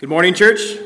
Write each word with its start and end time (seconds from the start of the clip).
Good 0.00 0.08
morning, 0.08 0.32
church. 0.32 0.78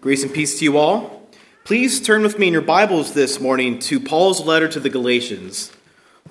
Grace 0.00 0.24
and 0.24 0.34
peace 0.34 0.58
to 0.58 0.64
you 0.64 0.78
all. 0.78 1.28
Please 1.62 2.00
turn 2.00 2.24
with 2.24 2.40
me 2.40 2.48
in 2.48 2.52
your 2.52 2.60
Bibles 2.60 3.14
this 3.14 3.38
morning 3.38 3.78
to 3.78 4.00
Paul's 4.00 4.40
letter 4.40 4.66
to 4.66 4.80
the 4.80 4.90
Galatians. 4.90 5.70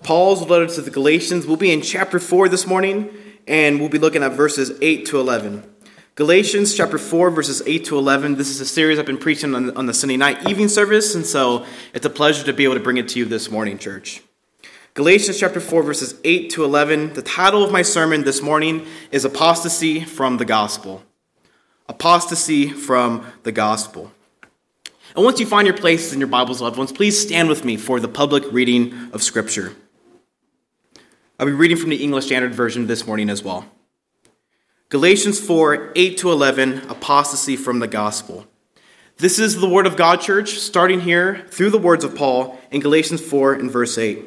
Paul's 0.03 0.41
letter 0.49 0.67
to 0.67 0.81
the 0.81 0.91
Galatians 0.91 1.47
will 1.47 1.55
be 1.55 1.71
in 1.71 1.81
chapter 1.81 2.19
4 2.19 2.49
this 2.49 2.67
morning, 2.67 3.09
and 3.47 3.79
we'll 3.79 3.87
be 3.87 3.97
looking 3.97 4.23
at 4.23 4.33
verses 4.33 4.77
8 4.81 5.05
to 5.05 5.21
11. 5.21 5.63
Galatians 6.15 6.75
chapter 6.75 6.97
4, 6.97 7.31
verses 7.31 7.61
8 7.65 7.85
to 7.85 7.97
11. 7.97 8.35
This 8.35 8.49
is 8.49 8.59
a 8.59 8.65
series 8.65 8.99
I've 8.99 9.05
been 9.05 9.17
preaching 9.17 9.55
on, 9.55 9.71
on 9.77 9.85
the 9.85 9.93
Sunday 9.93 10.17
night 10.17 10.49
evening 10.49 10.67
service, 10.67 11.15
and 11.15 11.25
so 11.25 11.65
it's 11.93 12.05
a 12.05 12.09
pleasure 12.09 12.43
to 12.43 12.51
be 12.51 12.65
able 12.65 12.75
to 12.75 12.81
bring 12.81 12.97
it 12.97 13.07
to 13.07 13.19
you 13.19 13.23
this 13.23 13.49
morning, 13.49 13.77
church. 13.77 14.21
Galatians 14.95 15.39
chapter 15.39 15.61
4, 15.61 15.81
verses 15.83 16.19
8 16.25 16.49
to 16.49 16.65
11. 16.65 17.13
The 17.13 17.21
title 17.21 17.63
of 17.63 17.71
my 17.71 17.83
sermon 17.83 18.25
this 18.25 18.41
morning 18.41 18.85
is 19.13 19.23
Apostasy 19.23 20.03
from 20.03 20.35
the 20.39 20.45
Gospel 20.45 21.05
apostasy 21.89 22.69
from 22.69 23.25
the 23.43 23.51
gospel. 23.51 24.11
And 25.15 25.25
once 25.25 25.39
you 25.39 25.45
find 25.47 25.67
your 25.67 25.75
places 25.75 26.13
in 26.13 26.19
your 26.19 26.29
Bibles, 26.29 26.61
loved 26.61 26.77
ones, 26.77 26.91
please 26.91 27.19
stand 27.19 27.49
with 27.49 27.65
me 27.65 27.75
for 27.75 27.99
the 27.99 28.07
public 28.07 28.43
reading 28.51 29.09
of 29.11 29.23
Scripture. 29.23 29.73
I'll 31.39 31.47
be 31.47 31.51
reading 31.51 31.77
from 31.77 31.89
the 31.89 32.01
English 32.01 32.27
Standard 32.27 32.53
Version 32.53 32.85
this 32.85 33.07
morning 33.07 33.29
as 33.29 33.43
well. 33.43 33.65
Galatians 34.89 35.39
4 35.39 35.93
8 35.95 36.17
to 36.17 36.31
11, 36.31 36.89
apostasy 36.89 37.55
from 37.55 37.79
the 37.79 37.87
gospel. 37.87 38.45
This 39.17 39.39
is 39.39 39.59
the 39.59 39.67
word 39.67 39.87
of 39.87 39.97
God, 39.97 40.21
church, 40.21 40.59
starting 40.59 41.01
here 41.01 41.45
through 41.49 41.71
the 41.71 41.77
words 41.77 42.03
of 42.03 42.15
Paul 42.15 42.59
in 42.71 42.81
Galatians 42.81 43.19
4 43.19 43.53
and 43.53 43.71
verse 43.71 43.97
8. 43.97 44.23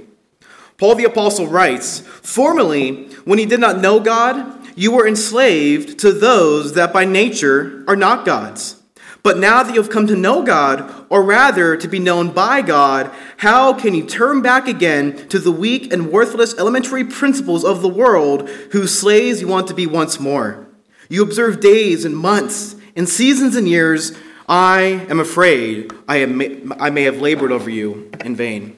Paul 0.79 0.97
the 0.97 1.05
Apostle 1.05 1.47
writes 1.47 2.01
Formerly, 2.01 3.07
when 3.25 3.39
he 3.39 3.47
did 3.47 3.61
not 3.61 3.79
know 3.79 4.01
God, 4.01 4.62
you 4.75 4.93
were 4.93 5.07
enslaved 5.07 5.99
to 6.01 6.13
those 6.13 6.75
that 6.75 6.93
by 6.93 7.05
nature 7.05 7.85
are 7.87 7.97
not 7.97 8.25
God's. 8.25 8.83
But 9.23 9.39
now 9.39 9.63
that 9.63 9.75
you 9.75 9.81
have 9.81 9.91
come 9.91 10.09
to 10.09 10.17
know 10.17 10.43
God, 10.43 11.07
or 11.09 11.23
rather 11.23 11.77
to 11.77 11.89
be 11.89 12.01
known 12.01 12.33
by 12.33 12.61
God, 12.61 13.11
how 13.37 13.73
can 13.73 13.95
you 13.95 14.05
turn 14.05 14.43
back 14.43 14.67
again 14.67 15.29
to 15.29 15.39
the 15.39 15.53
weak 15.53 15.93
and 15.93 16.11
worthless 16.11 16.59
elementary 16.59 17.05
principles 17.05 17.65
of 17.65 17.83
the 17.83 17.89
world 17.89 18.49
whose 18.73 18.99
slaves 18.99 19.41
you 19.41 19.47
want 19.47 19.69
to 19.69 19.75
be 19.75 19.87
once 19.87 20.19
more? 20.19 20.67
You 21.09 21.23
observe 21.23 21.61
days 21.61 22.05
and 22.05 22.17
months 22.17 22.75
and 22.97 23.09
seasons 23.09 23.55
and 23.55 23.69
years. 23.69 24.13
I 24.49 25.07
am 25.09 25.21
afraid 25.21 25.93
I, 26.09 26.17
am, 26.17 26.73
I 26.81 26.91
may 26.91 27.05
have 27.05 27.21
labored 27.21 27.53
over 27.53 27.71
you 27.71 28.11
in 28.25 28.35
vain. 28.35 28.77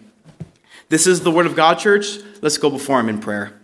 This 0.91 1.06
is 1.06 1.22
the 1.22 1.30
word 1.30 1.47
of 1.47 1.56
God, 1.56 1.78
church. 1.78 2.19
Let's 2.42 2.58
go 2.58 2.69
before 2.69 3.00
Him 3.00 3.08
in 3.08 3.19
prayer. 3.19 3.58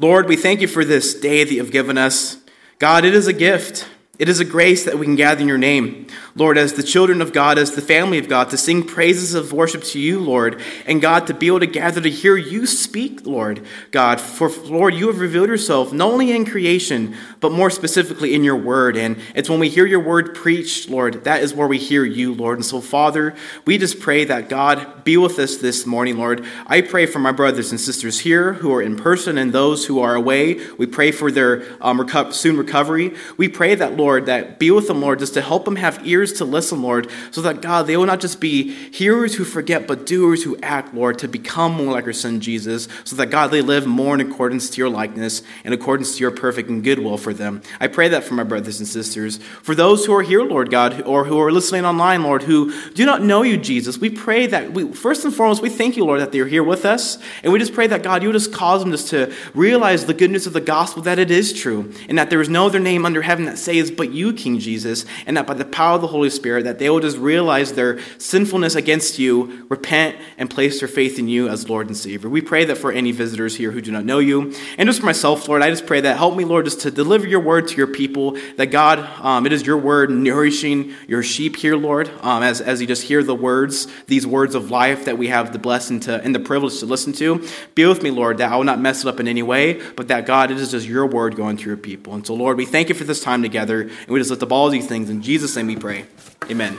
Lord, 0.00 0.28
we 0.28 0.36
thank 0.36 0.62
you 0.62 0.66
for 0.66 0.82
this 0.82 1.12
day 1.12 1.44
that 1.44 1.52
you've 1.52 1.70
given 1.70 1.98
us. 1.98 2.38
God, 2.78 3.04
it 3.04 3.14
is 3.14 3.26
a 3.26 3.34
gift. 3.34 3.86
It 4.20 4.28
is 4.28 4.38
a 4.38 4.44
grace 4.44 4.84
that 4.84 4.98
we 4.98 5.06
can 5.06 5.16
gather 5.16 5.40
in 5.40 5.48
your 5.48 5.56
name, 5.56 6.06
Lord, 6.34 6.58
as 6.58 6.74
the 6.74 6.82
children 6.82 7.22
of 7.22 7.32
God, 7.32 7.56
as 7.56 7.74
the 7.74 7.80
family 7.80 8.18
of 8.18 8.28
God, 8.28 8.50
to 8.50 8.58
sing 8.58 8.82
praises 8.82 9.32
of 9.32 9.50
worship 9.50 9.82
to 9.84 9.98
you, 9.98 10.20
Lord, 10.20 10.60
and 10.84 11.00
God, 11.00 11.26
to 11.28 11.32
be 11.32 11.46
able 11.46 11.60
to 11.60 11.66
gather 11.66 12.02
to 12.02 12.10
hear 12.10 12.36
you 12.36 12.66
speak, 12.66 13.24
Lord, 13.24 13.64
God. 13.92 14.20
For, 14.20 14.50
Lord, 14.50 14.92
you 14.92 15.06
have 15.06 15.20
revealed 15.20 15.48
yourself 15.48 15.94
not 15.94 16.12
only 16.12 16.32
in 16.32 16.44
creation, 16.44 17.16
but 17.40 17.50
more 17.50 17.70
specifically 17.70 18.34
in 18.34 18.44
your 18.44 18.56
word. 18.56 18.98
And 18.98 19.18
it's 19.34 19.48
when 19.48 19.58
we 19.58 19.70
hear 19.70 19.86
your 19.86 20.00
word 20.00 20.34
preached, 20.34 20.90
Lord, 20.90 21.24
that 21.24 21.42
is 21.42 21.54
where 21.54 21.66
we 21.66 21.78
hear 21.78 22.04
you, 22.04 22.34
Lord. 22.34 22.58
And 22.58 22.66
so, 22.66 22.82
Father, 22.82 23.34
we 23.64 23.78
just 23.78 24.00
pray 24.00 24.26
that 24.26 24.50
God 24.50 25.02
be 25.02 25.16
with 25.16 25.38
us 25.38 25.56
this 25.56 25.86
morning, 25.86 26.18
Lord. 26.18 26.44
I 26.66 26.82
pray 26.82 27.06
for 27.06 27.20
my 27.20 27.32
brothers 27.32 27.70
and 27.70 27.80
sisters 27.80 28.20
here 28.20 28.52
who 28.52 28.70
are 28.74 28.82
in 28.82 28.96
person 28.96 29.38
and 29.38 29.50
those 29.50 29.86
who 29.86 29.98
are 30.00 30.14
away. 30.14 30.60
We 30.76 30.84
pray 30.84 31.10
for 31.10 31.30
their 31.30 31.64
um, 31.80 32.06
soon 32.32 32.58
recovery. 32.58 33.14
We 33.38 33.48
pray 33.48 33.74
that, 33.76 33.96
Lord, 33.96 34.09
Lord, 34.10 34.26
that 34.26 34.58
be 34.58 34.72
with 34.72 34.88
them, 34.88 35.00
Lord, 35.00 35.20
just 35.20 35.34
to 35.34 35.40
help 35.40 35.64
them 35.64 35.76
have 35.76 36.04
ears 36.04 36.32
to 36.32 36.44
listen, 36.44 36.82
Lord, 36.82 37.08
so 37.30 37.40
that, 37.42 37.62
God, 37.62 37.86
they 37.86 37.96
will 37.96 38.06
not 38.06 38.18
just 38.18 38.40
be 38.40 38.72
hearers 38.90 39.36
who 39.36 39.44
forget, 39.44 39.86
but 39.86 40.04
doers 40.04 40.42
who 40.42 40.58
act, 40.64 40.92
Lord, 40.92 41.16
to 41.20 41.28
become 41.28 41.74
more 41.74 41.92
like 41.92 42.06
your 42.06 42.12
Son 42.12 42.40
Jesus, 42.40 42.88
so 43.04 43.14
that, 43.14 43.26
God, 43.26 43.52
they 43.52 43.62
live 43.62 43.86
more 43.86 44.16
in 44.16 44.20
accordance 44.20 44.68
to 44.70 44.78
your 44.78 44.88
likeness, 44.88 45.44
in 45.64 45.72
accordance 45.72 46.16
to 46.16 46.22
your 46.22 46.32
perfect 46.32 46.68
and 46.68 46.82
good 46.82 46.98
will 46.98 47.18
for 47.18 47.32
them. 47.32 47.62
I 47.78 47.86
pray 47.86 48.08
that 48.08 48.24
for 48.24 48.34
my 48.34 48.42
brothers 48.42 48.80
and 48.80 48.88
sisters. 48.88 49.36
For 49.62 49.76
those 49.76 50.04
who 50.04 50.12
are 50.12 50.22
here, 50.22 50.42
Lord 50.42 50.72
God, 50.72 51.02
or 51.02 51.26
who 51.26 51.38
are 51.38 51.52
listening 51.52 51.84
online, 51.84 52.24
Lord, 52.24 52.42
who 52.42 52.72
do 52.90 53.06
not 53.06 53.22
know 53.22 53.42
you, 53.42 53.56
Jesus, 53.56 53.98
we 53.98 54.10
pray 54.10 54.48
that, 54.48 54.72
we, 54.72 54.92
first 54.92 55.24
and 55.24 55.32
foremost, 55.32 55.62
we 55.62 55.70
thank 55.70 55.96
you, 55.96 56.04
Lord, 56.04 56.20
that 56.20 56.32
they're 56.32 56.48
here 56.48 56.64
with 56.64 56.84
us, 56.84 57.16
and 57.44 57.52
we 57.52 57.60
just 57.60 57.74
pray 57.74 57.86
that, 57.86 58.02
God, 58.02 58.22
you 58.24 58.30
would 58.30 58.34
just 58.34 58.52
cause 58.52 58.82
them 58.82 58.90
just 58.90 59.06
to 59.10 59.32
realize 59.54 60.06
the 60.06 60.14
goodness 60.14 60.46
of 60.46 60.52
the 60.52 60.60
gospel, 60.60 61.00
that 61.04 61.20
it 61.20 61.30
is 61.30 61.52
true, 61.52 61.92
and 62.08 62.18
that 62.18 62.28
there 62.28 62.40
is 62.40 62.48
no 62.48 62.66
other 62.66 62.80
name 62.80 63.06
under 63.06 63.22
heaven 63.22 63.44
that 63.44 63.56
saves 63.56 63.92
but 64.00 64.12
you, 64.12 64.32
King 64.32 64.58
Jesus, 64.58 65.04
and 65.26 65.36
that 65.36 65.46
by 65.46 65.52
the 65.52 65.66
power 65.66 65.96
of 65.96 66.00
the 66.00 66.06
Holy 66.06 66.30
Spirit, 66.30 66.64
that 66.64 66.78
they 66.78 66.88
will 66.88 67.00
just 67.00 67.18
realize 67.18 67.74
their 67.74 68.00
sinfulness 68.16 68.74
against 68.74 69.18
you, 69.18 69.66
repent, 69.68 70.16
and 70.38 70.48
place 70.48 70.78
their 70.78 70.88
faith 70.88 71.18
in 71.18 71.28
you 71.28 71.48
as 71.48 71.68
Lord 71.68 71.88
and 71.88 71.96
Savior. 71.96 72.30
We 72.30 72.40
pray 72.40 72.64
that 72.64 72.78
for 72.78 72.90
any 72.90 73.12
visitors 73.12 73.56
here 73.56 73.72
who 73.72 73.82
do 73.82 73.92
not 73.92 74.06
know 74.06 74.18
you, 74.18 74.54
and 74.78 74.88
just 74.88 75.00
for 75.00 75.06
myself, 75.06 75.46
Lord, 75.48 75.60
I 75.60 75.68
just 75.68 75.84
pray 75.84 76.00
that 76.00 76.16
help 76.16 76.34
me, 76.34 76.46
Lord, 76.46 76.64
just 76.64 76.80
to 76.80 76.90
deliver 76.90 77.26
your 77.26 77.40
word 77.40 77.68
to 77.68 77.76
your 77.76 77.88
people, 77.88 78.38
that 78.56 78.70
God, 78.70 79.00
um, 79.22 79.44
it 79.44 79.52
is 79.52 79.66
your 79.66 79.76
word 79.76 80.10
nourishing 80.10 80.94
your 81.06 81.22
sheep 81.22 81.56
here, 81.56 81.76
Lord, 81.76 82.10
um, 82.22 82.42
as, 82.42 82.62
as 82.62 82.80
you 82.80 82.86
just 82.86 83.02
hear 83.02 83.22
the 83.22 83.34
words, 83.34 83.86
these 84.06 84.26
words 84.26 84.54
of 84.54 84.70
life 84.70 85.04
that 85.04 85.18
we 85.18 85.28
have 85.28 85.52
the 85.52 85.58
blessing 85.58 86.00
to 86.00 86.22
and 86.22 86.34
the 86.34 86.40
privilege 86.40 86.80
to 86.80 86.86
listen 86.86 87.12
to. 87.12 87.46
Be 87.74 87.84
with 87.84 88.02
me, 88.02 88.10
Lord, 88.10 88.38
that 88.38 88.50
I 88.50 88.56
will 88.56 88.64
not 88.64 88.80
mess 88.80 89.02
it 89.02 89.08
up 89.08 89.20
in 89.20 89.28
any 89.28 89.42
way, 89.42 89.74
but 89.92 90.08
that 90.08 90.24
God, 90.24 90.50
it 90.50 90.56
is 90.56 90.70
just 90.70 90.86
your 90.86 91.04
word 91.04 91.36
going 91.36 91.58
through 91.58 91.72
your 91.72 91.76
people. 91.76 92.14
And 92.14 92.26
so, 92.26 92.32
Lord, 92.32 92.56
we 92.56 92.64
thank 92.64 92.88
you 92.88 92.94
for 92.94 93.04
this 93.04 93.20
time 93.22 93.42
together, 93.42 93.79
and 93.82 94.08
we 94.08 94.18
just 94.18 94.30
lift 94.30 94.42
up 94.42 94.52
all 94.52 94.68
these 94.68 94.86
things. 94.86 95.10
In 95.10 95.22
Jesus' 95.22 95.54
name 95.56 95.66
we 95.66 95.76
pray. 95.76 96.06
Amen. 96.50 96.78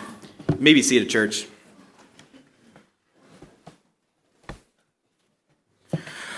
Maybe 0.59 0.81
see 0.81 0.97
it 0.97 1.03
at 1.03 1.09
church. 1.09 1.47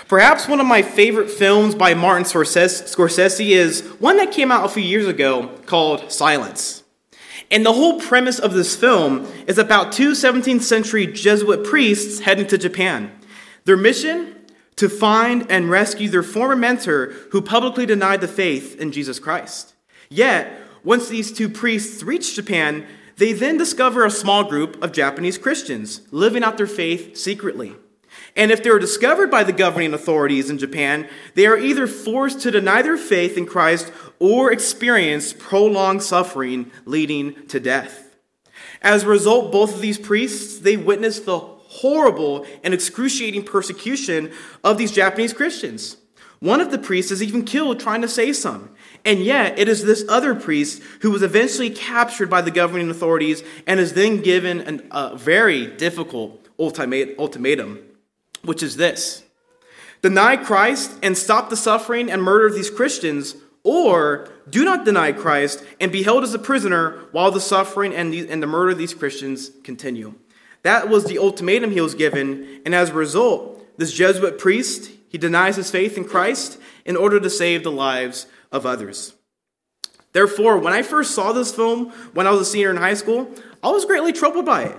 Perhaps 0.08 0.48
one 0.48 0.60
of 0.60 0.66
my 0.66 0.82
favorite 0.82 1.30
films 1.30 1.74
by 1.74 1.94
Martin 1.94 2.24
Scorsese 2.24 3.48
is 3.48 3.80
one 3.98 4.18
that 4.18 4.32
came 4.32 4.52
out 4.52 4.64
a 4.64 4.68
few 4.68 4.82
years 4.82 5.06
ago 5.06 5.48
called 5.66 6.12
Silence. 6.12 6.82
And 7.50 7.64
the 7.64 7.72
whole 7.72 8.00
premise 8.00 8.38
of 8.38 8.52
this 8.52 8.76
film 8.76 9.26
is 9.46 9.58
about 9.58 9.92
two 9.92 10.12
17th 10.12 10.62
century 10.62 11.06
Jesuit 11.06 11.64
priests 11.64 12.20
heading 12.20 12.46
to 12.48 12.58
Japan. 12.58 13.12
Their 13.64 13.76
mission? 13.76 14.36
To 14.76 14.88
find 14.88 15.50
and 15.50 15.70
rescue 15.70 16.08
their 16.08 16.22
former 16.22 16.56
mentor 16.56 17.06
who 17.30 17.40
publicly 17.40 17.86
denied 17.86 18.20
the 18.20 18.28
faith 18.28 18.78
in 18.80 18.92
Jesus 18.92 19.18
Christ. 19.18 19.73
Yet, 20.08 20.60
once 20.82 21.08
these 21.08 21.32
two 21.32 21.48
priests 21.48 22.02
reach 22.02 22.34
Japan, 22.34 22.86
they 23.16 23.32
then 23.32 23.56
discover 23.56 24.04
a 24.04 24.10
small 24.10 24.44
group 24.44 24.82
of 24.82 24.92
Japanese 24.92 25.38
Christians 25.38 26.02
living 26.10 26.42
out 26.42 26.56
their 26.56 26.66
faith 26.66 27.16
secretly. 27.16 27.74
And 28.36 28.50
if 28.50 28.62
they're 28.62 28.78
discovered 28.78 29.30
by 29.30 29.44
the 29.44 29.52
governing 29.52 29.94
authorities 29.94 30.50
in 30.50 30.58
Japan, 30.58 31.08
they 31.34 31.46
are 31.46 31.58
either 31.58 31.86
forced 31.86 32.40
to 32.40 32.50
deny 32.50 32.82
their 32.82 32.96
faith 32.96 33.36
in 33.36 33.46
Christ 33.46 33.92
or 34.18 34.52
experience 34.52 35.32
prolonged 35.32 36.02
suffering 36.02 36.70
leading 36.84 37.46
to 37.46 37.60
death. 37.60 38.16
As 38.82 39.04
a 39.04 39.08
result, 39.08 39.52
both 39.52 39.74
of 39.74 39.80
these 39.80 39.98
priests, 39.98 40.58
they 40.58 40.76
witness 40.76 41.20
the 41.20 41.38
horrible 41.38 42.46
and 42.62 42.74
excruciating 42.74 43.44
persecution 43.44 44.32
of 44.62 44.78
these 44.78 44.92
Japanese 44.92 45.32
Christians. 45.32 45.96
One 46.40 46.60
of 46.60 46.70
the 46.70 46.78
priests 46.78 47.10
is 47.10 47.22
even 47.22 47.44
killed 47.44 47.80
trying 47.80 48.02
to 48.02 48.08
say 48.08 48.32
some. 48.32 48.73
And 49.04 49.20
yet, 49.20 49.58
it 49.58 49.68
is 49.68 49.84
this 49.84 50.04
other 50.08 50.34
priest 50.34 50.82
who 51.00 51.10
was 51.10 51.22
eventually 51.22 51.68
captured 51.70 52.30
by 52.30 52.40
the 52.40 52.50
governing 52.50 52.88
authorities 52.88 53.42
and 53.66 53.78
is 53.78 53.92
then 53.92 54.22
given 54.22 54.60
an, 54.60 54.88
a 54.90 55.16
very 55.16 55.66
difficult 55.66 56.48
ultimatum, 56.58 57.78
which 58.42 58.62
is 58.62 58.76
this 58.76 59.22
deny 60.00 60.36
Christ 60.36 60.92
and 61.02 61.16
stop 61.16 61.48
the 61.48 61.56
suffering 61.56 62.10
and 62.10 62.22
murder 62.22 62.46
of 62.46 62.54
these 62.54 62.70
Christians, 62.70 63.36
or 63.62 64.28
do 64.48 64.62
not 64.64 64.84
deny 64.84 65.12
Christ 65.12 65.64
and 65.80 65.90
be 65.90 66.02
held 66.02 66.24
as 66.24 66.34
a 66.34 66.38
prisoner 66.38 67.00
while 67.12 67.30
the 67.30 67.40
suffering 67.40 67.94
and 67.94 68.12
the, 68.12 68.28
and 68.30 68.42
the 68.42 68.46
murder 68.46 68.72
of 68.72 68.78
these 68.78 68.92
Christians 68.92 69.50
continue. 69.62 70.14
That 70.62 70.88
was 70.88 71.04
the 71.04 71.18
ultimatum 71.18 71.70
he 71.70 71.80
was 71.80 71.94
given, 71.94 72.60
and 72.64 72.74
as 72.74 72.90
a 72.90 72.94
result, 72.94 73.78
this 73.78 73.92
Jesuit 73.92 74.38
priest, 74.38 74.90
he 75.08 75.18
denies 75.18 75.56
his 75.56 75.70
faith 75.70 75.96
in 75.96 76.04
Christ 76.04 76.58
in 76.84 76.96
order 76.96 77.18
to 77.18 77.30
save 77.30 77.62
the 77.62 77.72
lives 77.72 78.26
of 78.54 78.64
others. 78.64 79.14
Therefore, 80.12 80.56
when 80.58 80.72
I 80.72 80.82
first 80.82 81.14
saw 81.14 81.32
this 81.32 81.52
film 81.52 81.90
when 82.14 82.26
I 82.26 82.30
was 82.30 82.40
a 82.40 82.44
senior 82.44 82.70
in 82.70 82.76
high 82.76 82.94
school, 82.94 83.28
I 83.62 83.68
was 83.68 83.84
greatly 83.84 84.12
troubled 84.12 84.46
by 84.46 84.62
it. 84.62 84.76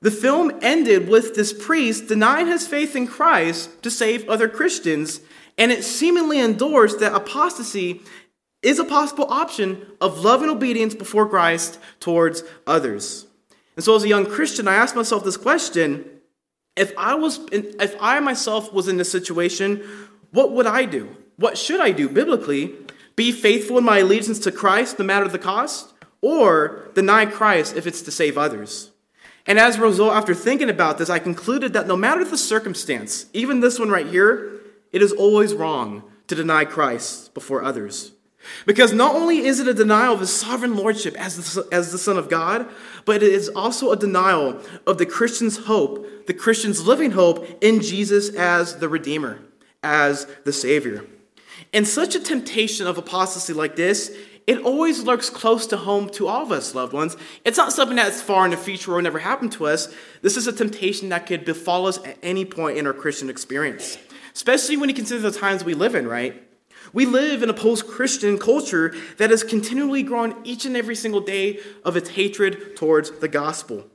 The 0.00 0.10
film 0.10 0.50
ended 0.62 1.08
with 1.08 1.34
this 1.34 1.52
priest 1.52 2.08
denying 2.08 2.46
his 2.46 2.66
faith 2.66 2.96
in 2.96 3.06
Christ 3.06 3.82
to 3.82 3.90
save 3.90 4.28
other 4.28 4.48
Christians, 4.48 5.20
and 5.58 5.70
it 5.70 5.84
seemingly 5.84 6.40
endorsed 6.40 7.00
that 7.00 7.14
apostasy 7.14 8.00
is 8.62 8.78
a 8.78 8.84
possible 8.84 9.26
option 9.28 9.86
of 10.00 10.24
love 10.24 10.40
and 10.40 10.50
obedience 10.50 10.94
before 10.94 11.28
Christ 11.28 11.78
towards 12.00 12.42
others. 12.66 13.26
And 13.76 13.84
so, 13.84 13.94
as 13.94 14.04
a 14.04 14.08
young 14.08 14.26
Christian, 14.26 14.66
I 14.66 14.74
asked 14.74 14.96
myself 14.96 15.22
this 15.22 15.36
question 15.36 16.04
if 16.76 16.92
I, 16.96 17.14
was 17.14 17.40
if 17.52 17.96
I 18.00 18.20
myself 18.20 18.72
was 18.72 18.88
in 18.88 18.96
this 18.96 19.10
situation, 19.10 19.82
what 20.30 20.52
would 20.52 20.66
I 20.66 20.84
do? 20.84 21.14
What 21.36 21.58
should 21.58 21.80
I 21.80 21.90
do 21.90 22.08
biblically 22.08 22.74
Be 23.18 23.32
faithful 23.32 23.78
in 23.78 23.84
my 23.84 23.98
allegiance 23.98 24.38
to 24.38 24.52
Christ 24.52 25.00
no 25.00 25.04
matter 25.04 25.26
the 25.26 25.40
cost, 25.40 25.92
or 26.20 26.88
deny 26.94 27.26
Christ 27.26 27.76
if 27.76 27.84
it's 27.84 28.00
to 28.02 28.12
save 28.12 28.38
others. 28.38 28.92
And 29.44 29.58
as 29.58 29.76
a 29.76 29.80
result, 29.80 30.12
after 30.12 30.36
thinking 30.36 30.70
about 30.70 30.98
this, 30.98 31.10
I 31.10 31.18
concluded 31.18 31.72
that 31.72 31.88
no 31.88 31.96
matter 31.96 32.24
the 32.24 32.38
circumstance, 32.38 33.26
even 33.32 33.58
this 33.58 33.76
one 33.76 33.90
right 33.90 34.06
here, 34.06 34.60
it 34.92 35.02
is 35.02 35.10
always 35.10 35.52
wrong 35.52 36.04
to 36.28 36.36
deny 36.36 36.64
Christ 36.64 37.34
before 37.34 37.64
others. 37.64 38.12
Because 38.66 38.92
not 38.92 39.16
only 39.16 39.38
is 39.38 39.58
it 39.58 39.66
a 39.66 39.74
denial 39.74 40.14
of 40.14 40.20
his 40.20 40.32
sovereign 40.32 40.76
lordship 40.76 41.16
as 41.16 41.54
the, 41.54 41.66
as 41.72 41.90
the 41.90 41.98
Son 41.98 42.18
of 42.18 42.30
God, 42.30 42.68
but 43.04 43.20
it 43.24 43.32
is 43.32 43.48
also 43.48 43.90
a 43.90 43.96
denial 43.96 44.60
of 44.86 44.98
the 44.98 45.06
Christian's 45.06 45.64
hope, 45.66 46.28
the 46.28 46.34
Christian's 46.34 46.86
living 46.86 47.10
hope 47.10 47.44
in 47.60 47.80
Jesus 47.80 48.32
as 48.36 48.76
the 48.76 48.88
Redeemer, 48.88 49.40
as 49.82 50.28
the 50.44 50.52
Savior. 50.52 51.04
And 51.72 51.86
such 51.86 52.14
a 52.14 52.20
temptation 52.20 52.86
of 52.86 52.98
apostasy 52.98 53.52
like 53.52 53.76
this, 53.76 54.16
it 54.46 54.62
always 54.62 55.02
lurks 55.02 55.28
close 55.28 55.66
to 55.66 55.76
home 55.76 56.08
to 56.10 56.26
all 56.26 56.42
of 56.42 56.52
us, 56.52 56.74
loved 56.74 56.94
ones. 56.94 57.18
It's 57.44 57.58
not 57.58 57.72
something 57.72 57.96
that's 57.96 58.22
far 58.22 58.46
in 58.46 58.50
the 58.50 58.56
future 58.56 58.94
or 58.94 59.02
never 59.02 59.18
happened 59.18 59.52
to 59.52 59.66
us. 59.66 59.94
This 60.22 60.38
is 60.38 60.46
a 60.46 60.52
temptation 60.52 61.10
that 61.10 61.26
could 61.26 61.44
befall 61.44 61.86
us 61.86 61.98
at 61.98 62.16
any 62.22 62.46
point 62.46 62.78
in 62.78 62.86
our 62.86 62.94
Christian 62.94 63.28
experience, 63.28 63.98
especially 64.34 64.78
when 64.78 64.88
you 64.88 64.94
consider 64.94 65.20
the 65.20 65.38
times 65.38 65.64
we 65.64 65.74
live 65.74 65.94
in, 65.94 66.08
right? 66.08 66.42
We 66.94 67.04
live 67.04 67.42
in 67.42 67.50
a 67.50 67.54
post 67.54 67.86
Christian 67.86 68.38
culture 68.38 68.94
that 69.18 69.30
is 69.30 69.44
continually 69.44 70.02
growing 70.02 70.34
each 70.44 70.64
and 70.64 70.76
every 70.76 70.96
single 70.96 71.20
day 71.20 71.60
of 71.84 71.98
its 71.98 72.08
hatred 72.08 72.74
towards 72.74 73.10
the 73.10 73.28
gospel. 73.28 73.86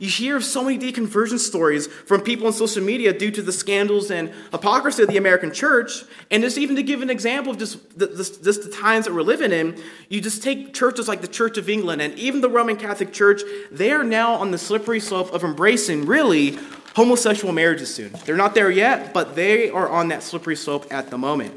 You 0.00 0.08
hear 0.08 0.36
of 0.36 0.44
so 0.44 0.64
many 0.64 0.78
deconversion 0.78 1.38
stories 1.38 1.86
from 1.86 2.22
people 2.22 2.46
on 2.46 2.54
social 2.54 2.82
media 2.82 3.12
due 3.12 3.30
to 3.30 3.42
the 3.42 3.52
scandals 3.52 4.10
and 4.10 4.32
hypocrisy 4.50 5.02
of 5.02 5.10
the 5.10 5.18
American 5.18 5.52
church. 5.52 6.04
And 6.30 6.42
just 6.42 6.56
even 6.56 6.74
to 6.76 6.82
give 6.82 7.02
an 7.02 7.10
example 7.10 7.52
of 7.52 7.58
just 7.58 7.98
the, 7.98 8.08
just 8.08 8.64
the 8.64 8.70
times 8.70 9.04
that 9.04 9.14
we're 9.14 9.20
living 9.20 9.52
in, 9.52 9.78
you 10.08 10.22
just 10.22 10.42
take 10.42 10.72
churches 10.72 11.06
like 11.06 11.20
the 11.20 11.28
Church 11.28 11.58
of 11.58 11.68
England 11.68 12.00
and 12.00 12.18
even 12.18 12.40
the 12.40 12.48
Roman 12.48 12.76
Catholic 12.76 13.12
Church, 13.12 13.42
they 13.70 13.92
are 13.92 14.02
now 14.02 14.32
on 14.32 14.50
the 14.50 14.58
slippery 14.58 15.00
slope 15.00 15.32
of 15.34 15.44
embracing 15.44 16.06
really 16.06 16.58
homosexual 16.96 17.52
marriages 17.52 17.94
soon. 17.94 18.12
They're 18.24 18.36
not 18.36 18.54
there 18.54 18.70
yet, 18.70 19.12
but 19.12 19.36
they 19.36 19.68
are 19.68 19.88
on 19.88 20.08
that 20.08 20.22
slippery 20.22 20.56
slope 20.56 20.86
at 20.90 21.10
the 21.10 21.18
moment. 21.18 21.52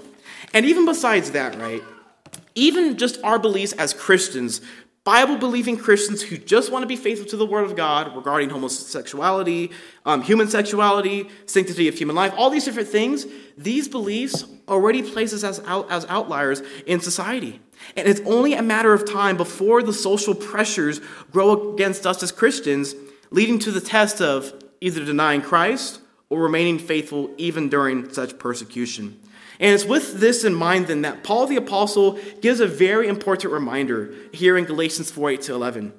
And 0.54 0.66
even 0.66 0.86
besides 0.86 1.32
that, 1.32 1.58
right? 1.60 1.82
Even 2.56 2.98
just 2.98 3.20
our 3.24 3.40
beliefs 3.40 3.74
as 3.74 3.94
Christians, 3.94 4.62
Bible 5.04 5.38
believing 5.38 5.76
Christians 5.76 6.22
who 6.22 6.38
just 6.38 6.72
want 6.72 6.84
to 6.84 6.88
be 6.88 6.96
faithful 6.96 7.28
to 7.28 7.36
the 7.36 7.46
Word 7.46 7.66
of 7.66 7.76
God 7.76 8.16
regarding 8.16 8.50
homosexuality, 8.50 9.72
um, 10.06 10.22
human 10.22 10.48
sexuality, 10.48 11.28
sanctity 11.46 11.90
of 11.90 11.96
human 11.96 12.16
life, 12.16 12.34
all 12.38 12.50
these 12.50 12.64
different 12.64 12.88
things, 12.88 13.26
these 13.58 13.90
beliefs 13.90 14.46
already 14.70 15.02
place 15.02 15.34
us 15.34 15.44
as, 15.44 15.60
out, 15.66 15.92
as 15.92 16.06
outliers 16.06 16.62
in 16.86 17.02
society. 17.02 17.60
And 17.98 18.08
it's 18.08 18.22
only 18.22 18.54
a 18.54 18.62
matter 18.62 18.94
of 18.94 19.12
time 19.12 19.36
before 19.36 19.84
the 19.84 19.92
social 19.92 20.34
pressures 20.34 21.02
grow 21.32 21.74
against 21.74 22.08
us 22.08 22.24
as 22.24 22.32
Christians, 22.32 22.96
leading 23.30 23.60
to 23.60 23.72
the 23.72 23.82
test 23.82 24.22
of 24.22 24.54
either 24.80 25.04
denying 25.04 25.42
Christ 25.42 26.00
or 26.30 26.42
remaining 26.42 26.80
faithful 26.80 27.30
even 27.38 27.68
during 27.68 28.12
such 28.14 28.40
persecution. 28.40 29.20
And 29.64 29.74
it's 29.74 29.86
with 29.86 30.20
this 30.20 30.44
in 30.44 30.54
mind 30.54 30.88
then 30.88 31.04
that 31.04 31.24
Paul 31.24 31.48
the 31.48 31.56
Apostle 31.56 32.20
gives 32.42 32.60
a 32.60 32.68
very 32.68 33.08
important 33.08 33.54
reminder 33.54 34.14
here 34.34 34.58
in 34.58 34.66
Galatians 34.66 35.10
4 35.10 35.32
8 35.32 35.42
to 35.44 35.54
11, 35.54 35.94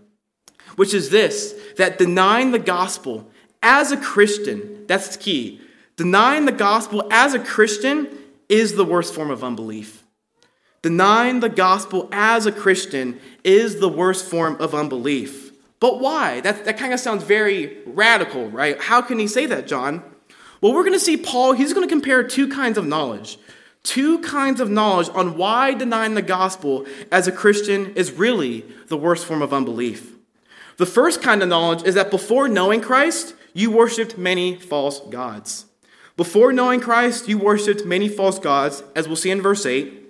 which 0.76 0.92
is 0.92 1.08
this 1.08 1.54
that 1.78 1.96
denying 1.96 2.50
the 2.50 2.58
gospel 2.58 3.30
as 3.62 3.90
a 3.90 3.96
Christian, 3.96 4.86
that's 4.86 5.16
the 5.16 5.22
key. 5.22 5.62
Denying 5.96 6.44
the 6.44 6.52
gospel 6.52 7.08
as 7.10 7.32
a 7.32 7.38
Christian 7.38 8.08
is 8.50 8.74
the 8.74 8.84
worst 8.84 9.14
form 9.14 9.30
of 9.30 9.42
unbelief. 9.42 10.04
Denying 10.82 11.40
the 11.40 11.48
gospel 11.48 12.10
as 12.12 12.44
a 12.44 12.52
Christian 12.52 13.18
is 13.44 13.80
the 13.80 13.88
worst 13.88 14.26
form 14.26 14.60
of 14.60 14.74
unbelief. 14.74 15.52
But 15.80 16.00
why? 16.00 16.42
That, 16.42 16.66
that 16.66 16.76
kind 16.76 16.92
of 16.92 17.00
sounds 17.00 17.24
very 17.24 17.78
radical, 17.86 18.50
right? 18.50 18.78
How 18.78 19.00
can 19.00 19.18
he 19.18 19.26
say 19.26 19.46
that, 19.46 19.66
John? 19.66 20.02
Well, 20.60 20.74
we're 20.74 20.82
going 20.82 20.92
to 20.92 21.00
see 21.00 21.16
Paul, 21.16 21.52
he's 21.52 21.72
going 21.72 21.86
to 21.88 21.92
compare 21.92 22.22
two 22.22 22.48
kinds 22.48 22.76
of 22.76 22.86
knowledge. 22.86 23.38
Two 23.84 24.18
kinds 24.20 24.60
of 24.60 24.70
knowledge 24.70 25.10
on 25.10 25.36
why 25.36 25.74
denying 25.74 26.14
the 26.14 26.22
gospel 26.22 26.86
as 27.12 27.28
a 27.28 27.32
Christian 27.32 27.94
is 27.94 28.12
really 28.12 28.64
the 28.88 28.96
worst 28.96 29.26
form 29.26 29.42
of 29.42 29.52
unbelief. 29.52 30.14
The 30.78 30.86
first 30.86 31.22
kind 31.22 31.42
of 31.42 31.48
knowledge 31.48 31.84
is 31.84 31.94
that 31.94 32.10
before 32.10 32.48
knowing 32.48 32.80
Christ, 32.80 33.34
you 33.52 33.70
worshiped 33.70 34.18
many 34.18 34.56
false 34.56 35.00
gods. 35.00 35.66
Before 36.16 36.52
knowing 36.52 36.80
Christ, 36.80 37.28
you 37.28 37.38
worshiped 37.38 37.84
many 37.84 38.08
false 38.08 38.38
gods, 38.38 38.82
as 38.96 39.06
we'll 39.06 39.16
see 39.16 39.30
in 39.30 39.42
verse 39.42 39.66
8. 39.66 40.00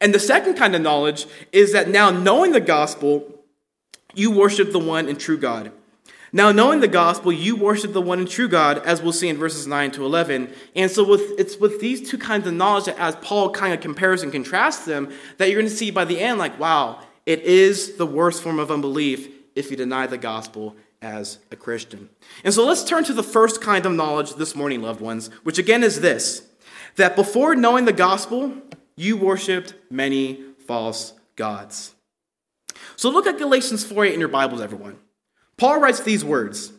And 0.00 0.14
the 0.14 0.20
second 0.20 0.54
kind 0.54 0.74
of 0.74 0.80
knowledge 0.80 1.26
is 1.52 1.72
that 1.72 1.88
now 1.88 2.10
knowing 2.10 2.52
the 2.52 2.60
gospel, 2.60 3.44
you 4.14 4.30
worship 4.30 4.72
the 4.72 4.78
one 4.78 5.08
and 5.08 5.18
true 5.18 5.38
God. 5.38 5.72
Now, 6.34 6.50
knowing 6.50 6.80
the 6.80 6.88
gospel, 6.88 7.30
you 7.30 7.56
worship 7.56 7.92
the 7.92 8.00
one 8.00 8.18
and 8.18 8.28
true 8.28 8.48
God, 8.48 8.78
as 8.86 9.02
we'll 9.02 9.12
see 9.12 9.28
in 9.28 9.36
verses 9.36 9.66
9 9.66 9.90
to 9.92 10.06
11. 10.06 10.50
And 10.74 10.90
so, 10.90 11.04
with, 11.04 11.20
it's 11.38 11.58
with 11.58 11.78
these 11.78 12.08
two 12.08 12.16
kinds 12.16 12.46
of 12.46 12.54
knowledge 12.54 12.86
that, 12.86 12.98
as 12.98 13.16
Paul 13.16 13.50
kind 13.50 13.74
of 13.74 13.80
compares 13.80 14.22
and 14.22 14.32
contrasts 14.32 14.86
them, 14.86 15.12
that 15.36 15.50
you're 15.50 15.60
going 15.60 15.70
to 15.70 15.76
see 15.76 15.90
by 15.90 16.06
the 16.06 16.18
end, 16.18 16.38
like, 16.38 16.58
wow, 16.58 17.00
it 17.26 17.40
is 17.40 17.96
the 17.96 18.06
worst 18.06 18.42
form 18.42 18.58
of 18.58 18.70
unbelief 18.70 19.28
if 19.54 19.70
you 19.70 19.76
deny 19.76 20.06
the 20.06 20.16
gospel 20.16 20.74
as 21.02 21.38
a 21.50 21.56
Christian. 21.56 22.08
And 22.44 22.54
so, 22.54 22.64
let's 22.64 22.82
turn 22.82 23.04
to 23.04 23.12
the 23.12 23.22
first 23.22 23.60
kind 23.60 23.84
of 23.84 23.92
knowledge 23.92 24.34
this 24.36 24.56
morning, 24.56 24.80
loved 24.80 25.02
ones, 25.02 25.28
which 25.42 25.58
again 25.58 25.84
is 25.84 26.00
this 26.00 26.46
that 26.96 27.14
before 27.14 27.54
knowing 27.54 27.84
the 27.84 27.92
gospel, 27.92 28.54
you 28.96 29.18
worshiped 29.18 29.74
many 29.90 30.42
false 30.66 31.12
gods. 31.36 31.94
So, 32.96 33.10
look 33.10 33.26
at 33.26 33.36
Galatians 33.36 33.84
4 33.84 34.06
8 34.06 34.14
in 34.14 34.20
your 34.20 34.30
Bibles, 34.30 34.62
everyone. 34.62 34.96
Paul 35.56 35.80
writes 35.80 36.00
these 36.00 36.24
words 36.24 36.72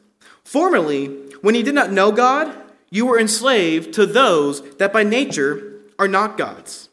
Formerly, 0.44 1.08
when 1.42 1.56
you 1.56 1.64
did 1.64 1.76
not 1.76 1.92
know 1.92 2.12
God, 2.12 2.56
you 2.90 3.06
were 3.06 3.20
enslaved 3.20 3.94
to 3.96 4.06
those 4.06 4.62
that 4.78 4.94
by 4.94 5.04
nature 5.04 5.82
are 5.98 6.08
not 6.08 6.38
God's. 6.38 6.90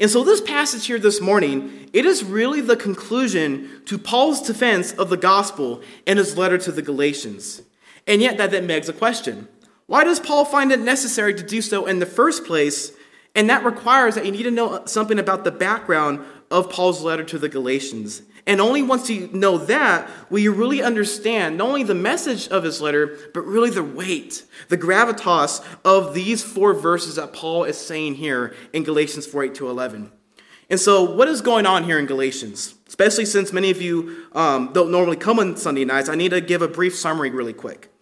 And 0.00 0.10
so, 0.10 0.22
this 0.22 0.40
passage 0.40 0.86
here 0.86 0.98
this 0.98 1.20
morning, 1.20 1.90
it 1.92 2.06
is 2.06 2.22
really 2.22 2.60
the 2.60 2.76
conclusion 2.76 3.82
to 3.86 3.98
Paul's 3.98 4.40
defense 4.40 4.92
of 4.92 5.10
the 5.10 5.16
gospel 5.16 5.82
in 6.06 6.18
his 6.18 6.38
letter 6.38 6.56
to 6.58 6.72
the 6.72 6.82
Galatians. 6.82 7.62
And 8.06 8.22
yet, 8.22 8.38
that, 8.38 8.52
that 8.52 8.66
begs 8.66 8.88
a 8.88 8.92
question 8.92 9.48
why 9.86 10.04
does 10.04 10.20
Paul 10.20 10.44
find 10.44 10.70
it 10.70 10.80
necessary 10.80 11.34
to 11.34 11.42
do 11.42 11.60
so 11.60 11.86
in 11.86 11.98
the 11.98 12.06
first 12.06 12.44
place? 12.44 12.92
And 13.34 13.50
that 13.50 13.64
requires 13.64 14.14
that 14.14 14.24
you 14.24 14.32
need 14.32 14.44
to 14.44 14.50
know 14.50 14.84
something 14.84 15.18
about 15.18 15.44
the 15.44 15.50
background 15.50 16.20
of 16.50 16.70
Paul's 16.70 17.02
letter 17.02 17.24
to 17.24 17.38
the 17.38 17.48
Galatians. 17.48 18.22
And 18.48 18.62
only 18.62 18.80
once 18.80 19.10
you 19.10 19.28
know 19.30 19.58
that 19.58 20.08
will 20.30 20.38
you 20.38 20.52
really 20.52 20.82
understand 20.82 21.58
not 21.58 21.68
only 21.68 21.82
the 21.82 21.94
message 21.94 22.48
of 22.48 22.64
his 22.64 22.80
letter, 22.80 23.18
but 23.34 23.42
really 23.42 23.68
the 23.68 23.84
weight, 23.84 24.42
the 24.68 24.78
gravitas 24.78 25.62
of 25.84 26.14
these 26.14 26.42
four 26.42 26.72
verses 26.72 27.16
that 27.16 27.34
Paul 27.34 27.64
is 27.64 27.76
saying 27.76 28.14
here 28.14 28.54
in 28.72 28.84
Galatians 28.84 29.26
4 29.26 29.44
8 29.44 29.54
to 29.56 29.68
11. 29.68 30.10
And 30.70 30.80
so, 30.80 31.02
what 31.14 31.28
is 31.28 31.42
going 31.42 31.66
on 31.66 31.84
here 31.84 31.98
in 31.98 32.06
Galatians? 32.06 32.74
Especially 32.86 33.26
since 33.26 33.52
many 33.52 33.70
of 33.70 33.82
you 33.82 34.26
um, 34.32 34.70
don't 34.72 34.90
normally 34.90 35.18
come 35.18 35.38
on 35.38 35.58
Sunday 35.58 35.84
nights, 35.84 36.08
I 36.08 36.14
need 36.14 36.30
to 36.30 36.40
give 36.40 36.62
a 36.62 36.68
brief 36.68 36.96
summary 36.96 37.28
really 37.28 37.52
quick. 37.52 37.92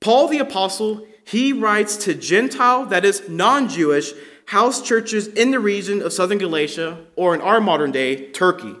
Paul 0.00 0.26
the 0.28 0.38
Apostle, 0.38 1.06
he 1.24 1.52
writes 1.52 1.98
to 1.98 2.14
Gentile, 2.14 2.86
that 2.86 3.04
is 3.04 3.28
non 3.28 3.68
Jewish, 3.68 4.12
house 4.46 4.80
churches 4.80 5.26
in 5.26 5.50
the 5.50 5.60
region 5.60 6.00
of 6.00 6.14
southern 6.14 6.38
Galatia, 6.38 7.04
or 7.14 7.34
in 7.34 7.42
our 7.42 7.60
modern 7.60 7.92
day, 7.92 8.30
Turkey. 8.30 8.74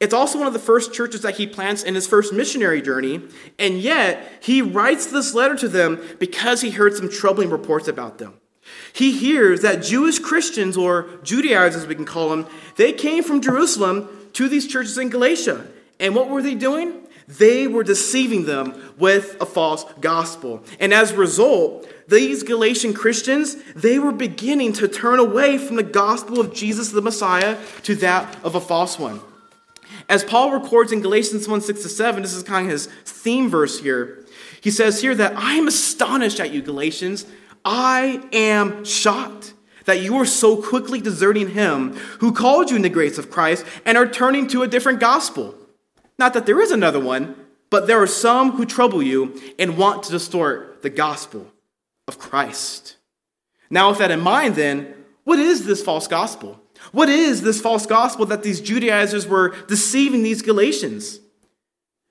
It's 0.00 0.14
also 0.14 0.38
one 0.38 0.46
of 0.46 0.52
the 0.52 0.58
first 0.58 0.92
churches 0.92 1.22
that 1.22 1.36
he 1.36 1.46
plants 1.46 1.82
in 1.82 1.94
his 1.94 2.06
first 2.06 2.32
missionary 2.32 2.82
journey, 2.82 3.22
and 3.58 3.78
yet 3.80 4.26
he 4.40 4.62
writes 4.62 5.06
this 5.06 5.34
letter 5.34 5.56
to 5.56 5.68
them 5.68 6.00
because 6.18 6.60
he 6.60 6.70
heard 6.70 6.94
some 6.94 7.08
troubling 7.08 7.50
reports 7.50 7.88
about 7.88 8.18
them. 8.18 8.34
He 8.92 9.16
hears 9.16 9.60
that 9.60 9.82
Jewish 9.82 10.18
Christians, 10.18 10.76
or 10.76 11.08
Judaizers 11.22 11.82
as 11.82 11.86
we 11.86 11.94
can 11.94 12.04
call 12.04 12.30
them, 12.30 12.46
they 12.76 12.92
came 12.92 13.22
from 13.22 13.40
Jerusalem 13.40 14.08
to 14.34 14.48
these 14.48 14.66
churches 14.66 14.98
in 14.98 15.10
Galatia. 15.10 15.66
And 16.00 16.14
what 16.14 16.28
were 16.28 16.42
they 16.42 16.54
doing? 16.54 17.00
They 17.26 17.66
were 17.66 17.84
deceiving 17.84 18.44
them 18.44 18.74
with 18.98 19.36
a 19.40 19.46
false 19.46 19.84
gospel. 20.00 20.62
And 20.78 20.92
as 20.92 21.12
a 21.12 21.16
result, 21.16 21.88
these 22.08 22.42
Galatian 22.42 22.92
Christians, 22.92 23.56
they 23.74 23.98
were 23.98 24.12
beginning 24.12 24.74
to 24.74 24.88
turn 24.88 25.18
away 25.18 25.56
from 25.56 25.76
the 25.76 25.82
gospel 25.82 26.40
of 26.40 26.52
Jesus 26.52 26.90
the 26.90 27.00
Messiah 27.00 27.58
to 27.84 27.94
that 27.96 28.42
of 28.44 28.54
a 28.54 28.60
false 28.60 28.98
one. 28.98 29.20
As 30.08 30.24
Paul 30.24 30.52
records 30.52 30.92
in 30.92 31.00
Galatians 31.00 31.48
1 31.48 31.60
6 31.60 31.82
to 31.82 31.88
7, 31.88 32.22
this 32.22 32.34
is 32.34 32.42
kind 32.42 32.66
of 32.66 32.72
his 32.72 32.86
theme 33.04 33.48
verse 33.48 33.80
here. 33.80 34.24
He 34.60 34.70
says 34.70 35.00
here 35.00 35.14
that 35.14 35.36
I 35.36 35.54
am 35.54 35.68
astonished 35.68 36.40
at 36.40 36.52
you, 36.52 36.62
Galatians. 36.62 37.26
I 37.64 38.22
am 38.32 38.84
shocked 38.84 39.54
that 39.84 40.00
you 40.00 40.16
are 40.16 40.26
so 40.26 40.60
quickly 40.60 41.00
deserting 41.00 41.50
him 41.50 41.94
who 42.20 42.32
called 42.32 42.70
you 42.70 42.76
in 42.76 42.82
the 42.82 42.88
grace 42.88 43.18
of 43.18 43.30
Christ 43.30 43.64
and 43.84 43.98
are 43.98 44.08
turning 44.08 44.46
to 44.48 44.62
a 44.62 44.68
different 44.68 45.00
gospel. 45.00 45.54
Not 46.18 46.34
that 46.34 46.46
there 46.46 46.60
is 46.60 46.70
another 46.70 47.00
one, 47.00 47.36
but 47.70 47.86
there 47.86 48.00
are 48.00 48.06
some 48.06 48.52
who 48.52 48.64
trouble 48.64 49.02
you 49.02 49.40
and 49.58 49.76
want 49.76 50.04
to 50.04 50.10
distort 50.10 50.82
the 50.82 50.90
gospel 50.90 51.52
of 52.06 52.18
Christ. 52.18 52.96
Now, 53.70 53.90
with 53.90 53.98
that 53.98 54.10
in 54.10 54.20
mind, 54.20 54.54
then, 54.54 54.94
what 55.24 55.38
is 55.38 55.66
this 55.66 55.82
false 55.82 56.06
gospel? 56.06 56.60
What 56.92 57.08
is 57.08 57.42
this 57.42 57.60
false 57.60 57.86
gospel 57.86 58.26
that 58.26 58.42
these 58.42 58.60
Judaizers 58.60 59.26
were 59.26 59.56
deceiving 59.66 60.22
these 60.22 60.42
Galatians? 60.42 61.20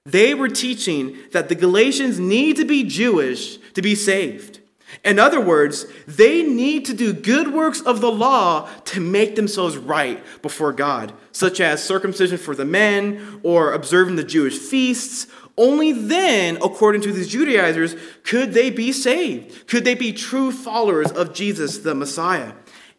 They 0.05 0.33
were 0.33 0.49
teaching 0.49 1.17
that 1.31 1.49
the 1.49 1.55
Galatians 1.55 2.19
need 2.19 2.57
to 2.57 2.65
be 2.65 2.83
Jewish 2.83 3.57
to 3.73 3.81
be 3.81 3.95
saved. 3.95 4.59
In 5.03 5.17
other 5.17 5.41
words, 5.41 5.85
they 6.07 6.43
need 6.43 6.85
to 6.85 6.93
do 6.93 7.13
good 7.13 7.53
works 7.53 7.81
of 7.81 8.01
the 8.01 8.11
law 8.11 8.69
to 8.85 8.99
make 8.99 9.35
themselves 9.35 9.77
right 9.77 10.23
before 10.41 10.71
God, 10.71 11.13
such 11.31 11.59
as 11.59 11.83
circumcision 11.83 12.37
for 12.37 12.53
the 12.53 12.65
men 12.65 13.39
or 13.43 13.73
observing 13.73 14.17
the 14.17 14.23
Jewish 14.23 14.57
feasts. 14.57 15.27
Only 15.57 15.91
then, 15.91 16.57
according 16.57 17.01
to 17.01 17.11
these 17.11 17.27
Judaizers, 17.27 17.95
could 18.23 18.53
they 18.53 18.69
be 18.69 18.91
saved. 18.91 19.67
Could 19.67 19.83
they 19.83 19.95
be 19.95 20.13
true 20.13 20.51
followers 20.51 21.11
of 21.11 21.33
Jesus, 21.33 21.79
the 21.79 21.95
Messiah? 21.95 22.53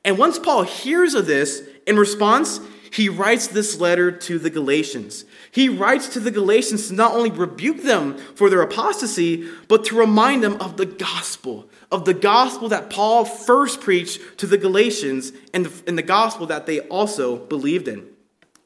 And 0.05 0.19
once 0.19 0.39
Paul 0.39 0.63
hears 0.63 1.15
of 1.15 1.27
this, 1.27 1.63
in 1.87 1.97
response, 1.97 2.61
he 2.93 3.09
writes 3.09 3.49
this 3.49 3.81
letter 3.81 4.13
to 4.13 4.39
the 4.39 4.51
Galatians. 4.51 5.25
He 5.51 5.69
writes 5.69 6.09
to 6.11 6.21
the 6.21 6.31
Galatians 6.31 6.89
to 6.89 6.95
not 6.95 7.13
only 7.13 7.31
rebuke 7.31 7.83
them 7.83 8.17
for 8.17 8.49
their 8.49 8.63
apostasy, 8.63 9.49
but 9.67 9.85
to 9.87 9.97
remind 9.97 10.45
them 10.45 10.61
of 10.61 10.77
the 10.77 10.87
gospel, 10.87 11.69
of 11.91 12.05
the 12.05 12.15
gospel 12.15 12.69
that 12.69 12.91
Paul 12.91 13.25
first 13.25 13.81
preached 13.81 14.39
to 14.39 14.47
the 14.47 14.59
Galatians 14.59 15.33
and 15.53 15.67
the, 15.67 15.89
and 15.89 15.99
the 15.99 16.03
gospel 16.03 16.47
that 16.47 16.67
they 16.67 16.81
also 16.81 17.37
believed 17.37 17.89
in. 17.89 18.14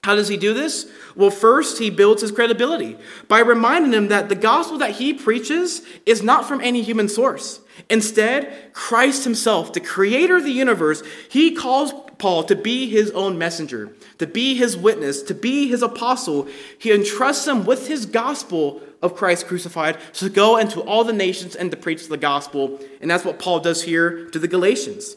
How 0.05 0.15
does 0.15 0.29
he 0.29 0.37
do 0.37 0.55
this? 0.55 0.91
Well, 1.17 1.31
first, 1.31 1.79
he 1.79 1.91
builds 1.91 2.23
his 2.23 2.31
credibility 2.31 2.97
by 3.27 3.41
reminding 3.41 3.91
them 3.91 4.09
that 4.09 4.29
the 4.29 4.35
gospel 4.35 4.79
that 4.79 4.93
he 4.93 5.13
preaches 5.13 5.83
is 6.07 6.23
not 6.23 6.47
from 6.47 6.61
any 6.61 6.83
human 6.83 7.09
source. 7.09 7.61
Instead, 7.91 8.73
Christ 8.73 9.25
himself, 9.25 9.73
the 9.73 9.81
creator 9.81 10.37
of 10.37 10.45
the 10.45 10.51
universe, 10.51 11.03
he 11.29 11.55
calls 11.55 11.93
Paul 12.19 12.45
to 12.45 12.57
be 12.57 12.89
his 12.89 13.11
own 13.13 13.39
messenger, 13.39 13.93
to 14.19 14.27
be 14.27 14.55
his 14.55 14.77
witness, 14.77 15.23
to 15.23 15.35
be 15.35 15.69
his 15.69 15.83
apostle. 15.83 16.49
He 16.79 16.93
entrusts 16.93 17.47
him 17.47 17.65
with 17.65 17.89
his 17.89 18.07
gospel 18.07 18.83
of 19.01 19.15
Christ 19.15 19.47
crucified 19.47 19.99
to 20.15 20.29
go 20.29 20.57
into 20.57 20.81
all 20.81 21.05
the 21.05 21.13
nations 21.13 21.55
and 21.55 21.71
to 21.71 21.77
preach 21.77 22.09
the 22.09 22.17
gospel. 22.17 22.81
And 23.01 23.11
that's 23.11 23.25
what 23.25 23.39
Paul 23.39 23.61
does 23.61 23.83
here 23.83 24.29
to 24.31 24.39
the 24.39 24.49
Galatians. 24.49 25.17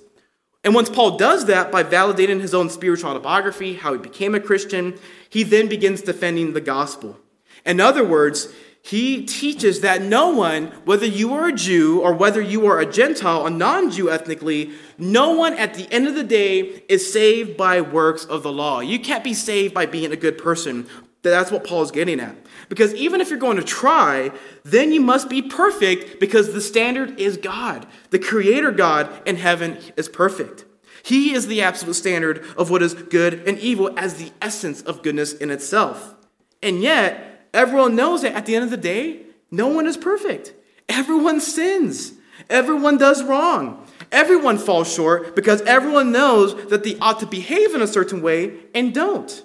And 0.63 0.75
once 0.75 0.89
Paul 0.89 1.18
does 1.18 1.46
that 1.46 1.72
by 1.72 1.84
validating 1.84 2.39
his 2.39 2.53
own 2.53 2.70
spiritual 2.70 3.10
autobiography, 3.10 3.75
how 3.75 3.94
he 3.94 4.00
became 4.00 4.36
a 4.36 4.39
Christian, 4.39 5.00
he 5.30 5.44
then 5.44 5.68
begins 5.68 6.01
defending 6.01 6.53
the 6.53 6.62
gospel. 6.62 7.18
In 7.65 7.80
other 7.80 8.03
words, 8.03 8.53
he 8.84 9.25
teaches 9.25 9.82
that 9.82 10.01
no 10.01 10.30
one, 10.32 10.68
whether 10.86 11.06
you 11.06 11.34
are 11.34 11.48
a 11.48 11.53
Jew 11.53 12.01
or 12.01 12.13
whether 12.13 12.41
you 12.41 12.65
are 12.65 12.80
a 12.80 12.91
Gentile, 12.91 13.46
a 13.46 13.50
non 13.50 13.91
Jew 13.91 14.10
ethnically, 14.10 14.72
no 14.98 15.32
one 15.32 15.53
at 15.53 15.75
the 15.75 15.91
end 15.91 16.08
of 16.08 16.15
the 16.15 16.24
day 16.24 16.84
is 16.89 17.12
saved 17.12 17.58
by 17.58 17.82
works 17.82 18.25
of 18.25 18.41
the 18.44 18.51
law. 18.51 18.80
You 18.80 19.00
can't 19.00 19.24
be 19.24 19.36
saved 19.36 19.74
by 19.74 19.86
being 19.86 20.12
a 20.12 20.15
good 20.15 20.38
person. 20.38 20.88
That's 21.22 21.51
what 21.51 21.63
Paul 21.63 21.84
is 21.84 21.91
getting 21.91 22.20
at. 22.20 22.36
Because 22.72 22.96
even 22.96 23.22
if 23.22 23.30
you're 23.30 23.38
going 23.38 23.58
to 23.58 23.63
try, 23.63 24.32
then 24.63 24.92
you 24.92 25.01
must 25.01 25.30
be 25.30 25.44
perfect 25.44 26.20
because 26.20 26.54
the 26.54 26.62
standard 26.62 27.20
is 27.20 27.38
God. 27.38 27.86
The 28.10 28.18
Creator 28.18 28.72
God 28.72 29.10
in 29.28 29.36
heaven 29.36 29.78
is 29.96 30.10
perfect. 30.10 30.66
He 31.04 31.34
is 31.34 31.46
the 31.46 31.62
absolute 31.62 31.94
standard 31.94 32.44
of 32.58 32.72
what 32.72 32.82
is 32.82 32.96
good 32.96 33.48
and 33.48 33.60
evil 33.60 33.92
as 33.98 34.16
the 34.16 34.32
essence 34.42 34.82
of 34.82 35.04
goodness 35.04 35.34
in 35.34 35.51
itself. 35.51 36.16
And 36.63 36.82
yet, 36.82 37.28
Everyone 37.54 37.96
knows 37.96 38.22
that 38.22 38.34
at 38.34 38.46
the 38.46 38.56
end 38.56 38.63
of 38.63 38.72
the 38.72 38.78
day, 38.78 39.24
no 39.50 39.68
one 39.68 39.86
is 39.86 39.98
perfect. 39.98 40.54
Everyone 40.88 41.42
sins. 41.42 42.13
Everyone 42.50 42.98
does 42.98 43.24
wrong. 43.24 43.86
Everyone 44.12 44.58
falls 44.58 44.92
short 44.92 45.36
because 45.36 45.62
everyone 45.63 46.12
knows 46.12 46.56
that 46.70 46.84
they 46.84 46.98
ought 47.00 47.20
to 47.20 47.25
behave 47.25 47.75
in 47.75 47.82
a 47.82 47.88
certain 47.88 48.22
way 48.22 48.54
and 48.74 48.94
don't. 48.94 49.44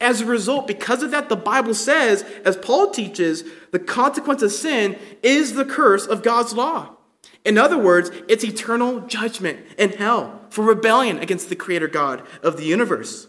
As 0.00 0.20
a 0.20 0.26
result, 0.26 0.66
because 0.66 1.02
of 1.02 1.10
that, 1.10 1.28
the 1.28 1.36
Bible 1.36 1.74
says, 1.74 2.24
as 2.44 2.56
Paul 2.56 2.90
teaches, 2.90 3.44
the 3.70 3.78
consequence 3.78 4.42
of 4.42 4.50
sin 4.50 4.98
is 5.22 5.52
the 5.52 5.64
curse 5.64 6.06
of 6.06 6.22
God's 6.22 6.54
law. 6.54 6.96
In 7.44 7.58
other 7.58 7.78
words, 7.78 8.10
it's 8.28 8.44
eternal 8.44 9.00
judgment 9.00 9.60
in 9.78 9.90
hell 9.90 10.40
for 10.50 10.64
rebellion 10.64 11.18
against 11.18 11.48
the 11.48 11.56
Creator 11.56 11.88
God 11.88 12.26
of 12.42 12.56
the 12.56 12.64
universe. 12.64 13.28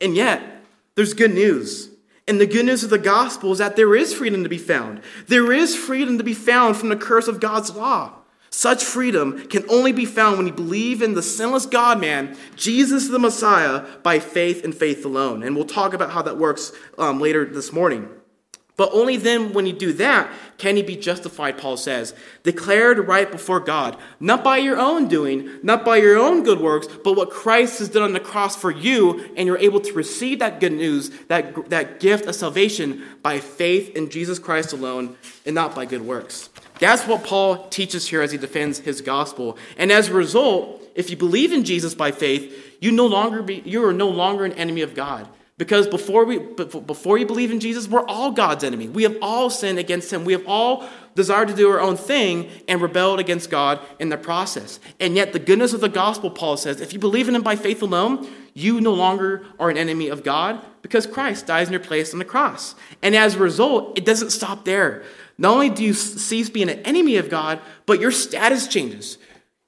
And 0.00 0.14
yet, 0.14 0.62
there's 0.94 1.14
good 1.14 1.32
news. 1.32 1.90
And 2.26 2.40
the 2.40 2.46
good 2.46 2.66
news 2.66 2.84
of 2.84 2.90
the 2.90 2.98
gospel 2.98 3.52
is 3.52 3.58
that 3.58 3.76
there 3.76 3.94
is 3.94 4.14
freedom 4.14 4.42
to 4.42 4.48
be 4.48 4.58
found. 4.58 5.02
There 5.26 5.52
is 5.52 5.76
freedom 5.76 6.16
to 6.18 6.24
be 6.24 6.34
found 6.34 6.76
from 6.76 6.88
the 6.88 6.96
curse 6.96 7.28
of 7.28 7.40
God's 7.40 7.74
law. 7.74 8.12
Such 8.56 8.84
freedom 8.84 9.48
can 9.48 9.68
only 9.68 9.90
be 9.90 10.04
found 10.04 10.36
when 10.36 10.46
you 10.46 10.52
believe 10.52 11.02
in 11.02 11.14
the 11.14 11.24
sinless 11.24 11.66
God 11.66 12.00
man, 12.00 12.36
Jesus 12.54 13.08
the 13.08 13.18
Messiah, 13.18 13.84
by 14.04 14.20
faith 14.20 14.62
and 14.62 14.72
faith 14.72 15.04
alone. 15.04 15.42
And 15.42 15.56
we'll 15.56 15.64
talk 15.64 15.92
about 15.92 16.12
how 16.12 16.22
that 16.22 16.38
works 16.38 16.70
um, 16.96 17.18
later 17.18 17.44
this 17.44 17.72
morning. 17.72 18.08
But 18.76 18.90
only 18.92 19.16
then, 19.16 19.54
when 19.54 19.66
you 19.66 19.72
do 19.72 19.92
that, 19.94 20.30
can 20.56 20.76
you 20.76 20.84
be 20.84 20.94
justified, 20.94 21.58
Paul 21.58 21.76
says, 21.76 22.14
declared 22.44 23.08
right 23.08 23.28
before 23.28 23.58
God, 23.58 23.96
not 24.20 24.44
by 24.44 24.58
your 24.58 24.78
own 24.78 25.08
doing, 25.08 25.50
not 25.64 25.84
by 25.84 25.96
your 25.96 26.16
own 26.16 26.44
good 26.44 26.60
works, 26.60 26.86
but 27.02 27.16
what 27.16 27.30
Christ 27.30 27.80
has 27.80 27.88
done 27.88 28.04
on 28.04 28.12
the 28.12 28.20
cross 28.20 28.54
for 28.54 28.70
you, 28.70 29.32
and 29.36 29.48
you're 29.48 29.58
able 29.58 29.80
to 29.80 29.92
receive 29.94 30.38
that 30.38 30.60
good 30.60 30.72
news, 30.72 31.10
that, 31.26 31.70
that 31.70 31.98
gift 31.98 32.26
of 32.26 32.36
salvation 32.36 33.02
by 33.20 33.40
faith 33.40 33.96
in 33.96 34.10
Jesus 34.10 34.38
Christ 34.38 34.72
alone, 34.72 35.16
and 35.44 35.56
not 35.56 35.74
by 35.74 35.86
good 35.86 36.02
works. 36.02 36.50
That's 36.78 37.06
what 37.06 37.24
Paul 37.24 37.68
teaches 37.68 38.08
here 38.08 38.22
as 38.22 38.32
he 38.32 38.38
defends 38.38 38.80
his 38.80 39.00
gospel. 39.00 39.56
And 39.76 39.92
as 39.92 40.08
a 40.08 40.14
result, 40.14 40.82
if 40.94 41.10
you 41.10 41.16
believe 41.16 41.52
in 41.52 41.64
Jesus 41.64 41.94
by 41.94 42.10
faith, 42.10 42.76
you 42.80 42.92
no 42.92 43.06
longer 43.06 43.42
be, 43.42 43.62
you 43.64 43.84
are 43.84 43.92
no 43.92 44.08
longer 44.08 44.44
an 44.44 44.52
enemy 44.52 44.82
of 44.82 44.94
God. 44.94 45.28
Because 45.56 45.86
before 45.86 46.24
we 46.24 46.38
before 46.38 47.16
you 47.16 47.26
believe 47.26 47.52
in 47.52 47.60
Jesus, 47.60 47.86
we're 47.86 48.04
all 48.06 48.32
God's 48.32 48.64
enemy. 48.64 48.88
We 48.88 49.04
have 49.04 49.16
all 49.22 49.50
sinned 49.50 49.78
against 49.78 50.12
him. 50.12 50.24
We 50.24 50.32
have 50.32 50.42
all 50.48 50.88
desired 51.14 51.46
to 51.46 51.54
do 51.54 51.70
our 51.70 51.80
own 51.80 51.96
thing 51.96 52.50
and 52.66 52.82
rebelled 52.82 53.20
against 53.20 53.50
God 53.50 53.78
in 54.00 54.08
the 54.08 54.16
process. 54.16 54.80
And 54.98 55.14
yet 55.14 55.32
the 55.32 55.38
goodness 55.38 55.72
of 55.72 55.80
the 55.80 55.88
gospel, 55.88 56.28
Paul 56.28 56.56
says, 56.56 56.80
if 56.80 56.92
you 56.92 56.98
believe 56.98 57.28
in 57.28 57.36
him 57.36 57.42
by 57.42 57.54
faith 57.54 57.82
alone, 57.82 58.28
you 58.52 58.80
no 58.80 58.92
longer 58.92 59.46
are 59.60 59.70
an 59.70 59.76
enemy 59.76 60.08
of 60.08 60.24
God 60.24 60.60
because 60.82 61.06
Christ 61.06 61.46
dies 61.46 61.68
in 61.68 61.72
your 61.72 61.80
place 61.80 62.12
on 62.12 62.18
the 62.18 62.24
cross. 62.24 62.74
And 63.00 63.14
as 63.14 63.36
a 63.36 63.38
result, 63.38 63.96
it 63.96 64.04
doesn't 64.04 64.30
stop 64.30 64.64
there. 64.64 65.04
Not 65.36 65.54
only 65.54 65.70
do 65.70 65.82
you 65.82 65.92
cease 65.92 66.48
being 66.48 66.70
an 66.70 66.80
enemy 66.80 67.16
of 67.16 67.28
God, 67.28 67.60
but 67.86 68.00
your 68.00 68.12
status 68.12 68.68
changes. 68.68 69.18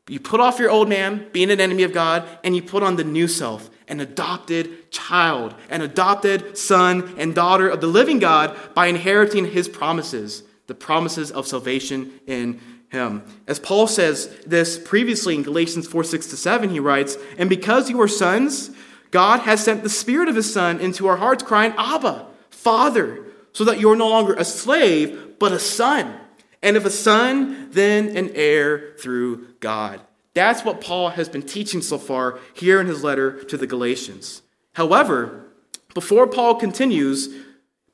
You 0.09 0.21
put 0.21 0.41
off 0.41 0.61
your 0.61 0.71
old 0.71 0.89
man, 0.89 1.27
being 1.33 1.51
an 1.51 1.61
enemy 1.61 1.83
of 1.83 1.93
God, 1.93 2.29
and 2.45 2.55
you 2.55 2.63
put 2.63 2.85
on 2.85 2.97
the 2.97 3.05
new 3.05 3.27
self, 3.27 3.69
an 3.89 3.99
adopted 3.99 4.93
child, 4.93 5.55
an 5.69 5.83
adopted 5.83 6.57
son 6.57 7.15
and 7.19 7.35
daughter 7.35 7.69
of 7.69 7.81
the 7.81 7.89
living 7.89 8.21
God 8.21 8.57
by 8.75 8.87
inheriting 8.87 9.47
his 9.47 9.69
promises, 9.69 10.45
the 10.69 10.75
promises 10.75 11.33
of 11.33 11.47
salvation 11.49 12.21
in 12.27 12.61
him. 12.89 13.25
As 13.49 13.59
Paul 13.59 13.89
says 13.89 14.29
this 14.47 14.79
previously 14.79 15.35
in 15.35 15.43
Galatians 15.43 15.89
4 15.89 16.05
6 16.05 16.29
to 16.29 16.37
7, 16.37 16.71
he 16.71 16.79
writes, 16.79 17.17
And 17.37 17.51
because 17.51 17.91
you 17.91 18.01
are 18.01 18.09
sons, 18.09 18.71
God 19.11 19.41
has 19.41 19.65
sent 19.65 19.83
the 19.83 19.89
Spirit 19.89 20.29
of 20.29 20.37
His 20.37 20.53
Son 20.53 20.81
into 20.81 21.07
our 21.07 21.17
hearts, 21.17 21.43
crying, 21.43 21.73
Abba, 21.77 22.27
Father, 22.51 23.25
so 23.53 23.65
that 23.65 23.81
you 23.81 23.91
are 23.91 23.97
no 23.97 24.09
longer 24.09 24.35
a 24.35 24.45
slave, 24.45 25.26
but 25.39 25.53
a 25.53 25.59
son. 25.59 26.19
And 26.63 26.77
if 26.77 26.85
a 26.85 26.91
son, 26.91 27.69
then 27.71 28.17
an 28.17 28.31
heir 28.35 28.95
through 28.99 29.55
God. 29.61 30.01
That's 30.35 30.65
what 30.65 30.81
Paul 30.81 31.11
has 31.11 31.29
been 31.29 31.43
teaching 31.43 31.81
so 31.81 31.97
far 31.97 32.39
here 32.55 32.81
in 32.81 32.87
his 32.87 33.03
letter 33.03 33.43
to 33.45 33.57
the 33.57 33.67
Galatians. 33.67 34.43
However, 34.75 35.47
before 35.95 36.27
Paul 36.27 36.57
continues, 36.57 37.35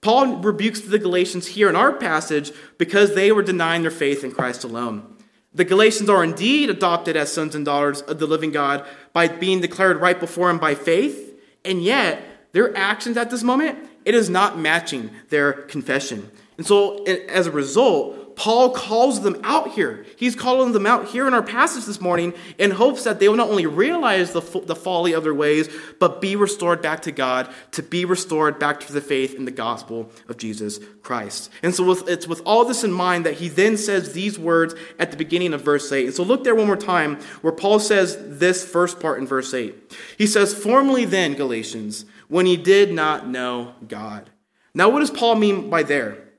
Paul 0.00 0.38
rebukes 0.38 0.80
the 0.80 0.98
Galatians 0.98 1.46
here 1.46 1.68
in 1.68 1.76
our 1.76 1.92
passage 1.92 2.50
because 2.78 3.14
they 3.14 3.30
were 3.30 3.42
denying 3.42 3.82
their 3.82 3.92
faith 3.92 4.24
in 4.24 4.32
Christ 4.32 4.64
alone. 4.64 5.16
The 5.54 5.64
Galatians 5.64 6.08
are 6.08 6.24
indeed 6.24 6.70
adopted 6.70 7.16
as 7.16 7.32
sons 7.32 7.54
and 7.54 7.64
daughters 7.64 8.00
of 8.00 8.18
the 8.18 8.26
living 8.26 8.50
God 8.50 8.84
by 9.12 9.28
being 9.28 9.60
declared 9.60 10.00
right 10.00 10.18
before 10.18 10.50
him 10.50 10.58
by 10.58 10.74
faith, 10.74 11.38
and 11.64 11.84
yet 11.84 12.22
their 12.52 12.76
actions 12.76 13.16
at 13.16 13.30
this 13.30 13.42
moment, 13.42 13.78
it 14.04 14.14
is 14.14 14.28
not 14.28 14.58
matching 14.58 15.10
their 15.28 15.52
confession. 15.52 16.30
And 16.62 16.66
so 16.68 17.02
as 17.02 17.48
a 17.48 17.50
result, 17.50 18.36
Paul 18.36 18.70
calls 18.70 19.22
them 19.22 19.40
out 19.42 19.72
here. 19.72 20.06
He's 20.16 20.36
calling 20.36 20.70
them 20.70 20.86
out 20.86 21.08
here 21.08 21.26
in 21.26 21.34
our 21.34 21.42
passage 21.42 21.86
this 21.86 22.00
morning 22.00 22.34
in 22.56 22.70
hopes 22.70 23.02
that 23.02 23.18
they 23.18 23.28
will 23.28 23.36
not 23.36 23.48
only 23.48 23.66
realize 23.66 24.30
the, 24.30 24.40
the 24.40 24.76
folly 24.76 25.12
of 25.12 25.24
their 25.24 25.34
ways, 25.34 25.68
but 25.98 26.20
be 26.20 26.36
restored 26.36 26.80
back 26.80 27.02
to 27.02 27.10
God, 27.10 27.52
to 27.72 27.82
be 27.82 28.04
restored 28.04 28.60
back 28.60 28.78
to 28.78 28.92
the 28.92 29.00
faith 29.00 29.34
in 29.34 29.44
the 29.44 29.50
gospel 29.50 30.08
of 30.28 30.36
Jesus 30.36 30.78
Christ. 31.02 31.50
And 31.64 31.74
so 31.74 31.82
with, 31.82 32.08
it's 32.08 32.28
with 32.28 32.42
all 32.46 32.64
this 32.64 32.84
in 32.84 32.92
mind 32.92 33.26
that 33.26 33.34
he 33.34 33.48
then 33.48 33.76
says 33.76 34.12
these 34.12 34.38
words 34.38 34.76
at 35.00 35.10
the 35.10 35.16
beginning 35.16 35.54
of 35.54 35.62
verse 35.62 35.90
8. 35.90 36.06
And 36.06 36.14
so 36.14 36.22
look 36.22 36.44
there 36.44 36.54
one 36.54 36.68
more 36.68 36.76
time 36.76 37.18
where 37.40 37.52
Paul 37.52 37.80
says 37.80 38.38
this 38.38 38.64
first 38.64 39.00
part 39.00 39.18
in 39.18 39.26
verse 39.26 39.52
8. 39.52 39.96
He 40.16 40.28
says, 40.28 40.54
Formerly 40.54 41.06
then, 41.06 41.34
Galatians, 41.34 42.04
when 42.28 42.46
ye 42.46 42.56
did 42.56 42.92
not 42.92 43.26
know 43.26 43.74
God. 43.88 44.30
Now, 44.74 44.88
what 44.88 45.00
does 45.00 45.10
Paul 45.10 45.34
mean 45.34 45.68
by 45.68 45.82
there? 45.82 46.31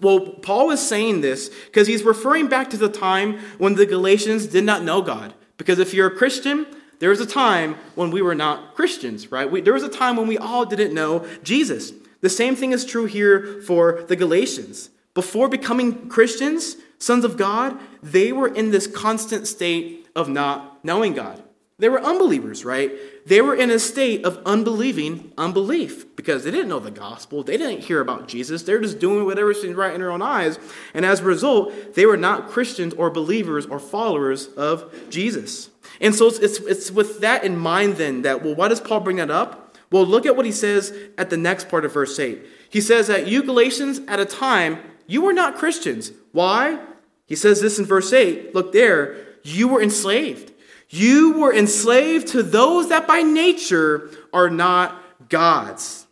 Well, 0.00 0.20
Paul 0.20 0.70
is 0.70 0.86
saying 0.86 1.20
this 1.20 1.48
because 1.66 1.86
he's 1.86 2.02
referring 2.02 2.48
back 2.48 2.70
to 2.70 2.76
the 2.76 2.88
time 2.88 3.38
when 3.58 3.74
the 3.74 3.86
Galatians 3.86 4.46
did 4.46 4.64
not 4.64 4.82
know 4.82 5.02
God. 5.02 5.34
Because 5.56 5.78
if 5.78 5.94
you're 5.94 6.08
a 6.08 6.16
Christian, 6.16 6.66
there 6.98 7.10
was 7.10 7.20
a 7.20 7.26
time 7.26 7.76
when 7.94 8.10
we 8.10 8.22
were 8.22 8.34
not 8.34 8.74
Christians, 8.74 9.30
right? 9.30 9.50
We, 9.50 9.60
there 9.60 9.72
was 9.72 9.82
a 9.82 9.88
time 9.88 10.16
when 10.16 10.26
we 10.26 10.38
all 10.38 10.64
didn't 10.66 10.94
know 10.94 11.26
Jesus. 11.42 11.92
The 12.20 12.30
same 12.30 12.56
thing 12.56 12.72
is 12.72 12.84
true 12.84 13.04
here 13.04 13.60
for 13.62 14.02
the 14.08 14.16
Galatians. 14.16 14.90
Before 15.12 15.48
becoming 15.48 16.08
Christians, 16.08 16.76
sons 16.98 17.24
of 17.24 17.36
God, 17.36 17.78
they 18.02 18.32
were 18.32 18.48
in 18.48 18.72
this 18.72 18.86
constant 18.86 19.46
state 19.46 20.08
of 20.16 20.28
not 20.28 20.84
knowing 20.84 21.14
God. 21.14 21.42
They 21.78 21.88
were 21.88 22.00
unbelievers, 22.00 22.64
right? 22.64 22.92
They 23.26 23.40
were 23.40 23.56
in 23.56 23.70
a 23.70 23.80
state 23.80 24.24
of 24.24 24.40
unbelieving 24.46 25.32
unbelief 25.36 26.14
because 26.14 26.44
they 26.44 26.52
didn't 26.52 26.68
know 26.68 26.78
the 26.78 26.92
gospel. 26.92 27.42
They 27.42 27.56
didn't 27.56 27.80
hear 27.80 28.00
about 28.00 28.28
Jesus. 28.28 28.62
They're 28.62 28.80
just 28.80 29.00
doing 29.00 29.24
whatever 29.24 29.52
seemed 29.52 29.76
right 29.76 29.92
in 29.92 30.00
their 30.00 30.12
own 30.12 30.22
eyes. 30.22 30.58
And 30.94 31.04
as 31.04 31.20
a 31.20 31.24
result, 31.24 31.94
they 31.94 32.06
were 32.06 32.16
not 32.16 32.48
Christians 32.48 32.94
or 32.94 33.10
believers 33.10 33.66
or 33.66 33.80
followers 33.80 34.46
of 34.48 34.94
Jesus. 35.10 35.70
And 36.00 36.14
so 36.14 36.28
it's, 36.28 36.38
it's, 36.38 36.58
it's 36.58 36.90
with 36.92 37.20
that 37.20 37.42
in 37.42 37.58
mind 37.58 37.96
then 37.96 38.22
that, 38.22 38.44
well, 38.44 38.54
why 38.54 38.68
does 38.68 38.80
Paul 38.80 39.00
bring 39.00 39.16
that 39.16 39.30
up? 39.30 39.76
Well, 39.90 40.06
look 40.06 40.26
at 40.26 40.36
what 40.36 40.46
he 40.46 40.52
says 40.52 40.96
at 41.18 41.30
the 41.30 41.36
next 41.36 41.68
part 41.68 41.84
of 41.84 41.92
verse 41.92 42.18
8. 42.18 42.40
He 42.70 42.80
says 42.80 43.08
that 43.08 43.26
you 43.26 43.42
Galatians, 43.42 44.00
at 44.06 44.20
a 44.20 44.24
time, 44.24 44.78
you 45.06 45.22
were 45.22 45.32
not 45.32 45.56
Christians. 45.56 46.12
Why? 46.32 46.78
He 47.26 47.36
says 47.36 47.60
this 47.60 47.78
in 47.78 47.84
verse 47.84 48.12
8. 48.12 48.54
Look 48.54 48.72
there. 48.72 49.16
You 49.42 49.68
were 49.68 49.82
enslaved. 49.82 50.52
You 50.90 51.38
were 51.38 51.54
enslaved 51.54 52.28
to 52.28 52.42
those 52.42 52.88
that 52.88 53.06
by 53.06 53.22
nature 53.22 54.10
are 54.32 54.50
not 54.50 55.00
God's. 55.28 56.06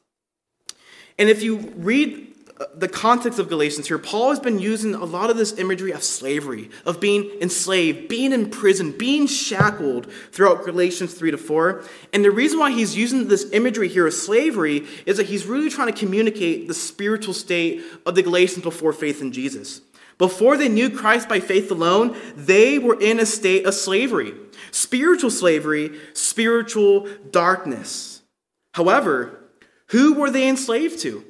And 1.18 1.28
if 1.28 1.42
you 1.42 1.58
read 1.76 2.34
uh, 2.58 2.64
the 2.74 2.88
context 2.88 3.38
of 3.38 3.48
Galatians 3.48 3.86
here, 3.86 3.98
Paul 3.98 4.30
has 4.30 4.40
been 4.40 4.58
using 4.58 4.94
a 4.94 5.04
lot 5.04 5.30
of 5.30 5.36
this 5.36 5.58
imagery 5.58 5.92
of 5.92 6.02
slavery, 6.02 6.70
of 6.84 7.00
being 7.00 7.30
enslaved, 7.40 8.08
being 8.08 8.32
in 8.32 8.50
prison, 8.50 8.92
being 8.92 9.26
shackled 9.26 10.10
throughout 10.32 10.64
Galatians 10.64 11.14
3 11.14 11.32
to 11.32 11.38
4. 11.38 11.84
And 12.12 12.24
the 12.24 12.30
reason 12.30 12.58
why 12.58 12.70
he's 12.70 12.96
using 12.96 13.28
this 13.28 13.50
imagery 13.52 13.88
here 13.88 14.06
of 14.06 14.14
slavery 14.14 14.86
is 15.06 15.16
that 15.16 15.26
he's 15.26 15.46
really 15.46 15.70
trying 15.70 15.92
to 15.92 15.98
communicate 15.98 16.66
the 16.66 16.74
spiritual 16.74 17.34
state 17.34 17.82
of 18.06 18.14
the 18.14 18.22
Galatians 18.22 18.64
before 18.64 18.92
faith 18.92 19.20
in 19.20 19.32
Jesus. 19.32 19.80
Before 20.18 20.56
they 20.56 20.68
knew 20.68 20.90
Christ 20.90 21.28
by 21.28 21.40
faith 21.40 21.70
alone, 21.70 22.16
they 22.36 22.78
were 22.78 23.00
in 23.00 23.18
a 23.18 23.26
state 23.26 23.66
of 23.66 23.74
slavery 23.74 24.34
spiritual 24.72 25.30
slavery, 25.30 25.98
spiritual 26.12 27.08
darkness. 27.30 28.22
However, 28.74 29.38
who 29.88 30.14
were 30.14 30.30
they 30.30 30.48
enslaved 30.48 30.98
to? 31.00 31.24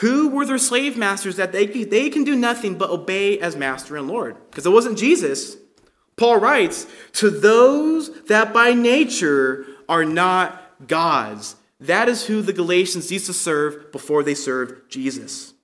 Who 0.00 0.28
were 0.28 0.44
their 0.44 0.58
slave 0.58 0.96
masters 0.96 1.36
that 1.36 1.52
they, 1.52 1.66
they 1.66 2.10
can 2.10 2.24
do 2.24 2.34
nothing 2.34 2.76
but 2.76 2.90
obey 2.90 3.38
as 3.38 3.56
master 3.56 3.96
and 3.96 4.08
Lord? 4.08 4.36
Because 4.50 4.66
it 4.66 4.70
wasn't 4.70 4.98
Jesus. 4.98 5.56
Paul 6.16 6.38
writes, 6.38 6.86
To 7.14 7.30
those 7.30 8.10
that 8.24 8.52
by 8.52 8.72
nature 8.72 9.66
are 9.88 10.04
not 10.04 10.86
God's. 10.86 11.56
That 11.80 12.08
is 12.08 12.26
who 12.26 12.42
the 12.42 12.52
Galatians 12.52 13.12
used 13.12 13.26
to 13.26 13.32
serve 13.32 13.92
before 13.92 14.22
they 14.22 14.34
served 14.34 14.90
Jesus. 14.90 15.54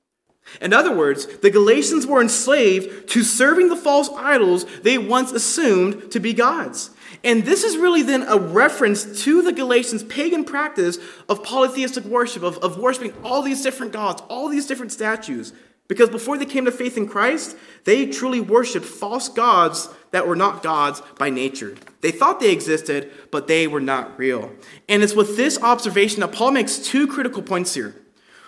In 0.60 0.72
other 0.72 0.94
words, 0.94 1.26
the 1.38 1.50
Galatians 1.50 2.06
were 2.06 2.20
enslaved 2.20 3.08
to 3.10 3.22
serving 3.22 3.68
the 3.68 3.76
false 3.76 4.10
idols 4.10 4.66
they 4.80 4.98
once 4.98 5.32
assumed 5.32 6.10
to 6.10 6.20
be 6.20 6.34
gods. 6.34 6.90
And 7.24 7.44
this 7.44 7.62
is 7.62 7.76
really 7.76 8.02
then 8.02 8.22
a 8.22 8.36
reference 8.36 9.22
to 9.24 9.42
the 9.42 9.52
Galatians' 9.52 10.02
pagan 10.02 10.44
practice 10.44 10.98
of 11.28 11.42
polytheistic 11.44 12.04
worship, 12.04 12.42
of, 12.42 12.58
of 12.58 12.78
worshiping 12.78 13.14
all 13.22 13.42
these 13.42 13.62
different 13.62 13.92
gods, 13.92 14.22
all 14.28 14.48
these 14.48 14.66
different 14.66 14.92
statues. 14.92 15.52
Because 15.88 16.08
before 16.08 16.38
they 16.38 16.46
came 16.46 16.64
to 16.64 16.72
faith 16.72 16.96
in 16.96 17.06
Christ, 17.06 17.56
they 17.84 18.06
truly 18.06 18.40
worshiped 18.40 18.86
false 18.86 19.28
gods 19.28 19.88
that 20.10 20.26
were 20.26 20.36
not 20.36 20.62
gods 20.62 21.02
by 21.18 21.28
nature. 21.28 21.74
They 22.00 22.10
thought 22.10 22.40
they 22.40 22.52
existed, 22.52 23.10
but 23.30 23.46
they 23.46 23.66
were 23.66 23.80
not 23.80 24.18
real. 24.18 24.52
And 24.88 25.02
it's 25.02 25.14
with 25.14 25.36
this 25.36 25.60
observation 25.62 26.20
that 26.20 26.32
Paul 26.32 26.52
makes 26.52 26.78
two 26.78 27.06
critical 27.06 27.42
points 27.42 27.74
here. 27.74 27.94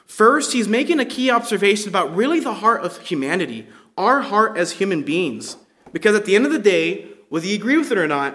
First, 0.07 0.53
he's 0.53 0.69
making 0.69 1.01
a 1.01 1.05
key 1.05 1.31
observation 1.31 1.89
about 1.89 2.15
really 2.15 2.41
the 2.41 2.55
heart 2.55 2.83
of 2.83 2.99
humanity, 3.01 3.67
our 3.97 4.21
heart 4.21 4.57
as 4.57 4.73
human 4.73 5.03
beings. 5.03 5.57
Because 5.93 6.15
at 6.15 6.25
the 6.25 6.37
end 6.37 6.47
of 6.47 6.53
the 6.53 6.59
day, 6.59 7.09
whether 7.29 7.47
you 7.47 7.57
agree 7.57 7.79
with 7.79 7.91
it 7.93 7.99
or 7.99 8.09
not, 8.09 8.35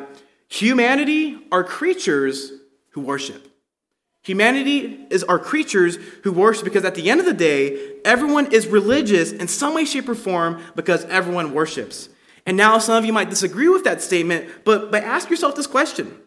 Humanity 0.49 1.37
are 1.51 1.63
creatures 1.63 2.51
who 2.91 3.01
worship. 3.01 3.47
Humanity 4.23 5.05
is 5.09 5.23
our 5.23 5.39
creatures 5.39 5.97
who 6.23 6.31
worship 6.31 6.63
because 6.63 6.83
at 6.83 6.95
the 6.95 7.09
end 7.09 7.19
of 7.19 7.25
the 7.25 7.33
day, 7.33 7.95
everyone 8.03 8.51
is 8.51 8.67
religious 8.67 9.31
in 9.31 9.47
some 9.47 9.73
way, 9.73 9.85
shape, 9.85 10.09
or 10.09 10.15
form 10.15 10.61
because 10.75 11.05
everyone 11.05 11.53
worships. 11.53 12.09
And 12.45 12.57
now 12.57 12.79
some 12.79 12.97
of 12.97 13.05
you 13.05 13.13
might 13.13 13.29
disagree 13.29 13.69
with 13.69 13.83
that 13.83 14.01
statement, 14.01 14.49
but, 14.65 14.91
but 14.91 15.03
ask 15.03 15.29
yourself 15.29 15.55
this 15.55 15.67
question 15.67 16.17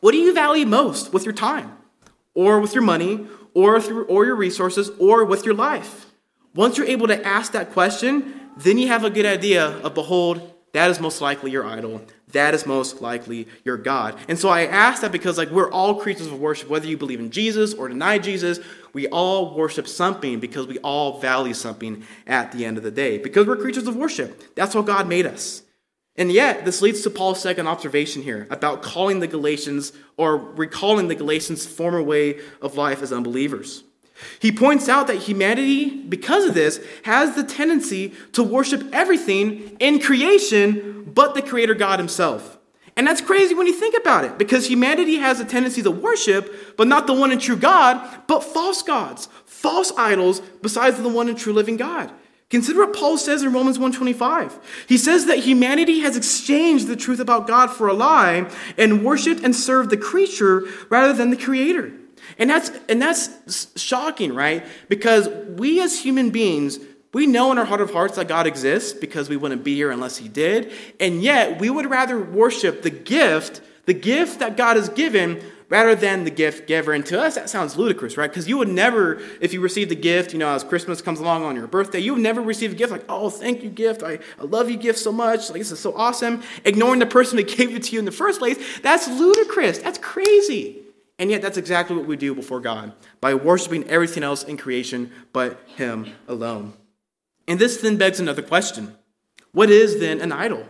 What 0.00 0.12
do 0.12 0.18
you 0.18 0.34
value 0.34 0.66
most 0.66 1.12
with 1.12 1.24
your 1.24 1.34
time, 1.34 1.76
or 2.34 2.60
with 2.60 2.74
your 2.74 2.82
money, 2.82 3.26
or, 3.54 3.80
through, 3.80 4.04
or 4.06 4.24
your 4.24 4.36
resources, 4.36 4.90
or 4.98 5.24
with 5.24 5.44
your 5.44 5.54
life? 5.54 6.06
Once 6.54 6.76
you're 6.76 6.86
able 6.86 7.06
to 7.06 7.26
ask 7.26 7.52
that 7.52 7.72
question, 7.72 8.40
then 8.56 8.78
you 8.78 8.88
have 8.88 9.04
a 9.04 9.10
good 9.10 9.26
idea 9.26 9.66
of, 9.66 9.94
behold, 9.94 10.54
that 10.72 10.90
is 10.90 10.98
most 10.98 11.20
likely 11.20 11.50
your 11.50 11.64
idol. 11.64 12.02
That 12.32 12.54
is 12.54 12.66
most 12.66 13.00
likely 13.00 13.48
your 13.64 13.76
God. 13.76 14.18
And 14.28 14.38
so 14.38 14.48
I 14.48 14.66
ask 14.66 15.02
that 15.02 15.12
because 15.12 15.38
like 15.38 15.50
we're 15.50 15.70
all 15.70 16.00
creatures 16.00 16.26
of 16.26 16.38
worship, 16.38 16.68
whether 16.68 16.86
you 16.86 16.96
believe 16.96 17.20
in 17.20 17.30
Jesus 17.30 17.74
or 17.74 17.88
deny 17.88 18.18
Jesus, 18.18 18.60
we 18.92 19.06
all 19.08 19.54
worship 19.54 19.86
something 19.86 20.40
because 20.40 20.66
we 20.66 20.78
all 20.78 21.20
value 21.20 21.54
something 21.54 22.04
at 22.26 22.52
the 22.52 22.64
end 22.64 22.76
of 22.76 22.82
the 22.82 22.90
day. 22.90 23.18
Because 23.18 23.46
we're 23.46 23.56
creatures 23.56 23.86
of 23.86 23.96
worship. 23.96 24.54
That's 24.54 24.74
how 24.74 24.82
God 24.82 25.08
made 25.08 25.26
us. 25.26 25.62
And 26.16 26.30
yet, 26.30 26.64
this 26.64 26.82
leads 26.82 27.02
to 27.02 27.10
Paul's 27.10 27.40
second 27.40 27.66
observation 27.66 28.22
here 28.22 28.46
about 28.50 28.82
calling 28.82 29.20
the 29.20 29.26
Galatians 29.26 29.92
or 30.16 30.36
recalling 30.36 31.08
the 31.08 31.14
Galatians' 31.14 31.66
former 31.66 32.02
way 32.02 32.40
of 32.60 32.76
life 32.76 33.02
as 33.02 33.12
unbelievers. 33.12 33.84
He 34.38 34.52
points 34.52 34.88
out 34.88 35.06
that 35.06 35.16
humanity, 35.16 35.90
because 35.90 36.44
of 36.44 36.54
this, 36.54 36.80
has 37.04 37.34
the 37.34 37.44
tendency 37.44 38.14
to 38.32 38.42
worship 38.42 38.82
everything 38.92 39.76
in 39.80 40.00
creation 40.00 41.10
but 41.12 41.34
the 41.34 41.42
Creator 41.42 41.74
God 41.74 41.98
Himself. 41.98 42.58
And 42.96 43.06
that's 43.06 43.20
crazy 43.20 43.54
when 43.54 43.66
you 43.66 43.72
think 43.72 43.96
about 43.96 44.24
it, 44.24 44.36
because 44.36 44.66
humanity 44.66 45.16
has 45.16 45.40
a 45.40 45.44
tendency 45.44 45.82
to 45.82 45.90
worship, 45.90 46.76
but 46.76 46.86
not 46.86 47.06
the 47.06 47.14
one 47.14 47.30
and 47.32 47.40
true 47.40 47.56
God, 47.56 48.26
but 48.26 48.44
false 48.44 48.82
gods, 48.82 49.28
false 49.46 49.92
idols, 49.96 50.40
besides 50.60 51.00
the 51.00 51.08
one 51.08 51.28
and 51.28 51.38
true 51.38 51.52
living 51.52 51.76
God. 51.76 52.12
Consider 52.50 52.80
what 52.80 52.96
Paul 52.96 53.16
says 53.16 53.44
in 53.44 53.52
Romans 53.52 53.78
1:25. 53.78 54.58
He 54.88 54.98
says 54.98 55.26
that 55.26 55.38
humanity 55.38 56.00
has 56.00 56.16
exchanged 56.16 56.88
the 56.88 56.96
truth 56.96 57.20
about 57.20 57.46
God 57.46 57.70
for 57.70 57.86
a 57.86 57.94
lie 57.94 58.46
and 58.76 59.04
worshiped 59.04 59.44
and 59.44 59.54
served 59.54 59.90
the 59.90 59.96
creature 59.96 60.66
rather 60.88 61.12
than 61.12 61.30
the 61.30 61.36
creator. 61.36 61.92
And 62.38 62.48
that's, 62.48 62.70
and 62.88 63.00
that's 63.00 63.68
shocking, 63.80 64.34
right? 64.34 64.64
Because 64.88 65.28
we 65.28 65.80
as 65.82 66.00
human 66.00 66.30
beings, 66.30 66.78
we 67.12 67.26
know 67.26 67.50
in 67.50 67.58
our 67.58 67.64
heart 67.64 67.80
of 67.80 67.92
hearts 67.92 68.16
that 68.16 68.28
God 68.28 68.46
exists 68.46 68.92
because 68.92 69.28
we 69.28 69.36
wouldn't 69.36 69.64
be 69.64 69.74
here 69.74 69.90
unless 69.90 70.16
He 70.16 70.28
did. 70.28 70.72
And 71.00 71.22
yet, 71.22 71.60
we 71.60 71.68
would 71.68 71.90
rather 71.90 72.18
worship 72.18 72.82
the 72.82 72.90
gift, 72.90 73.60
the 73.86 73.94
gift 73.94 74.38
that 74.38 74.56
God 74.56 74.76
has 74.76 74.88
given, 74.88 75.42
rather 75.70 75.94
than 75.94 76.24
the 76.24 76.30
gift 76.30 76.66
giver. 76.66 76.92
And 76.92 77.06
to 77.06 77.20
us, 77.20 77.36
that 77.36 77.48
sounds 77.48 77.76
ludicrous, 77.76 78.16
right? 78.16 78.28
Because 78.28 78.48
you 78.48 78.58
would 78.58 78.68
never, 78.68 79.20
if 79.40 79.52
you 79.52 79.60
received 79.60 79.90
a 79.92 79.94
gift, 79.94 80.32
you 80.32 80.38
know, 80.38 80.52
as 80.52 80.64
Christmas 80.64 81.00
comes 81.00 81.20
along 81.20 81.44
on 81.44 81.56
your 81.56 81.68
birthday, 81.68 82.00
you 82.00 82.14
would 82.14 82.22
never 82.22 82.42
receive 82.42 82.72
a 82.72 82.74
gift 82.74 82.92
like, 82.92 83.04
oh, 83.08 83.30
thank 83.30 83.62
you, 83.62 83.70
gift. 83.70 84.02
I, 84.02 84.18
I 84.38 84.44
love 84.44 84.68
you, 84.68 84.76
gift, 84.76 84.98
so 84.98 85.12
much. 85.12 85.48
Like, 85.48 85.60
this 85.60 85.70
is 85.70 85.78
so 85.78 85.94
awesome. 85.96 86.42
Ignoring 86.64 86.98
the 86.98 87.06
person 87.06 87.36
that 87.36 87.48
gave 87.56 87.74
it 87.74 87.84
to 87.84 87.92
you 87.92 88.00
in 88.00 88.04
the 88.04 88.12
first 88.12 88.40
place, 88.40 88.58
that's 88.80 89.08
ludicrous. 89.08 89.78
That's 89.78 89.98
crazy. 89.98 90.82
And 91.20 91.30
yet, 91.30 91.42
that's 91.42 91.58
exactly 91.58 91.94
what 91.94 92.06
we 92.06 92.16
do 92.16 92.34
before 92.34 92.60
God 92.60 92.94
by 93.20 93.34
worshiping 93.34 93.84
everything 93.84 94.22
else 94.22 94.42
in 94.42 94.56
creation 94.56 95.12
but 95.34 95.60
Him 95.76 96.10
alone. 96.26 96.72
And 97.46 97.58
this 97.58 97.76
then 97.76 97.98
begs 97.98 98.18
another 98.18 98.40
question 98.40 98.96
What 99.52 99.68
is 99.68 100.00
then 100.00 100.22
an 100.22 100.32
idol? 100.32 100.66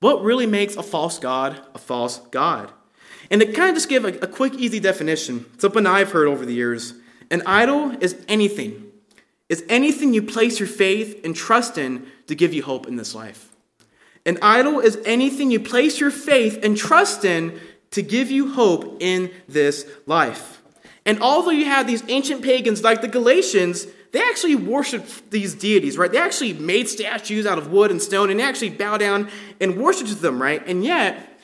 What 0.00 0.22
really 0.22 0.46
makes 0.46 0.76
a 0.76 0.82
false 0.82 1.18
God 1.18 1.58
a 1.74 1.78
false 1.78 2.18
God? 2.30 2.70
And 3.30 3.40
to 3.40 3.50
kind 3.50 3.70
of 3.70 3.76
just 3.76 3.88
give 3.88 4.04
a, 4.04 4.08
a 4.18 4.26
quick, 4.26 4.54
easy 4.54 4.78
definition, 4.78 5.46
something 5.58 5.86
I've 5.86 6.12
heard 6.12 6.28
over 6.28 6.44
the 6.44 6.54
years 6.54 6.92
an 7.30 7.42
idol 7.46 7.96
is 8.02 8.22
anything. 8.28 8.92
It's 9.48 9.62
anything 9.70 10.12
you 10.12 10.20
place 10.22 10.60
your 10.60 10.68
faith 10.68 11.24
and 11.24 11.34
trust 11.34 11.78
in 11.78 12.06
to 12.26 12.34
give 12.34 12.52
you 12.52 12.62
hope 12.62 12.86
in 12.86 12.96
this 12.96 13.14
life. 13.14 13.54
An 14.26 14.36
idol 14.42 14.80
is 14.80 14.98
anything 15.06 15.50
you 15.50 15.60
place 15.60 15.98
your 15.98 16.10
faith 16.10 16.58
and 16.62 16.76
trust 16.76 17.24
in 17.24 17.58
to 17.92 18.02
give 18.02 18.30
you 18.30 18.52
hope 18.52 18.98
in 19.00 19.30
this 19.48 19.86
life. 20.06 20.62
And 21.06 21.22
although 21.22 21.50
you 21.50 21.64
have 21.64 21.86
these 21.86 22.02
ancient 22.08 22.42
pagans 22.42 22.82
like 22.82 23.00
the 23.00 23.08
Galatians, 23.08 23.86
they 24.12 24.20
actually 24.20 24.56
worshiped 24.56 25.30
these 25.30 25.54
deities, 25.54 25.96
right? 25.98 26.10
They 26.10 26.18
actually 26.18 26.52
made 26.54 26.88
statues 26.88 27.46
out 27.46 27.58
of 27.58 27.70
wood 27.70 27.90
and 27.90 28.00
stone 28.00 28.30
and 28.30 28.40
they 28.40 28.44
actually 28.44 28.70
bow 28.70 28.98
down 28.98 29.30
and 29.60 29.76
worshiped 29.76 30.20
them, 30.20 30.40
right? 30.40 30.66
And 30.66 30.84
yet, 30.84 31.38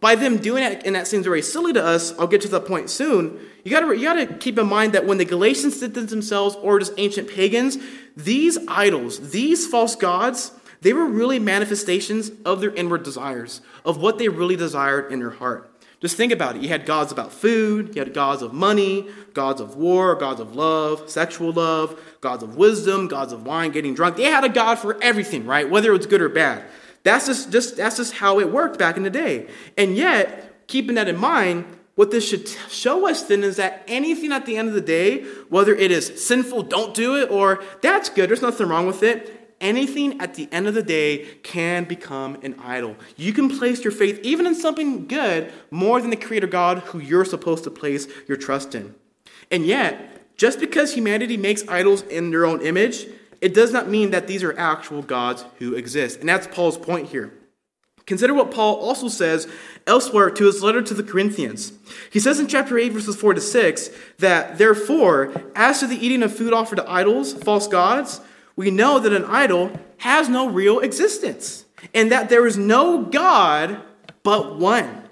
by 0.00 0.14
them 0.16 0.36
doing 0.36 0.62
it, 0.62 0.82
and 0.84 0.94
that 0.96 1.06
seems 1.06 1.24
very 1.24 1.40
silly 1.40 1.72
to 1.72 1.82
us, 1.82 2.12
I'll 2.18 2.26
get 2.26 2.42
to 2.42 2.48
that 2.48 2.66
point 2.66 2.90
soon. 2.90 3.40
You 3.64 3.70
gotta, 3.70 3.96
you 3.96 4.02
gotta 4.02 4.26
keep 4.26 4.58
in 4.58 4.66
mind 4.66 4.92
that 4.92 5.06
when 5.06 5.16
the 5.16 5.24
Galatians 5.24 5.80
did 5.80 5.94
this 5.94 6.10
themselves, 6.10 6.56
or 6.56 6.78
just 6.78 6.92
ancient 6.98 7.30
pagans, 7.30 7.78
these 8.14 8.58
idols, 8.68 9.30
these 9.30 9.66
false 9.66 9.96
gods, 9.96 10.52
they 10.82 10.92
were 10.92 11.06
really 11.06 11.38
manifestations 11.38 12.30
of 12.44 12.60
their 12.60 12.74
inward 12.74 13.02
desires, 13.02 13.62
of 13.86 13.96
what 13.96 14.18
they 14.18 14.28
really 14.28 14.56
desired 14.56 15.10
in 15.10 15.20
their 15.20 15.30
heart. 15.30 15.73
Just 16.04 16.18
think 16.18 16.32
about 16.32 16.54
it. 16.54 16.60
You 16.60 16.68
had 16.68 16.84
gods 16.84 17.12
about 17.12 17.32
food, 17.32 17.96
you 17.96 18.02
had 18.02 18.12
gods 18.12 18.42
of 18.42 18.52
money, 18.52 19.08
gods 19.32 19.58
of 19.58 19.76
war, 19.76 20.14
gods 20.14 20.38
of 20.38 20.54
love, 20.54 21.08
sexual 21.08 21.50
love, 21.50 21.98
gods 22.20 22.42
of 22.42 22.56
wisdom, 22.56 23.08
gods 23.08 23.32
of 23.32 23.46
wine, 23.46 23.70
getting 23.70 23.94
drunk. 23.94 24.16
They 24.16 24.24
had 24.24 24.44
a 24.44 24.50
god 24.50 24.78
for 24.78 25.02
everything, 25.02 25.46
right? 25.46 25.70
Whether 25.70 25.94
it 25.94 25.96
was 25.96 26.06
good 26.06 26.20
or 26.20 26.28
bad. 26.28 26.62
That's 27.04 27.24
just, 27.24 27.50
just, 27.50 27.78
that's 27.78 27.96
just 27.96 28.12
how 28.12 28.38
it 28.38 28.52
worked 28.52 28.78
back 28.78 28.98
in 28.98 29.02
the 29.02 29.08
day. 29.08 29.48
And 29.78 29.96
yet, 29.96 30.66
keeping 30.66 30.96
that 30.96 31.08
in 31.08 31.16
mind, 31.16 31.64
what 31.94 32.10
this 32.10 32.28
should 32.28 32.48
show 32.68 33.08
us 33.08 33.22
then 33.22 33.42
is 33.42 33.56
that 33.56 33.82
anything 33.88 34.30
at 34.30 34.44
the 34.44 34.58
end 34.58 34.68
of 34.68 34.74
the 34.74 34.82
day, 34.82 35.22
whether 35.48 35.74
it 35.74 35.90
is 35.90 36.22
sinful, 36.22 36.64
don't 36.64 36.92
do 36.92 37.16
it, 37.16 37.30
or 37.30 37.64
that's 37.80 38.10
good, 38.10 38.28
there's 38.28 38.42
nothing 38.42 38.68
wrong 38.68 38.86
with 38.86 39.02
it, 39.02 39.33
anything 39.60 40.20
at 40.20 40.34
the 40.34 40.48
end 40.52 40.66
of 40.66 40.74
the 40.74 40.82
day 40.82 41.38
can 41.42 41.84
become 41.84 42.38
an 42.42 42.54
idol. 42.60 42.96
You 43.16 43.32
can 43.32 43.58
place 43.58 43.82
your 43.82 43.92
faith 43.92 44.20
even 44.22 44.46
in 44.46 44.54
something 44.54 45.06
good 45.06 45.52
more 45.70 46.00
than 46.00 46.10
the 46.10 46.16
Creator 46.16 46.48
God 46.48 46.78
who 46.78 46.98
you're 46.98 47.24
supposed 47.24 47.64
to 47.64 47.70
place 47.70 48.06
your 48.28 48.36
trust 48.36 48.74
in. 48.74 48.94
And 49.50 49.66
yet, 49.66 50.36
just 50.36 50.58
because 50.60 50.94
humanity 50.94 51.36
makes 51.36 51.66
idols 51.68 52.02
in 52.02 52.30
their 52.30 52.44
own 52.44 52.60
image, 52.60 53.06
it 53.40 53.54
does 53.54 53.72
not 53.72 53.88
mean 53.88 54.10
that 54.10 54.26
these 54.26 54.42
are 54.42 54.58
actual 54.58 55.02
gods 55.02 55.44
who 55.58 55.74
exist. 55.74 56.20
And 56.20 56.28
that's 56.28 56.46
Paul's 56.46 56.78
point 56.78 57.08
here. 57.08 57.32
Consider 58.06 58.34
what 58.34 58.50
Paul 58.50 58.76
also 58.76 59.08
says 59.08 59.48
elsewhere 59.86 60.30
to 60.30 60.44
his 60.44 60.62
letter 60.62 60.82
to 60.82 60.94
the 60.94 61.02
Corinthians. 61.02 61.72
He 62.10 62.20
says 62.20 62.38
in 62.38 62.48
chapter 62.48 62.78
8, 62.78 62.92
verses 62.92 63.16
4 63.16 63.34
to 63.34 63.40
6, 63.40 63.90
that 64.18 64.58
therefore, 64.58 65.32
as 65.54 65.80
to 65.80 65.86
the 65.86 66.04
eating 66.04 66.22
of 66.22 66.36
food 66.36 66.52
offered 66.52 66.76
to 66.76 66.90
idols, 66.90 67.32
false 67.32 67.66
gods, 67.66 68.20
we 68.56 68.70
know 68.70 68.98
that 68.98 69.12
an 69.12 69.24
idol 69.24 69.72
has 69.98 70.28
no 70.28 70.48
real 70.48 70.80
existence, 70.80 71.64
and 71.92 72.12
that 72.12 72.28
there 72.28 72.46
is 72.46 72.56
no 72.56 73.02
God 73.02 73.80
but 74.22 74.58
one. 74.58 75.08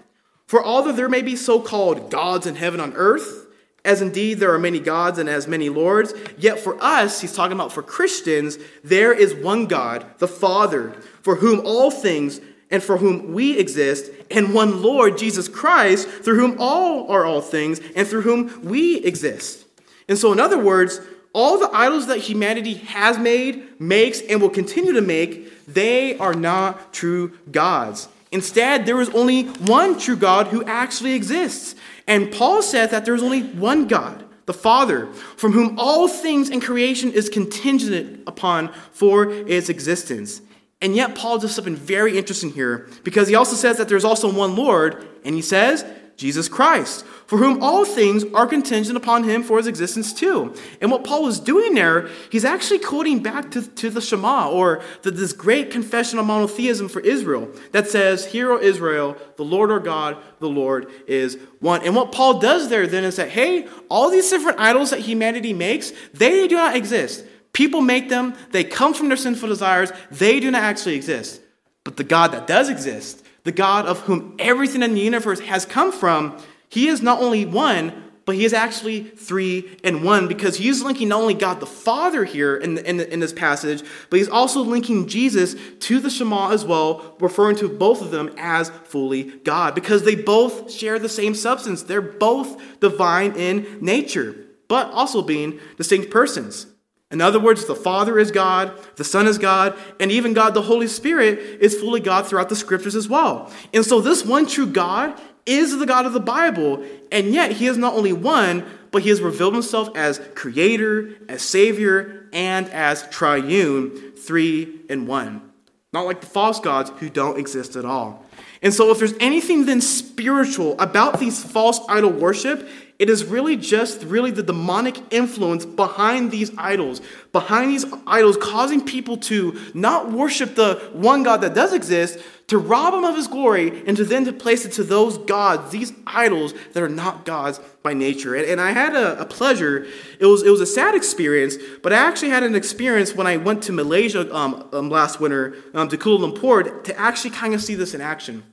For 0.46 0.64
although 0.64 0.92
there 0.92 1.09
may 1.09 1.22
be 1.22 1.37
so 1.37 1.61
called 1.61 2.11
gods 2.11 2.46
in 2.46 2.57
heaven 2.57 2.81
on 2.81 2.92
earth, 2.94 3.46
as 3.85 4.00
indeed 4.00 4.35
there 4.35 4.55
are 4.55 4.59
many 4.59 4.78
gods 4.78 5.18
and 5.18 5.28
as 5.28 5.48
many 5.48 5.68
lords, 5.68 6.14
yet 6.38 6.59
for 6.59 6.81
us, 6.83 7.20
he's 7.20 7.35
talking 7.35 7.57
about 7.57 7.72
for 7.72 7.83
Christians, 7.83 8.59
there 8.85 9.12
is 9.12 9.35
one 9.35 9.66
God, 9.66 10.07
the 10.18 10.28
Father, 10.28 10.92
for 11.22 11.37
whom 11.37 11.61
all 11.64 11.90
things 11.90 12.40
and 12.70 12.83
for 12.83 12.96
whom 12.96 13.33
we 13.33 13.59
exist, 13.59 14.11
and 14.31 14.55
one 14.55 14.83
Lord, 14.83 15.18
Jesus 15.18 15.48
Christ, 15.48 16.09
through 16.09 16.38
whom 16.38 16.57
all 16.59 17.11
are 17.11 17.24
all 17.24 17.42
things 17.42 17.81
and 17.94 18.09
through 18.09 18.22
whom 18.22 18.62
we 18.64 18.96
exist. 18.98 19.66
And 20.09 20.18
so, 20.18 20.33
in 20.33 20.40
other 20.40 20.59
words, 20.59 21.00
all 21.33 21.59
the 21.59 21.71
idols 21.73 22.07
that 22.09 22.18
humanity 22.18 22.75
has 22.75 23.18
made, 23.18 23.81
makes, 23.81 24.21
and 24.21 24.40
will 24.40 24.51
continue 24.51 24.92
to 24.92 25.01
make, 25.01 25.66
they 25.66 26.16
are 26.18 26.35
not 26.35 26.92
true 26.92 27.38
gods. 27.51 28.09
Instead, 28.31 28.87
there 28.87 29.01
is 29.01 29.11
only 29.11 29.45
one 29.45 29.99
true 29.99 30.16
God 30.16 30.49
who 30.49 30.64
actually 30.64 31.12
exists. 31.12 31.75
And 32.07 32.33
Paul 32.33 32.62
says 32.62 32.90
that 32.90 33.05
there 33.05 33.14
is 33.14 33.23
only 33.23 33.42
one 33.42 33.87
God, 33.87 34.25
the 34.47 34.55
Father, 34.55 35.07
from 35.37 35.53
whom 35.53 35.79
all 35.79 36.09
things 36.09 36.51
in 36.51 36.61
creation 36.61 37.12
is 37.12 37.29
contingent 37.29 38.23
upon 38.27 38.73
for 38.92 39.31
its 39.31 39.68
existence. 39.68 40.40
And 40.81 40.97
yet, 40.97 41.14
Paul 41.14 41.38
does 41.38 41.55
something 41.55 41.77
very 41.77 42.18
interesting 42.18 42.51
here 42.51 42.88
because 43.05 43.29
he 43.29 43.35
also 43.35 43.55
says 43.55 43.79
that 43.79 43.88
there's 43.88 44.05
also 44.05 44.33
one 44.33 44.57
Lord, 44.57 45.07
and 45.25 45.35
he 45.35 45.42
says 45.42 45.85
Jesus 46.16 46.49
Christ, 46.49 47.05
for 47.33 47.38
whom 47.38 47.62
all 47.62 47.87
things 47.87 48.27
are 48.35 48.47
contingent 48.47 48.95
upon 48.95 49.25
him 49.25 49.42
for 49.42 49.57
his 49.57 49.66
existence 49.66 50.12
too. 50.12 50.55
And 50.83 50.90
what 50.90 51.03
Paul 51.03 51.29
is 51.29 51.40
doing 51.40 51.73
there, 51.73 52.11
he's 52.31 52.45
actually 52.45 52.81
quoting 52.81 53.23
back 53.23 53.53
to, 53.53 53.62
to 53.62 53.88
the 53.88 54.03
Shema, 54.03 54.51
or 54.51 54.83
this 55.03 55.33
great 55.33 55.71
confession 55.71 56.18
of 56.18 56.27
monotheism 56.27 56.90
for 56.90 57.01
Israel 57.01 57.49
that 57.71 57.88
says, 57.88 58.27
Hear, 58.27 58.53
O 58.53 58.59
Israel, 58.59 59.16
the 59.37 59.47
Lord 59.47 59.71
our 59.71 59.81
God, 59.81 60.18
the 60.40 60.49
Lord 60.51 60.90
is 61.07 61.38
one. 61.61 61.81
And 61.85 61.97
what 61.97 62.12
Paul 62.12 62.38
does 62.38 62.68
there 62.68 62.87
then 62.87 63.03
is 63.03 63.16
that, 63.16 63.31
hey, 63.31 63.66
all 63.88 64.11
these 64.11 64.29
different 64.29 64.61
idols 64.61 64.90
that 64.90 65.01
humanity 65.01 65.55
makes, 65.55 65.90
they 66.12 66.47
do 66.47 66.57
not 66.57 66.77
exist. 66.77 67.25
People 67.55 67.81
make 67.81 68.11
them, 68.11 68.35
they 68.51 68.62
come 68.62 68.92
from 68.92 69.09
their 69.09 69.16
sinful 69.16 69.49
desires, 69.49 69.90
they 70.11 70.38
do 70.38 70.51
not 70.51 70.64
actually 70.64 70.97
exist. 70.97 71.40
But 71.83 71.97
the 71.97 72.05
God 72.05 72.33
that 72.33 72.47
does 72.47 72.68
exist, 72.68 73.25
the 73.45 73.53
God 73.53 73.87
of 73.87 74.01
whom 74.01 74.37
everything 74.38 74.83
in 74.83 74.92
the 74.92 75.01
universe 75.01 75.40
has 75.40 75.64
come 75.64 75.92
from, 75.92 76.38
he 76.72 76.88
is 76.88 77.02
not 77.02 77.20
only 77.20 77.44
one, 77.44 77.92
but 78.24 78.35
he 78.35 78.46
is 78.46 78.54
actually 78.54 79.02
three 79.02 79.78
and 79.85 80.02
one 80.02 80.26
because 80.26 80.56
he's 80.56 80.82
linking 80.82 81.08
not 81.08 81.20
only 81.20 81.35
God 81.35 81.61
the 81.61 81.66
Father 81.66 82.24
here 82.24 82.56
in, 82.56 82.78
in, 82.78 82.98
in, 82.98 83.20
this 83.20 83.35
passage, 83.35 83.82
but 84.08 84.16
he's 84.16 84.30
also 84.30 84.62
linking 84.62 85.06
Jesus 85.06 85.54
to 85.80 86.00
the 86.00 86.08
Shema 86.08 86.50
as 86.50 86.64
well, 86.64 87.14
referring 87.20 87.56
to 87.56 87.68
both 87.68 88.00
of 88.00 88.11
them 88.11 88.32
as 88.38 88.70
fully 88.85 89.24
God 89.40 89.74
because 89.74 90.04
they 90.04 90.14
both 90.14 90.72
share 90.72 90.98
the 90.98 91.11
same 91.11 91.35
substance. 91.35 91.82
They're 91.82 92.00
both 92.00 92.80
divine 92.80 93.37
in 93.37 93.78
nature, 93.82 94.35
but 94.66 94.90
also 94.92 95.20
being 95.20 95.61
distinct 95.76 96.11
persons. 96.11 96.68
In 97.11 97.20
other 97.20 97.38
words, 97.38 97.66
the 97.66 97.74
Father 97.74 98.18
is 98.18 98.30
God, 98.30 98.72
the 98.96 99.04
Son 99.04 99.26
is 99.26 99.37
God, 99.37 99.78
and 100.00 100.11
even 100.11 100.32
God 100.32 100.54
the 100.54 100.62
Holy 100.62 100.87
Spirit 100.87 101.38
is 101.61 101.78
fully 101.78 102.00
God 102.00 102.26
throughout 102.26 102.48
the 102.48 102.56
scriptures 102.56 102.96
as 102.96 103.06
well. 103.06 103.52
And 103.74 103.85
so, 103.85 104.00
this 104.00 104.24
one 104.24 104.46
true 104.46 104.64
God 104.64 105.20
is 105.46 105.78
the 105.78 105.87
God 105.87 106.07
of 106.07 106.12
the 106.12 106.20
Bible, 106.20 106.85
and 107.11 107.28
yet 107.28 107.52
He 107.52 107.66
is 107.66 107.76
not 107.76 107.94
only 107.94 108.12
one, 108.12 108.64
but 108.90 109.02
He 109.02 109.09
has 109.09 109.20
revealed 109.20 109.55
Himself 109.55 109.88
as 109.96 110.20
Creator, 110.35 111.16
as 111.28 111.42
Savior, 111.42 112.28
and 112.33 112.68
as 112.70 113.09
Triune, 113.11 114.12
three 114.16 114.81
in 114.88 115.07
one. 115.07 115.52
Not 115.92 116.07
like 116.07 116.20
the 116.20 116.26
false 116.26 116.61
gods 116.61 116.90
who 116.98 117.11
don't 117.11 117.38
exist 117.38 117.76
at 117.76 117.85
all. 117.85 118.24
And 118.62 118.72
so, 118.72 118.90
if 118.90 118.98
there's 118.98 119.14
anything 119.20 119.66
then 119.66 119.81
spiritual 119.81 120.81
about 120.81 121.18
these 121.18 121.42
false 121.42 121.81
idol 121.88 122.12
worship, 122.12 122.68
it 123.02 123.10
is 123.10 123.24
really 123.24 123.56
just 123.56 124.04
really 124.04 124.30
the 124.30 124.44
demonic 124.44 124.96
influence 125.12 125.66
behind 125.66 126.30
these 126.30 126.52
idols, 126.56 127.00
behind 127.32 127.72
these 127.72 127.84
idols 128.06 128.36
causing 128.36 128.80
people 128.84 129.16
to 129.16 129.58
not 129.74 130.12
worship 130.12 130.54
the 130.54 130.76
one 130.92 131.24
God 131.24 131.38
that 131.38 131.52
does 131.52 131.72
exist, 131.72 132.20
to 132.46 132.58
rob 132.58 132.94
him 132.94 133.02
of 133.02 133.16
his 133.16 133.26
glory, 133.26 133.82
and 133.88 133.96
to 133.96 134.04
then 134.04 134.24
to 134.26 134.32
place 134.32 134.64
it 134.64 134.70
to 134.74 134.84
those 134.84 135.18
gods, 135.18 135.72
these 135.72 135.92
idols 136.06 136.54
that 136.74 136.82
are 136.84 136.88
not 136.88 137.24
gods 137.24 137.58
by 137.82 137.92
nature. 137.92 138.36
And, 138.36 138.46
and 138.46 138.60
I 138.60 138.70
had 138.70 138.94
a, 138.94 139.20
a, 139.20 139.24
pleasure. 139.24 139.84
It 140.20 140.26
was 140.26 140.44
it 140.44 140.50
was 140.50 140.60
a 140.60 140.66
sad 140.66 140.94
experience, 140.94 141.56
but 141.82 141.92
I 141.92 141.96
actually 141.96 142.30
had 142.30 142.44
an 142.44 142.54
experience 142.54 143.16
when 143.16 143.26
I 143.26 143.36
went 143.36 143.64
to 143.64 143.72
Malaysia 143.72 144.32
um, 144.32 144.68
um, 144.72 144.90
last 144.90 145.18
winter 145.18 145.56
um, 145.74 145.88
to 145.88 145.96
Kuala 145.96 146.32
Lumpur 146.32 146.84
to 146.84 146.96
actually 146.96 147.30
kind 147.30 147.52
of 147.52 147.60
see 147.60 147.74
this 147.74 147.94
in 147.94 148.00
action. 148.00 148.44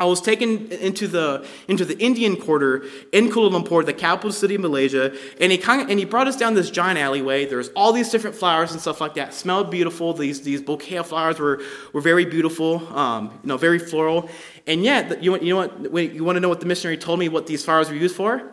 I 0.00 0.04
was 0.04 0.20
taken 0.20 0.70
into 0.70 1.08
the 1.08 1.46
into 1.66 1.84
the 1.84 1.98
Indian 1.98 2.36
quarter 2.36 2.84
in 3.12 3.30
Kuala 3.30 3.50
Lumpur, 3.50 3.84
the 3.84 3.92
capital 3.92 4.30
city 4.30 4.54
of 4.54 4.60
Malaysia, 4.60 5.12
and 5.40 5.50
he 5.50 5.58
kind 5.58 5.82
of, 5.82 5.90
and 5.90 5.98
he 5.98 6.04
brought 6.04 6.28
us 6.28 6.36
down 6.36 6.54
this 6.54 6.70
giant 6.70 6.98
alleyway. 6.98 7.46
There's 7.46 7.68
all 7.70 7.92
these 7.92 8.10
different 8.10 8.36
flowers 8.36 8.72
and 8.72 8.80
stuff 8.80 9.00
like 9.00 9.14
that. 9.14 9.34
Smelled 9.34 9.70
beautiful. 9.70 10.12
These 10.12 10.42
these 10.42 10.62
bouquet 10.62 10.98
of 10.98 11.08
flowers 11.08 11.38
were 11.38 11.60
were 11.92 12.00
very 12.00 12.24
beautiful, 12.24 12.86
um, 12.96 13.38
you 13.42 13.48
know, 13.48 13.56
very 13.56 13.78
floral. 13.78 14.30
And 14.66 14.84
yet, 14.84 15.22
you 15.22 15.36
you 15.40 15.54
know 15.54 15.66
what 15.66 16.14
you 16.14 16.24
want 16.24 16.36
to 16.36 16.40
know 16.40 16.48
what 16.48 16.60
the 16.60 16.66
missionary 16.66 16.98
told 16.98 17.18
me 17.18 17.28
what 17.28 17.46
these 17.46 17.64
flowers 17.64 17.88
were 17.88 17.96
used 17.96 18.14
for? 18.14 18.52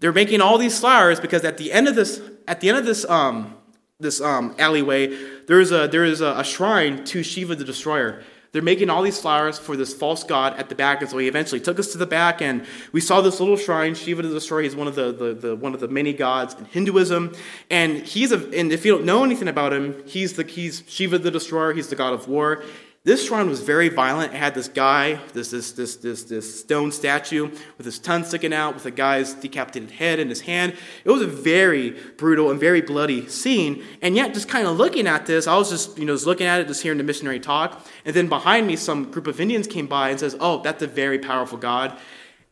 They're 0.00 0.12
making 0.12 0.40
all 0.40 0.58
these 0.58 0.78
flowers 0.78 1.20
because 1.20 1.44
at 1.44 1.58
the 1.58 1.72
end 1.72 1.88
of 1.88 1.94
this 1.94 2.20
at 2.48 2.60
the 2.60 2.68
end 2.68 2.78
of 2.78 2.86
this 2.86 3.04
um, 3.04 3.54
this 3.98 4.20
um, 4.20 4.54
alleyway, 4.58 5.16
there 5.46 5.60
is 5.60 5.72
a 5.72 5.88
there 5.88 6.04
is 6.04 6.20
a, 6.20 6.34
a 6.38 6.44
shrine 6.44 7.04
to 7.06 7.22
Shiva 7.22 7.54
the 7.54 7.64
Destroyer. 7.64 8.22
They're 8.56 8.62
making 8.62 8.88
all 8.88 9.02
these 9.02 9.20
flowers 9.20 9.58
for 9.58 9.76
this 9.76 9.92
false 9.92 10.24
god 10.24 10.54
at 10.56 10.70
the 10.70 10.74
back, 10.74 11.02
and 11.02 11.10
so 11.10 11.18
he 11.18 11.28
eventually 11.28 11.60
took 11.60 11.78
us 11.78 11.92
to 11.92 11.98
the 11.98 12.06
back, 12.06 12.40
and 12.40 12.64
we 12.90 13.02
saw 13.02 13.20
this 13.20 13.38
little 13.38 13.58
shrine. 13.58 13.94
Shiva 13.94 14.22
the 14.22 14.30
Destroyer. 14.30 14.62
He's 14.62 14.74
one 14.74 14.86
of 14.86 14.94
the, 14.94 15.12
the, 15.12 15.34
the, 15.34 15.56
one 15.56 15.74
of 15.74 15.80
the 15.80 15.88
many 15.88 16.14
gods 16.14 16.54
in 16.54 16.64
Hinduism, 16.64 17.34
and 17.68 17.98
he's 17.98 18.32
a. 18.32 18.38
And 18.58 18.72
if 18.72 18.86
you 18.86 18.92
don't 18.92 19.04
know 19.04 19.24
anything 19.24 19.48
about 19.48 19.74
him, 19.74 20.02
he's 20.06 20.32
the 20.32 20.44
he's 20.44 20.82
Shiva 20.86 21.18
the 21.18 21.30
Destroyer. 21.30 21.74
He's 21.74 21.88
the 21.88 21.96
god 21.96 22.14
of 22.14 22.28
war. 22.28 22.64
This 23.06 23.24
shrine 23.24 23.48
was 23.48 23.60
very 23.60 23.88
violent. 23.88 24.34
It 24.34 24.36
had 24.36 24.56
this 24.56 24.66
guy, 24.66 25.20
this, 25.32 25.52
this, 25.52 25.70
this, 25.70 25.94
this, 25.94 26.24
this 26.24 26.58
stone 26.58 26.90
statue 26.90 27.48
with 27.78 27.86
his 27.86 28.00
tongue 28.00 28.24
sticking 28.24 28.52
out, 28.52 28.74
with 28.74 28.84
a 28.84 28.90
guy's 28.90 29.32
decapitated 29.32 29.92
head 29.92 30.18
in 30.18 30.28
his 30.28 30.40
hand. 30.40 30.74
It 31.04 31.10
was 31.12 31.22
a 31.22 31.26
very 31.28 31.90
brutal 31.90 32.50
and 32.50 32.58
very 32.58 32.80
bloody 32.80 33.28
scene. 33.28 33.84
And 34.02 34.16
yet, 34.16 34.34
just 34.34 34.48
kind 34.48 34.66
of 34.66 34.76
looking 34.76 35.06
at 35.06 35.24
this, 35.24 35.46
I 35.46 35.56
was 35.56 35.70
just, 35.70 35.96
you 35.96 36.04
know, 36.04 36.14
just 36.14 36.26
looking 36.26 36.48
at 36.48 36.58
it, 36.58 36.66
just 36.66 36.82
hearing 36.82 36.98
the 36.98 37.04
missionary 37.04 37.38
talk. 37.38 37.86
And 38.04 38.12
then 38.12 38.28
behind 38.28 38.66
me, 38.66 38.74
some 38.74 39.12
group 39.12 39.28
of 39.28 39.40
Indians 39.40 39.68
came 39.68 39.86
by 39.86 40.10
and 40.10 40.18
says, 40.18 40.36
"Oh, 40.40 40.60
that's 40.62 40.82
a 40.82 40.88
very 40.88 41.20
powerful 41.20 41.58
God." 41.58 41.96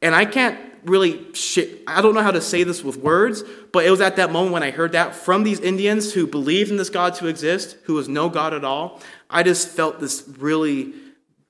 And 0.02 0.14
I 0.14 0.24
can't 0.24 0.56
really, 0.84 1.32
sh- 1.32 1.66
I 1.86 2.00
don't 2.00 2.14
know 2.14 2.22
how 2.22 2.30
to 2.30 2.40
say 2.40 2.62
this 2.62 2.84
with 2.84 2.98
words, 2.98 3.42
but 3.72 3.84
it 3.86 3.90
was 3.90 4.00
at 4.00 4.16
that 4.16 4.30
moment 4.30 4.52
when 4.52 4.62
I 4.62 4.70
heard 4.70 4.92
that 4.92 5.14
from 5.14 5.42
these 5.42 5.58
Indians 5.60 6.12
who 6.12 6.26
believed 6.26 6.70
in 6.70 6.76
this 6.76 6.90
God 6.90 7.14
to 7.14 7.26
exist, 7.26 7.76
who 7.84 7.94
was 7.94 8.08
no 8.08 8.28
God 8.28 8.54
at 8.54 8.64
all. 8.64 9.00
I 9.34 9.42
just 9.42 9.68
felt 9.68 9.98
this 9.98 10.22
really 10.38 10.94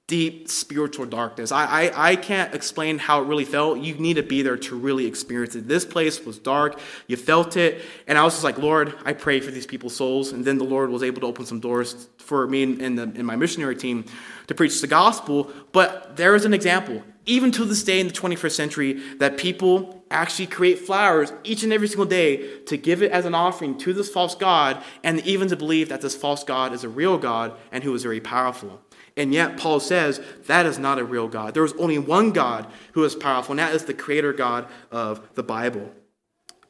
deep 0.07 0.49
spiritual 0.49 1.07
darkness. 1.07 1.51
I, 1.51 1.65
I, 1.65 2.11
I 2.11 2.17
can't 2.17 2.55
explain 2.55 2.99
how 2.99 3.23
it 3.23 3.27
really 3.27 3.47
felt. 3.47 3.79
You 3.79 3.95
need 3.95 4.15
to 4.15 4.23
be 4.23 4.43
there 4.43 4.59
to 4.59 4.77
really 4.77 5.07
experience 5.07 5.57
it. 5.57 5.67
This 5.67 5.87
place 5.87 6.25
was 6.27 6.39
dark. 6.39 6.79
You 7.07 7.17
felt 7.17 7.57
it. 7.57 7.81
And 8.07 8.19
I 8.19 8.25
was 8.25 8.35
just 8.35 8.45
like, 8.45 8.59
Lord, 8.59 8.95
I 9.07 9.15
pray 9.15 9.41
for 9.41 9.51
these 9.51 9.67
people's 9.67 9.97
souls. 9.97 10.33
And 10.33 10.45
then 10.45 10.59
the 10.59 10.65
Lord 10.65 10.91
was 10.91 11.03
able 11.03 11.23
to 11.23 11.27
open 11.27 11.47
some 11.47 11.59
doors 11.59 12.09
for 12.19 12.47
me 12.47 12.63
and, 12.63 12.99
the, 12.99 13.05
and 13.05 13.25
my 13.25 13.37
missionary 13.37 13.77
team 13.77 14.05
to 14.47 14.55
preach 14.55 14.83
the 14.83 14.87
gospel. 14.87 15.51
But 15.73 16.17
there 16.17 16.35
is 16.35 16.45
an 16.45 16.53
example, 16.53 17.03
even 17.25 17.51
to 17.53 17.65
this 17.65 17.83
day 17.83 17.99
in 17.99 18.07
the 18.07 18.13
21st 18.13 18.53
century, 18.53 18.93
that 19.21 19.39
people 19.39 20.05
actually 20.11 20.47
create 20.47 20.81
flowers 20.81 21.33
each 21.45 21.63
and 21.63 21.73
every 21.73 21.89
single 21.89 22.05
day 22.05 22.59
to 22.65 22.77
give 22.77 23.03
it 23.03 23.11
as 23.11 23.25
an 23.25 23.35
offering 23.35 23.79
to 23.79 23.95
this 23.95 24.11
false 24.11 24.35
God, 24.35 24.83
and 25.03 25.21
even 25.27 25.49
to 25.49 25.57
believe 25.57 25.89
that 25.89 26.03
this 26.03 26.15
false 26.15 26.45
God 26.45 26.75
is 26.75 26.85
a 26.85 26.91
real 26.91 27.17
God 27.17 27.57
and 27.73 27.83
who 27.83 27.95
is 27.95 28.03
very 28.03 28.21
powerful. 28.21 28.81
And 29.17 29.33
yet, 29.33 29.57
Paul 29.57 29.79
says 29.79 30.21
that 30.47 30.67
is 30.67 30.79
not 30.79 30.99
a 30.99 31.05
real 31.05 31.29
God. 31.29 31.55
There 31.55 31.65
is 31.65 31.73
only 31.75 31.99
one 31.99 32.33
God 32.33 32.67
who 32.93 33.05
is 33.05 33.15
powerful, 33.15 33.53
and 33.53 33.61
that 33.61 33.75
is 33.75 33.85
the 33.85 33.95
creator 33.95 34.33
God 34.33 34.67
of 34.91 35.35
the 35.35 35.43
Bible. 35.43 35.93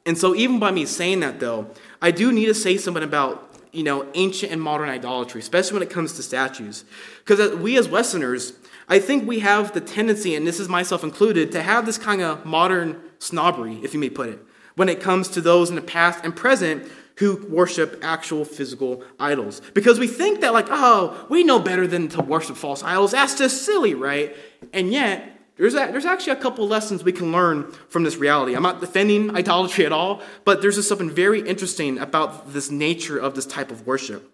And 0.05 0.17
so, 0.17 0.35
even 0.35 0.59
by 0.59 0.71
me 0.71 0.85
saying 0.85 1.21
that, 1.21 1.39
though, 1.39 1.71
I 2.01 2.11
do 2.11 2.31
need 2.31 2.45
to 2.45 2.53
say 2.53 2.77
something 2.77 3.03
about 3.03 3.51
you 3.71 3.83
know 3.83 4.07
ancient 4.13 4.51
and 4.51 4.61
modern 4.61 4.89
idolatry, 4.89 5.41
especially 5.41 5.73
when 5.73 5.83
it 5.83 5.89
comes 5.89 6.13
to 6.13 6.23
statues, 6.23 6.85
because 7.25 7.55
we 7.55 7.77
as 7.77 7.89
Westerners, 7.89 8.53
I 8.87 8.99
think 8.99 9.27
we 9.27 9.39
have 9.39 9.73
the 9.73 9.81
tendency, 9.81 10.35
and 10.35 10.45
this 10.45 10.59
is 10.59 10.69
myself 10.69 11.03
included, 11.03 11.51
to 11.53 11.63
have 11.63 11.87
this 11.87 11.97
kind 11.97 12.21
of 12.21 12.45
modern 12.45 13.01
snobbery, 13.17 13.79
if 13.83 13.93
you 13.95 13.99
may 13.99 14.11
put 14.11 14.29
it, 14.29 14.39
when 14.75 14.89
it 14.89 15.01
comes 15.01 15.27
to 15.29 15.41
those 15.41 15.71
in 15.71 15.75
the 15.75 15.81
past 15.81 16.23
and 16.23 16.35
present 16.35 16.87
who 17.17 17.45
worship 17.49 17.99
actual 18.01 18.43
physical 18.43 19.03
idols. 19.19 19.61
Because 19.73 19.99
we 19.99 20.07
think 20.07 20.41
that, 20.41 20.53
like, 20.53 20.67
oh, 20.69 21.25
we 21.29 21.43
know 21.43 21.59
better 21.59 21.87
than 21.87 22.09
to 22.09 22.21
worship 22.21 22.57
false 22.57 22.83
idols. 22.83 23.11
That's 23.11 23.37
just 23.37 23.63
silly, 23.63 23.93
right? 23.93 24.35
And 24.73 24.91
yet, 24.91 25.31
there's, 25.57 25.73
a, 25.73 25.87
there's 25.91 26.05
actually 26.05 26.33
a 26.33 26.37
couple 26.37 26.67
lessons 26.67 27.03
we 27.03 27.13
can 27.13 27.31
learn 27.31 27.71
from 27.87 28.03
this 28.03 28.17
reality. 28.17 28.55
I'm 28.55 28.63
not 28.63 28.81
defending 28.81 29.33
idolatry 29.35 29.85
at 29.85 29.93
all, 29.93 30.21
but 30.43 30.61
there's 30.61 30.75
just 30.75 30.89
something 30.89 31.09
very 31.09 31.47
interesting 31.47 31.97
about 31.97 32.51
this 32.51 32.69
nature 32.69 33.17
of 33.17 33.35
this 33.35 33.45
type 33.45 33.71
of 33.71 33.87
worship. 33.87 34.29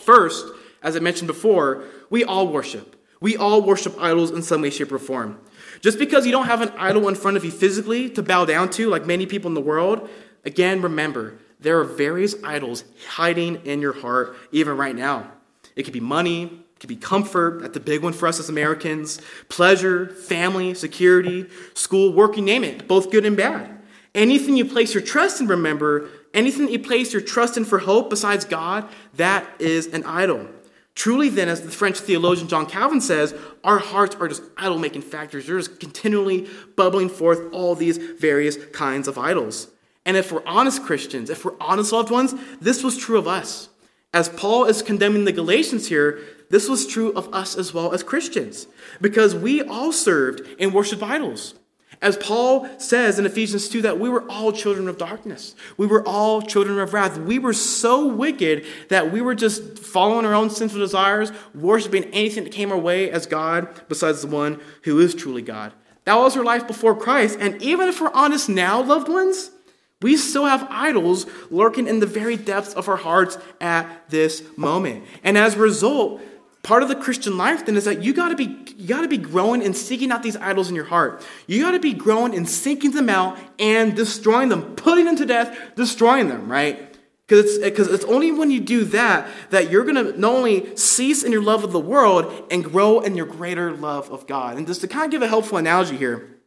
First, 0.00 0.46
as 0.82 0.96
I 0.96 0.98
mentioned 0.98 1.28
before, 1.28 1.84
we 2.10 2.24
all 2.24 2.48
worship. 2.48 2.96
We 3.20 3.36
all 3.36 3.62
worship 3.62 3.96
idols 4.00 4.32
in 4.32 4.42
some 4.42 4.62
way, 4.62 4.70
shape, 4.70 4.90
or 4.90 4.98
form. 4.98 5.40
Just 5.80 5.98
because 5.98 6.26
you 6.26 6.32
don't 6.32 6.46
have 6.46 6.60
an 6.60 6.70
idol 6.76 7.08
in 7.08 7.14
front 7.14 7.36
of 7.36 7.44
you 7.44 7.52
physically 7.52 8.10
to 8.10 8.22
bow 8.22 8.44
down 8.44 8.70
to, 8.70 8.88
like 8.88 9.06
many 9.06 9.26
people 9.26 9.48
in 9.48 9.54
the 9.54 9.60
world, 9.60 10.08
again, 10.44 10.82
remember, 10.82 11.38
there 11.60 11.78
are 11.80 11.84
various 11.84 12.34
idols 12.44 12.84
hiding 13.08 13.56
in 13.66 13.80
your 13.80 13.92
heart, 13.92 14.36
even 14.52 14.76
right 14.76 14.94
now. 14.94 15.30
It 15.74 15.82
could 15.82 15.92
be 15.92 16.00
money, 16.00 16.44
it 16.44 16.80
could 16.80 16.88
be 16.88 16.96
comfort, 16.96 17.62
that's 17.62 17.74
the 17.74 17.80
big 17.80 18.02
one 18.02 18.12
for 18.12 18.28
us 18.28 18.38
as 18.38 18.48
Americans, 18.48 19.20
pleasure, 19.48 20.08
family, 20.08 20.74
security, 20.74 21.46
school, 21.74 22.12
work, 22.12 22.36
you 22.36 22.42
name 22.42 22.64
it, 22.64 22.86
both 22.86 23.10
good 23.10 23.26
and 23.26 23.36
bad. 23.36 23.78
Anything 24.14 24.56
you 24.56 24.64
place 24.64 24.94
your 24.94 25.02
trust 25.02 25.40
in, 25.40 25.46
remember, 25.46 26.08
anything 26.32 26.68
you 26.68 26.78
place 26.78 27.12
your 27.12 27.22
trust 27.22 27.56
in 27.56 27.64
for 27.64 27.78
hope 27.78 28.10
besides 28.10 28.44
God, 28.44 28.88
that 29.14 29.46
is 29.58 29.86
an 29.88 30.04
idol. 30.04 30.48
Truly, 30.94 31.28
then, 31.28 31.48
as 31.48 31.62
the 31.62 31.70
French 31.70 32.00
theologian 32.00 32.48
John 32.48 32.66
Calvin 32.66 33.00
says, 33.00 33.32
our 33.62 33.78
hearts 33.78 34.16
are 34.16 34.26
just 34.26 34.42
idol 34.56 34.78
making 34.78 35.02
factors. 35.02 35.46
They're 35.46 35.58
just 35.58 35.78
continually 35.78 36.48
bubbling 36.74 37.08
forth 37.08 37.52
all 37.52 37.76
these 37.76 37.98
various 37.98 38.56
kinds 38.72 39.06
of 39.06 39.16
idols. 39.16 39.68
And 40.08 40.16
if 40.16 40.32
we're 40.32 40.42
honest 40.46 40.84
Christians, 40.84 41.28
if 41.28 41.44
we're 41.44 41.60
honest 41.60 41.92
loved 41.92 42.10
ones, 42.10 42.34
this 42.62 42.82
was 42.82 42.96
true 42.96 43.18
of 43.18 43.28
us. 43.28 43.68
As 44.14 44.30
Paul 44.30 44.64
is 44.64 44.80
condemning 44.80 45.26
the 45.26 45.32
Galatians 45.32 45.88
here, 45.88 46.20
this 46.48 46.66
was 46.66 46.86
true 46.86 47.12
of 47.12 47.28
us 47.34 47.58
as 47.58 47.74
well 47.74 47.92
as 47.92 48.02
Christians, 48.02 48.68
because 49.02 49.34
we 49.34 49.60
all 49.60 49.92
served 49.92 50.48
and 50.58 50.72
worshiped 50.72 51.02
idols. 51.02 51.56
As 52.00 52.16
Paul 52.16 52.66
says 52.78 53.18
in 53.18 53.26
Ephesians 53.26 53.68
2, 53.68 53.82
that 53.82 54.00
we 54.00 54.08
were 54.08 54.24
all 54.30 54.50
children 54.50 54.88
of 54.88 54.96
darkness. 54.96 55.54
We 55.76 55.86
were 55.86 56.02
all 56.08 56.40
children 56.40 56.78
of 56.78 56.94
wrath. 56.94 57.18
We 57.18 57.38
were 57.38 57.52
so 57.52 58.06
wicked 58.06 58.64
that 58.88 59.12
we 59.12 59.20
were 59.20 59.34
just 59.34 59.78
following 59.78 60.24
our 60.24 60.34
own 60.34 60.48
sinful 60.48 60.78
desires, 60.78 61.32
worshiping 61.54 62.04
anything 62.14 62.44
that 62.44 62.52
came 62.54 62.72
our 62.72 62.78
way 62.78 63.10
as 63.10 63.26
God 63.26 63.68
besides 63.90 64.22
the 64.22 64.28
one 64.28 64.58
who 64.84 65.00
is 65.00 65.14
truly 65.14 65.42
God. 65.42 65.74
That 66.04 66.16
was 66.16 66.34
our 66.34 66.44
life 66.44 66.66
before 66.66 66.96
Christ. 66.96 67.36
And 67.38 67.60
even 67.60 67.90
if 67.90 68.00
we're 68.00 68.10
honest 68.14 68.48
now, 68.48 68.82
loved 68.82 69.10
ones, 69.10 69.50
we 70.00 70.16
still 70.16 70.44
have 70.44 70.66
idols 70.70 71.26
lurking 71.50 71.88
in 71.88 71.98
the 71.98 72.06
very 72.06 72.36
depths 72.36 72.72
of 72.74 72.88
our 72.88 72.96
hearts 72.96 73.36
at 73.60 74.08
this 74.10 74.42
moment. 74.56 75.04
And 75.24 75.36
as 75.36 75.54
a 75.54 75.58
result, 75.58 76.20
part 76.62 76.82
of 76.82 76.88
the 76.88 76.94
Christian 76.94 77.36
life 77.36 77.66
then 77.66 77.76
is 77.76 77.84
that 77.84 78.02
you 78.02 78.12
gotta 78.12 78.36
be 78.36 78.64
you 78.76 78.86
gotta 78.86 79.08
be 79.08 79.18
growing 79.18 79.62
and 79.62 79.76
seeking 79.76 80.12
out 80.12 80.22
these 80.22 80.36
idols 80.36 80.68
in 80.68 80.76
your 80.76 80.84
heart. 80.84 81.26
You 81.48 81.62
gotta 81.62 81.80
be 81.80 81.92
growing 81.92 82.34
and 82.34 82.48
seeking 82.48 82.92
them 82.92 83.08
out 83.08 83.38
and 83.58 83.96
destroying 83.96 84.50
them, 84.50 84.76
putting 84.76 85.04
them 85.04 85.16
to 85.16 85.26
death, 85.26 85.56
destroying 85.74 86.28
them, 86.28 86.50
right? 86.50 86.88
Because 87.26 87.56
it's, 87.56 87.64
because 87.64 87.88
it's 87.88 88.04
only 88.06 88.32
when 88.32 88.50
you 88.50 88.60
do 88.60 88.84
that 88.84 89.28
that 89.50 89.70
you're 89.70 89.84
going 89.84 89.96
to 89.96 90.18
not 90.18 90.34
only 90.34 90.74
cease 90.76 91.22
in 91.22 91.30
your 91.30 91.42
love 91.42 91.62
of 91.62 91.72
the 91.72 91.80
world 91.80 92.32
and 92.50 92.64
grow 92.64 93.00
in 93.00 93.16
your 93.16 93.26
greater 93.26 93.70
love 93.76 94.10
of 94.10 94.26
God. 94.26 94.56
And 94.56 94.66
just 94.66 94.80
to 94.80 94.88
kind 94.88 95.04
of 95.04 95.10
give 95.10 95.20
a 95.20 95.28
helpful 95.28 95.58
analogy 95.58 95.98
here, 95.98 96.38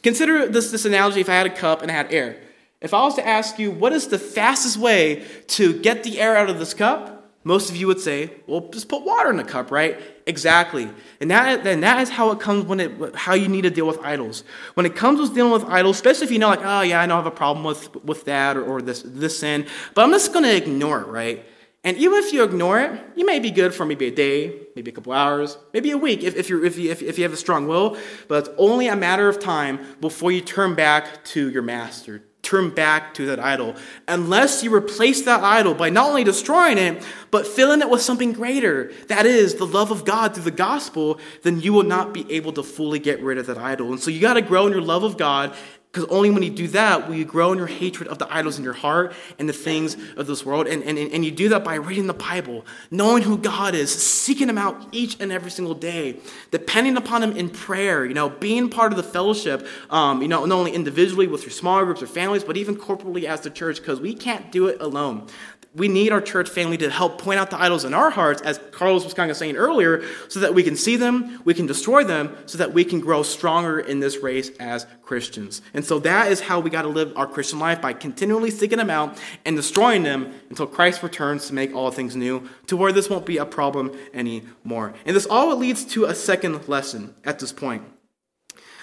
consider 0.00 0.46
this, 0.46 0.70
this 0.70 0.84
analogy 0.84 1.20
if 1.20 1.28
I 1.28 1.34
had 1.34 1.46
a 1.46 1.50
cup 1.50 1.82
and 1.82 1.90
I 1.90 1.94
had 1.94 2.14
air. 2.14 2.40
If 2.80 2.94
I 2.94 3.02
was 3.02 3.14
to 3.16 3.26
ask 3.26 3.58
you, 3.58 3.70
what 3.70 3.92
is 3.92 4.08
the 4.08 4.18
fastest 4.18 4.78
way 4.78 5.24
to 5.48 5.78
get 5.80 6.02
the 6.02 6.20
air 6.20 6.36
out 6.36 6.48
of 6.48 6.58
this 6.58 6.72
cup? 6.72 7.20
Most 7.42 7.70
of 7.70 7.76
you 7.76 7.86
would 7.86 8.00
say, 8.00 8.30
well, 8.46 8.68
just 8.68 8.88
put 8.88 9.02
water 9.02 9.30
in 9.30 9.38
the 9.38 9.44
cup, 9.44 9.70
right? 9.70 9.98
Exactly. 10.26 10.90
And 11.20 11.30
that, 11.30 11.66
and 11.66 11.82
that 11.82 12.00
is 12.00 12.10
how 12.10 12.30
it 12.32 12.40
comes 12.40 12.66
when 12.66 12.80
it, 12.80 13.14
how 13.14 13.32
you 13.32 13.48
need 13.48 13.62
to 13.62 13.70
deal 13.70 13.86
with 13.86 13.98
idols. 14.00 14.44
When 14.74 14.84
it 14.84 14.94
comes 14.94 15.20
with 15.20 15.34
dealing 15.34 15.52
with 15.52 15.64
idols, 15.64 15.96
especially 15.96 16.26
if 16.26 16.32
you 16.32 16.38
know, 16.38 16.48
like, 16.48 16.60
oh, 16.62 16.82
yeah, 16.82 17.00
I 17.00 17.04
I 17.04 17.08
have 17.08 17.24
a 17.26 17.30
problem 17.30 17.64
with, 17.64 17.94
with 18.04 18.26
that 18.26 18.58
or, 18.58 18.64
or 18.64 18.82
this, 18.82 19.02
this 19.06 19.38
sin, 19.38 19.66
but 19.94 20.02
I'm 20.02 20.10
just 20.10 20.34
going 20.34 20.44
to 20.44 20.54
ignore 20.54 21.00
it, 21.00 21.06
right? 21.06 21.44
And 21.82 21.96
even 21.96 22.18
if 22.22 22.30
you 22.34 22.44
ignore 22.44 22.78
it, 22.78 23.00
you 23.16 23.24
may 23.24 23.38
be 23.38 23.50
good 23.50 23.72
for 23.72 23.86
maybe 23.86 24.06
a 24.06 24.10
day, 24.10 24.54
maybe 24.76 24.90
a 24.90 24.94
couple 24.94 25.14
hours, 25.14 25.56
maybe 25.72 25.90
a 25.92 25.98
week 25.98 26.22
if, 26.22 26.36
if, 26.36 26.50
you're, 26.50 26.62
if, 26.62 26.76
you, 26.76 26.90
if, 26.90 27.00
if 27.00 27.16
you 27.16 27.24
have 27.24 27.32
a 27.32 27.38
strong 27.38 27.66
will, 27.66 27.96
but 28.28 28.46
it's 28.46 28.56
only 28.58 28.88
a 28.88 28.96
matter 28.96 29.30
of 29.30 29.40
time 29.40 29.80
before 30.02 30.30
you 30.30 30.42
turn 30.42 30.74
back 30.74 31.24
to 31.24 31.50
your 31.50 31.62
master, 31.62 32.22
turn 32.42 32.70
back 32.70 33.14
to 33.14 33.26
that 33.26 33.38
idol 33.38 33.76
unless 34.08 34.62
you 34.62 34.74
replace 34.74 35.22
that 35.22 35.42
idol 35.42 35.74
by 35.74 35.90
not 35.90 36.08
only 36.08 36.24
destroying 36.24 36.78
it, 36.78 37.02
but 37.30 37.46
filling 37.46 37.80
it 37.80 37.90
with 37.90 38.00
something 38.00 38.32
greater. 38.32 38.92
That 39.08 39.26
is 39.26 39.56
the 39.56 39.66
love 39.66 39.90
of 39.90 40.04
God 40.04 40.34
through 40.34 40.44
the 40.44 40.50
gospel, 40.50 41.18
then 41.42 41.60
you 41.60 41.72
will 41.72 41.82
not 41.82 42.14
be 42.14 42.30
able 42.32 42.52
to 42.54 42.62
fully 42.62 42.98
get 42.98 43.22
rid 43.22 43.38
of 43.38 43.46
that 43.46 43.58
idol. 43.58 43.90
And 43.90 44.00
so 44.00 44.10
you 44.10 44.20
got 44.20 44.34
to 44.34 44.42
grow 44.42 44.66
in 44.66 44.72
your 44.72 44.82
love 44.82 45.02
of 45.02 45.16
God 45.16 45.54
because 45.92 46.08
only 46.08 46.30
when 46.30 46.44
you 46.44 46.50
do 46.50 46.68
that 46.68 47.08
will 47.08 47.16
you 47.16 47.24
grow 47.24 47.50
in 47.50 47.58
your 47.58 47.66
hatred 47.66 48.08
of 48.08 48.18
the 48.18 48.32
idols 48.32 48.58
in 48.58 48.64
your 48.64 48.74
heart 48.74 49.12
and 49.40 49.48
the 49.48 49.52
things 49.52 49.96
of 50.16 50.28
this 50.28 50.46
world. 50.46 50.68
And, 50.68 50.84
and, 50.84 50.96
and 50.96 51.24
you 51.24 51.32
do 51.32 51.48
that 51.48 51.64
by 51.64 51.74
reading 51.74 52.06
the 52.06 52.14
Bible, 52.14 52.64
knowing 52.92 53.24
who 53.24 53.36
God 53.36 53.74
is, 53.74 53.92
seeking 53.92 54.48
Him 54.48 54.56
out 54.56 54.86
each 54.92 55.16
and 55.18 55.32
every 55.32 55.50
single 55.50 55.74
day, 55.74 56.20
depending 56.52 56.96
upon 56.96 57.24
Him 57.24 57.36
in 57.36 57.50
prayer, 57.50 58.04
you 58.04 58.14
know, 58.14 58.28
being 58.28 58.70
part 58.70 58.92
of 58.92 58.96
the 58.96 59.02
fellowship, 59.02 59.66
um, 59.90 60.22
you 60.22 60.28
know, 60.28 60.44
not 60.44 60.54
only 60.54 60.72
individually 60.72 61.26
with 61.26 61.42
your 61.42 61.50
small 61.50 61.84
groups 61.84 62.02
or 62.02 62.06
families, 62.06 62.44
but 62.44 62.56
even 62.56 62.76
corporately 62.76 63.24
as 63.24 63.40
the 63.40 63.50
church, 63.50 63.78
because 63.78 64.00
we 64.00 64.14
can't 64.14 64.52
do 64.52 64.68
it 64.68 64.80
alone 64.80 65.26
we 65.74 65.86
need 65.86 66.10
our 66.10 66.20
church 66.20 66.48
family 66.48 66.76
to 66.78 66.90
help 66.90 67.20
point 67.20 67.38
out 67.38 67.50
the 67.50 67.60
idols 67.60 67.84
in 67.84 67.94
our 67.94 68.10
hearts, 68.10 68.42
as 68.42 68.58
Carlos 68.72 69.04
was 69.04 69.14
kind 69.14 69.30
of 69.30 69.36
saying 69.36 69.56
earlier, 69.56 70.02
so 70.28 70.40
that 70.40 70.52
we 70.52 70.64
can 70.64 70.74
see 70.74 70.96
them, 70.96 71.40
we 71.44 71.54
can 71.54 71.66
destroy 71.66 72.02
them, 72.02 72.36
so 72.46 72.58
that 72.58 72.72
we 72.72 72.84
can 72.84 72.98
grow 72.98 73.22
stronger 73.22 73.78
in 73.78 74.00
this 74.00 74.18
race 74.18 74.50
as 74.58 74.86
Christians. 75.02 75.62
And 75.72 75.84
so 75.84 76.00
that 76.00 76.32
is 76.32 76.40
how 76.40 76.58
we 76.58 76.70
got 76.70 76.82
to 76.82 76.88
live 76.88 77.12
our 77.16 77.26
Christian 77.26 77.60
life 77.60 77.80
by 77.80 77.92
continually 77.92 78.50
seeking 78.50 78.78
them 78.78 78.90
out 78.90 79.16
and 79.44 79.54
destroying 79.54 80.02
them 80.02 80.34
until 80.48 80.66
Christ 80.66 81.04
returns 81.04 81.46
to 81.46 81.54
make 81.54 81.74
all 81.74 81.92
things 81.92 82.16
new, 82.16 82.48
to 82.66 82.76
where 82.76 82.90
this 82.90 83.08
won't 83.08 83.26
be 83.26 83.36
a 83.36 83.46
problem 83.46 83.96
anymore. 84.12 84.94
And 85.04 85.14
this 85.14 85.26
all 85.26 85.54
leads 85.56 85.84
to 85.86 86.06
a 86.06 86.14
second 86.14 86.68
lesson 86.68 87.14
at 87.24 87.38
this 87.38 87.52
point. 87.52 87.84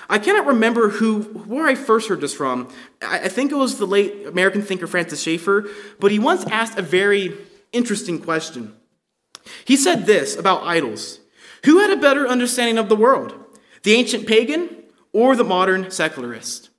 I 0.09 0.19
cannot 0.19 0.45
remember 0.45 0.89
who 0.89 1.21
where 1.21 1.67
I 1.67 1.75
first 1.75 2.07
heard 2.07 2.21
this 2.21 2.33
from. 2.33 2.69
I, 3.01 3.27
think 3.27 3.51
it 3.51 3.55
was 3.55 3.77
the 3.77 3.85
late 3.85 4.25
American 4.25 4.61
thinker 4.61 4.87
Francis 4.87 5.21
Schaeffer, 5.21 5.69
but 5.99 6.11
he 6.11 6.19
once 6.19 6.45
asked 6.45 6.77
a 6.77 6.81
very 6.81 7.37
interesting 7.73 8.19
question. 8.21 8.73
He 9.65 9.75
said 9.75 10.05
this 10.05 10.35
about 10.35 10.63
idols 10.63 11.19
Who 11.65 11.79
had 11.79 11.91
a 11.91 12.01
better 12.01 12.27
understanding 12.27 12.77
of 12.77 12.89
the 12.89 12.95
world, 12.95 13.35
the 13.83 13.93
ancient 13.93 14.27
pagan 14.27 14.83
or 15.11 15.35
the 15.35 15.43
modern 15.43 15.91
secularist? 15.91 16.69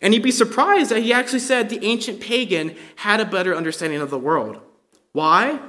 And 0.00 0.14
you'd 0.14 0.22
be 0.22 0.30
surprised 0.30 0.90
that 0.90 1.02
he 1.02 1.12
actually 1.12 1.40
said 1.40 1.68
the 1.68 1.84
ancient 1.84 2.20
pagan 2.20 2.76
had 2.96 3.20
a 3.20 3.26
better 3.26 3.54
understanding 3.54 4.00
of 4.00 4.10
the 4.10 4.18
world. 4.18 4.60
Why? 5.12 5.60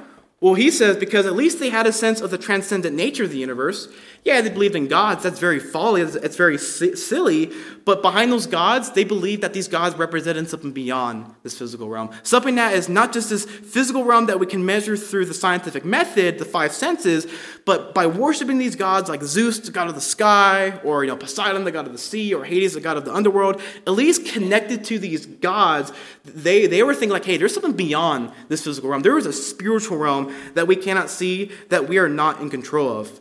Well, 0.41 0.55
he 0.55 0.71
says 0.71 0.97
because 0.97 1.27
at 1.27 1.33
least 1.33 1.59
they 1.59 1.69
had 1.69 1.85
a 1.85 1.93
sense 1.93 2.19
of 2.19 2.31
the 2.31 2.37
transcendent 2.37 2.95
nature 2.95 3.23
of 3.23 3.29
the 3.29 3.37
universe. 3.37 3.87
Yeah, 4.23 4.41
they 4.41 4.49
believed 4.49 4.75
in 4.75 4.87
gods. 4.87 5.23
That's 5.23 5.39
very 5.39 5.59
folly. 5.59 6.01
It's 6.01 6.35
very 6.35 6.57
silly. 6.57 7.51
But 7.85 8.01
behind 8.01 8.31
those 8.31 8.47
gods, 8.47 8.91
they 8.91 9.03
believed 9.03 9.41
that 9.41 9.53
these 9.53 9.67
gods 9.67 9.95
represented 9.95 10.47
something 10.49 10.71
beyond 10.71 11.33
this 11.41 11.57
physical 11.57 11.89
realm. 11.89 12.11
Something 12.21 12.55
that 12.55 12.73
is 12.73 12.89
not 12.89 13.13
just 13.13 13.29
this 13.29 13.45
physical 13.45 14.03
realm 14.03 14.27
that 14.27 14.39
we 14.39 14.45
can 14.45 14.63
measure 14.63 14.95
through 14.95 15.25
the 15.25 15.33
scientific 15.33 15.85
method, 15.85 16.37
the 16.37 16.45
five 16.45 16.71
senses, 16.71 17.25
but 17.65 17.95
by 17.95 18.05
worshiping 18.05 18.59
these 18.59 18.75
gods 18.75 19.09
like 19.09 19.23
Zeus, 19.23 19.59
the 19.59 19.71
god 19.71 19.87
of 19.89 19.95
the 19.95 20.01
sky, 20.01 20.79
or 20.83 21.03
you 21.03 21.09
know 21.09 21.17
Poseidon, 21.17 21.63
the 21.63 21.71
god 21.71 21.87
of 21.87 21.93
the 21.93 21.99
sea, 21.99 22.33
or 22.33 22.45
Hades, 22.45 22.73
the 22.73 22.81
god 22.81 22.97
of 22.97 23.05
the 23.05 23.13
underworld, 23.13 23.59
at 23.87 23.93
least 23.93 24.25
connected 24.25 24.83
to 24.85 24.99
these 24.99 25.25
gods, 25.25 25.91
they, 26.23 26.67
they 26.67 26.83
were 26.83 26.93
thinking 26.93 27.09
like, 27.09 27.25
hey, 27.25 27.37
there's 27.37 27.53
something 27.53 27.73
beyond 27.73 28.31
this 28.49 28.63
physical 28.63 28.89
realm. 28.89 29.01
There 29.01 29.17
is 29.17 29.25
a 29.25 29.33
spiritual 29.33 29.97
realm 29.97 30.30
that 30.53 30.67
we 30.67 30.75
cannot 30.75 31.09
see, 31.09 31.51
that 31.69 31.87
we 31.87 31.97
are 31.97 32.09
not 32.09 32.41
in 32.41 32.49
control 32.49 32.89
of. 32.89 33.19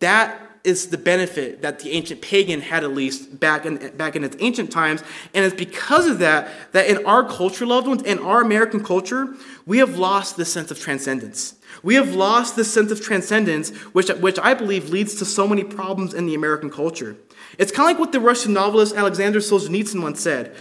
That 0.00 0.48
is 0.64 0.88
the 0.88 0.98
benefit 0.98 1.62
that 1.62 1.80
the 1.80 1.90
ancient 1.92 2.20
pagan 2.20 2.60
had 2.60 2.84
at 2.84 2.92
least 2.92 3.40
back 3.40 3.64
in, 3.64 3.96
back 3.96 4.16
in 4.16 4.24
its 4.24 4.36
ancient 4.40 4.70
times. 4.70 5.02
And 5.34 5.44
it's 5.44 5.54
because 5.54 6.06
of 6.06 6.18
that 6.18 6.50
that 6.72 6.88
in 6.88 7.04
our 7.06 7.24
culture, 7.24 7.66
loved 7.66 7.86
ones, 7.86 8.02
in 8.02 8.18
our 8.18 8.42
American 8.42 8.84
culture, 8.84 9.34
we 9.66 9.78
have 9.78 9.96
lost 9.96 10.36
this 10.36 10.52
sense 10.52 10.70
of 10.70 10.78
transcendence. 10.78 11.54
We 11.82 11.94
have 11.94 12.14
lost 12.14 12.56
this 12.56 12.72
sense 12.72 12.90
of 12.90 13.00
transcendence, 13.00 13.70
which, 13.94 14.08
which 14.08 14.38
I 14.38 14.54
believe 14.54 14.90
leads 14.90 15.14
to 15.16 15.24
so 15.24 15.46
many 15.46 15.64
problems 15.64 16.12
in 16.12 16.26
the 16.26 16.34
American 16.34 16.70
culture. 16.70 17.16
It's 17.56 17.72
kind 17.72 17.86
of 17.88 17.94
like 17.94 18.00
what 18.00 18.12
the 18.12 18.20
Russian 18.20 18.52
novelist 18.52 18.94
Alexander 18.94 19.38
Solzhenitsyn 19.38 20.02
once 20.02 20.20
said. 20.20 20.54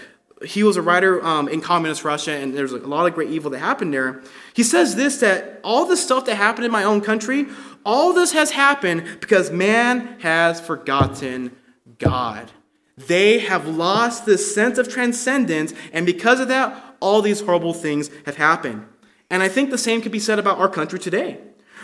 He 0.45 0.62
was 0.63 0.78
a 0.78 0.82
writer 0.82 1.23
um, 1.26 1.47
in 1.47 1.62
communist 1.62 2.04
Russia, 2.04 2.32
and 2.32 2.54
there's 2.54 2.71
a 2.71 2.78
lot 2.78 3.08
of 3.08 3.15
great 3.15 3.30
evil 3.30 3.50
that 3.52 3.60
happened 3.60 3.93
there. 3.93 4.21
He 4.54 4.63
says 4.63 4.95
this 4.95 5.17
that 5.19 5.60
all 5.63 5.86
the 5.86 5.97
stuff 5.97 6.26
that 6.26 6.36
happened 6.36 6.65
in 6.65 6.71
my 6.71 6.84
own 6.84 7.02
country, 7.02 7.47
all 7.86 8.13
this 8.13 8.34
has 8.34 8.52
happened 8.52 9.17
because 9.19 9.50
man 9.50 10.19
has 10.19 10.62
forgotten 10.62 11.56
God. 11.97 12.52
They 12.97 13.39
have 13.39 13.67
lost 13.67 14.26
this 14.26 14.54
sense 14.54 14.78
of 14.78 14.89
transcendence, 14.89 15.73
and 15.91 16.06
because 16.06 16.39
of 16.39 16.47
that, 16.50 16.95
all 17.00 17.21
these 17.21 17.41
horrible 17.41 17.73
things 17.73 18.10
have 18.26 18.38
happened. 18.38 18.86
And 19.30 19.43
I 19.43 19.50
think 19.50 19.69
the 19.69 19.78
same 19.78 20.02
could 20.02 20.12
be 20.12 20.19
said 20.19 20.39
about 20.39 20.58
our 20.58 20.69
country 20.69 21.00
today. 21.00 21.39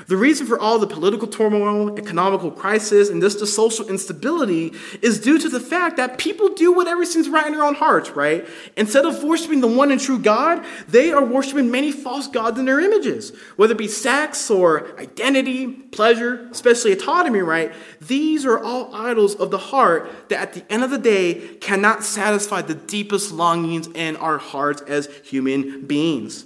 The 0.07 0.17
reason 0.17 0.47
for 0.47 0.59
all 0.59 0.79
the 0.79 0.87
political 0.87 1.27
turmoil, 1.27 1.97
economical 1.97 2.51
crisis, 2.51 3.09
and 3.09 3.21
just 3.21 3.39
the 3.39 3.47
social 3.47 3.87
instability 3.87 4.73
is 5.01 5.19
due 5.19 5.39
to 5.39 5.49
the 5.49 5.59
fact 5.59 5.97
that 5.97 6.17
people 6.17 6.49
do 6.49 6.71
whatever 6.71 7.05
seems 7.05 7.29
right 7.29 7.45
in 7.45 7.53
their 7.53 7.63
own 7.63 7.75
hearts, 7.75 8.11
right? 8.11 8.45
Instead 8.75 9.05
of 9.05 9.23
worshiping 9.23 9.61
the 9.61 9.67
one 9.67 9.91
and 9.91 10.01
true 10.01 10.19
God, 10.19 10.63
they 10.87 11.11
are 11.11 11.23
worshiping 11.23 11.71
many 11.71 11.91
false 11.91 12.27
gods 12.27 12.59
in 12.59 12.65
their 12.65 12.79
images, 12.79 13.31
whether 13.55 13.73
it 13.73 13.77
be 13.77 13.87
sex 13.87 14.49
or 14.49 14.99
identity, 14.99 15.67
pleasure, 15.67 16.47
especially 16.51 16.91
autonomy, 16.91 17.39
right? 17.39 17.73
These 18.01 18.45
are 18.45 18.59
all 18.59 18.93
idols 18.93 19.35
of 19.35 19.51
the 19.51 19.57
heart 19.57 20.29
that 20.29 20.39
at 20.39 20.53
the 20.53 20.71
end 20.71 20.83
of 20.83 20.89
the 20.89 20.97
day 20.97 21.55
cannot 21.61 22.03
satisfy 22.03 22.61
the 22.61 22.75
deepest 22.75 23.31
longings 23.31 23.87
in 23.87 24.15
our 24.17 24.37
hearts 24.37 24.81
as 24.83 25.07
human 25.23 25.85
beings. 25.85 26.45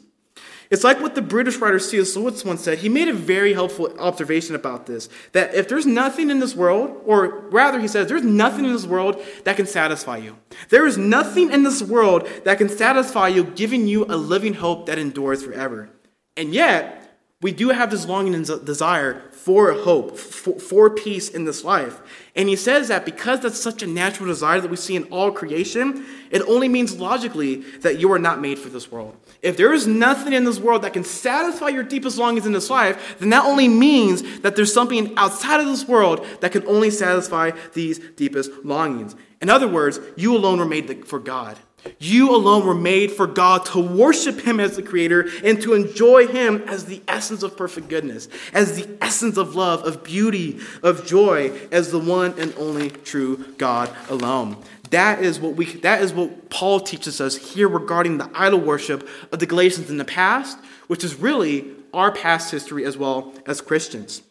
It's 0.69 0.83
like 0.83 0.99
what 0.99 1.15
the 1.15 1.21
British 1.21 1.57
writer 1.57 1.79
C.S. 1.79 2.15
Lewis 2.15 2.43
once 2.43 2.61
said. 2.61 2.79
He 2.79 2.89
made 2.89 3.07
a 3.07 3.13
very 3.13 3.53
helpful 3.53 3.93
observation 3.99 4.55
about 4.55 4.85
this 4.85 5.09
that 5.31 5.53
if 5.53 5.69
there's 5.69 5.85
nothing 5.85 6.29
in 6.29 6.39
this 6.39 6.55
world, 6.55 7.01
or 7.05 7.49
rather, 7.49 7.79
he 7.79 7.87
says, 7.87 8.07
there's 8.07 8.23
nothing 8.23 8.65
in 8.65 8.73
this 8.73 8.85
world 8.85 9.21
that 9.45 9.55
can 9.55 9.65
satisfy 9.65 10.17
you. 10.17 10.37
There 10.69 10.85
is 10.85 10.97
nothing 10.97 11.51
in 11.51 11.63
this 11.63 11.81
world 11.81 12.27
that 12.43 12.57
can 12.57 12.69
satisfy 12.69 13.29
you, 13.29 13.43
giving 13.43 13.87
you 13.87 14.05
a 14.05 14.17
living 14.17 14.55
hope 14.55 14.87
that 14.87 14.99
endures 14.99 15.43
forever. 15.43 15.89
And 16.35 16.53
yet, 16.53 17.06
we 17.39 17.51
do 17.51 17.69
have 17.69 17.91
this 17.91 18.07
longing 18.07 18.33
and 18.33 18.65
desire 18.65 19.21
for 19.31 19.71
hope, 19.73 20.17
for, 20.17 20.59
for, 20.59 20.89
peace 20.89 21.29
in 21.29 21.45
this 21.45 21.63
life. 21.63 22.01
And 22.35 22.49
he 22.49 22.55
says 22.55 22.87
that 22.87 23.05
because 23.05 23.41
that's 23.41 23.61
such 23.61 23.83
a 23.83 23.87
natural 23.87 24.27
desire 24.27 24.59
that 24.59 24.71
we 24.71 24.75
see 24.75 24.95
in 24.95 25.03
all 25.05 25.31
creation, 25.31 26.03
it 26.31 26.41
only 26.41 26.67
means 26.67 26.97
logically 26.97 27.57
that 27.81 27.99
you 27.99 28.11
are 28.11 28.17
not 28.17 28.41
made 28.41 28.57
for 28.57 28.69
this 28.69 28.91
world. 28.91 29.15
If 29.43 29.55
there 29.55 29.71
is 29.71 29.85
nothing 29.85 30.33
in 30.33 30.45
this 30.45 30.59
world 30.59 30.81
that 30.81 30.93
can 30.93 31.03
satisfy 31.03 31.67
your 31.67 31.83
deepest 31.83 32.17
longings 32.17 32.47
in 32.47 32.53
this 32.53 32.71
life, 32.71 33.17
then 33.19 33.29
that 33.29 33.45
only 33.45 33.67
means 33.67 34.39
that 34.39 34.55
there's 34.55 34.73
something 34.73 35.15
outside 35.15 35.59
of 35.59 35.67
this 35.67 35.87
world 35.87 36.25
that 36.41 36.51
can 36.51 36.65
only 36.65 36.89
satisfy 36.89 37.51
these 37.73 37.99
deepest 38.15 38.49
longings. 38.63 39.15
In 39.41 39.49
other 39.51 39.67
words, 39.67 39.99
you 40.15 40.35
alone 40.35 40.57
were 40.57 40.65
made 40.65 41.07
for 41.07 41.19
God. 41.19 41.55
You 41.99 42.35
alone 42.35 42.65
were 42.65 42.75
made 42.75 43.11
for 43.11 43.27
God 43.27 43.65
to 43.67 43.79
worship 43.79 44.41
Him 44.41 44.59
as 44.59 44.75
the 44.75 44.83
Creator 44.83 45.29
and 45.43 45.61
to 45.61 45.73
enjoy 45.73 46.27
Him 46.27 46.63
as 46.67 46.85
the 46.85 47.01
essence 47.07 47.43
of 47.43 47.57
perfect 47.57 47.89
goodness, 47.89 48.27
as 48.53 48.75
the 48.75 48.97
essence 49.01 49.37
of 49.37 49.55
love, 49.55 49.85
of 49.85 50.03
beauty, 50.03 50.59
of 50.83 51.05
joy, 51.05 51.51
as 51.71 51.91
the 51.91 51.99
one 51.99 52.33
and 52.39 52.53
only 52.57 52.89
true 52.89 53.53
God 53.57 53.93
alone. 54.09 54.57
That 54.91 55.21
is 55.21 55.39
what 55.39 55.55
we 55.55 55.65
that 55.65 56.01
is 56.01 56.13
what 56.13 56.49
Paul 56.49 56.79
teaches 56.79 57.19
us 57.19 57.35
here 57.35 57.67
regarding 57.67 58.17
the 58.17 58.29
idol 58.33 58.59
worship 58.59 59.07
of 59.31 59.39
the 59.39 59.45
Galatians 59.45 59.89
in 59.89 59.97
the 59.97 60.05
past, 60.05 60.57
which 60.87 61.03
is 61.03 61.15
really 61.15 61.65
our 61.93 62.11
past 62.11 62.51
history 62.51 62.85
as 62.85 62.97
well 62.97 63.33
as 63.45 63.59
Christians. 63.59 64.21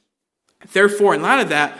Therefore, 0.73 1.15
in 1.15 1.23
light 1.23 1.41
of 1.41 1.51
that, 1.51 1.79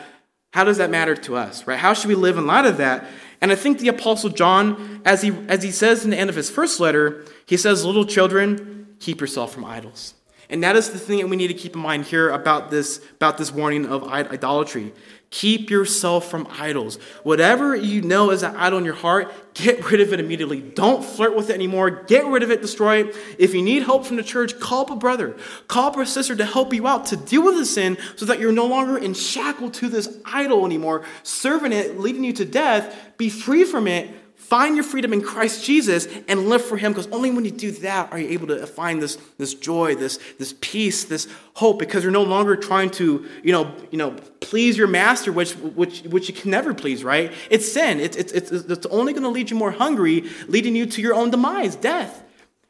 how 0.53 0.65
does 0.65 0.79
that 0.79 0.91
matter 0.91 1.15
to 1.15 1.37
us, 1.37 1.67
right? 1.67 1.79
How 1.79 1.93
should 1.93 2.09
we 2.09 2.15
live 2.15 2.39
in 2.39 2.47
light 2.47 2.65
of 2.65 2.79
that? 2.79 3.07
And 3.41 3.53
I 3.53 3.55
think 3.55 3.79
the 3.79 3.89
Apostle 3.89 4.31
John, 4.31 5.03
as 5.05 5.23
he, 5.23 5.31
as 5.49 5.63
he 5.63 5.71
says 5.71 6.05
in 6.05 6.11
the 6.11 6.19
end 6.19 6.31
of 6.31 6.37
his 6.37 6.51
first 6.51 6.81
letter, 6.81 7.25
he 7.47 7.57
says, 7.57 7.85
Little 7.85 8.07
children, 8.07 8.97
keep 8.99 9.21
yourself 9.21 9.53
from 9.53 9.65
idols. 9.65 10.15
And 10.49 10.63
that 10.63 10.77
is 10.77 10.91
the 10.91 10.99
thing 10.99 11.19
that 11.19 11.29
we 11.29 11.37
need 11.37 11.49
to 11.49 11.55
keep 11.55 11.75
in 11.75 11.81
mind 11.81 12.05
here 12.05 12.31
about 12.31 12.71
this, 12.71 13.01
about 13.17 13.37
this 13.37 13.51
warning 13.53 13.87
of 13.87 14.05
idolatry. 14.05 14.93
Keep 15.31 15.71
yourself 15.71 16.31
from 16.31 16.47
idols. 16.53 16.97
Whatever 17.25 17.75
you 17.75 18.01
know 18.01 18.31
is 18.31 18.45
an 18.45 18.55
idol 18.55 18.79
in 18.79 18.85
your 18.85 18.95
heart, 18.95 19.33
get 19.55 19.91
rid 19.91 20.01
of 20.01 20.13
it 20.13 20.21
immediately. 20.21 20.61
Don't 20.61 21.05
flirt 21.05 21.35
with 21.35 21.51
it 21.51 21.55
anymore. 21.55 21.91
Get 21.91 22.25
rid 22.27 22.45
of 22.45 22.51
it, 22.53 22.63
destroy 22.63 23.05
it. 23.05 23.17
If 23.37 23.53
you 23.53 23.61
need 23.61 23.83
help 23.83 24.07
from 24.07 24.17
the 24.17 24.23
church, 24.23 24.61
call 24.61 24.83
up 24.83 24.91
a 24.91 24.97
brother, 24.97 25.37
call 25.67 25.89
up 25.89 25.97
a 25.97 26.07
sister 26.07 26.37
to 26.37 26.45
help 26.45 26.73
you 26.73 26.87
out 26.87 27.07
to 27.07 27.17
deal 27.17 27.45
with 27.45 27.57
the 27.57 27.67
sin 27.67 27.99
so 28.15 28.25
that 28.27 28.39
you're 28.39 28.53
no 28.53 28.67
longer 28.67 28.97
in 28.97 29.15
shackle 29.15 29.71
to 29.73 29.89
this 29.89 30.17
idol 30.25 30.65
anymore, 30.65 31.05
serving 31.25 31.73
it, 31.73 31.99
leading 31.99 32.23
you 32.23 32.33
to 32.35 32.45
death. 32.45 32.97
Be 33.17 33.29
free 33.29 33.65
from 33.65 33.89
it 33.89 34.09
Find 34.47 34.77
your 34.77 34.85
freedom 34.85 35.13
in 35.13 35.23
Christ 35.23 35.65
Jesus 35.65 36.07
and 36.29 36.49
live 36.49 36.65
for 36.65 36.77
Him 36.77 36.93
because 36.93 37.09
only 37.09 37.33
when 37.33 37.45
you 37.45 37.51
do 37.51 37.73
that 37.73 38.13
are 38.13 38.19
you 38.21 38.29
able 38.29 38.47
to 38.47 38.65
find 38.65 39.03
this, 39.03 39.19
this 39.39 39.55
joy, 39.55 39.97
this, 39.97 40.21
this 40.39 40.55
peace, 40.61 41.03
this 41.03 41.27
hope 41.55 41.81
because 41.81 42.05
you're 42.05 42.13
no 42.13 42.23
longer 42.23 42.55
trying 42.55 42.91
to, 42.91 43.29
you 43.43 43.51
know, 43.51 43.75
you 43.91 43.99
know, 43.99 44.13
please 44.39 44.79
your 44.79 44.87
master, 44.87 45.33
which, 45.33 45.55
which, 45.55 46.03
which 46.03 46.29
you 46.29 46.35
can 46.35 46.53
never 46.53 46.75
please, 46.75 47.03
right? 47.03 47.33
It's 47.51 47.73
sin. 47.73 47.99
It's, 47.99 48.17
it's, 48.17 48.31
it's, 48.31 48.53
it's 48.53 48.87
only 48.87 49.13
going 49.13 49.25
to 49.25 49.31
lead 49.31 49.51
you 49.51 49.57
more 49.57 49.73
hungry, 49.73 50.23
leading 50.47 50.77
you 50.77 50.87
to 50.87 51.03
your 51.03 51.15
own 51.15 51.31
demise, 51.31 51.75
death. 51.75 52.23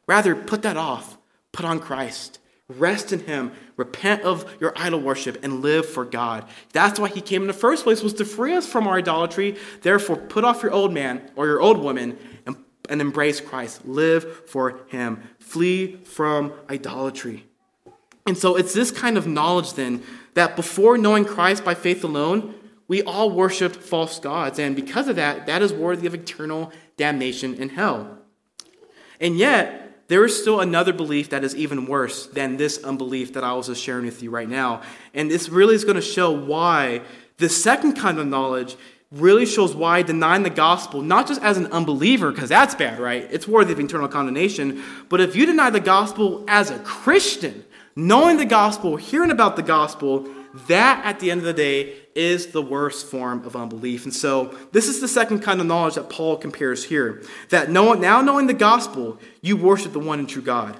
Rather, 0.07 0.35
put 0.35 0.63
that 0.63 0.77
off. 0.77 1.15
Put 1.51 1.63
on 1.63 1.79
Christ. 1.79 2.39
Rest 2.69 3.13
in 3.13 3.21
him. 3.21 3.53
Repent 3.77 4.23
of 4.23 4.53
your 4.59 4.73
idol 4.75 4.99
worship 4.99 5.37
and 5.43 5.61
live 5.61 5.85
for 5.85 6.03
God. 6.03 6.45
That's 6.73 6.99
why 6.99 7.07
he 7.07 7.21
came 7.21 7.41
in 7.41 7.47
the 7.47 7.53
first 7.53 7.83
place 7.83 8.03
was 8.03 8.13
to 8.15 8.25
free 8.25 8.53
us 8.53 8.67
from 8.67 8.87
our 8.87 8.97
idolatry. 8.97 9.55
Therefore, 9.81 10.17
put 10.17 10.43
off 10.43 10.63
your 10.63 10.73
old 10.73 10.93
man 10.93 11.31
or 11.37 11.47
your 11.47 11.61
old 11.61 11.77
woman 11.77 12.17
and, 12.45 12.57
and 12.89 12.99
embrace 12.99 13.39
Christ. 13.39 13.85
Live 13.85 14.49
for 14.49 14.81
him. 14.87 15.23
Flee 15.39 15.95
from 16.03 16.51
idolatry. 16.69 17.45
And 18.25 18.37
so 18.37 18.57
it's 18.57 18.73
this 18.73 18.91
kind 18.91 19.17
of 19.17 19.25
knowledge 19.25 19.73
then 19.73 20.03
that 20.33 20.57
before 20.57 20.97
knowing 20.97 21.23
Christ 21.23 21.63
by 21.63 21.73
faith 21.73 22.03
alone, 22.03 22.53
we 22.89 23.01
all 23.01 23.29
worshiped 23.31 23.77
false 23.77 24.19
gods. 24.19 24.59
And 24.59 24.75
because 24.75 25.07
of 25.07 25.15
that, 25.15 25.45
that 25.45 25.61
is 25.61 25.71
worthy 25.71 26.05
of 26.05 26.13
eternal 26.13 26.73
damnation 26.97 27.53
in 27.55 27.69
hell. 27.69 28.17
And 29.21 29.37
yet, 29.37 29.86
there 30.07 30.23
is 30.23 30.39
still 30.39 30.61
another 30.61 30.93
belief 30.93 31.29
that 31.31 31.43
is 31.43 31.55
even 31.55 31.85
worse 31.85 32.27
than 32.27 32.57
this 32.57 32.83
unbelief 32.83 33.33
that 33.33 33.43
I 33.43 33.53
was 33.53 33.67
just 33.67 33.83
sharing 33.83 34.05
with 34.05 34.23
you 34.23 34.29
right 34.29 34.47
now. 34.47 34.81
And 35.13 35.29
this 35.29 35.49
really 35.49 35.75
is 35.75 35.83
going 35.83 35.95
to 35.95 36.01
show 36.01 36.31
why 36.31 37.01
the 37.37 37.49
second 37.49 37.93
kind 37.93 38.17
of 38.17 38.27
knowledge 38.27 38.75
really 39.11 39.45
shows 39.45 39.75
why 39.75 40.01
denying 40.01 40.43
the 40.43 40.49
gospel, 40.49 41.01
not 41.01 41.27
just 41.27 41.41
as 41.41 41.57
an 41.57 41.67
unbeliever, 41.67 42.31
because 42.31 42.49
that's 42.49 42.75
bad, 42.75 42.99
right? 42.99 43.27
It's 43.31 43.47
worthy 43.47 43.73
of 43.73 43.79
eternal 43.79 44.07
condemnation. 44.07 44.83
But 45.09 45.21
if 45.21 45.35
you 45.35 45.45
deny 45.45 45.69
the 45.69 45.79
gospel 45.79 46.43
as 46.47 46.71
a 46.71 46.79
Christian, 46.79 47.63
knowing 47.95 48.37
the 48.37 48.45
gospel, 48.45 48.97
hearing 48.97 49.31
about 49.31 49.55
the 49.55 49.63
gospel, 49.63 50.27
that 50.67 51.05
at 51.05 51.19
the 51.19 51.31
end 51.31 51.39
of 51.39 51.45
the 51.45 51.53
day 51.53 51.95
is 52.17 52.47
the 52.47 52.61
worst 52.61 53.05
form 53.05 53.45
of 53.45 53.55
unbelief. 53.55 54.03
And 54.03 54.13
so, 54.13 54.57
this 54.71 54.87
is 54.87 54.99
the 54.99 55.07
second 55.07 55.39
kind 55.41 55.61
of 55.61 55.67
knowledge 55.67 55.95
that 55.95 56.09
Paul 56.09 56.35
compares 56.37 56.83
here. 56.83 57.23
That 57.49 57.69
now 57.69 58.21
knowing 58.21 58.47
the 58.47 58.53
gospel, 58.53 59.19
you 59.41 59.55
worship 59.55 59.93
the 59.93 59.99
one 59.99 60.19
and 60.19 60.27
true 60.27 60.41
God. 60.41 60.79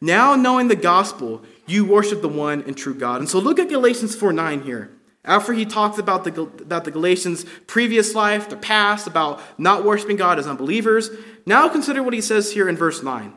Now 0.00 0.36
knowing 0.36 0.68
the 0.68 0.76
gospel, 0.76 1.42
you 1.66 1.84
worship 1.84 2.22
the 2.22 2.28
one 2.28 2.62
and 2.62 2.76
true 2.76 2.94
God. 2.94 3.20
And 3.20 3.28
so, 3.28 3.40
look 3.40 3.58
at 3.58 3.68
Galatians 3.68 4.14
4 4.14 4.32
9 4.32 4.62
here. 4.62 4.90
After 5.24 5.52
he 5.52 5.66
talks 5.66 5.98
about 5.98 6.24
the, 6.24 6.42
about 6.42 6.84
the 6.84 6.90
Galatians' 6.90 7.44
previous 7.66 8.14
life, 8.14 8.48
their 8.48 8.58
past, 8.58 9.06
about 9.06 9.42
not 9.58 9.84
worshiping 9.84 10.16
God 10.16 10.38
as 10.38 10.46
unbelievers, 10.46 11.10
now 11.44 11.68
consider 11.68 12.02
what 12.02 12.14
he 12.14 12.20
says 12.20 12.52
here 12.52 12.68
in 12.68 12.76
verse 12.76 13.02
9. 13.02 13.34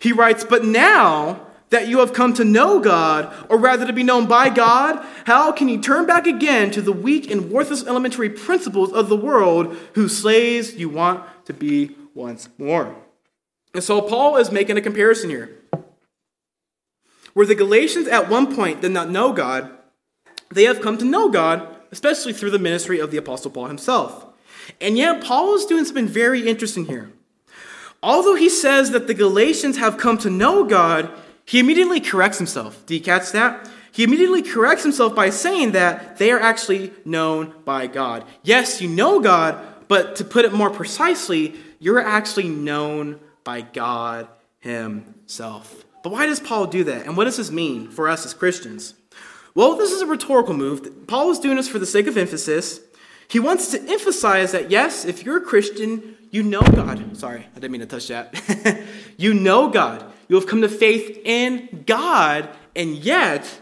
He 0.00 0.12
writes, 0.12 0.44
But 0.44 0.64
now 0.64 1.46
that 1.70 1.88
you 1.88 2.00
have 2.00 2.12
come 2.12 2.34
to 2.34 2.44
know 2.44 2.80
God, 2.80 3.32
or 3.48 3.56
rather 3.56 3.86
to 3.86 3.92
be 3.92 4.02
known 4.02 4.26
by 4.26 4.50
God, 4.50 5.04
how 5.24 5.52
can 5.52 5.68
you 5.68 5.80
turn 5.80 6.06
back 6.06 6.26
again 6.26 6.70
to 6.72 6.82
the 6.82 6.92
weak 6.92 7.30
and 7.30 7.50
worthless 7.50 7.86
elementary 7.86 8.28
principles 8.28 8.92
of 8.92 9.08
the 9.08 9.16
world 9.16 9.76
whose 9.94 10.16
slaves 10.16 10.74
you 10.74 10.88
want 10.88 11.24
to 11.46 11.52
be 11.52 11.96
once 12.14 12.48
more? 12.58 12.94
And 13.72 13.84
so 13.84 14.02
Paul 14.02 14.36
is 14.36 14.50
making 14.50 14.76
a 14.76 14.82
comparison 14.82 15.30
here. 15.30 15.56
Where 17.34 17.46
the 17.46 17.54
Galatians 17.54 18.08
at 18.08 18.28
one 18.28 18.54
point 18.54 18.82
did 18.82 18.90
not 18.90 19.08
know 19.08 19.32
God, 19.32 19.70
they 20.50 20.64
have 20.64 20.80
come 20.80 20.98
to 20.98 21.04
know 21.04 21.28
God, 21.28 21.76
especially 21.92 22.32
through 22.32 22.50
the 22.50 22.58
ministry 22.58 22.98
of 22.98 23.12
the 23.12 23.16
Apostle 23.16 23.52
Paul 23.52 23.66
himself. 23.66 24.26
And 24.80 24.98
yet, 24.98 25.22
Paul 25.22 25.54
is 25.54 25.64
doing 25.64 25.84
something 25.84 26.08
very 26.08 26.48
interesting 26.48 26.86
here. 26.86 27.12
Although 28.02 28.34
he 28.34 28.48
says 28.48 28.90
that 28.90 29.06
the 29.06 29.14
Galatians 29.14 29.76
have 29.76 29.98
come 29.98 30.18
to 30.18 30.30
know 30.30 30.64
God, 30.64 31.10
he 31.50 31.58
immediately 31.58 31.98
corrects 31.98 32.38
himself. 32.38 32.86
Do 32.86 32.94
you 32.94 33.00
catch 33.00 33.32
that? 33.32 33.68
He 33.90 34.04
immediately 34.04 34.40
corrects 34.40 34.84
himself 34.84 35.16
by 35.16 35.30
saying 35.30 35.72
that 35.72 36.16
they 36.16 36.30
are 36.30 36.38
actually 36.38 36.92
known 37.04 37.52
by 37.64 37.88
God. 37.88 38.24
Yes, 38.44 38.80
you 38.80 38.88
know 38.88 39.18
God, 39.18 39.60
but 39.88 40.14
to 40.14 40.24
put 40.24 40.44
it 40.44 40.52
more 40.52 40.70
precisely, 40.70 41.56
you're 41.80 42.00
actually 42.00 42.48
known 42.48 43.18
by 43.42 43.62
God 43.62 44.28
Himself. 44.60 45.84
But 46.04 46.12
why 46.12 46.26
does 46.26 46.38
Paul 46.38 46.68
do 46.68 46.84
that? 46.84 47.06
And 47.06 47.16
what 47.16 47.24
does 47.24 47.38
this 47.38 47.50
mean 47.50 47.90
for 47.90 48.08
us 48.08 48.24
as 48.24 48.32
Christians? 48.32 48.94
Well, 49.52 49.74
this 49.74 49.90
is 49.90 50.02
a 50.02 50.06
rhetorical 50.06 50.54
move. 50.54 51.08
Paul 51.08 51.32
is 51.32 51.40
doing 51.40 51.56
this 51.56 51.68
for 51.68 51.80
the 51.80 51.84
sake 51.84 52.06
of 52.06 52.16
emphasis. 52.16 52.78
He 53.26 53.40
wants 53.40 53.72
to 53.72 53.80
emphasize 53.90 54.52
that, 54.52 54.70
yes, 54.70 55.04
if 55.04 55.24
you're 55.24 55.38
a 55.38 55.44
Christian, 55.44 56.16
you 56.30 56.44
know 56.44 56.62
God. 56.62 57.16
Sorry, 57.16 57.40
I 57.40 57.54
didn't 57.54 57.72
mean 57.72 57.80
to 57.80 57.88
touch 57.88 58.06
that. 58.06 58.84
you 59.16 59.34
know 59.34 59.68
God. 59.68 60.09
You 60.30 60.36
have 60.36 60.46
come 60.46 60.62
to 60.62 60.68
faith 60.68 61.20
in 61.24 61.82
God, 61.88 62.48
and 62.76 62.94
yet 62.94 63.60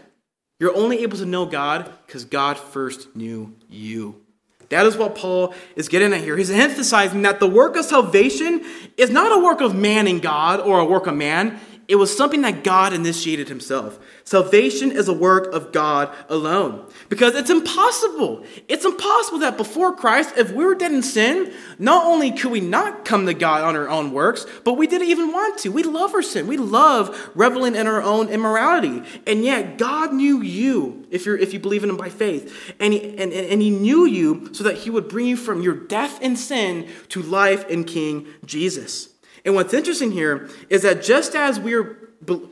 you're 0.59 0.75
only 0.75 0.99
able 0.99 1.17
to 1.17 1.25
know 1.25 1.47
God 1.47 1.91
because 2.05 2.25
God 2.25 2.59
first 2.59 3.15
knew 3.15 3.55
you. 3.67 4.21
That 4.69 4.85
is 4.85 4.95
what 4.95 5.15
Paul 5.15 5.55
is 5.75 5.89
getting 5.89 6.13
at 6.13 6.21
here. 6.21 6.37
He's 6.37 6.51
emphasizing 6.51 7.23
that 7.23 7.39
the 7.39 7.47
work 7.47 7.75
of 7.75 7.85
salvation 7.85 8.63
is 8.97 9.09
not 9.09 9.31
a 9.31 9.43
work 9.43 9.61
of 9.61 9.73
man 9.73 10.07
in 10.07 10.19
God 10.19 10.59
or 10.59 10.77
a 10.77 10.85
work 10.85 11.07
of 11.07 11.15
man. 11.15 11.59
It 11.89 11.95
was 11.95 12.15
something 12.15 12.41
that 12.41 12.63
God 12.63 12.93
initiated 12.93 13.49
himself. 13.49 13.97
Salvation 14.23 14.91
is 14.91 15.07
a 15.07 15.13
work 15.13 15.51
of 15.51 15.71
God 15.71 16.15
alone. 16.29 16.85
Because 17.09 17.33
it's 17.33 17.49
impossible. 17.49 18.45
It's 18.67 18.85
impossible 18.85 19.39
that 19.39 19.57
before 19.57 19.95
Christ, 19.95 20.35
if 20.37 20.51
we 20.51 20.63
were 20.63 20.75
dead 20.75 20.91
in 20.91 21.01
sin, 21.01 21.51
not 21.79 22.05
only 22.05 22.29
could 22.29 22.51
we 22.51 22.59
not 22.61 23.05
come 23.05 23.25
to 23.25 23.33
God 23.33 23.63
on 23.63 23.75
our 23.75 23.89
own 23.89 24.11
works, 24.11 24.45
but 24.63 24.75
we 24.75 24.85
didn't 24.85 25.07
even 25.07 25.31
want 25.31 25.57
to. 25.61 25.69
We 25.69 25.81
love 25.81 26.13
our 26.13 26.21
sin. 26.21 26.45
We 26.45 26.57
love 26.57 27.31
reveling 27.33 27.73
in 27.73 27.87
our 27.87 28.03
own 28.03 28.29
immorality. 28.29 29.01
And 29.25 29.43
yet, 29.43 29.79
God 29.79 30.13
knew 30.13 30.43
you, 30.43 31.07
if, 31.09 31.25
you're, 31.25 31.37
if 31.37 31.53
you 31.53 31.59
believe 31.59 31.83
in 31.83 31.89
Him 31.89 31.97
by 31.97 32.09
faith. 32.09 32.75
And 32.79 32.93
he, 32.93 33.17
and, 33.17 33.33
and 33.33 33.63
he 33.63 33.71
knew 33.71 34.05
you 34.05 34.53
so 34.53 34.63
that 34.63 34.77
He 34.77 34.91
would 34.91 35.09
bring 35.09 35.25
you 35.25 35.35
from 35.35 35.63
your 35.63 35.73
death 35.73 36.21
in 36.21 36.35
sin 36.35 36.87
to 37.07 37.23
life 37.23 37.67
in 37.67 37.83
King 37.83 38.27
Jesus. 38.45 39.09
And 39.49 39.55
what's 39.55 39.73
interesting 39.73 40.11
here 40.11 40.47
is 40.69 40.83
that 40.83 41.01
just 41.01 41.33
as 41.33 41.59
we're 41.59 41.97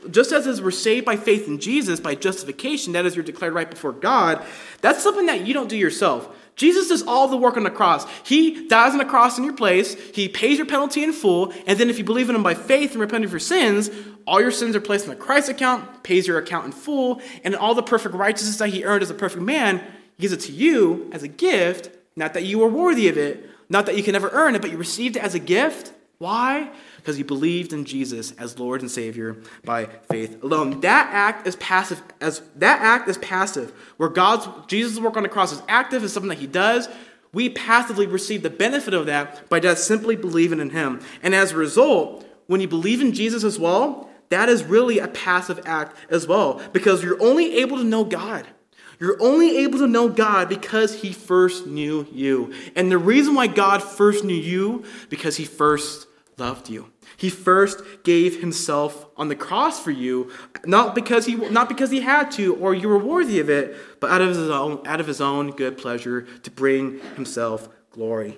just 0.09 0.31
as 0.31 0.59
we're 0.59 0.71
saved 0.71 1.05
by 1.05 1.15
faith 1.15 1.47
in 1.47 1.59
Jesus, 1.59 1.99
by 1.99 2.15
justification, 2.15 2.93
that 2.93 3.05
is, 3.05 3.15
you're 3.15 3.23
declared 3.23 3.53
right 3.53 3.69
before 3.69 3.91
God, 3.91 4.43
that's 4.81 5.03
something 5.03 5.27
that 5.27 5.45
you 5.45 5.53
don't 5.53 5.69
do 5.69 5.77
yourself. 5.77 6.27
Jesus 6.55 6.87
does 6.87 7.03
all 7.03 7.27
the 7.27 7.37
work 7.37 7.55
on 7.55 7.63
the 7.63 7.69
cross. 7.69 8.09
He 8.23 8.67
dies 8.67 8.93
on 8.93 8.97
the 8.97 9.05
cross 9.05 9.37
in 9.37 9.43
your 9.43 9.53
place, 9.53 9.93
He 10.15 10.27
pays 10.27 10.57
your 10.57 10.65
penalty 10.65 11.03
in 11.03 11.13
full, 11.13 11.53
and 11.67 11.79
then 11.79 11.91
if 11.91 11.99
you 11.99 12.03
believe 12.03 12.31
in 12.31 12.35
Him 12.35 12.41
by 12.41 12.55
faith 12.55 12.93
and 12.93 12.99
repent 12.99 13.23
of 13.23 13.29
your 13.29 13.39
sins, 13.39 13.91
all 14.25 14.41
your 14.41 14.49
sins 14.49 14.75
are 14.75 14.81
placed 14.81 15.03
in 15.05 15.11
the 15.11 15.15
Christ 15.15 15.49
account, 15.49 16.01
pays 16.01 16.25
your 16.25 16.39
account 16.39 16.65
in 16.65 16.71
full, 16.71 17.21
and 17.43 17.55
all 17.55 17.75
the 17.75 17.83
perfect 17.83 18.15
righteousness 18.15 18.57
that 18.57 18.69
He 18.69 18.85
earned 18.85 19.03
as 19.03 19.11
a 19.11 19.13
perfect 19.13 19.43
man, 19.43 19.83
He 20.15 20.23
gives 20.23 20.33
it 20.33 20.39
to 20.47 20.51
you 20.51 21.11
as 21.13 21.21
a 21.21 21.27
gift, 21.27 21.91
not 22.15 22.33
that 22.33 22.45
you 22.45 22.63
are 22.63 22.69
worthy 22.69 23.07
of 23.07 23.19
it, 23.19 23.47
not 23.69 23.85
that 23.85 23.95
you 23.95 24.01
can 24.01 24.15
ever 24.15 24.31
earn 24.33 24.55
it, 24.55 24.63
but 24.63 24.71
you 24.71 24.77
received 24.77 25.15
it 25.15 25.21
as 25.21 25.35
a 25.35 25.39
gift 25.39 25.93
why? 26.17 26.71
Because 27.07 27.15
he 27.15 27.23
believed 27.23 27.71
in 27.71 27.85
Jesus 27.85 28.33
as 28.33 28.59
Lord 28.59 28.81
and 28.81 28.91
Savior 28.91 29.37
by 29.63 29.85
faith 30.11 30.43
alone. 30.43 30.81
That 30.81 31.07
act 31.13 31.47
is 31.47 31.55
passive. 31.55 32.03
As 32.19 32.41
that 32.57 32.81
act 32.81 33.07
is 33.07 33.17
passive, 33.19 33.71
where 33.95 34.09
God's 34.09 34.45
Jesus' 34.67 34.99
work 34.99 35.15
on 35.15 35.23
the 35.23 35.29
cross 35.29 35.53
is 35.53 35.61
active, 35.69 36.03
is 36.03 36.11
something 36.11 36.27
that 36.27 36.39
He 36.39 36.47
does. 36.47 36.89
We 37.31 37.47
passively 37.47 38.07
receive 38.07 38.43
the 38.43 38.49
benefit 38.49 38.93
of 38.93 39.05
that 39.05 39.47
by 39.47 39.61
just 39.61 39.87
simply 39.87 40.17
believing 40.17 40.59
in 40.59 40.71
Him. 40.71 40.99
And 41.23 41.33
as 41.33 41.53
a 41.53 41.55
result, 41.55 42.27
when 42.47 42.59
you 42.59 42.67
believe 42.67 42.99
in 42.99 43.13
Jesus 43.13 43.45
as 43.45 43.57
well, 43.57 44.09
that 44.27 44.49
is 44.49 44.65
really 44.65 44.99
a 44.99 45.07
passive 45.07 45.61
act 45.65 45.95
as 46.09 46.27
well, 46.27 46.61
because 46.73 47.05
you're 47.05 47.23
only 47.23 47.59
able 47.59 47.77
to 47.77 47.85
know 47.85 48.03
God. 48.03 48.45
You're 48.99 49.15
only 49.21 49.59
able 49.59 49.79
to 49.79 49.87
know 49.87 50.09
God 50.09 50.49
because 50.49 51.01
He 51.01 51.13
first 51.13 51.67
knew 51.67 52.05
you. 52.11 52.53
And 52.75 52.91
the 52.91 52.97
reason 52.97 53.33
why 53.33 53.47
God 53.47 53.81
first 53.81 54.25
knew 54.25 54.35
you, 54.35 54.83
because 55.07 55.37
He 55.37 55.45
first 55.45 56.05
loved 56.37 56.69
you. 56.69 56.91
He 57.17 57.31
first 57.31 57.81
gave 58.03 58.41
himself 58.41 59.07
on 59.17 59.27
the 59.27 59.35
cross 59.35 59.79
for 59.83 59.89
you, 59.89 60.31
not 60.65 60.93
because 60.93 61.25
he 61.25 61.35
not 61.35 61.67
because 61.67 61.89
he 61.89 62.01
had 62.01 62.29
to 62.31 62.55
or 62.55 62.75
you 62.75 62.87
were 62.87 62.99
worthy 62.99 63.39
of 63.39 63.49
it, 63.49 63.75
but 63.99 64.11
out 64.11 64.21
of 64.21 64.29
his 64.29 64.49
own 64.49 64.85
out 64.85 65.01
of 65.01 65.07
his 65.07 65.19
own 65.19 65.51
good 65.51 65.77
pleasure 65.79 66.21
to 66.43 66.51
bring 66.51 66.99
himself 67.15 67.69
glory. 67.91 68.37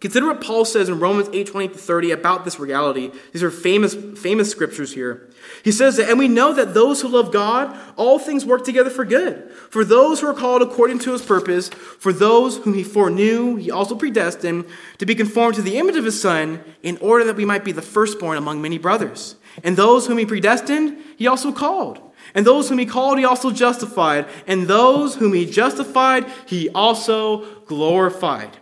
Consider 0.00 0.28
what 0.28 0.40
Paul 0.40 0.64
says 0.64 0.88
in 0.88 0.98
Romans 0.98 1.28
8 1.30 1.46
20 1.46 1.68
to 1.68 1.74
30 1.74 2.10
about 2.12 2.46
this 2.46 2.58
reality. 2.58 3.12
These 3.32 3.42
are 3.42 3.50
famous, 3.50 3.94
famous 3.94 4.50
scriptures 4.50 4.94
here. 4.94 5.28
He 5.62 5.72
says 5.72 5.98
that, 5.98 6.08
and 6.08 6.18
we 6.18 6.26
know 6.26 6.54
that 6.54 6.72
those 6.72 7.02
who 7.02 7.08
love 7.08 7.30
God, 7.30 7.76
all 7.96 8.18
things 8.18 8.46
work 8.46 8.64
together 8.64 8.88
for 8.88 9.04
good. 9.04 9.52
For 9.68 9.84
those 9.84 10.20
who 10.20 10.26
are 10.26 10.34
called 10.34 10.62
according 10.62 11.00
to 11.00 11.12
his 11.12 11.20
purpose, 11.20 11.68
for 11.68 12.14
those 12.14 12.56
whom 12.58 12.72
he 12.72 12.82
foreknew, 12.82 13.56
he 13.56 13.70
also 13.70 13.94
predestined 13.94 14.64
to 14.96 15.04
be 15.04 15.14
conformed 15.14 15.56
to 15.56 15.62
the 15.62 15.76
image 15.76 15.96
of 15.96 16.06
his 16.06 16.20
Son, 16.20 16.64
in 16.82 16.96
order 16.98 17.24
that 17.26 17.36
we 17.36 17.44
might 17.44 17.64
be 17.64 17.72
the 17.72 17.82
firstborn 17.82 18.38
among 18.38 18.62
many 18.62 18.78
brothers. 18.78 19.36
And 19.62 19.76
those 19.76 20.06
whom 20.06 20.16
he 20.16 20.24
predestined, 20.24 20.96
he 21.18 21.26
also 21.26 21.52
called. 21.52 22.00
And 22.34 22.46
those 22.46 22.70
whom 22.70 22.78
he 22.78 22.86
called, 22.86 23.18
he 23.18 23.24
also 23.26 23.50
justified. 23.50 24.26
And 24.46 24.66
those 24.66 25.16
whom 25.16 25.34
he 25.34 25.44
justified, 25.44 26.26
he 26.46 26.70
also 26.70 27.44
glorified. 27.66 28.59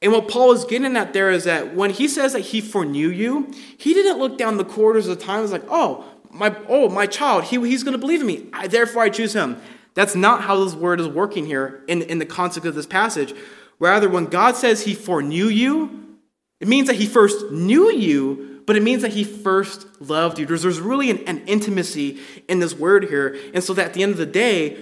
And 0.00 0.12
what 0.12 0.28
Paul 0.28 0.52
is 0.52 0.64
getting 0.64 0.96
at 0.96 1.12
there 1.12 1.30
is 1.30 1.44
that 1.44 1.74
when 1.74 1.90
he 1.90 2.06
says 2.06 2.32
that 2.32 2.40
he 2.40 2.60
foreknew 2.60 3.08
you, 3.08 3.52
he 3.76 3.94
didn't 3.94 4.18
look 4.18 4.38
down 4.38 4.56
the 4.56 4.64
corridors 4.64 5.08
of 5.08 5.18
time 5.18 5.36
and 5.36 5.42
was 5.42 5.52
like, 5.52 5.64
oh, 5.68 6.04
my, 6.30 6.54
oh, 6.68 6.88
my 6.88 7.06
child, 7.06 7.44
he, 7.44 7.56
he's 7.68 7.82
going 7.82 7.92
to 7.92 7.98
believe 7.98 8.20
in 8.20 8.26
me. 8.26 8.46
I, 8.52 8.68
therefore, 8.68 9.02
I 9.02 9.08
choose 9.08 9.32
him. 9.32 9.60
That's 9.94 10.14
not 10.14 10.42
how 10.42 10.62
this 10.62 10.74
word 10.74 11.00
is 11.00 11.08
working 11.08 11.46
here 11.46 11.82
in, 11.88 12.02
in 12.02 12.18
the 12.18 12.26
context 12.26 12.66
of 12.66 12.74
this 12.76 12.86
passage. 12.86 13.34
Rather, 13.80 14.08
when 14.08 14.26
God 14.26 14.54
says 14.54 14.82
he 14.82 14.94
foreknew 14.94 15.46
you, 15.46 16.18
it 16.60 16.68
means 16.68 16.86
that 16.86 16.96
he 16.96 17.06
first 17.06 17.50
knew 17.50 17.90
you, 17.90 18.62
but 18.66 18.76
it 18.76 18.82
means 18.82 19.02
that 19.02 19.12
he 19.12 19.24
first 19.24 19.86
loved 20.00 20.38
you. 20.38 20.46
There's, 20.46 20.62
there's 20.62 20.80
really 20.80 21.10
an, 21.10 21.18
an 21.26 21.44
intimacy 21.46 22.20
in 22.48 22.60
this 22.60 22.74
word 22.74 23.04
here. 23.04 23.36
And 23.54 23.64
so 23.64 23.74
that 23.74 23.86
at 23.86 23.94
the 23.94 24.02
end 24.02 24.12
of 24.12 24.18
the 24.18 24.26
day, 24.26 24.76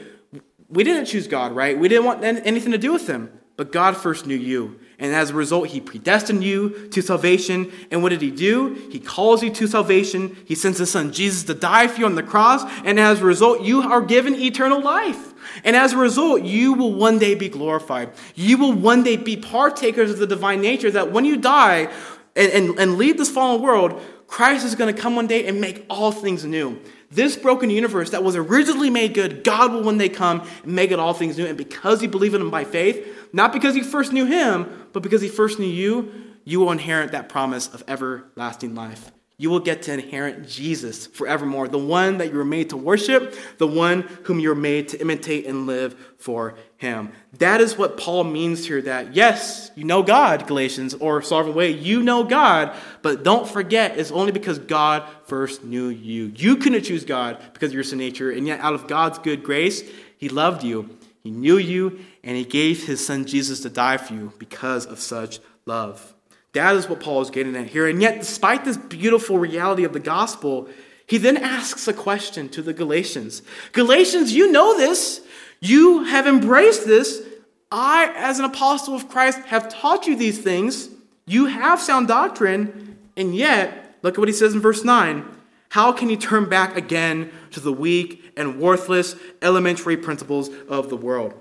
we 0.68 0.84
didn't 0.84 1.06
choose 1.06 1.26
God, 1.26 1.52
right? 1.52 1.78
We 1.78 1.88
didn't 1.88 2.04
want 2.04 2.24
anything 2.24 2.72
to 2.72 2.78
do 2.78 2.92
with 2.92 3.06
him, 3.06 3.30
but 3.56 3.72
God 3.72 3.96
first 3.96 4.26
knew 4.26 4.36
you. 4.36 4.80
And 4.98 5.14
as 5.14 5.30
a 5.30 5.34
result, 5.34 5.68
he 5.68 5.80
predestined 5.80 6.42
you 6.42 6.88
to 6.88 7.02
salvation. 7.02 7.70
And 7.90 8.02
what 8.02 8.10
did 8.10 8.22
he 8.22 8.30
do? 8.30 8.74
He 8.90 8.98
calls 8.98 9.42
you 9.42 9.50
to 9.50 9.66
salvation. 9.66 10.36
He 10.46 10.54
sends 10.54 10.78
his 10.78 10.90
son 10.90 11.12
Jesus 11.12 11.44
to 11.44 11.54
die 11.54 11.86
for 11.88 12.00
you 12.00 12.06
on 12.06 12.14
the 12.14 12.22
cross. 12.22 12.62
And 12.84 12.98
as 12.98 13.20
a 13.20 13.24
result, 13.24 13.60
you 13.60 13.82
are 13.82 14.00
given 14.00 14.34
eternal 14.34 14.80
life. 14.80 15.34
And 15.64 15.76
as 15.76 15.92
a 15.92 15.98
result, 15.98 16.42
you 16.42 16.72
will 16.72 16.94
one 16.94 17.18
day 17.18 17.34
be 17.34 17.48
glorified. 17.48 18.10
You 18.34 18.56
will 18.56 18.72
one 18.72 19.02
day 19.02 19.16
be 19.16 19.36
partakers 19.36 20.10
of 20.10 20.18
the 20.18 20.26
divine 20.26 20.60
nature 20.60 20.90
that 20.90 21.12
when 21.12 21.24
you 21.24 21.36
die 21.36 21.92
and, 22.34 22.52
and, 22.52 22.78
and 22.78 22.96
leave 22.96 23.18
this 23.18 23.30
fallen 23.30 23.60
world, 23.60 24.00
Christ 24.26 24.64
is 24.64 24.74
going 24.74 24.94
to 24.94 25.00
come 25.00 25.14
one 25.14 25.26
day 25.26 25.46
and 25.46 25.60
make 25.60 25.84
all 25.88 26.10
things 26.10 26.44
new. 26.44 26.80
This 27.16 27.34
broken 27.34 27.70
universe 27.70 28.10
that 28.10 28.22
was 28.22 28.36
originally 28.36 28.90
made 28.90 29.14
good, 29.14 29.42
God 29.42 29.72
will 29.72 29.82
one 29.82 29.96
day 29.96 30.10
come 30.10 30.46
make 30.66 30.90
it 30.90 30.98
all 30.98 31.14
things 31.14 31.38
new. 31.38 31.46
And 31.46 31.56
because 31.56 32.02
you 32.02 32.10
believe 32.10 32.34
in 32.34 32.42
Him 32.42 32.50
by 32.50 32.64
faith, 32.64 33.30
not 33.32 33.54
because 33.54 33.74
you 33.74 33.84
first 33.84 34.12
knew 34.12 34.26
Him, 34.26 34.88
but 34.92 35.02
because 35.02 35.22
He 35.22 35.28
first 35.28 35.58
knew 35.58 35.66
you, 35.66 36.12
you 36.44 36.60
will 36.60 36.70
inherit 36.70 37.12
that 37.12 37.30
promise 37.30 37.68
of 37.68 37.82
everlasting 37.88 38.74
life. 38.74 39.10
You 39.38 39.48
will 39.48 39.60
get 39.60 39.80
to 39.82 39.94
inherit 39.94 40.46
Jesus 40.46 41.06
forevermore, 41.06 41.68
the 41.68 41.78
one 41.78 42.18
that 42.18 42.32
you 42.32 42.36
were 42.36 42.44
made 42.44 42.68
to 42.70 42.76
worship, 42.76 43.34
the 43.56 43.66
one 43.66 44.02
whom 44.24 44.38
you 44.38 44.50
were 44.50 44.54
made 44.54 44.88
to 44.88 45.00
imitate 45.00 45.46
and 45.46 45.66
live 45.66 45.96
for 46.18 46.58
him. 46.78 47.10
That 47.38 47.60
is 47.60 47.78
what 47.78 47.96
Paul 47.96 48.24
means 48.24 48.66
here 48.66 48.82
that, 48.82 49.14
yes, 49.14 49.70
you 49.74 49.84
know 49.84 50.02
God, 50.02 50.46
Galatians, 50.46 50.94
or 50.94 51.22
Sovereign 51.22 51.54
Way, 51.54 51.70
you 51.70 52.02
know 52.02 52.24
God, 52.24 52.76
but 53.02 53.22
don't 53.22 53.48
forget, 53.48 53.98
it's 53.98 54.10
only 54.10 54.32
because 54.32 54.58
God 54.58 55.04
first 55.24 55.64
knew 55.64 55.88
you. 55.88 56.32
You 56.36 56.56
couldn't 56.56 56.82
choose 56.82 57.04
God 57.04 57.42
because 57.54 57.70
of 57.70 57.74
your 57.74 57.84
sin 57.84 57.98
nature, 57.98 58.30
and 58.30 58.46
yet 58.46 58.60
out 58.60 58.74
of 58.74 58.88
God's 58.88 59.18
good 59.18 59.42
grace, 59.42 59.82
he 60.18 60.28
loved 60.28 60.64
you, 60.64 60.98
he 61.22 61.30
knew 61.30 61.56
you, 61.56 61.98
and 62.22 62.36
he 62.36 62.44
gave 62.44 62.86
his 62.86 63.04
son 63.04 63.24
Jesus 63.24 63.60
to 63.60 63.70
die 63.70 63.96
for 63.96 64.12
you 64.12 64.32
because 64.38 64.84
of 64.86 64.98
such 64.98 65.40
love. 65.64 66.14
That 66.52 66.76
is 66.76 66.88
what 66.88 67.00
Paul 67.00 67.20
is 67.20 67.30
getting 67.30 67.56
at 67.56 67.66
here. 67.66 67.86
And 67.86 68.00
yet, 68.00 68.20
despite 68.20 68.64
this 68.64 68.76
beautiful 68.78 69.38
reality 69.38 69.84
of 69.84 69.92
the 69.92 70.00
gospel, 70.00 70.68
he 71.06 71.18
then 71.18 71.36
asks 71.36 71.86
a 71.86 71.92
question 71.92 72.48
to 72.50 72.62
the 72.62 72.72
Galatians 72.72 73.42
Galatians, 73.72 74.32
you 74.32 74.50
know 74.50 74.76
this. 74.76 75.20
You 75.60 76.04
have 76.04 76.26
embraced 76.26 76.86
this. 76.86 77.22
I, 77.70 78.12
as 78.16 78.38
an 78.38 78.44
apostle 78.44 78.94
of 78.94 79.08
Christ, 79.08 79.38
have 79.46 79.68
taught 79.68 80.06
you 80.06 80.16
these 80.16 80.38
things. 80.38 80.88
You 81.26 81.46
have 81.46 81.80
sound 81.80 82.08
doctrine. 82.08 82.98
And 83.16 83.34
yet, 83.34 83.96
look 84.02 84.14
at 84.14 84.18
what 84.18 84.28
he 84.28 84.34
says 84.34 84.54
in 84.54 84.60
verse 84.60 84.84
9. 84.84 85.24
How 85.70 85.92
can 85.92 86.08
you 86.08 86.16
turn 86.16 86.48
back 86.48 86.76
again 86.76 87.30
to 87.50 87.60
the 87.60 87.72
weak 87.72 88.32
and 88.36 88.60
worthless 88.60 89.16
elementary 89.42 89.96
principles 89.96 90.48
of 90.68 90.88
the 90.88 90.96
world? 90.96 91.34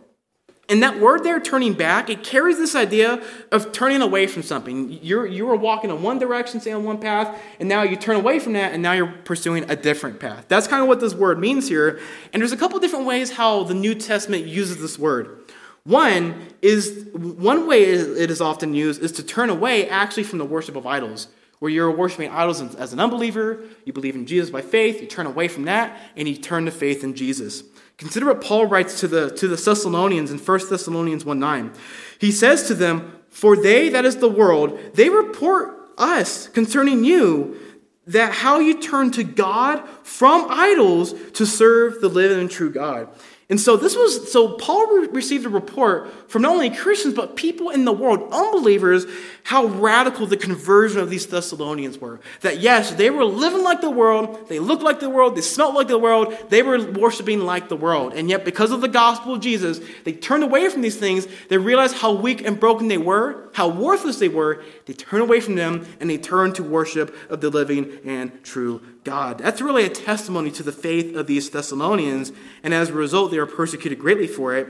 And 0.67 0.81
that 0.81 0.99
word 0.99 1.23
there, 1.23 1.39
turning 1.39 1.73
back, 1.73 2.09
it 2.09 2.23
carries 2.23 2.57
this 2.57 2.73
idea 2.73 3.21
of 3.51 3.71
turning 3.71 4.01
away 4.01 4.25
from 4.25 4.41
something. 4.41 4.99
You're, 5.03 5.27
you 5.27 5.45
were 5.45 5.55
walking 5.55 5.91
in 5.91 6.01
one 6.01 6.17
direction, 6.17 6.59
say 6.59 6.71
on 6.71 6.83
one 6.83 6.97
path, 6.97 7.39
and 7.59 7.69
now 7.69 7.83
you 7.83 7.95
turn 7.95 8.15
away 8.15 8.39
from 8.39 8.53
that, 8.53 8.73
and 8.73 8.81
now 8.81 8.93
you're 8.93 9.13
pursuing 9.25 9.69
a 9.69 9.75
different 9.75 10.19
path. 10.19 10.45
That's 10.47 10.67
kind 10.67 10.81
of 10.81 10.87
what 10.87 10.99
this 10.99 11.13
word 11.13 11.39
means 11.39 11.67
here. 11.67 11.99
And 12.33 12.41
there's 12.41 12.51
a 12.51 12.57
couple 12.57 12.79
different 12.79 13.05
ways 13.05 13.31
how 13.33 13.63
the 13.63 13.75
New 13.75 13.93
Testament 13.93 14.45
uses 14.45 14.81
this 14.81 14.97
word. 14.97 15.39
One 15.83 16.47
is 16.63 17.07
one 17.13 17.67
way 17.67 17.83
it 17.83 18.31
is 18.31 18.41
often 18.41 18.73
used 18.73 19.03
is 19.03 19.11
to 19.13 19.23
turn 19.23 19.51
away 19.51 19.87
actually 19.87 20.23
from 20.23 20.39
the 20.39 20.45
worship 20.45 20.75
of 20.75 20.87
idols 20.87 21.27
where 21.59 21.71
you're 21.71 21.91
worshiping 21.91 22.29
idols 22.31 22.61
as 22.75 22.91
an 22.91 22.99
unbeliever, 22.99 23.63
you 23.85 23.93
believe 23.93 24.15
in 24.15 24.25
Jesus 24.25 24.49
by 24.49 24.61
faith, 24.61 25.01
you 25.01 25.07
turn 25.07 25.25
away 25.25 25.47
from 25.47 25.65
that, 25.65 25.97
and 26.15 26.27
you 26.27 26.35
turn 26.35 26.65
to 26.65 26.71
faith 26.71 27.03
in 27.03 27.15
Jesus. 27.15 27.63
Consider 27.97 28.25
what 28.25 28.41
Paul 28.41 28.65
writes 28.65 28.99
to 28.99 29.07
the, 29.07 29.29
to 29.31 29.47
the 29.47 29.55
Thessalonians 29.55 30.31
in 30.31 30.37
1 30.37 30.69
Thessalonians 30.69 31.23
1 31.23 31.39
9. 31.39 31.71
He 32.19 32.31
says 32.31 32.67
to 32.67 32.73
them, 32.73 33.19
For 33.29 33.55
they, 33.55 33.89
that 33.89 34.05
is 34.05 34.17
the 34.17 34.29
world, 34.29 34.77
they 34.93 35.09
report 35.09 35.75
us 35.97 36.47
concerning 36.49 37.03
you 37.03 37.59
that 38.07 38.33
how 38.33 38.59
you 38.59 38.79
turn 38.79 39.11
to 39.11 39.23
God 39.23 39.87
from 40.03 40.47
idols 40.49 41.13
to 41.31 41.45
serve 41.45 42.01
the 42.01 42.09
living 42.09 42.39
and 42.39 42.51
true 42.51 42.71
God. 42.71 43.09
And 43.47 43.61
so 43.61 43.77
this 43.77 43.95
was 43.95 44.31
so 44.31 44.53
Paul 44.53 44.87
re- 44.87 45.07
received 45.09 45.45
a 45.45 45.49
report 45.49 46.31
from 46.31 46.41
not 46.41 46.53
only 46.53 46.71
Christians 46.71 47.13
but 47.13 47.35
people 47.35 47.69
in 47.69 47.85
the 47.85 47.91
world, 47.91 48.27
unbelievers, 48.31 49.05
how 49.43 49.65
radical 49.65 50.25
the 50.25 50.35
conversion 50.35 50.99
of 50.99 51.11
these 51.11 51.27
Thessalonians 51.27 51.99
were. 51.99 52.19
That 52.41 52.59
yes, 52.59 52.95
they 52.95 53.11
were 53.11 53.23
living 53.23 53.63
like 53.63 53.81
the 53.81 53.91
world, 53.91 54.49
they 54.49 54.57
looked 54.57 54.81
like 54.81 54.99
the 54.99 55.11
world, 55.11 55.35
they 55.35 55.41
smelled 55.41 55.75
like 55.75 55.87
the 55.87 55.99
world, 55.99 56.35
they 56.49 56.63
were 56.63 56.83
worshiping 56.93 57.41
like 57.41 57.69
the 57.69 57.75
world. 57.75 58.13
And 58.13 58.31
yet 58.31 58.45
because 58.45 58.71
of 58.71 58.81
the 58.81 58.87
gospel 58.87 59.35
of 59.35 59.41
Jesus, 59.41 59.79
they 60.05 60.13
turned 60.13 60.43
away 60.43 60.67
from 60.69 60.81
these 60.81 60.97
things. 60.97 61.27
They 61.49 61.59
realized 61.59 61.97
how 61.97 62.13
weak 62.13 62.43
and 62.43 62.59
broken 62.59 62.87
they 62.87 62.97
were, 62.97 63.49
how 63.53 63.67
worthless 63.67 64.17
they 64.17 64.29
were. 64.29 64.63
They 64.87 64.93
turned 64.93 65.21
away 65.21 65.39
from 65.39 65.53
them 65.53 65.85
and 65.99 66.09
they 66.09 66.17
turned 66.17 66.55
to 66.55 66.63
worship 66.63 67.15
of 67.29 67.41
the 67.41 67.51
living 67.51 67.99
and 68.05 68.43
true 68.43 68.81
God. 69.05 69.37
That's 69.37 69.61
really 69.61 69.85
a 69.85 69.89
testimony 69.89 70.51
to 70.51 70.63
the 70.63 70.73
faith 70.73 71.15
of 71.15 71.27
these 71.27 71.49
Thessalonians, 71.49 72.33
and 72.63 72.73
as 72.73 72.89
a 72.89 72.93
result, 72.93 73.31
they 73.31 73.37
are 73.37 73.45
persecuted 73.45 73.99
greatly 73.99 74.27
for 74.27 74.53
it. 74.53 74.67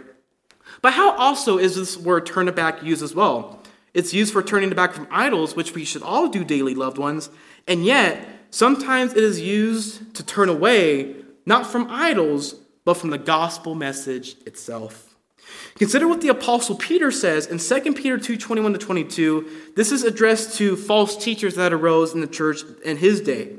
But 0.82 0.94
how 0.94 1.16
also 1.18 1.58
is 1.58 1.76
this 1.76 1.98
word 1.98 2.26
turn 2.26 2.54
back 2.54 2.84
used 2.84 3.02
as 3.02 3.16
well? 3.16 3.64
It's 3.94 4.14
used 4.14 4.34
for 4.34 4.44
turning 4.44 4.70
back 4.72 4.94
from 4.94 5.08
idols, 5.10 5.56
which 5.56 5.74
we 5.74 5.86
should 5.86 6.04
all 6.04 6.28
do 6.28 6.44
daily, 6.44 6.76
loved 6.76 6.98
ones, 6.98 7.30
and 7.68 7.84
yet 7.86 8.28
sometimes 8.52 9.14
it 9.14 9.24
is 9.24 9.40
used 9.40 10.14
to 10.16 10.24
turn 10.24 10.50
away, 10.50 11.16
not 11.46 11.66
from 11.66 11.88
idols, 11.90 12.56
but 12.84 12.96
from 12.96 13.10
the 13.10 13.18
gospel 13.18 13.74
message 13.74 14.36
itself. 14.46 15.16
Consider 15.76 16.08
what 16.08 16.22
the 16.22 16.28
apostle 16.28 16.76
Peter 16.76 17.12
says 17.12 17.46
in 17.48 17.60
2 17.60 17.96
Peter 17.96 18.18
2:21 18.18 18.74
to 18.74 18.80
22. 18.80 19.46
This 19.76 19.92
is 19.92 20.04
addressed 20.04 20.58
to 20.58 20.76
false 20.76 21.16
teachers 21.16 21.56
that 21.56 21.74
arose 21.74 22.14
in 22.14 22.22
the 22.22 22.28
church 22.28 22.64
in 22.84 22.98
his 22.98 23.22
day. 23.22 23.56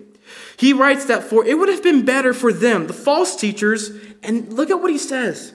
He 0.58 0.72
writes 0.72 1.06
that 1.06 1.24
for 1.24 1.44
it 1.44 1.58
would 1.58 1.68
have 1.68 1.82
been 1.82 2.04
better 2.04 2.32
for 2.32 2.52
them, 2.52 2.86
the 2.86 2.92
false 2.92 3.36
teachers, 3.36 3.90
and 4.22 4.52
look 4.52 4.70
at 4.70 4.80
what 4.80 4.90
he 4.90 4.98
says 4.98 5.52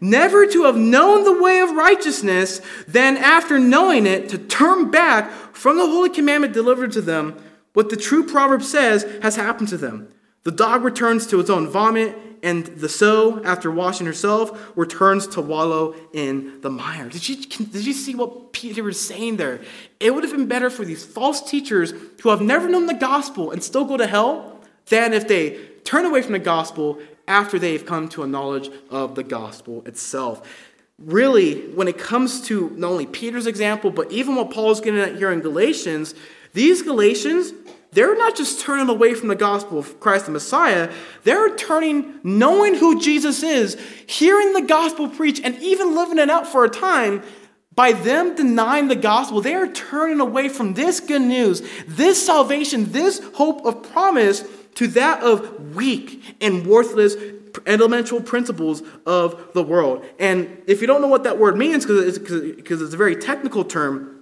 never 0.00 0.46
to 0.46 0.64
have 0.64 0.76
known 0.76 1.24
the 1.24 1.42
way 1.42 1.60
of 1.60 1.70
righteousness, 1.72 2.60
than 2.88 3.16
after 3.18 3.58
knowing 3.58 4.06
it, 4.06 4.28
to 4.30 4.38
turn 4.38 4.90
back 4.90 5.30
from 5.54 5.76
the 5.76 5.86
holy 5.86 6.08
commandment 6.08 6.54
delivered 6.54 6.92
to 6.92 7.00
them. 7.00 7.36
What 7.74 7.90
the 7.90 7.96
true 7.96 8.26
proverb 8.26 8.62
says 8.62 9.04
has 9.22 9.36
happened 9.36 9.68
to 9.68 9.76
them. 9.76 10.08
The 10.42 10.50
dog 10.50 10.82
returns 10.82 11.26
to 11.28 11.38
its 11.38 11.50
own 11.50 11.68
vomit, 11.68 12.16
and 12.42 12.66
the 12.66 12.88
sow, 12.88 13.42
after 13.44 13.70
washing 13.70 14.06
herself, 14.06 14.72
returns 14.76 15.26
to 15.28 15.40
wallow 15.40 15.94
in 16.12 16.60
the 16.60 16.70
mire. 16.70 17.08
Did 17.08 17.28
you, 17.28 17.36
did 17.36 17.86
you 17.86 17.92
see 17.92 18.14
what 18.14 18.52
Peter 18.52 18.82
was 18.82 19.00
saying 19.00 19.36
there? 19.36 19.60
It 19.98 20.14
would 20.14 20.24
have 20.24 20.32
been 20.32 20.46
better 20.46 20.70
for 20.70 20.84
these 20.84 21.04
false 21.04 21.42
teachers 21.42 21.92
who 22.22 22.30
have 22.30 22.40
never 22.40 22.68
known 22.68 22.86
the 22.86 22.94
gospel 22.94 23.50
and 23.50 23.62
still 23.62 23.84
go 23.84 23.96
to 23.96 24.06
hell 24.06 24.60
than 24.86 25.12
if 25.12 25.28
they 25.28 25.58
turn 25.84 26.04
away 26.04 26.22
from 26.22 26.32
the 26.32 26.38
gospel 26.38 26.98
after 27.28 27.58
they've 27.58 27.84
come 27.84 28.08
to 28.08 28.22
a 28.22 28.26
knowledge 28.26 28.70
of 28.90 29.14
the 29.14 29.22
gospel 29.22 29.82
itself. 29.86 30.42
Really, 30.98 31.68
when 31.70 31.88
it 31.88 31.96
comes 31.96 32.42
to 32.42 32.70
not 32.70 32.90
only 32.90 33.06
Peter's 33.06 33.46
example, 33.46 33.90
but 33.90 34.10
even 34.10 34.34
what 34.34 34.50
Paul's 34.50 34.80
getting 34.80 35.00
at 35.00 35.16
here 35.16 35.30
in 35.30 35.40
Galatians, 35.40 36.14
these 36.52 36.82
Galatians, 36.82 37.52
they're 37.92 38.16
not 38.16 38.36
just 38.36 38.60
turning 38.60 38.88
away 38.88 39.14
from 39.14 39.28
the 39.28 39.34
gospel 39.34 39.78
of 39.78 39.98
Christ 39.98 40.26
the 40.26 40.32
Messiah, 40.32 40.92
they're 41.24 41.54
turning, 41.56 42.20
knowing 42.22 42.74
who 42.74 43.00
Jesus 43.00 43.42
is, 43.42 43.76
hearing 44.06 44.52
the 44.52 44.62
gospel 44.62 45.08
preached, 45.08 45.42
and 45.44 45.56
even 45.62 45.94
living 45.94 46.18
it 46.18 46.30
out 46.30 46.46
for 46.46 46.64
a 46.64 46.68
time. 46.68 47.22
By 47.74 47.92
them 47.92 48.34
denying 48.34 48.88
the 48.88 48.96
gospel, 48.96 49.40
they 49.40 49.54
are 49.54 49.66
turning 49.66 50.20
away 50.20 50.48
from 50.48 50.74
this 50.74 51.00
good 51.00 51.22
news, 51.22 51.62
this 51.86 52.24
salvation, 52.24 52.92
this 52.92 53.20
hope 53.34 53.64
of 53.64 53.82
promise 53.92 54.44
to 54.74 54.86
that 54.88 55.22
of 55.22 55.74
weak 55.74 56.36
and 56.40 56.66
worthless 56.66 57.16
elemental 57.66 58.20
principles 58.20 58.82
of 59.06 59.52
the 59.54 59.62
world. 59.62 60.04
And 60.18 60.62
if 60.66 60.80
you 60.80 60.86
don't 60.86 61.00
know 61.00 61.08
what 61.08 61.24
that 61.24 61.38
word 61.38 61.56
means, 61.56 61.84
because 61.84 62.16
it's, 62.16 62.30
it's 62.70 62.94
a 62.94 62.96
very 62.96 63.16
technical 63.16 63.64
term, 63.64 64.19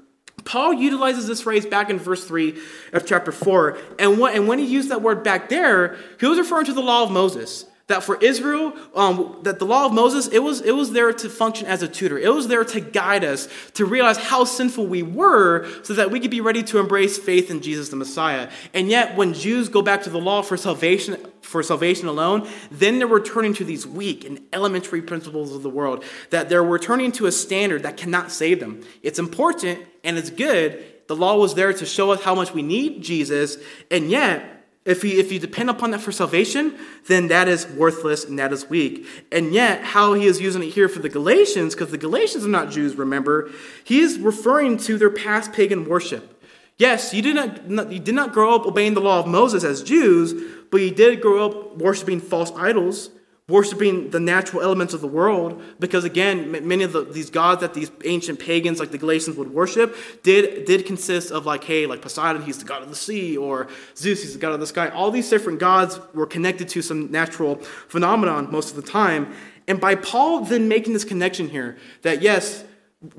Paul 0.48 0.72
utilizes 0.72 1.26
this 1.26 1.42
phrase 1.42 1.66
back 1.66 1.90
in 1.90 1.98
verse 1.98 2.24
3 2.24 2.58
of 2.94 3.04
chapter 3.04 3.30
4. 3.30 3.76
And, 3.98 4.18
when 4.18 4.58
he 4.58 4.64
used 4.64 4.88
that 4.88 5.02
word 5.02 5.22
back 5.22 5.50
there, 5.50 5.98
he 6.18 6.26
was 6.26 6.38
referring 6.38 6.64
to 6.66 6.72
the 6.72 6.80
law 6.80 7.02
of 7.02 7.10
Moses 7.10 7.66
that 7.88 8.04
for 8.04 8.16
Israel, 8.16 8.74
um, 8.94 9.38
that 9.42 9.58
the 9.58 9.64
law 9.64 9.86
of 9.86 9.92
Moses, 9.92 10.28
it 10.28 10.40
was, 10.40 10.60
it 10.60 10.72
was 10.72 10.92
there 10.92 11.12
to 11.12 11.28
function 11.28 11.66
as 11.66 11.82
a 11.82 11.88
tutor. 11.88 12.18
It 12.18 12.32
was 12.32 12.46
there 12.46 12.64
to 12.64 12.80
guide 12.80 13.24
us, 13.24 13.48
to 13.74 13.86
realize 13.86 14.18
how 14.18 14.44
sinful 14.44 14.86
we 14.86 15.02
were, 15.02 15.66
so 15.82 15.94
that 15.94 16.10
we 16.10 16.20
could 16.20 16.30
be 16.30 16.42
ready 16.42 16.62
to 16.64 16.78
embrace 16.78 17.18
faith 17.18 17.50
in 17.50 17.62
Jesus 17.62 17.88
the 17.88 17.96
Messiah. 17.96 18.50
And 18.74 18.88
yet, 18.88 19.16
when 19.16 19.32
Jews 19.32 19.70
go 19.70 19.80
back 19.80 20.02
to 20.02 20.10
the 20.10 20.20
law 20.20 20.42
for 20.42 20.58
salvation, 20.58 21.16
for 21.40 21.62
salvation 21.62 22.08
alone, 22.08 22.46
then 22.70 22.98
they're 22.98 23.06
returning 23.06 23.54
to 23.54 23.64
these 23.64 23.86
weak 23.86 24.24
and 24.26 24.38
elementary 24.52 25.00
principles 25.00 25.54
of 25.54 25.62
the 25.62 25.70
world, 25.70 26.04
that 26.28 26.50
they're 26.50 26.62
returning 26.62 27.10
to 27.12 27.24
a 27.24 27.32
standard 27.32 27.84
that 27.84 27.96
cannot 27.96 28.30
save 28.30 28.60
them. 28.60 28.82
It's 29.02 29.18
important 29.18 29.80
and 30.04 30.18
it's 30.18 30.30
good. 30.30 30.84
The 31.06 31.16
law 31.16 31.38
was 31.38 31.54
there 31.54 31.72
to 31.72 31.86
show 31.86 32.10
us 32.10 32.22
how 32.22 32.34
much 32.34 32.52
we 32.52 32.60
need 32.60 33.02
Jesus, 33.02 33.56
and 33.90 34.10
yet, 34.10 34.57
if 34.88 35.04
you, 35.04 35.18
if 35.18 35.30
you 35.30 35.38
depend 35.38 35.68
upon 35.68 35.90
that 35.90 36.00
for 36.00 36.12
salvation, 36.12 36.74
then 37.06 37.28
that 37.28 37.46
is 37.46 37.66
worthless 37.66 38.24
and 38.24 38.38
that 38.38 38.54
is 38.54 38.70
weak. 38.70 39.06
And 39.30 39.52
yet, 39.52 39.82
how 39.84 40.14
he 40.14 40.24
is 40.24 40.40
using 40.40 40.62
it 40.62 40.70
here 40.70 40.88
for 40.88 41.00
the 41.00 41.10
Galatians, 41.10 41.74
because 41.74 41.90
the 41.90 41.98
Galatians 41.98 42.46
are 42.46 42.48
not 42.48 42.70
Jews, 42.70 42.96
remember, 42.96 43.50
he 43.84 44.00
is 44.00 44.18
referring 44.18 44.78
to 44.78 44.96
their 44.96 45.10
past 45.10 45.52
pagan 45.52 45.86
worship. 45.86 46.42
Yes, 46.78 47.12
you 47.12 47.20
did 47.20 47.36
not, 47.68 47.92
you 47.92 47.98
did 47.98 48.14
not 48.14 48.32
grow 48.32 48.54
up 48.54 48.64
obeying 48.64 48.94
the 48.94 49.00
law 49.00 49.20
of 49.20 49.26
Moses 49.26 49.62
as 49.62 49.82
Jews, 49.82 50.32
but 50.70 50.78
you 50.80 50.90
did 50.90 51.20
grow 51.20 51.44
up 51.44 51.76
worshiping 51.76 52.20
false 52.20 52.50
idols 52.52 53.10
worshiping 53.48 54.10
the 54.10 54.20
natural 54.20 54.62
elements 54.62 54.92
of 54.92 55.00
the 55.00 55.06
world 55.06 55.60
because 55.80 56.04
again 56.04 56.50
many 56.68 56.84
of 56.84 56.92
the, 56.92 57.02
these 57.02 57.30
gods 57.30 57.62
that 57.62 57.72
these 57.72 57.90
ancient 58.04 58.38
pagans 58.38 58.78
like 58.78 58.90
the 58.90 58.98
galatians 58.98 59.36
would 59.36 59.52
worship 59.52 59.96
did 60.22 60.66
did 60.66 60.84
consist 60.84 61.32
of 61.32 61.46
like 61.46 61.64
hey 61.64 61.86
like 61.86 62.02
poseidon 62.02 62.42
he's 62.42 62.58
the 62.58 62.64
god 62.64 62.82
of 62.82 62.90
the 62.90 62.94
sea 62.94 63.36
or 63.36 63.66
zeus 63.96 64.22
he's 64.22 64.34
the 64.34 64.38
god 64.38 64.52
of 64.52 64.60
the 64.60 64.66
sky. 64.66 64.88
All 64.90 65.10
these 65.10 65.28
different 65.28 65.58
gods 65.58 65.98
were 66.12 66.26
connected 66.26 66.68
to 66.70 66.82
some 66.82 67.10
natural 67.10 67.56
phenomenon 67.88 68.50
most 68.52 68.70
of 68.70 68.76
the 68.76 68.88
time. 68.90 69.32
And 69.66 69.80
by 69.80 69.94
paul 69.94 70.40
then 70.40 70.68
making 70.68 70.92
this 70.92 71.04
connection 71.04 71.48
here 71.48 71.78
that 72.02 72.20
yes 72.20 72.64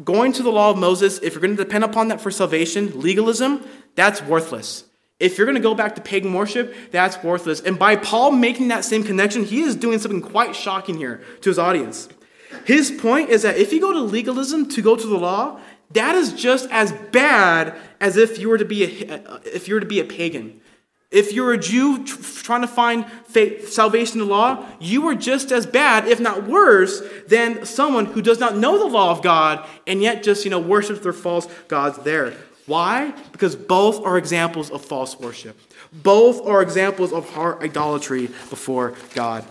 going 0.04 0.34
to 0.34 0.44
the 0.44 0.52
law 0.52 0.70
of 0.70 0.78
moses 0.78 1.20
if 1.20 1.34
you're 1.34 1.42
going 1.42 1.56
to 1.56 1.64
depend 1.64 1.84
upon 1.84 2.10
that 2.10 2.22
for 2.22 2.30
salvation 2.30 3.00
legalism 3.00 3.64
that's 3.96 4.22
worthless 4.22 4.84
if 5.20 5.38
you're 5.38 5.46
going 5.46 5.56
to 5.56 5.62
go 5.62 5.76
back 5.76 5.96
to 5.96 6.02
pagan 6.02 6.34
worship, 6.34 6.74
that's 6.92 7.22
worthless. 7.24 7.60
And 7.60 7.78
by 7.78 7.98
Paul 7.98 8.32
making 8.32 8.70
that 8.70 8.86
same 8.86 9.04
connection, 9.04 9.44
he 9.44 9.62
is 9.62 9.76
doing 9.76 10.00
something 10.00 10.22
quite 10.22 10.56
shocking 10.56 10.96
here 10.96 11.22
to 11.42 11.50
his 11.50 11.60
audience. 11.60 12.08
His 12.66 12.90
point 12.90 13.30
is 13.30 13.42
that 13.42 13.58
if 13.58 13.74
you 13.74 13.82
go 13.82 13.92
to 13.92 14.00
legalism 14.00 14.70
to 14.70 14.82
go 14.82 14.96
to 14.96 15.08
the 15.08 15.18
law, 15.18 15.60
that 15.92 16.16
is 16.16 16.34
just 16.34 16.70
as 16.72 16.92
bad 17.12 17.76
as 18.00 18.16
if 18.16 18.40
you 18.40 18.50
were 18.50 18.58
to 18.58 18.66
be 18.66 18.84
a, 18.84 19.42
if 19.44 19.68
you 19.68 19.74
were 19.74 19.80
to 19.80 19.86
be 19.86 20.00
a 20.00 20.06
pagan. 20.06 20.62
If 21.12 21.34
you're 21.34 21.54
a 21.54 21.58
Jew 21.58 22.06
trying 22.06 22.62
to 22.62 22.68
find 22.68 23.04
faith, 23.26 23.70
salvation 23.70 24.22
in 24.22 24.28
the 24.28 24.32
law, 24.32 24.64
you 24.80 25.08
are 25.08 25.16
just 25.16 25.52
as 25.52 25.66
bad, 25.66 26.08
if 26.08 26.20
not 26.20 26.44
worse, 26.44 27.02
than 27.28 27.66
someone 27.66 28.06
who 28.06 28.22
does 28.22 28.40
not 28.40 28.56
know 28.56 28.78
the 28.78 28.86
law 28.86 29.10
of 29.10 29.24
God 29.24 29.68
and 29.88 30.04
yet 30.04 30.22
just 30.22 30.46
you 30.46 30.52
know 30.52 30.60
worships 30.60 31.00
their 31.00 31.14
false 31.14 31.48
gods 31.68 31.98
there. 32.00 32.36
Why? 32.70 33.16
Because 33.32 33.56
both 33.56 34.06
are 34.06 34.16
examples 34.16 34.70
of 34.70 34.86
false 34.86 35.20
worship. 35.20 35.60
Both 35.92 36.46
are 36.46 36.62
examples 36.62 37.12
of 37.12 37.28
heart 37.32 37.64
idolatry 37.64 38.28
before 38.28 38.94
God. 39.16 39.44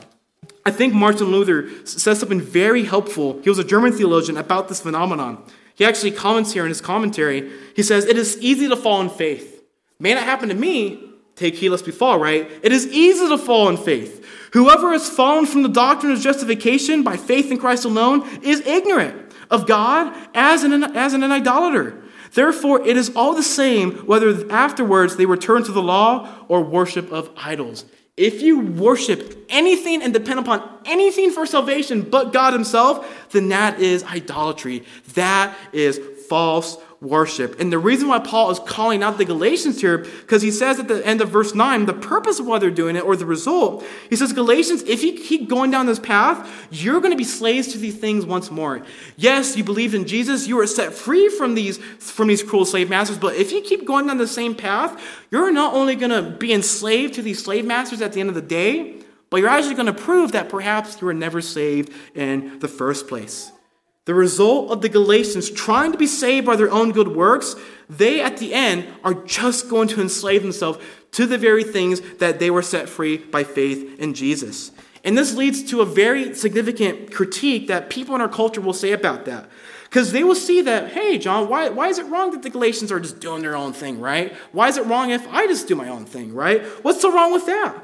I 0.64 0.70
think 0.70 0.94
Martin 0.94 1.26
Luther 1.26 1.84
says 1.84 2.20
something 2.20 2.40
very 2.40 2.84
helpful. 2.84 3.40
He 3.42 3.48
was 3.48 3.58
a 3.58 3.64
German 3.64 3.92
theologian 3.92 4.36
about 4.36 4.68
this 4.68 4.80
phenomenon. 4.80 5.42
He 5.74 5.84
actually 5.84 6.12
comments 6.12 6.52
here 6.52 6.62
in 6.62 6.68
his 6.68 6.80
commentary. 6.80 7.50
He 7.74 7.82
says, 7.82 8.04
It 8.04 8.16
is 8.16 8.38
easy 8.40 8.68
to 8.68 8.76
fall 8.76 9.00
in 9.00 9.10
faith. 9.10 9.64
May 9.98 10.14
not 10.14 10.22
happen 10.22 10.48
to 10.50 10.54
me. 10.54 11.02
Take 11.34 11.56
heed 11.56 11.70
lest 11.70 11.86
we 11.86 11.92
fall, 11.92 12.20
right? 12.20 12.48
It 12.62 12.70
is 12.70 12.86
easy 12.86 13.28
to 13.28 13.38
fall 13.38 13.68
in 13.68 13.76
faith. 13.76 14.24
Whoever 14.52 14.92
has 14.92 15.08
fallen 15.08 15.44
from 15.46 15.62
the 15.62 15.68
doctrine 15.68 16.12
of 16.12 16.20
justification 16.20 17.02
by 17.02 17.16
faith 17.16 17.50
in 17.50 17.58
Christ 17.58 17.84
alone 17.84 18.28
is 18.42 18.60
ignorant 18.60 19.32
of 19.50 19.66
God 19.66 20.14
as 20.34 20.62
an, 20.62 20.84
as 20.96 21.14
an 21.14 21.24
idolater. 21.24 22.04
Therefore, 22.32 22.86
it 22.86 22.96
is 22.96 23.14
all 23.14 23.34
the 23.34 23.42
same 23.42 23.92
whether 24.06 24.50
afterwards 24.52 25.16
they 25.16 25.26
return 25.26 25.64
to 25.64 25.72
the 25.72 25.82
law 25.82 26.28
or 26.48 26.62
worship 26.62 27.10
of 27.12 27.30
idols. 27.36 27.84
If 28.16 28.42
you 28.42 28.58
worship 28.58 29.46
anything 29.48 30.02
and 30.02 30.12
depend 30.12 30.40
upon 30.40 30.68
anything 30.84 31.30
for 31.30 31.46
salvation 31.46 32.02
but 32.02 32.32
God 32.32 32.52
Himself, 32.52 33.28
then 33.30 33.48
that 33.50 33.78
is 33.78 34.02
idolatry. 34.02 34.84
That 35.14 35.56
is 35.72 36.00
false 36.28 36.78
worship. 37.00 37.60
And 37.60 37.72
the 37.72 37.78
reason 37.78 38.08
why 38.08 38.18
Paul 38.18 38.50
is 38.50 38.58
calling 38.58 39.02
out 39.02 39.18
the 39.18 39.24
Galatians 39.24 39.80
here, 39.80 39.98
because 39.98 40.42
he 40.42 40.50
says 40.50 40.80
at 40.80 40.88
the 40.88 41.06
end 41.06 41.20
of 41.20 41.28
verse 41.28 41.54
9, 41.54 41.86
the 41.86 41.92
purpose 41.92 42.40
of 42.40 42.46
why 42.46 42.58
they're 42.58 42.70
doing 42.70 42.96
it 42.96 43.04
or 43.04 43.14
the 43.14 43.26
result, 43.26 43.84
he 44.10 44.16
says, 44.16 44.32
Galatians, 44.32 44.82
if 44.82 45.04
you 45.04 45.12
keep 45.12 45.48
going 45.48 45.70
down 45.70 45.86
this 45.86 46.00
path, 46.00 46.68
you're 46.72 47.00
going 47.00 47.12
to 47.12 47.16
be 47.16 47.24
slaves 47.24 47.68
to 47.68 47.78
these 47.78 47.96
things 47.96 48.26
once 48.26 48.50
more. 48.50 48.84
Yes, 49.16 49.56
you 49.56 49.62
believed 49.62 49.94
in 49.94 50.06
Jesus, 50.06 50.48
you 50.48 50.58
are 50.58 50.66
set 50.66 50.92
free 50.92 51.28
from 51.28 51.54
these, 51.54 51.78
from 51.78 52.28
these 52.28 52.42
cruel 52.42 52.64
slave 52.64 52.90
masters, 52.90 53.18
but 53.18 53.36
if 53.36 53.52
you 53.52 53.60
keep 53.60 53.86
going 53.86 54.08
down 54.08 54.18
the 54.18 54.26
same 54.26 54.54
path, 54.54 55.00
you're 55.30 55.52
not 55.52 55.74
only 55.74 55.94
going 55.94 56.10
to 56.10 56.36
be 56.36 56.52
enslaved 56.52 57.14
to 57.14 57.22
these 57.22 57.42
slave 57.42 57.64
masters 57.64 58.02
at 58.02 58.12
the 58.12 58.20
end 58.20 58.28
of 58.28 58.34
the 58.34 58.42
day, 58.42 58.96
but 59.30 59.36
you're 59.36 59.48
actually 59.48 59.74
going 59.74 59.86
to 59.86 59.92
prove 59.92 60.32
that 60.32 60.48
perhaps 60.48 61.00
you 61.00 61.06
were 61.06 61.14
never 61.14 61.40
saved 61.40 61.92
in 62.14 62.58
the 62.58 62.68
first 62.68 63.06
place. 63.06 63.52
The 64.08 64.14
result 64.14 64.70
of 64.70 64.80
the 64.80 64.88
Galatians 64.88 65.50
trying 65.50 65.92
to 65.92 65.98
be 65.98 66.06
saved 66.06 66.46
by 66.46 66.56
their 66.56 66.70
own 66.70 66.92
good 66.92 67.08
works, 67.08 67.54
they 67.90 68.22
at 68.22 68.38
the 68.38 68.54
end 68.54 68.86
are 69.04 69.12
just 69.12 69.68
going 69.68 69.86
to 69.88 70.00
enslave 70.00 70.40
themselves 70.40 70.78
to 71.12 71.26
the 71.26 71.36
very 71.36 71.62
things 71.62 72.00
that 72.16 72.38
they 72.38 72.50
were 72.50 72.62
set 72.62 72.88
free 72.88 73.18
by 73.18 73.44
faith 73.44 74.00
in 74.00 74.14
Jesus. 74.14 74.72
And 75.04 75.18
this 75.18 75.34
leads 75.34 75.62
to 75.64 75.82
a 75.82 75.84
very 75.84 76.32
significant 76.34 77.12
critique 77.12 77.66
that 77.66 77.90
people 77.90 78.14
in 78.14 78.22
our 78.22 78.30
culture 78.30 78.62
will 78.62 78.72
say 78.72 78.92
about 78.92 79.26
that. 79.26 79.50
Because 79.90 80.10
they 80.12 80.24
will 80.24 80.34
see 80.34 80.62
that, 80.62 80.92
hey, 80.92 81.18
John, 81.18 81.46
why, 81.50 81.68
why 81.68 81.88
is 81.88 81.98
it 81.98 82.06
wrong 82.06 82.30
that 82.30 82.42
the 82.42 82.48
Galatians 82.48 82.90
are 82.90 83.00
just 83.00 83.20
doing 83.20 83.42
their 83.42 83.56
own 83.56 83.74
thing, 83.74 84.00
right? 84.00 84.34
Why 84.52 84.68
is 84.68 84.78
it 84.78 84.86
wrong 84.86 85.10
if 85.10 85.28
I 85.28 85.46
just 85.48 85.68
do 85.68 85.74
my 85.74 85.90
own 85.90 86.06
thing, 86.06 86.32
right? 86.32 86.62
What's 86.82 87.02
so 87.02 87.12
wrong 87.12 87.30
with 87.30 87.44
that? 87.44 87.78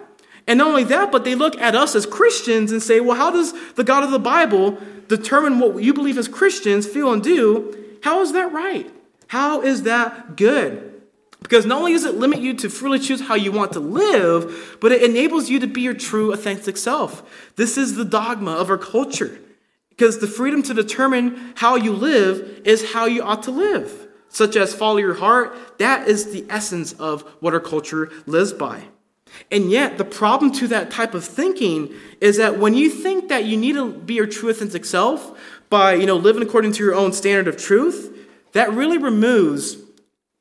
And 0.46 0.58
not 0.58 0.68
only 0.68 0.84
that, 0.84 1.10
but 1.10 1.24
they 1.24 1.34
look 1.34 1.58
at 1.60 1.74
us 1.74 1.94
as 1.94 2.06
Christians 2.06 2.70
and 2.70 2.82
say, 2.82 3.00
well, 3.00 3.16
how 3.16 3.30
does 3.30 3.54
the 3.74 3.84
God 3.84 4.04
of 4.04 4.10
the 4.10 4.18
Bible 4.18 4.78
determine 5.08 5.58
what 5.58 5.82
you 5.82 5.94
believe 5.94 6.18
as 6.18 6.28
Christians 6.28 6.86
feel 6.86 7.12
and 7.12 7.22
do? 7.22 7.96
How 8.02 8.20
is 8.20 8.32
that 8.32 8.52
right? 8.52 8.90
How 9.28 9.62
is 9.62 9.84
that 9.84 10.36
good? 10.36 11.02
Because 11.40 11.66
not 11.66 11.78
only 11.78 11.92
does 11.92 12.04
it 12.04 12.14
limit 12.14 12.40
you 12.40 12.54
to 12.54 12.70
freely 12.70 12.98
choose 12.98 13.22
how 13.22 13.34
you 13.34 13.52
want 13.52 13.72
to 13.72 13.80
live, 13.80 14.78
but 14.80 14.92
it 14.92 15.02
enables 15.02 15.50
you 15.50 15.58
to 15.60 15.66
be 15.66 15.82
your 15.82 15.94
true, 15.94 16.32
authentic 16.32 16.76
self. 16.76 17.22
This 17.56 17.76
is 17.76 17.96
the 17.96 18.04
dogma 18.04 18.52
of 18.52 18.70
our 18.70 18.78
culture. 18.78 19.38
Because 19.90 20.18
the 20.18 20.26
freedom 20.26 20.62
to 20.64 20.74
determine 20.74 21.52
how 21.56 21.76
you 21.76 21.92
live 21.92 22.62
is 22.64 22.92
how 22.92 23.04
you 23.04 23.22
ought 23.22 23.42
to 23.44 23.50
live, 23.50 24.08
such 24.28 24.56
as 24.56 24.74
follow 24.74 24.96
your 24.96 25.14
heart. 25.14 25.78
That 25.78 26.08
is 26.08 26.32
the 26.32 26.44
essence 26.50 26.94
of 26.94 27.22
what 27.40 27.54
our 27.54 27.60
culture 27.60 28.10
lives 28.26 28.52
by. 28.52 28.84
And 29.50 29.70
yet, 29.70 29.98
the 29.98 30.04
problem 30.04 30.52
to 30.52 30.68
that 30.68 30.90
type 30.90 31.14
of 31.14 31.24
thinking 31.24 31.92
is 32.20 32.36
that 32.36 32.58
when 32.58 32.74
you 32.74 32.90
think 32.90 33.28
that 33.28 33.44
you 33.44 33.56
need 33.56 33.74
to 33.74 33.92
be 33.92 34.14
your 34.14 34.26
true 34.26 34.50
authentic 34.50 34.84
self 34.84 35.38
by, 35.70 35.94
you 35.94 36.06
know, 36.06 36.16
living 36.16 36.42
according 36.42 36.72
to 36.72 36.84
your 36.84 36.94
own 36.94 37.12
standard 37.12 37.48
of 37.48 37.60
truth, 37.60 38.16
that 38.52 38.72
really 38.72 38.98
removes 38.98 39.76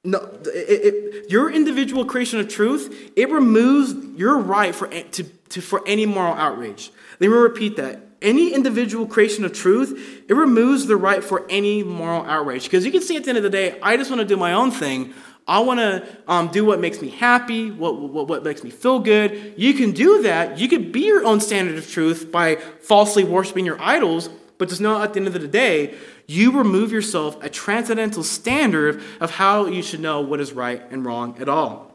no, 0.05 0.19
it, 0.45 0.49
it, 0.83 1.31
your 1.31 1.49
individual 1.49 2.03
creation 2.03 2.39
of 2.39 2.49
truth. 2.49 3.11
It 3.15 3.29
removes 3.29 3.93
your 4.17 4.37
right 4.37 4.75
for 4.75 4.87
to, 4.87 5.23
to 5.23 5.61
for 5.61 5.81
any 5.87 6.05
moral 6.05 6.33
outrage. 6.33 6.91
Let 7.19 7.29
me 7.29 7.35
repeat 7.35 7.77
that. 7.77 8.01
Any 8.21 8.53
individual 8.53 9.05
creation 9.05 9.43
of 9.43 9.53
truth, 9.53 10.23
it 10.29 10.33
removes 10.33 10.87
the 10.87 10.95
right 10.95 11.23
for 11.23 11.45
any 11.49 11.83
moral 11.83 12.23
outrage. 12.25 12.63
Because 12.63 12.85
you 12.85 12.91
can 12.91 13.01
see 13.01 13.17
at 13.17 13.23
the 13.23 13.29
end 13.29 13.37
of 13.37 13.43
the 13.43 13.49
day, 13.49 13.79
I 13.81 13.97
just 13.97 14.09
want 14.09 14.21
to 14.21 14.27
do 14.27 14.37
my 14.37 14.53
own 14.53 14.71
thing. 14.71 15.13
I 15.47 15.59
want 15.59 15.79
to 15.79 16.07
um, 16.27 16.47
do 16.49 16.63
what 16.63 16.79
makes 16.79 17.01
me 17.01 17.09
happy, 17.09 17.69
what, 17.69 17.99
what, 17.99 18.27
what 18.27 18.43
makes 18.43 18.63
me 18.63 18.69
feel 18.69 18.99
good. 18.99 19.55
You 19.57 19.73
can 19.73 19.91
do 19.91 20.21
that. 20.21 20.57
You 20.57 20.69
can 20.69 20.91
be 20.91 21.01
your 21.01 21.25
own 21.25 21.41
standard 21.41 21.77
of 21.77 21.89
truth 21.89 22.31
by 22.31 22.55
falsely 22.55 23.23
worshiping 23.23 23.65
your 23.65 23.81
idols, 23.81 24.29
but 24.57 24.69
just 24.69 24.79
know 24.79 25.01
at 25.01 25.13
the 25.13 25.19
end 25.19 25.27
of 25.27 25.33
the 25.33 25.47
day, 25.47 25.95
you 26.27 26.57
remove 26.57 26.91
yourself 26.91 27.41
a 27.43 27.49
transcendental 27.49 28.23
standard 28.23 29.01
of 29.19 29.31
how 29.31 29.65
you 29.65 29.81
should 29.81 29.99
know 29.99 30.21
what 30.21 30.39
is 30.39 30.53
right 30.53 30.81
and 30.91 31.05
wrong 31.05 31.35
at 31.39 31.49
all. 31.49 31.93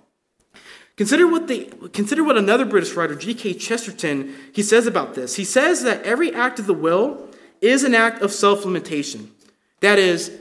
Consider 0.96 1.26
what, 1.28 1.46
the, 1.46 1.66
consider 1.92 2.24
what 2.24 2.36
another 2.36 2.64
British 2.64 2.94
writer, 2.94 3.14
G.K. 3.14 3.54
Chesterton, 3.54 4.34
he 4.52 4.62
says 4.62 4.86
about 4.86 5.14
this. 5.14 5.36
He 5.36 5.44
says 5.44 5.84
that 5.84 6.02
every 6.02 6.34
act 6.34 6.58
of 6.58 6.66
the 6.66 6.74
will 6.74 7.28
is 7.60 7.84
an 7.84 7.94
act 7.94 8.20
of 8.20 8.32
self-limitation. 8.32 9.30
That 9.80 9.98
is, 9.98 10.36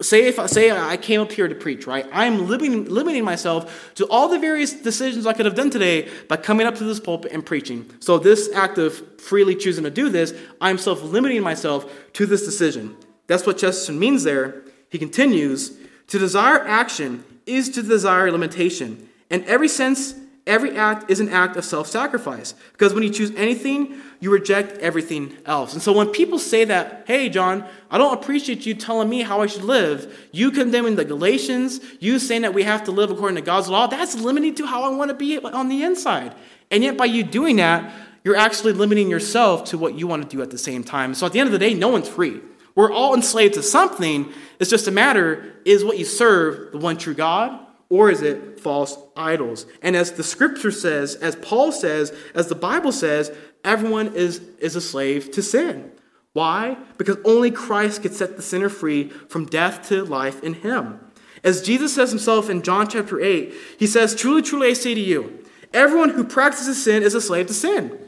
say 0.00 0.26
if 0.26 0.38
I 0.38 0.46
say 0.46 0.70
I 0.70 0.96
came 0.96 1.20
up 1.20 1.30
here 1.30 1.46
to 1.46 1.54
preach, 1.54 1.86
right? 1.86 2.06
I'm 2.12 2.48
limiting, 2.48 2.86
limiting 2.86 3.24
myself 3.24 3.94
to 3.94 4.06
all 4.08 4.28
the 4.28 4.38
various 4.38 4.72
decisions 4.72 5.26
I 5.26 5.32
could 5.32 5.46
have 5.46 5.54
done 5.54 5.70
today 5.70 6.08
by 6.28 6.36
coming 6.36 6.66
up 6.66 6.74
to 6.76 6.84
this 6.84 6.98
pulpit 6.98 7.32
and 7.32 7.44
preaching. 7.46 7.88
So 8.00 8.18
this 8.18 8.50
act 8.52 8.78
of 8.78 9.20
freely 9.20 9.54
choosing 9.54 9.84
to 9.84 9.90
do 9.90 10.08
this, 10.08 10.34
I'm 10.60 10.78
self-limiting 10.78 11.42
myself 11.42 11.92
to 12.14 12.26
this 12.26 12.44
decision. 12.44 12.96
That's 13.28 13.46
what 13.46 13.58
Chesterton 13.58 13.98
means 13.98 14.24
there. 14.24 14.62
He 14.88 14.98
continues, 14.98 15.78
to 16.08 16.18
desire 16.18 16.66
action 16.66 17.24
is 17.46 17.68
to 17.70 17.82
desire 17.82 18.30
limitation. 18.32 19.08
In 19.30 19.44
every 19.44 19.68
sense, 19.68 20.14
every 20.46 20.76
act 20.76 21.08
is 21.08 21.20
an 21.20 21.28
act 21.28 21.56
of 21.56 21.64
self-sacrifice. 21.64 22.54
Because 22.72 22.92
when 22.92 23.04
you 23.04 23.10
choose 23.10 23.30
anything, 23.36 24.00
you 24.20 24.30
reject 24.30 24.78
everything 24.78 25.36
else. 25.46 25.72
And 25.72 25.82
so 25.82 25.92
when 25.92 26.08
people 26.08 26.38
say 26.38 26.64
that, 26.66 27.04
hey, 27.06 27.30
John, 27.30 27.64
I 27.90 27.96
don't 27.98 28.12
appreciate 28.12 28.66
you 28.66 28.74
telling 28.74 29.08
me 29.08 29.22
how 29.22 29.40
I 29.40 29.46
should 29.46 29.64
live, 29.64 30.28
you 30.30 30.50
condemning 30.50 30.96
the 30.96 31.04
Galatians, 31.06 31.80
you 32.00 32.18
saying 32.18 32.42
that 32.42 32.52
we 32.52 32.62
have 32.62 32.84
to 32.84 32.90
live 32.92 33.10
according 33.10 33.36
to 33.36 33.42
God's 33.42 33.68
law, 33.68 33.86
that's 33.86 34.14
limiting 34.14 34.54
to 34.56 34.66
how 34.66 34.82
I 34.82 34.90
want 34.94 35.08
to 35.08 35.14
be 35.14 35.38
on 35.38 35.68
the 35.68 35.82
inside. 35.82 36.34
And 36.70 36.84
yet, 36.84 36.96
by 36.96 37.06
you 37.06 37.24
doing 37.24 37.56
that, 37.56 37.92
you're 38.22 38.36
actually 38.36 38.74
limiting 38.74 39.08
yourself 39.08 39.64
to 39.64 39.78
what 39.78 39.94
you 39.94 40.06
want 40.06 40.22
to 40.22 40.36
do 40.36 40.42
at 40.42 40.50
the 40.50 40.58
same 40.58 40.84
time. 40.84 41.14
So 41.14 41.26
at 41.26 41.32
the 41.32 41.40
end 41.40 41.48
of 41.48 41.52
the 41.52 41.58
day, 41.58 41.72
no 41.72 41.88
one's 41.88 42.08
free. 42.08 42.40
We're 42.74 42.92
all 42.92 43.14
enslaved 43.14 43.54
to 43.54 43.62
something. 43.62 44.32
It's 44.58 44.70
just 44.70 44.86
a 44.86 44.90
matter 44.90 45.56
is 45.64 45.84
what 45.84 45.98
you 45.98 46.04
serve 46.04 46.72
the 46.72 46.78
one 46.78 46.98
true 46.98 47.14
God 47.14 47.58
or 47.88 48.10
is 48.10 48.22
it 48.22 48.60
false 48.60 48.96
idols? 49.16 49.66
And 49.82 49.96
as 49.96 50.12
the 50.12 50.22
scripture 50.22 50.70
says, 50.70 51.16
as 51.16 51.34
Paul 51.36 51.72
says, 51.72 52.14
as 52.34 52.46
the 52.46 52.54
Bible 52.54 52.92
says, 52.92 53.32
everyone 53.64 54.14
is, 54.14 54.40
is 54.58 54.76
a 54.76 54.80
slave 54.80 55.30
to 55.32 55.42
sin. 55.42 55.90
Why? 56.32 56.76
Because 56.96 57.16
only 57.24 57.50
Christ 57.50 58.02
could 58.02 58.14
set 58.14 58.36
the 58.36 58.42
sinner 58.42 58.68
free 58.68 59.08
from 59.08 59.46
death 59.46 59.88
to 59.88 60.04
life 60.04 60.42
in 60.42 60.54
him. 60.54 61.00
As 61.42 61.62
Jesus 61.62 61.94
says 61.94 62.10
himself 62.10 62.50
in 62.50 62.62
John 62.62 62.86
chapter 62.88 63.20
8, 63.20 63.52
he 63.78 63.86
says, 63.86 64.14
Truly, 64.14 64.42
truly, 64.42 64.68
I 64.68 64.72
say 64.74 64.94
to 64.94 65.00
you, 65.00 65.44
everyone 65.72 66.10
who 66.10 66.24
practices 66.24 66.82
sin 66.82 67.02
is 67.02 67.14
a 67.14 67.20
slave 67.20 67.46
to 67.48 67.54
sin. 67.54 67.98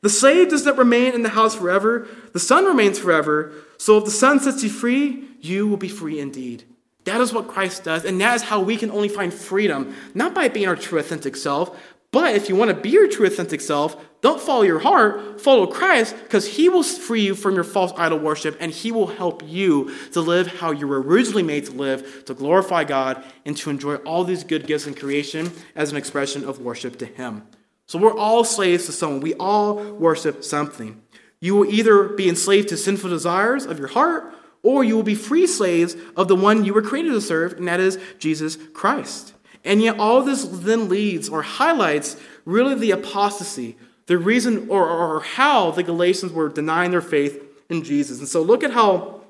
The 0.00 0.08
slave 0.08 0.48
does 0.48 0.64
not 0.64 0.78
remain 0.78 1.12
in 1.12 1.22
the 1.22 1.30
house 1.30 1.56
forever, 1.56 2.08
the 2.32 2.40
son 2.40 2.64
remains 2.64 2.98
forever. 2.98 3.52
So 3.78 3.98
if 3.98 4.04
the 4.04 4.10
son 4.10 4.40
sets 4.40 4.62
you 4.62 4.70
free, 4.70 5.24
you 5.40 5.66
will 5.66 5.76
be 5.76 5.88
free 5.88 6.20
indeed. 6.20 6.64
That 7.04 7.20
is 7.20 7.32
what 7.32 7.48
Christ 7.48 7.84
does, 7.84 8.04
and 8.04 8.20
that 8.20 8.36
is 8.36 8.42
how 8.42 8.60
we 8.60 8.76
can 8.76 8.90
only 8.90 9.08
find 9.08 9.32
freedom, 9.32 9.94
not 10.14 10.34
by 10.34 10.48
being 10.48 10.68
our 10.68 10.76
true 10.76 10.98
authentic 10.98 11.36
self, 11.36 11.78
but 12.10 12.34
if 12.34 12.48
you 12.48 12.56
want 12.56 12.70
to 12.70 12.76
be 12.76 12.90
your 12.90 13.08
true 13.08 13.26
authentic 13.26 13.60
self, 13.60 13.96
don't 14.20 14.40
follow 14.40 14.62
your 14.62 14.80
heart, 14.80 15.40
follow 15.40 15.66
Christ, 15.66 16.16
because 16.22 16.56
He 16.56 16.68
will 16.68 16.82
free 16.82 17.22
you 17.22 17.34
from 17.34 17.54
your 17.54 17.64
false 17.64 17.92
idol 17.96 18.18
worship 18.18 18.56
and 18.60 18.72
He 18.72 18.90
will 18.90 19.06
help 19.06 19.42
you 19.46 19.94
to 20.12 20.20
live 20.20 20.48
how 20.48 20.72
you 20.72 20.88
were 20.88 21.00
originally 21.00 21.44
made 21.44 21.66
to 21.66 21.72
live, 21.72 22.24
to 22.24 22.34
glorify 22.34 22.84
God, 22.84 23.24
and 23.44 23.56
to 23.58 23.70
enjoy 23.70 23.96
all 23.96 24.24
these 24.24 24.42
good 24.42 24.66
gifts 24.66 24.86
in 24.86 24.94
creation 24.94 25.52
as 25.76 25.92
an 25.92 25.96
expression 25.96 26.44
of 26.44 26.60
worship 26.60 26.98
to 26.98 27.06
Him. 27.06 27.46
So 27.86 27.98
we're 27.98 28.16
all 28.16 28.44
slaves 28.44 28.86
to 28.86 28.92
someone. 28.92 29.20
We 29.20 29.34
all 29.34 29.76
worship 29.76 30.42
something. 30.42 31.00
You 31.40 31.54
will 31.54 31.72
either 31.72 32.04
be 32.04 32.28
enslaved 32.28 32.68
to 32.68 32.76
sinful 32.76 33.10
desires 33.10 33.64
of 33.64 33.78
your 33.78 33.88
heart, 33.88 34.34
or 34.62 34.82
you 34.82 34.96
will 34.96 35.04
be 35.04 35.14
free 35.14 35.46
slaves 35.46 35.96
of 36.16 36.28
the 36.28 36.36
one 36.36 36.64
you 36.64 36.74
were 36.74 36.82
created 36.82 37.12
to 37.12 37.20
serve, 37.20 37.52
and 37.54 37.68
that 37.68 37.80
is 37.80 37.98
Jesus 38.18 38.56
Christ. 38.74 39.34
And 39.64 39.80
yet, 39.80 39.98
all 39.98 40.22
this 40.22 40.44
then 40.44 40.88
leads 40.88 41.28
or 41.28 41.42
highlights 41.42 42.16
really 42.44 42.74
the 42.74 42.90
apostasy, 42.90 43.76
the 44.08 44.18
reason 44.18 44.68
or, 44.68 44.88
or 44.88 45.20
how 45.20 45.70
the 45.70 45.82
Galatians 45.82 46.32
were 46.32 46.48
denying 46.48 46.90
their 46.90 47.02
faith 47.02 47.42
in 47.68 47.84
Jesus. 47.84 48.18
And 48.18 48.26
so, 48.26 48.42
look 48.42 48.64
at 48.64 48.72
how 48.72 49.20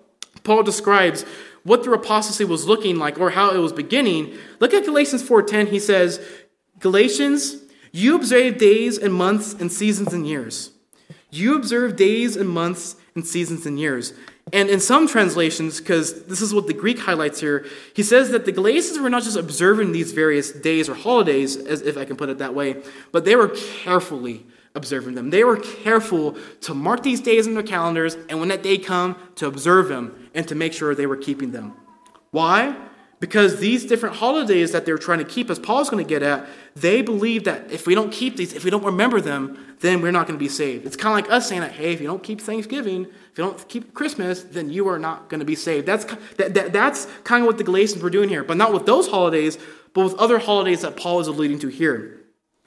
Paul 0.44 0.62
describes 0.62 1.24
what 1.64 1.82
their 1.82 1.92
apostasy 1.92 2.44
was 2.44 2.66
looking 2.66 2.96
like 2.96 3.18
or 3.18 3.30
how 3.30 3.50
it 3.50 3.58
was 3.58 3.72
beginning. 3.72 4.38
Look 4.60 4.72
at 4.72 4.84
Galatians 4.84 5.22
4:10. 5.22 5.66
He 5.66 5.80
says, 5.80 6.20
"Galatians, 6.78 7.56
you 7.90 8.14
observe 8.14 8.56
days 8.56 8.96
and 8.96 9.12
months 9.12 9.54
and 9.58 9.70
seasons 9.70 10.14
and 10.14 10.26
years. 10.26 10.70
You 11.30 11.56
observe 11.56 11.96
days 11.96 12.36
and 12.36 12.48
months 12.48 12.94
and 13.16 13.26
seasons 13.26 13.66
and 13.66 13.80
years." 13.80 14.12
And 14.52 14.70
in 14.70 14.80
some 14.80 15.08
translations, 15.08 15.80
because 15.80 16.24
this 16.24 16.40
is 16.40 16.54
what 16.54 16.68
the 16.68 16.72
Greek 16.72 17.00
highlights 17.00 17.40
here, 17.40 17.66
he 17.92 18.02
says 18.02 18.30
that 18.30 18.46
the 18.46 18.52
Galatians 18.52 18.98
were 18.98 19.10
not 19.10 19.24
just 19.24 19.36
observing 19.36 19.90
these 19.90 20.12
various 20.12 20.52
days 20.52 20.88
or 20.88 20.94
holidays, 20.94 21.56
as 21.56 21.82
if 21.82 21.98
I 21.98 22.04
can 22.04 22.16
put 22.16 22.30
it 22.30 22.38
that 22.38 22.54
way, 22.54 22.76
but 23.12 23.24
they 23.24 23.36
were 23.36 23.48
carefully 23.48 24.46
observing 24.74 25.14
them. 25.14 25.30
They 25.30 25.44
were 25.44 25.56
careful 25.56 26.36
to 26.62 26.74
mark 26.74 27.02
these 27.02 27.20
days 27.20 27.46
in 27.46 27.54
their 27.54 27.62
calendars, 27.62 28.16
and 28.28 28.40
when 28.40 28.48
that 28.48 28.62
day 28.62 28.78
come, 28.78 29.16
to 29.36 29.46
observe 29.46 29.88
them 29.88 30.30
and 30.34 30.46
to 30.48 30.54
make 30.54 30.72
sure 30.72 30.94
they 30.94 31.06
were 31.06 31.16
keeping 31.16 31.52
them. 31.52 31.74
Why? 32.30 32.76
Because 33.20 33.58
these 33.58 33.84
different 33.84 34.16
holidays 34.16 34.70
that 34.70 34.86
they're 34.86 34.98
trying 34.98 35.18
to 35.18 35.24
keep, 35.24 35.50
as 35.50 35.58
Paul's 35.58 35.90
going 35.90 36.04
to 36.04 36.08
get 36.08 36.22
at, 36.22 36.46
they 36.76 37.02
believe 37.02 37.44
that 37.44 37.70
if 37.72 37.84
we 37.84 37.96
don't 37.96 38.12
keep 38.12 38.36
these, 38.36 38.52
if 38.52 38.62
we 38.62 38.70
don't 38.70 38.84
remember 38.84 39.20
them, 39.20 39.74
then 39.80 40.00
we're 40.00 40.12
not 40.12 40.28
going 40.28 40.38
to 40.38 40.42
be 40.42 40.48
saved. 40.48 40.86
It's 40.86 40.96
kind 40.96 41.18
of 41.18 41.24
like 41.24 41.36
us 41.36 41.48
saying 41.48 41.62
that, 41.62 41.72
hey, 41.72 41.92
if 41.92 42.00
you 42.00 42.06
don't 42.06 42.22
keep 42.22 42.40
Thanksgiving, 42.40 43.06
if 43.06 43.38
you 43.38 43.44
don't 43.44 43.68
keep 43.68 43.92
Christmas, 43.92 44.44
then 44.44 44.70
you 44.70 44.88
are 44.88 45.00
not 45.00 45.28
going 45.28 45.40
to 45.40 45.46
be 45.46 45.56
saved. 45.56 45.86
That's, 45.86 46.04
that, 46.36 46.54
that, 46.54 46.72
that's 46.72 47.06
kind 47.24 47.42
of 47.42 47.48
what 47.48 47.58
the 47.58 47.64
Galatians 47.64 48.02
were 48.02 48.10
doing 48.10 48.28
here, 48.28 48.44
but 48.44 48.56
not 48.56 48.72
with 48.72 48.86
those 48.86 49.08
holidays, 49.08 49.58
but 49.94 50.04
with 50.04 50.14
other 50.14 50.38
holidays 50.38 50.82
that 50.82 50.96
Paul 50.96 51.18
is 51.18 51.26
alluding 51.26 51.58
to 51.60 51.68
here. 51.68 52.17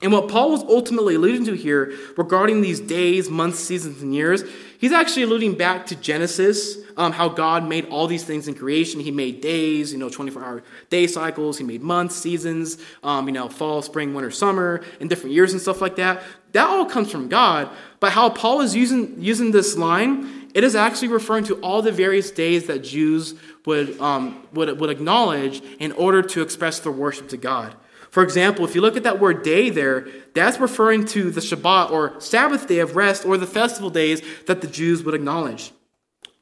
And 0.02 0.12
what 0.12 0.30
Paul 0.30 0.50
was 0.50 0.64
ultimately 0.64 1.14
alluding 1.14 1.46
to 1.46 1.54
here 1.54 1.94
regarding 2.18 2.62
these 2.62 2.80
days, 2.80 3.30
months, 3.30 3.60
seasons, 3.60 4.02
and 4.02 4.16
years, 4.16 4.44
he's 4.80 4.92
actually 4.92 5.24
alluding 5.24 5.54
back 5.54 5.86
to 5.88 5.96
Genesis, 5.96 6.78
um, 6.98 7.12
how 7.12 7.30
God 7.30 7.70
made 7.70 7.86
all 7.90 8.08
these 8.08 8.24
things 8.24 8.48
in 8.48 8.56
creation. 8.56 9.00
He 9.00 9.12
made 9.12 9.42
days, 9.42 9.94
you 9.94 10.00
know, 10.00 10.10
24 10.10 10.44
hour 10.44 10.64
day 10.90 11.06
cycles. 11.06 11.60
He 11.60 11.64
made 11.64 11.84
months, 11.84 12.16
seasons, 12.16 12.80
um, 13.04 13.28
you 13.28 13.34
know, 13.34 13.48
fall, 13.48 13.84
spring, 13.84 14.16
winter, 14.16 14.32
summer, 14.32 14.82
and 15.00 15.08
different 15.08 15.36
years 15.36 15.54
and 15.54 15.62
stuff 15.62 15.82
like 15.82 15.98
that. 15.98 16.24
That 16.54 16.68
all 16.68 16.86
comes 16.86 17.12
from 17.12 17.30
God. 17.30 17.70
But 18.00 18.12
how 18.12 18.30
Paul 18.30 18.62
is 18.62 18.76
using, 18.76 19.22
using 19.22 19.52
this 19.52 19.78
line, 19.78 20.50
it 20.56 20.64
is 20.64 20.76
actually 20.76 21.10
referring 21.10 21.44
to 21.46 21.56
all 21.62 21.84
the 21.84 21.92
various 21.92 22.32
days 22.32 22.66
that 22.66 22.84
Jews 22.84 23.36
would, 23.66 24.00
um, 24.02 24.48
would, 24.52 24.80
would 24.80 24.90
acknowledge 24.90 25.62
in 25.80 25.92
order 25.92 26.24
to 26.24 26.42
express 26.42 26.80
their 26.80 26.92
worship 26.92 27.30
to 27.30 27.38
God. 27.38 27.76
For 28.12 28.22
example, 28.22 28.66
if 28.66 28.76
you 28.76 28.82
look 28.82 28.98
at 28.98 29.04
that 29.04 29.20
word 29.20 29.42
day 29.42 29.70
there, 29.70 30.06
that's 30.34 30.60
referring 30.60 31.06
to 31.08 31.32
the 31.32 31.42
Shabbat 31.42 31.92
or 31.92 32.20
Sabbath 32.20 32.68
day 32.68 32.80
of 32.80 32.96
rest 32.96 33.26
or 33.26 33.38
the 33.38 33.48
festival 33.48 33.90
days 33.90 34.22
that 34.48 34.62
the 34.62 34.68
Jews 34.68 35.02
would 35.04 35.16
acknowledge. 35.16 35.72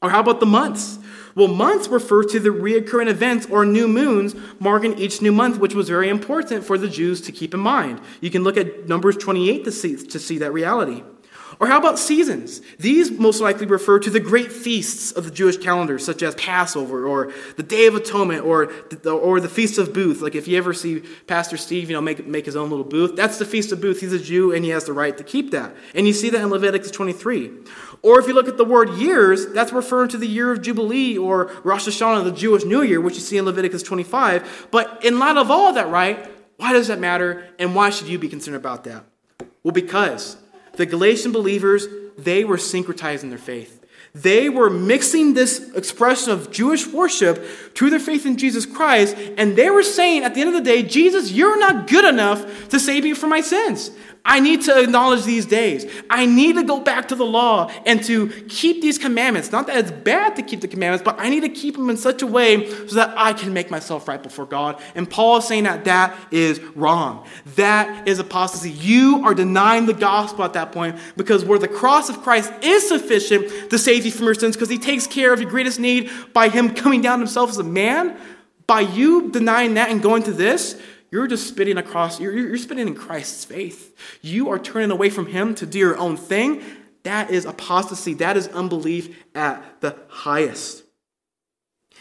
Or 0.02 0.10
how 0.10 0.20
about 0.20 0.40
the 0.40 0.48
months? 0.48 0.98
Well, 1.36 1.48
months 1.48 1.88
refer 1.88 2.24
to 2.24 2.40
the 2.40 2.50
reoccurring 2.50 3.08
events 3.08 3.46
or 3.46 3.66
new 3.66 3.88
moons 3.88 4.36
marking 4.60 4.98
each 4.98 5.22
new 5.22 5.32
month, 5.32 5.60
which 5.60 5.76
was 5.76 5.88
very 5.88 6.10
important 6.10 6.64
for 6.64 6.78
the 6.78 6.88
Jews 6.88 7.22
to 7.22 7.32
keep 7.32 7.54
in 7.54 7.60
mind. 7.60 8.02
You 8.20 8.32
can 8.32 8.44
look 8.44 8.58
at 8.58 8.88
Numbers 8.88 9.18
28 9.18 9.64
to 9.66 9.72
see, 9.72 9.96
to 9.96 10.20
see 10.20 10.40
that 10.40 10.52
reality. 10.52 11.04
Or 11.60 11.68
how 11.68 11.78
about 11.78 12.00
seasons? 12.00 12.62
These 12.78 13.12
most 13.12 13.42
likely 13.42 13.66
refer 13.66 14.00
to 14.00 14.10
the 14.10 14.22
great 14.22 14.50
feasts 14.50 15.12
of 15.12 15.26
the 15.26 15.32
Jewish 15.32 15.58
calendar, 15.58 16.00
such 16.00 16.24
as 16.24 16.34
Passover 16.36 17.06
or 17.06 17.34
the 17.58 17.64
Day 17.64 17.86
of 17.86 17.96
Atonement 17.96 18.46
or 18.46 18.68
the, 18.90 19.12
or 19.12 19.42
the 19.42 19.50
Feast 19.50 19.78
of 19.78 19.94
Booth. 19.94 20.22
Like 20.22 20.36
if 20.36 20.48
you 20.48 20.58
ever 20.58 20.74
see 20.74 21.02
Pastor 21.28 21.58
Steve, 21.58 21.90
you 21.90 21.98
know, 21.98 22.02
make, 22.02 22.26
make 22.26 22.46
his 22.46 22.56
own 22.56 22.70
little 22.70 22.86
booth, 22.86 23.18
that's 23.18 23.40
the 23.40 23.46
Feast 23.46 23.74
of 23.74 23.82
Booth. 23.82 24.00
He's 24.00 24.14
a 24.14 24.20
Jew 24.20 24.54
and 24.54 24.64
he 24.64 24.72
has 24.72 24.86
the 24.86 24.94
right 24.94 25.18
to 25.18 25.24
keep 25.24 25.52
that. 25.52 25.76
And 25.94 26.08
you 26.08 26.14
see 26.14 26.30
that 26.30 26.42
in 26.42 26.50
Leviticus 26.50 26.92
23. 26.92 27.52
Or 28.04 28.22
if 28.22 28.28
you 28.28 28.34
look 28.34 28.48
at 28.48 28.56
the 28.56 28.64
word 28.64 28.92
years, 28.92 29.48
that's 29.48 29.74
referring 29.74 30.08
to 30.10 30.18
the 30.18 30.28
year 30.28 30.54
of 30.54 30.62
Jubilee 30.62 31.18
or 31.18 31.52
Rosh 31.66 31.90
Hashanah, 31.90 32.24
the 32.24 32.32
Jewish 32.32 32.64
New 32.64 32.84
Year, 32.84 33.02
which 33.02 33.16
you 33.16 33.22
see 33.22 33.38
in 33.38 33.44
Leviticus 33.44 33.84
25. 33.84 34.70
But 34.72 35.04
in 35.04 35.20
light 35.20 35.36
of 35.36 35.52
all 35.52 35.74
that, 35.74 35.90
right, 35.90 36.32
why 36.56 36.72
does 36.72 36.88
that 36.88 37.00
matter 37.00 37.46
and 37.60 37.76
why 37.76 37.90
should 37.90 38.08
you 38.08 38.18
be 38.18 38.30
concerned 38.30 38.56
about 38.56 38.86
that? 38.86 39.04
Well, 39.62 39.74
because 39.74 40.38
the 40.80 40.86
Galatian 40.86 41.34
believers, 41.34 41.88
they 42.18 42.46
were 42.46 42.56
syncretizing 42.56 43.28
their 43.28 43.38
faith. 43.38 43.86
They 44.16 44.48
were 44.48 44.70
mixing 44.70 45.34
this 45.34 45.70
expression 45.76 46.32
of 46.32 46.52
Jewish 46.52 46.88
worship 46.88 47.46
to 47.76 47.90
their 47.90 48.00
faith 48.00 48.26
in 48.26 48.38
Jesus 48.38 48.66
Christ, 48.66 49.14
and 49.38 49.58
they 49.58 49.70
were 49.70 49.84
saying 49.84 50.24
at 50.24 50.36
the 50.36 50.40
end 50.40 50.48
of 50.48 50.56
the 50.56 50.62
day, 50.62 50.82
Jesus, 50.82 51.34
you're 51.34 51.60
not 51.60 51.88
good 51.88 52.06
enough 52.06 52.70
to 52.70 52.80
save 52.80 53.04
me 53.04 53.14
from 53.14 53.30
my 53.30 53.42
sins. 53.42 53.92
I 54.26 54.40
need 54.40 54.62
to 54.64 54.82
acknowledge 54.82 55.24
these 55.24 55.46
days. 55.46 55.86
I 56.10 56.26
need 56.26 56.56
to 56.56 56.64
go 56.64 56.80
back 56.80 57.08
to 57.08 57.16
the 57.16 57.26
law 57.26 57.72
and 57.86 58.04
to 58.04 58.28
keep 58.50 58.82
these 58.82 58.98
commandments. 58.98 59.52
Not 59.52 59.68
that 59.68 59.78
it's 59.78 59.92
bad 59.92 60.36
to 60.36 60.42
keep 60.42 60.62
the 60.62 60.68
commandments, 60.68 61.04
but 61.04 61.20
I 61.20 61.30
need 61.30 61.42
to 61.42 61.50
keep 61.50 61.76
them 61.76 61.90
in 61.90 61.98
such 61.98 62.22
a 62.22 62.28
way 62.28 62.70
so 62.88 62.96
that 62.96 63.14
I 63.18 63.34
can 63.34 63.54
make 63.54 63.72
myself 63.72 64.08
right 64.08 64.22
before 64.22 64.46
God. 64.46 64.82
And 64.94 65.10
Paul 65.10 65.38
is 65.38 65.48
saying 65.48 65.64
that 65.64 65.86
that 65.86 66.16
is 66.32 66.60
wrong. 66.76 67.26
That 67.56 68.08
is 68.08 68.20
apostasy. 68.20 68.72
You 68.72 69.24
are 69.26 69.34
denying 69.34 69.86
the 69.86 69.94
gospel 69.94 70.44
at 70.44 70.54
that 70.54 70.72
point 70.72 70.98
because 71.16 71.46
where 71.46 71.60
the 71.60 71.68
cross 71.68 72.10
of 72.10 72.22
Christ 72.22 72.52
is 72.62 72.88
sufficient 72.88 73.72
to 73.72 73.80
save 73.80 74.06
you 74.06 74.12
from 74.12 74.26
your 74.26 74.36
sins 74.36 74.56
because 74.56 74.70
he 74.70 74.78
takes 74.78 75.08
care 75.08 75.32
of 75.32 75.40
your 75.42 75.50
greatest 75.50 75.80
need 75.80 76.10
by 76.34 76.50
him 76.50 76.76
coming 76.76 77.02
down 77.02 77.20
himself 77.20 77.50
as 77.50 77.58
a 77.58 77.64
man, 77.64 78.18
by 78.68 78.82
you 78.82 79.32
denying 79.32 79.76
that 79.76 79.90
and 79.90 80.02
going 80.02 80.24
to 80.24 80.32
this, 80.32 80.80
you're 81.12 81.28
just 81.28 81.48
spitting 81.48 81.78
across, 81.78 82.20
you're, 82.20 82.38
you're 82.38 82.58
spitting 82.58 82.88
in 82.88 82.96
Christ's 82.96 83.46
faith. 83.46 83.96
You 84.22 84.50
are 84.50 84.60
turning 84.60 84.92
away 84.92 85.10
from 85.10 85.28
Him 85.28 85.56
to 85.56 85.66
do 85.66 85.80
your 85.80 85.98
own 85.98 86.18
thing. 86.18 86.62
That 87.04 87.32
is 87.32 87.46
apostasy. 87.46 88.14
That 88.16 88.38
is 88.38 88.48
unbelief 88.50 89.18
at 89.34 89.82
the 89.82 89.96
highest. 90.10 90.84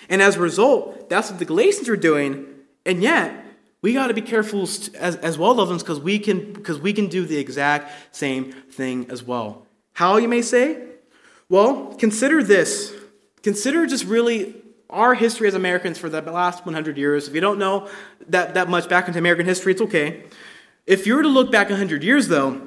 And 0.09 0.20
as 0.22 0.36
a 0.36 0.40
result, 0.40 1.09
that's 1.09 1.30
what 1.30 1.38
the 1.38 1.44
Galatians 1.44 1.88
are 1.88 1.96
doing. 1.96 2.46
And 2.84 3.02
yet, 3.02 3.44
we 3.80 3.92
got 3.92 4.09
to 4.09 4.14
be 4.14 4.22
careful 4.22 4.62
as, 4.62 4.90
as 4.94 5.38
well, 5.38 5.54
loved 5.54 5.70
ones, 5.70 5.82
because 5.82 6.00
we 6.00 6.18
can 6.18 6.52
because 6.52 6.80
we 6.80 6.92
can 6.92 7.06
do 7.09 7.24
the 7.24 7.38
exact 7.38 8.16
same 8.16 8.52
thing 8.70 9.11
as 9.11 9.22
well. 9.22 9.66
How 9.92 10.16
you 10.16 10.28
may 10.28 10.42
say? 10.42 10.82
Well, 11.48 11.94
consider 11.94 12.42
this. 12.42 12.92
Consider 13.42 13.86
just 13.86 14.04
really 14.04 14.57
our 14.91 15.14
history 15.14 15.49
as 15.49 15.55
Americans 15.55 15.99
for 15.99 16.09
the 16.09 16.20
last 16.22 16.64
100 16.64 16.97
years. 16.97 17.28
If 17.28 17.34
you 17.34 17.41
don't 17.41 17.59
know 17.59 17.89
that, 18.28 18.55
that 18.55 18.68
much 18.68 18.89
back 18.89 19.07
into 19.07 19.18
American 19.18 19.47
history, 19.47 19.72
it's 19.72 19.82
okay. 19.82 20.24
If 20.86 21.07
you 21.07 21.14
were 21.14 21.22
to 21.22 21.28
look 21.28 21.53
back 21.53 21.68
100 21.68 22.03
years, 22.03 22.28
though, 22.28 22.62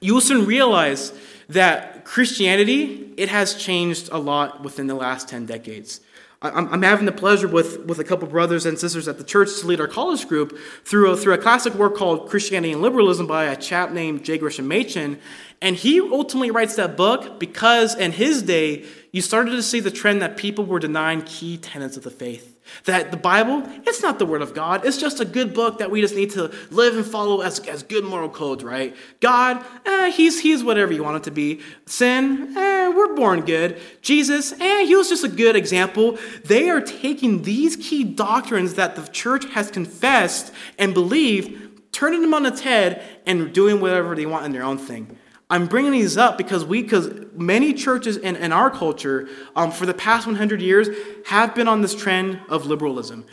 you 0.00 0.14
will 0.14 0.20
soon 0.20 0.46
realize 0.46 1.12
that 1.48 2.04
Christianity, 2.04 3.12
it 3.16 3.28
has 3.28 3.54
changed 3.54 4.08
a 4.12 4.18
lot 4.18 4.62
within 4.62 4.86
the 4.86 4.94
last 4.94 5.28
10 5.28 5.46
decades. 5.46 6.00
I'm, 6.40 6.82
having 6.82 7.06
the 7.06 7.10
pleasure 7.10 7.48
with, 7.48 7.84
with 7.86 7.98
a 7.98 8.04
couple 8.04 8.28
brothers 8.28 8.64
and 8.64 8.78
sisters 8.78 9.08
at 9.08 9.18
the 9.18 9.24
church 9.24 9.58
to 9.58 9.66
lead 9.66 9.80
our 9.80 9.88
college 9.88 10.28
group 10.28 10.56
through 10.84 11.10
a, 11.10 11.16
through 11.16 11.34
a 11.34 11.38
classic 11.38 11.74
work 11.74 11.96
called 11.96 12.28
Christianity 12.28 12.72
and 12.72 12.80
Liberalism 12.80 13.26
by 13.26 13.44
a 13.46 13.56
chap 13.56 13.90
named 13.90 14.24
J. 14.24 14.38
Gresham 14.38 14.68
Machen. 14.68 15.18
And 15.60 15.74
he 15.74 16.00
ultimately 16.00 16.52
writes 16.52 16.76
that 16.76 16.96
book 16.96 17.40
because 17.40 17.96
in 17.96 18.12
his 18.12 18.42
day, 18.42 18.84
you 19.10 19.20
started 19.20 19.50
to 19.50 19.62
see 19.64 19.80
the 19.80 19.90
trend 19.90 20.22
that 20.22 20.36
people 20.36 20.64
were 20.64 20.78
denying 20.78 21.22
key 21.22 21.56
tenets 21.56 21.96
of 21.96 22.04
the 22.04 22.10
faith. 22.10 22.56
That 22.84 23.10
the 23.10 23.16
Bible, 23.16 23.62
it's 23.86 24.02
not 24.02 24.18
the 24.18 24.26
Word 24.26 24.42
of 24.42 24.54
God. 24.54 24.84
It's 24.84 24.98
just 24.98 25.20
a 25.20 25.24
good 25.24 25.54
book 25.54 25.78
that 25.78 25.90
we 25.90 26.00
just 26.00 26.14
need 26.14 26.30
to 26.30 26.52
live 26.70 26.96
and 26.96 27.04
follow 27.04 27.40
as, 27.40 27.58
as 27.60 27.82
good 27.82 28.04
moral 28.04 28.28
codes, 28.28 28.64
right? 28.64 28.94
God, 29.20 29.64
eh, 29.84 30.10
he's, 30.10 30.40
he's 30.40 30.62
whatever 30.62 30.92
you 30.92 31.02
want 31.02 31.16
it 31.16 31.24
to 31.24 31.30
be. 31.30 31.60
Sin, 31.86 32.56
eh, 32.56 32.88
we're 32.88 33.14
born 33.14 33.42
good. 33.42 33.78
Jesus, 34.02 34.52
eh, 34.52 34.84
he 34.84 34.94
was 34.94 35.08
just 35.08 35.24
a 35.24 35.28
good 35.28 35.56
example. 35.56 36.18
They 36.44 36.70
are 36.70 36.80
taking 36.80 37.42
these 37.42 37.76
key 37.76 38.04
doctrines 38.04 38.74
that 38.74 38.96
the 38.96 39.06
church 39.08 39.44
has 39.46 39.70
confessed 39.70 40.52
and 40.78 40.94
believed, 40.94 41.92
turning 41.92 42.22
them 42.22 42.32
on 42.32 42.46
its 42.46 42.60
head, 42.60 43.02
and 43.26 43.52
doing 43.52 43.80
whatever 43.80 44.14
they 44.14 44.26
want 44.26 44.46
in 44.46 44.52
their 44.52 44.62
own 44.62 44.78
thing. 44.78 45.17
I'm 45.50 45.66
bringing 45.66 45.92
these 45.92 46.16
up 46.16 46.36
because 46.36 46.64
we, 46.64 46.82
because 46.82 47.10
many 47.34 47.72
churches 47.72 48.16
in, 48.16 48.36
in 48.36 48.52
our 48.52 48.70
culture 48.70 49.28
um, 49.56 49.70
for 49.70 49.86
the 49.86 49.94
past 49.94 50.26
100 50.26 50.60
years 50.60 50.88
have 51.26 51.54
been 51.54 51.68
on 51.68 51.80
this 51.80 51.94
trend 51.94 52.40
of 52.48 52.66
liberalism. 52.66 53.24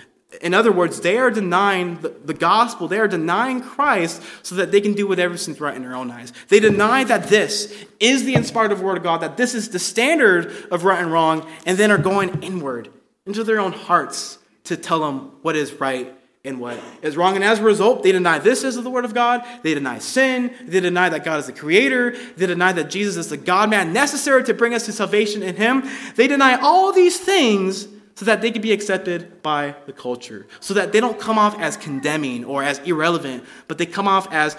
In 0.42 0.54
other 0.54 0.72
words, 0.72 1.02
they 1.02 1.18
are 1.18 1.30
denying 1.30 2.00
the, 2.02 2.10
the, 2.10 2.34
gospel, 2.34 2.88
they 2.88 3.00
are 3.00 3.08
denying 3.08 3.62
Christ 3.62 4.22
so 4.44 4.56
that 4.56 4.72
they 4.72 4.82
can 4.82 4.94
do 4.94 5.08
whatever 5.08 5.38
seems 5.38 5.60
right 5.62 5.76
in 5.76 5.82
their 5.82 5.96
own 5.96 6.12
eyes. 6.12 6.34
They 6.50 6.60
deny 6.60 7.04
that 7.06 7.28
this 7.28 7.86
is 8.00 8.24
the 8.26 8.36
inspired 8.36 8.78
word 8.80 8.98
of 8.98 9.04
God, 9.04 9.22
that 9.22 9.38
this 9.38 9.54
is 9.54 9.70
the 9.70 9.80
standard 9.80 10.52
of 10.72 10.84
right 10.84 11.02
and 11.02 11.12
wrong, 11.12 11.48
and 11.66 11.78
then 11.78 11.92
are 11.92 11.98
going 11.98 12.44
inward 12.44 12.90
into 13.26 13.44
their 13.44 13.60
own 13.60 13.72
hearts 13.72 14.40
to 14.66 14.76
tell 14.76 15.00
them 15.00 15.32
what 15.42 15.56
is 15.56 15.74
right 15.74 16.14
and 16.46 16.60
what 16.60 16.80
is 17.02 17.18
wrong. 17.18 17.36
And 17.36 17.44
as 17.44 17.60
a 17.60 17.64
result, 17.64 18.04
they 18.04 18.12
deny 18.12 18.40
this 18.40 18.64
is 18.64 18.82
the 18.82 18.90
word 18.90 19.06
of 19.06 19.14
God. 19.14 19.46
They 19.64 19.74
deny 19.74 20.00
sin. 20.00 20.54
They 20.64 20.80
deny 20.80 21.10
that 21.10 21.24
God 21.24 21.40
is 21.40 21.48
the 21.48 21.54
creator. 21.54 22.16
They 22.38 22.46
deny 22.46 22.72
that 22.74 22.90
Jesus 22.90 23.18
is 23.18 23.30
the 23.30 23.38
God 23.38 23.70
man 23.70 23.94
necessary 23.94 24.44
to 24.44 24.54
bring 24.54 24.74
us 24.74 24.86
to 24.86 24.92
salvation 24.92 25.44
in 25.44 25.56
him. 25.56 25.84
They 26.16 26.28
deny 26.28 26.56
all 26.56 26.92
these 26.92 27.20
things 27.20 27.88
so 28.16 28.26
that 28.26 28.42
they 28.42 28.52
can 28.52 28.62
be 28.62 28.72
accepted 28.72 29.42
by 29.44 29.76
the 29.86 29.94
culture, 29.94 30.48
so 30.62 30.74
that 30.74 30.94
they 30.94 31.02
don't 31.02 31.20
come 31.20 31.38
off 31.38 31.60
as 31.60 31.76
condemning 31.76 32.46
or 32.46 32.64
as 32.64 32.80
irrelevant, 32.80 33.44
but 33.68 33.78
they 33.78 33.86
come 33.86 34.08
off 34.08 34.32
as 34.32 34.56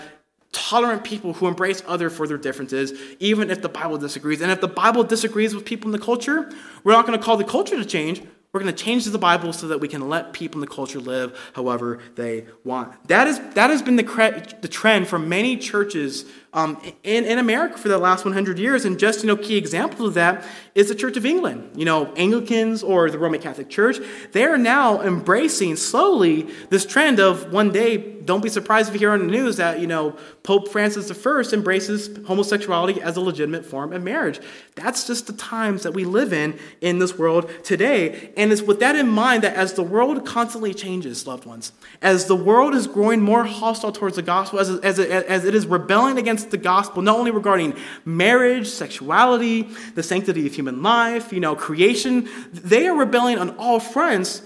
tolerant 0.53 1.05
people 1.05 1.33
who 1.35 1.47
embrace 1.47 1.83
other 1.87 2.11
for 2.11 2.27
their 2.27 2.39
differences, 2.39 2.93
even 3.19 3.51
if 3.51 3.63
the 3.63 3.69
Bible 3.69 3.99
disagrees. 3.99 4.41
And 4.41 4.51
if 4.51 4.61
the 4.61 4.69
Bible 4.69 5.05
disagrees 5.05 5.55
with 5.55 5.65
people 5.65 5.89
in 5.89 5.93
the 5.93 6.05
culture, 6.05 6.51
we're 6.85 6.93
not 6.93 7.07
going 7.07 7.19
to 7.19 7.25
call 7.25 7.37
the 7.37 7.45
culture 7.45 7.77
to 7.77 7.85
change. 7.85 8.23
We're 8.57 8.63
going 8.63 8.75
to 8.75 8.85
change 8.85 9.05
the 9.05 9.19
Bible 9.19 9.53
so 9.53 9.69
that 9.69 9.81
we 9.81 9.87
can 9.87 10.09
let 10.09 10.33
people 10.33 10.63
in 10.63 10.67
the 10.67 10.75
culture 10.75 10.99
live 10.99 11.39
however 11.53 11.99
they 12.15 12.47
want. 12.65 13.07
That, 13.09 13.27
is, 13.27 13.39
that 13.51 13.69
has 13.69 13.83
been 13.83 13.97
the, 13.97 14.03
cre- 14.03 14.39
the 14.63 14.69
trend 14.69 15.09
for 15.09 15.19
many 15.19 15.59
churches 15.59 16.25
um, 16.57 16.81
in, 17.05 17.25
in 17.27 17.39
America 17.39 17.77
for 17.77 17.89
the 17.89 17.99
last 17.99 18.25
100 18.25 18.59
years. 18.59 18.85
And 18.85 18.99
just, 18.99 19.23
you 19.23 19.29
know, 19.29 19.37
key 19.37 19.57
examples 19.57 20.09
of 20.09 20.15
that 20.15 20.45
is 20.75 20.89
the 20.89 20.95
Church 20.95 21.17
of 21.17 21.27
England. 21.27 21.71
You 21.77 21.85
know, 21.85 22.13
Anglicans 22.17 22.83
or 22.83 23.11
the 23.11 23.19
Roman 23.19 23.41
Catholic 23.41 23.69
Church, 23.69 23.99
they 24.33 24.43
are 24.43 24.59
now 24.59 25.03
embracing 25.03 25.77
slowly 25.77 26.49
this 26.71 26.87
trend 26.87 27.21
of 27.21 27.53
one 27.53 27.71
day 27.71 28.17
don't 28.27 28.43
be 28.43 28.49
surprised 28.49 28.89
if 28.89 28.95
you 28.95 28.99
hear 28.99 29.13
on 29.13 29.21
the 29.21 29.27
news 29.27 29.57
that, 29.57 29.81
you 29.81 29.87
know, 29.87 30.17
Pope 30.43 30.69
Francis 30.69 31.11
I 31.11 31.43
embraces 31.53 32.11
homosexuality 32.27 33.01
as 33.01 33.17
a 33.17 33.21
legitimate 33.21 33.65
form 33.65 33.93
of 33.93 34.03
marriage. 34.03 34.41
That's 34.75 35.07
just 35.07 35.29
the 35.29 35.33
times 35.33 35.85
that 35.85 35.93
we 35.93 36.05
live 36.05 36.33
in 36.33 36.59
in 36.81 36.99
this 36.99 37.17
world 37.17 37.49
today. 37.63 38.33
And 38.37 38.53
it's 38.53 38.63
with 38.63 38.81
that 38.81 38.97
in 38.97 39.09
mind 39.09 39.45
that 39.45 39.55
as 39.55 39.75
the 39.75 39.83
world 39.83 40.27
constantly 40.27 40.75
changes, 40.75 41.27
loved 41.27 41.47
ones, 41.47 41.73
as 42.03 42.27
the 42.27 42.37
world 42.37 42.75
is 42.75 42.87
growing 42.87 43.23
more 43.23 43.45
hostile 43.45 43.93
towards 43.93 44.17
the 44.17 44.23
gospel, 44.23 44.59
as, 44.59 44.71
as, 44.71 44.99
as 44.99 45.45
it 45.45 45.55
is 45.55 45.67
rebelling 45.67 46.19
against 46.19 46.46
the 46.51 46.57
gospel, 46.57 47.03
not 47.03 47.19
only 47.19 47.31
regarding 47.31 47.75
marriage, 48.05 48.69
sexuality, 48.69 49.63
the 49.95 50.03
sanctity 50.03 50.47
of 50.47 50.55
human 50.55 50.83
life, 50.83 51.33
you 51.33 51.41
know, 51.41 51.55
creation, 51.55 52.29
they 52.53 52.87
are 52.87 52.97
rebelling 52.97 53.39
on 53.39 53.51
all 53.57 53.81
fronts. 53.81 54.43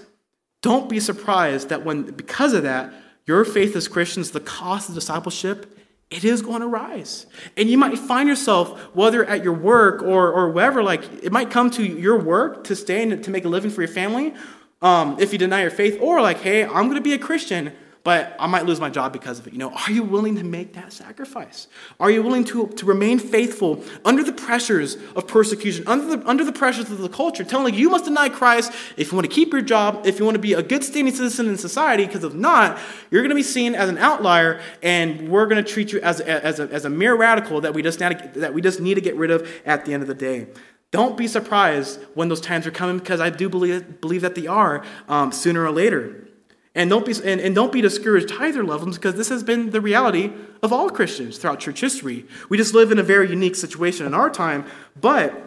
Don't 0.61 0.89
be 0.89 0.99
surprised 0.99 1.69
that 1.69 1.83
when, 1.83 2.03
because 2.03 2.53
of 2.53 2.63
that, 2.63 2.93
your 3.25 3.45
faith 3.45 3.75
as 3.75 3.87
Christians, 3.87 4.31
the 4.31 4.39
cost 4.39 4.89
of 4.89 4.95
discipleship, 4.95 5.77
it 6.09 6.25
is 6.25 6.41
going 6.41 6.61
to 6.61 6.67
rise. 6.67 7.25
And 7.55 7.69
you 7.69 7.77
might 7.77 7.97
find 7.97 8.27
yourself, 8.27 8.77
whether 8.93 9.23
at 9.25 9.43
your 9.43 9.53
work 9.53 10.03
or, 10.03 10.31
or 10.31 10.49
wherever, 10.49 10.83
like 10.83 11.03
it 11.23 11.31
might 11.31 11.49
come 11.49 11.71
to 11.71 11.83
your 11.83 12.19
work 12.19 12.65
to 12.65 12.75
stay 12.75 13.03
and 13.03 13.23
to 13.23 13.31
make 13.31 13.45
a 13.45 13.49
living 13.49 13.71
for 13.71 13.81
your 13.81 13.91
family 13.91 14.33
um, 14.81 15.17
if 15.19 15.31
you 15.31 15.37
deny 15.37 15.61
your 15.61 15.71
faith, 15.71 15.99
or 16.01 16.21
like, 16.21 16.39
hey, 16.39 16.65
I'm 16.65 16.85
going 16.85 16.95
to 16.95 17.01
be 17.01 17.13
a 17.13 17.19
Christian, 17.19 17.71
but 18.03 18.35
I 18.39 18.47
might 18.47 18.65
lose 18.65 18.79
my 18.79 18.89
job 18.89 19.13
because 19.13 19.37
of 19.37 19.45
it. 19.45 19.53
You 19.53 19.59
know, 19.59 19.71
are 19.71 19.91
you 19.91 20.03
willing 20.03 20.35
to 20.37 20.43
make 20.43 20.73
that 20.73 20.91
sacrifice? 20.91 21.67
Are 21.99 22.09
you 22.09 22.23
willing 22.23 22.43
to, 22.45 22.67
to 22.67 22.85
remain 22.85 23.19
faithful 23.19 23.83
under 24.03 24.23
the 24.23 24.33
pressures 24.33 24.97
of 25.15 25.27
persecution, 25.27 25.87
under 25.87 26.17
the, 26.17 26.27
under 26.27 26.43
the 26.43 26.51
pressures 26.51 26.89
of 26.89 26.97
the 26.97 27.09
culture, 27.09 27.43
telling 27.43 27.73
you, 27.75 27.79
you 27.79 27.89
must 27.89 28.05
deny 28.05 28.27
Christ 28.29 28.71
if 28.97 29.11
you 29.11 29.15
want 29.15 29.29
to 29.29 29.33
keep 29.33 29.53
your 29.53 29.61
job, 29.61 30.05
if 30.05 30.17
you 30.17 30.25
want 30.25 30.35
to 30.35 30.41
be 30.41 30.53
a 30.53 30.63
good 30.63 30.83
standing 30.83 31.13
citizen 31.13 31.47
in 31.47 31.57
society, 31.57 32.05
because 32.05 32.23
if 32.23 32.33
not, 32.33 32.79
you're 33.11 33.21
going 33.21 33.29
to 33.29 33.35
be 33.35 33.43
seen 33.43 33.75
as 33.75 33.87
an 33.87 33.99
outlier, 33.99 34.61
and 34.81 35.29
we're 35.29 35.45
going 35.45 35.63
to 35.63 35.71
treat 35.71 35.91
you 35.93 36.01
as, 36.01 36.19
as, 36.21 36.59
a, 36.59 36.63
as 36.71 36.85
a 36.85 36.89
mere 36.89 37.15
radical 37.15 37.61
that 37.61 37.73
we, 37.73 37.83
just 37.83 37.99
that 37.99 38.53
we 38.53 38.61
just 38.61 38.79
need 38.79 38.95
to 38.95 39.01
get 39.01 39.15
rid 39.15 39.29
of 39.29 39.47
at 39.63 39.85
the 39.85 39.93
end 39.93 40.01
of 40.01 40.07
the 40.07 40.15
day. 40.15 40.47
Don't 40.89 41.15
be 41.15 41.27
surprised 41.27 42.01
when 42.15 42.29
those 42.29 42.41
times 42.41 42.67
are 42.67 42.71
coming 42.71 42.97
because 42.97 43.21
I 43.21 43.29
do 43.29 43.47
believe, 43.47 44.01
believe 44.01 44.21
that 44.21 44.35
they 44.35 44.47
are 44.47 44.83
um, 45.07 45.31
sooner 45.31 45.63
or 45.63 45.71
later. 45.71 46.27
And 46.73 46.89
don't 46.89 47.05
be, 47.05 47.13
and, 47.25 47.41
and 47.41 47.53
don't 47.53 47.73
be 47.73 47.81
discouraged 47.81 48.31
either, 48.39 48.63
loved 48.63 48.83
ones, 48.83 48.97
because 48.97 49.15
this 49.15 49.27
has 49.29 49.43
been 49.43 49.71
the 49.71 49.81
reality 49.81 50.31
of 50.63 50.71
all 50.71 50.89
Christians 50.89 51.37
throughout 51.37 51.59
church 51.59 51.81
history. 51.81 52.25
We 52.47 52.57
just 52.57 52.73
live 52.73 52.91
in 52.91 52.99
a 52.99 53.03
very 53.03 53.29
unique 53.29 53.55
situation 53.55 54.05
in 54.05 54.13
our 54.13 54.29
time, 54.29 54.65
but 54.99 55.43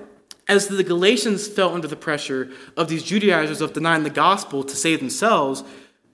as 0.47 0.69
the 0.69 0.85
Galatians 0.85 1.49
fell 1.49 1.75
under 1.75 1.89
the 1.89 1.97
pressure 1.97 2.51
of 2.77 2.89
these 2.89 3.03
Judaizers 3.03 3.63
of 3.63 3.73
denying 3.73 4.03
the 4.03 4.11
gospel 4.11 4.63
to 4.63 4.77
save 4.77 5.01
themselves, 5.01 5.65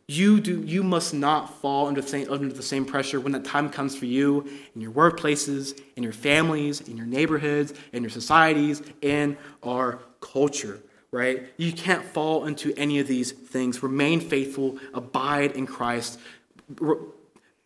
you, 0.06 0.40
do, 0.40 0.62
you 0.62 0.84
must 0.84 1.12
not 1.12 1.60
fall 1.60 1.88
under 1.88 2.00
the, 2.00 2.08
same, 2.08 2.30
under 2.30 2.48
the 2.48 2.62
same 2.62 2.84
pressure 2.84 3.18
when 3.18 3.32
that 3.32 3.44
time 3.44 3.68
comes 3.68 3.96
for 3.96 4.06
you 4.06 4.48
in 4.76 4.80
your 4.80 4.92
workplaces, 4.92 5.80
in 5.96 6.04
your 6.04 6.12
families, 6.12 6.80
in 6.82 6.96
your 6.96 7.06
neighborhoods, 7.06 7.74
in 7.92 8.02
your 8.04 8.10
societies, 8.10 8.82
in 9.02 9.36
our 9.64 9.98
culture 10.20 10.80
right? 11.12 11.46
You 11.56 11.72
can't 11.72 12.04
fall 12.04 12.46
into 12.46 12.72
any 12.76 12.98
of 12.98 13.06
these 13.06 13.32
things. 13.32 13.82
Remain 13.82 14.20
faithful, 14.20 14.78
abide 14.94 15.52
in 15.52 15.66
Christ. 15.66 16.18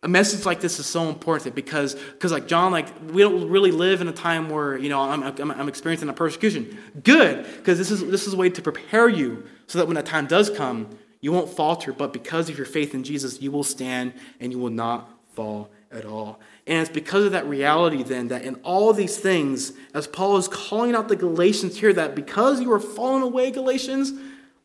A 0.03 0.07
message 0.07 0.45
like 0.45 0.61
this 0.61 0.79
is 0.79 0.85
so 0.85 1.09
important 1.09 1.55
because, 1.55 1.95
because 1.95 2.31
like 2.31 2.47
John, 2.47 2.71
like 2.71 2.87
we 3.11 3.21
don't 3.21 3.49
really 3.49 3.71
live 3.71 4.01
in 4.01 4.07
a 4.07 4.13
time 4.13 4.49
where 4.49 4.77
you 4.77 4.89
know 4.89 5.01
I'm, 5.01 5.23
I'm, 5.23 5.51
I'm 5.51 5.67
experiencing 5.67 6.09
a 6.09 6.13
persecution. 6.13 6.77
Good, 7.03 7.45
because 7.57 7.77
this 7.77 7.91
is 7.91 8.05
this 8.07 8.27
is 8.27 8.33
a 8.33 8.37
way 8.37 8.49
to 8.49 8.61
prepare 8.61 9.09
you 9.09 9.45
so 9.67 9.79
that 9.79 9.87
when 9.87 9.95
that 9.95 10.05
time 10.05 10.27
does 10.27 10.49
come, 10.49 10.89
you 11.21 11.31
won't 11.31 11.49
falter. 11.49 11.91
But 11.91 12.13
because 12.13 12.49
of 12.49 12.57
your 12.57 12.67
faith 12.67 12.93
in 12.93 13.03
Jesus, 13.03 13.41
you 13.41 13.51
will 13.51 13.63
stand 13.63 14.13
and 14.39 14.51
you 14.51 14.59
will 14.59 14.69
not 14.69 15.09
fall 15.33 15.69
at 15.91 16.05
all. 16.05 16.39
And 16.67 16.79
it's 16.79 16.89
because 16.89 17.25
of 17.25 17.31
that 17.33 17.45
reality, 17.45 18.01
then, 18.01 18.29
that 18.29 18.43
in 18.43 18.55
all 18.63 18.91
these 18.91 19.17
things, 19.17 19.73
as 19.93 20.07
Paul 20.07 20.37
is 20.37 20.47
calling 20.47 20.95
out 20.95 21.09
the 21.09 21.15
Galatians 21.15 21.79
here, 21.79 21.93
that 21.93 22.15
because 22.15 22.59
you 22.59 22.71
are 22.71 22.79
fallen 22.79 23.21
away, 23.21 23.51
Galatians, 23.51 24.13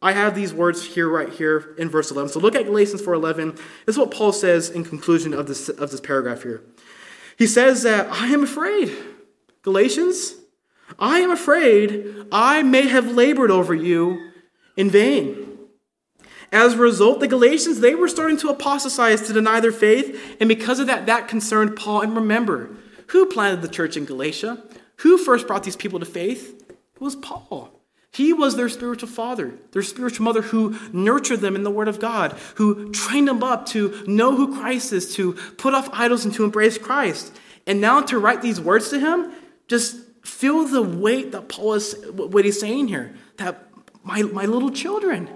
I 0.00 0.12
have 0.12 0.34
these 0.34 0.54
words 0.54 0.82
here, 0.82 1.08
right 1.08 1.28
here 1.28 1.74
in 1.76 1.90
verse 1.90 2.10
11. 2.10 2.32
So 2.32 2.40
look 2.40 2.54
at 2.54 2.64
Galatians 2.64 3.02
4.11. 3.02 3.56
This 3.84 3.94
is 3.94 3.98
what 3.98 4.10
Paul 4.10 4.32
says 4.32 4.70
in 4.70 4.82
conclusion 4.82 5.34
of 5.34 5.46
this, 5.46 5.68
of 5.68 5.90
this 5.90 6.00
paragraph 6.00 6.42
here. 6.42 6.62
He 7.36 7.46
says 7.46 7.82
that 7.82 8.10
I 8.10 8.28
am 8.28 8.42
afraid. 8.42 8.96
Galatians, 9.62 10.36
I 10.98 11.20
am 11.20 11.30
afraid 11.30 12.26
I 12.32 12.62
may 12.62 12.88
have 12.88 13.12
labored 13.12 13.50
over 13.50 13.74
you 13.74 14.30
in 14.74 14.88
vain. 14.88 15.49
As 16.52 16.74
a 16.74 16.78
result, 16.78 17.20
the 17.20 17.28
Galatians, 17.28 17.80
they 17.80 17.94
were 17.94 18.08
starting 18.08 18.36
to 18.38 18.48
apostatize, 18.48 19.22
to 19.22 19.32
deny 19.32 19.60
their 19.60 19.72
faith, 19.72 20.36
and 20.40 20.48
because 20.48 20.80
of 20.80 20.88
that, 20.88 21.06
that 21.06 21.28
concerned 21.28 21.76
Paul. 21.76 22.00
And 22.00 22.16
remember, 22.16 22.70
who 23.08 23.26
planted 23.26 23.62
the 23.62 23.68
church 23.68 23.96
in 23.96 24.04
Galatia? 24.04 24.62
Who 24.96 25.16
first 25.16 25.46
brought 25.46 25.62
these 25.62 25.76
people 25.76 26.00
to 26.00 26.06
faith? 26.06 26.62
It 26.68 27.00
was 27.00 27.16
Paul. 27.16 27.70
He 28.12 28.32
was 28.32 28.56
their 28.56 28.68
spiritual 28.68 29.08
father, 29.08 29.54
their 29.70 29.82
spiritual 29.82 30.24
mother 30.24 30.42
who 30.42 30.76
nurtured 30.92 31.40
them 31.40 31.54
in 31.54 31.62
the 31.62 31.70
Word 31.70 31.86
of 31.86 32.00
God, 32.00 32.32
who 32.56 32.90
trained 32.90 33.28
them 33.28 33.42
up 33.44 33.66
to 33.66 34.02
know 34.06 34.34
who 34.34 34.58
Christ 34.58 34.92
is, 34.92 35.14
to 35.14 35.34
put 35.56 35.74
off 35.74 35.88
idols 35.92 36.24
and 36.24 36.34
to 36.34 36.44
embrace 36.44 36.76
Christ. 36.76 37.32
And 37.66 37.80
now 37.80 38.00
to 38.00 38.18
write 38.18 38.42
these 38.42 38.60
words 38.60 38.90
to 38.90 38.98
him, 38.98 39.32
just 39.68 39.96
feel 40.24 40.64
the 40.64 40.82
weight 40.82 41.30
that 41.32 41.48
Paul 41.48 41.74
is, 41.74 41.94
what 42.12 42.44
he's 42.44 42.58
saying 42.58 42.88
here. 42.88 43.14
That 43.36 43.68
my, 44.02 44.22
my 44.22 44.46
little 44.46 44.70
children, 44.70 45.30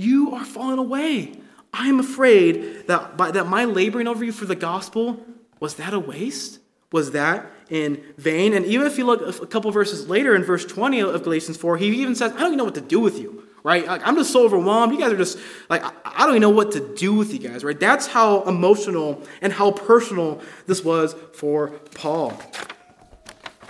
you 0.00 0.34
are 0.34 0.44
falling 0.44 0.78
away. 0.78 1.34
I 1.72 1.88
am 1.88 2.00
afraid 2.00 2.86
that, 2.86 3.16
by, 3.16 3.30
that 3.30 3.46
my 3.46 3.64
laboring 3.64 4.08
over 4.08 4.24
you 4.24 4.32
for 4.32 4.46
the 4.46 4.56
gospel, 4.56 5.24
was 5.60 5.74
that 5.74 5.92
a 5.92 6.00
waste? 6.00 6.58
Was 6.90 7.12
that 7.12 7.48
in 7.68 8.02
vain? 8.16 8.54
And 8.54 8.66
even 8.66 8.86
if 8.86 8.98
you 8.98 9.04
look 9.04 9.40
a 9.40 9.46
couple 9.46 9.70
verses 9.70 10.08
later 10.08 10.34
in 10.34 10.42
verse 10.42 10.64
20 10.64 11.00
of 11.00 11.22
Galatians 11.22 11.56
4, 11.56 11.76
he 11.76 11.86
even 12.00 12.14
says, 12.14 12.32
I 12.32 12.38
don't 12.38 12.48
even 12.48 12.58
know 12.58 12.64
what 12.64 12.74
to 12.74 12.80
do 12.80 12.98
with 12.98 13.18
you, 13.18 13.46
right? 13.62 13.86
Like, 13.86 14.00
I'm 14.04 14.16
just 14.16 14.32
so 14.32 14.44
overwhelmed. 14.44 14.92
You 14.92 14.98
guys 14.98 15.12
are 15.12 15.16
just, 15.16 15.38
like, 15.68 15.84
I 15.84 16.20
don't 16.20 16.30
even 16.30 16.42
know 16.42 16.50
what 16.50 16.72
to 16.72 16.94
do 16.96 17.14
with 17.14 17.32
you 17.32 17.38
guys, 17.38 17.62
right? 17.62 17.78
That's 17.78 18.08
how 18.08 18.42
emotional 18.42 19.22
and 19.40 19.52
how 19.52 19.70
personal 19.70 20.40
this 20.66 20.82
was 20.82 21.14
for 21.32 21.68
Paul. 21.94 22.40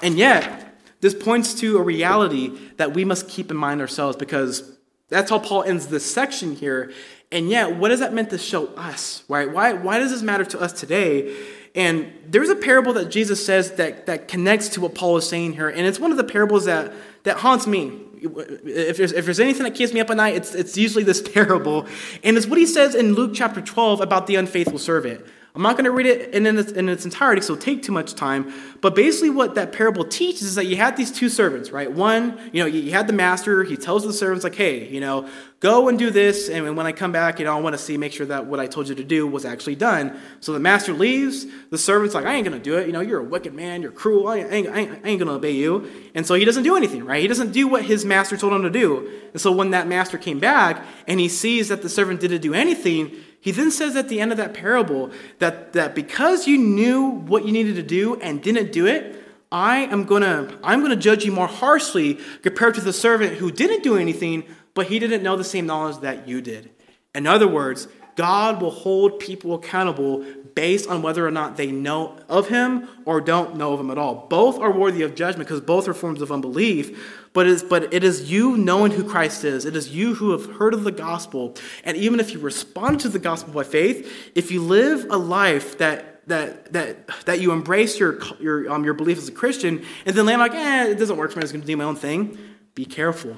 And 0.02 0.16
yet, 0.16 0.74
this 1.00 1.14
points 1.14 1.54
to 1.54 1.76
a 1.76 1.82
reality 1.82 2.58
that 2.76 2.94
we 2.94 3.04
must 3.04 3.28
keep 3.28 3.50
in 3.50 3.56
mind 3.56 3.82
ourselves 3.82 4.16
because 4.16 4.78
that's 5.10 5.30
how 5.30 5.38
Paul 5.38 5.64
ends 5.64 5.88
this 5.88 6.10
section 6.10 6.54
here. 6.56 6.92
And 7.32 7.48
yet, 7.48 7.76
what 7.76 7.96
that 7.98 8.12
meant 8.12 8.30
to 8.30 8.38
show 8.38 8.68
us, 8.68 9.22
right? 9.28 9.50
Why, 9.50 9.72
why 9.72 9.98
does 9.98 10.10
this 10.10 10.22
matter 10.22 10.44
to 10.46 10.60
us 10.60 10.72
today? 10.72 11.36
And 11.74 12.12
there's 12.26 12.48
a 12.48 12.56
parable 12.56 12.92
that 12.94 13.10
Jesus 13.10 13.44
says 13.44 13.72
that, 13.72 14.06
that 14.06 14.26
connects 14.26 14.70
to 14.70 14.80
what 14.80 14.94
Paul 14.94 15.16
is 15.16 15.28
saying 15.28 15.52
here. 15.52 15.68
And 15.68 15.86
it's 15.86 16.00
one 16.00 16.10
of 16.10 16.16
the 16.16 16.24
parables 16.24 16.64
that, 16.64 16.92
that 17.22 17.36
haunts 17.36 17.66
me. 17.66 18.00
If 18.22 18.96
there's, 18.96 19.12
if 19.12 19.24
there's 19.24 19.40
anything 19.40 19.62
that 19.62 19.74
keeps 19.74 19.92
me 19.92 20.00
up 20.00 20.10
at 20.10 20.16
night, 20.16 20.34
it's, 20.34 20.54
it's 20.54 20.76
usually 20.76 21.04
this 21.04 21.22
parable. 21.34 21.86
And 22.24 22.36
it's 22.36 22.46
what 22.46 22.58
he 22.58 22.66
says 22.66 22.94
in 22.94 23.14
Luke 23.14 23.32
chapter 23.34 23.60
12 23.60 24.00
about 24.00 24.26
the 24.26 24.36
unfaithful 24.36 24.78
servant. 24.78 25.24
I'm 25.52 25.62
not 25.62 25.74
going 25.76 25.84
to 25.84 25.90
read 25.90 26.06
it 26.06 26.32
in 26.32 26.46
its, 26.46 26.70
in 26.70 26.88
its 26.88 27.04
entirety, 27.04 27.42
so 27.42 27.54
it'll 27.54 27.62
take 27.62 27.82
too 27.82 27.90
much 27.90 28.14
time. 28.14 28.52
But 28.80 28.94
basically, 28.94 29.30
what 29.30 29.56
that 29.56 29.72
parable 29.72 30.04
teaches 30.04 30.42
is 30.42 30.54
that 30.54 30.66
you 30.66 30.76
had 30.76 30.96
these 30.96 31.10
two 31.10 31.28
servants, 31.28 31.72
right? 31.72 31.90
One, 31.90 32.38
you 32.52 32.62
know, 32.62 32.66
you 32.66 32.92
had 32.92 33.08
the 33.08 33.12
master. 33.12 33.64
He 33.64 33.76
tells 33.76 34.04
the 34.04 34.12
servants, 34.12 34.44
like, 34.44 34.54
hey, 34.54 34.86
you 34.88 35.00
know, 35.00 35.28
go 35.58 35.88
and 35.88 35.98
do 35.98 36.10
this. 36.10 36.48
And 36.48 36.76
when 36.76 36.86
I 36.86 36.92
come 36.92 37.10
back, 37.10 37.40
you 37.40 37.44
know, 37.46 37.56
I 37.56 37.60
want 37.60 37.74
to 37.74 37.78
see, 37.78 37.96
make 37.96 38.12
sure 38.12 38.26
that 38.26 38.46
what 38.46 38.60
I 38.60 38.68
told 38.68 38.88
you 38.88 38.94
to 38.94 39.02
do 39.02 39.26
was 39.26 39.44
actually 39.44 39.74
done. 39.74 40.20
So 40.38 40.52
the 40.52 40.60
master 40.60 40.92
leaves. 40.92 41.46
The 41.70 41.78
servant's 41.78 42.14
like, 42.14 42.26
I 42.26 42.34
ain't 42.34 42.46
going 42.46 42.56
to 42.56 42.62
do 42.62 42.78
it. 42.78 42.86
You 42.86 42.92
know, 42.92 43.00
you're 43.00 43.20
a 43.20 43.24
wicked 43.24 43.52
man. 43.52 43.82
You're 43.82 43.90
cruel. 43.90 44.28
I 44.28 44.36
ain't, 44.36 44.68
ain't, 44.68 44.92
ain't 45.04 45.18
going 45.18 45.26
to 45.26 45.32
obey 45.32 45.52
you. 45.52 45.90
And 46.14 46.24
so 46.24 46.34
he 46.34 46.44
doesn't 46.44 46.62
do 46.62 46.76
anything, 46.76 47.04
right? 47.04 47.20
He 47.20 47.28
doesn't 47.28 47.50
do 47.50 47.66
what 47.66 47.84
his 47.84 48.04
master 48.04 48.36
told 48.36 48.52
him 48.52 48.62
to 48.62 48.70
do. 48.70 49.10
And 49.32 49.40
so 49.40 49.50
when 49.50 49.72
that 49.72 49.88
master 49.88 50.16
came 50.16 50.38
back 50.38 50.84
and 51.08 51.18
he 51.18 51.28
sees 51.28 51.68
that 51.68 51.82
the 51.82 51.88
servant 51.88 52.20
didn't 52.20 52.40
do 52.40 52.54
anything, 52.54 53.16
he 53.40 53.52
then 53.52 53.70
says 53.70 53.96
at 53.96 54.08
the 54.08 54.20
end 54.20 54.32
of 54.32 54.38
that 54.38 54.52
parable 54.52 55.10
that, 55.38 55.72
that 55.72 55.94
because 55.94 56.46
you 56.46 56.58
knew 56.58 57.02
what 57.02 57.46
you 57.46 57.52
needed 57.52 57.76
to 57.76 57.82
do 57.82 58.16
and 58.20 58.42
didn't 58.42 58.70
do 58.70 58.86
it, 58.86 59.16
I 59.50 59.78
am 59.78 60.04
gonna 60.04 60.56
I'm 60.62 60.80
gonna 60.80 60.94
judge 60.94 61.24
you 61.24 61.32
more 61.32 61.48
harshly 61.48 62.20
compared 62.42 62.74
to 62.76 62.80
the 62.80 62.92
servant 62.92 63.34
who 63.34 63.50
didn't 63.50 63.82
do 63.82 63.96
anything, 63.96 64.44
but 64.74 64.86
he 64.86 64.98
didn't 64.98 65.22
know 65.22 65.36
the 65.36 65.44
same 65.44 65.66
knowledge 65.66 65.98
that 66.02 66.28
you 66.28 66.40
did. 66.40 66.70
In 67.14 67.26
other 67.26 67.48
words, 67.48 67.88
God 68.14 68.60
will 68.60 68.70
hold 68.70 69.18
people 69.18 69.54
accountable 69.54 70.24
based 70.54 70.88
on 70.88 71.02
whether 71.02 71.26
or 71.26 71.30
not 71.30 71.56
they 71.56 71.70
know 71.70 72.16
of 72.28 72.48
him 72.48 72.88
or 73.04 73.20
don't 73.20 73.56
know 73.56 73.72
of 73.72 73.80
him 73.80 73.90
at 73.90 73.98
all. 73.98 74.26
Both 74.28 74.58
are 74.58 74.72
worthy 74.72 75.02
of 75.02 75.14
judgment 75.14 75.48
because 75.48 75.60
both 75.60 75.88
are 75.88 75.94
forms 75.94 76.22
of 76.22 76.30
unbelief. 76.32 77.18
But 77.32 77.46
it, 77.46 77.52
is, 77.52 77.62
but 77.62 77.94
it 77.94 78.02
is 78.02 78.30
you 78.30 78.56
knowing 78.56 78.92
who 78.92 79.04
Christ 79.04 79.44
is. 79.44 79.64
It 79.64 79.76
is 79.76 79.90
you 79.90 80.14
who 80.14 80.32
have 80.32 80.56
heard 80.56 80.74
of 80.74 80.84
the 80.84 80.90
gospel. 80.92 81.56
And 81.84 81.96
even 81.96 82.18
if 82.18 82.32
you 82.32 82.40
respond 82.40 83.00
to 83.00 83.08
the 83.08 83.18
gospel 83.18 83.52
by 83.52 83.62
faith, 83.62 84.30
if 84.34 84.50
you 84.50 84.62
live 84.62 85.06
a 85.10 85.16
life 85.16 85.78
that 85.78 86.26
that 86.26 86.72
that 86.72 87.08
that 87.26 87.40
you 87.40 87.52
embrace 87.52 87.98
your 87.98 88.20
your 88.40 88.70
um, 88.70 88.84
your 88.84 88.94
belief 88.94 89.18
as 89.18 89.28
a 89.28 89.32
Christian, 89.32 89.84
and 90.06 90.16
then 90.16 90.26
land 90.26 90.40
like, 90.40 90.54
eh, 90.54 90.88
it 90.88 90.98
doesn't 90.98 91.16
work 91.16 91.30
for 91.30 91.38
me. 91.38 91.40
I'm 91.40 91.44
just 91.44 91.52
going 91.52 91.62
to 91.62 91.66
do 91.66 91.76
my 91.76 91.84
own 91.84 91.96
thing. 91.96 92.38
Be 92.74 92.84
careful 92.84 93.36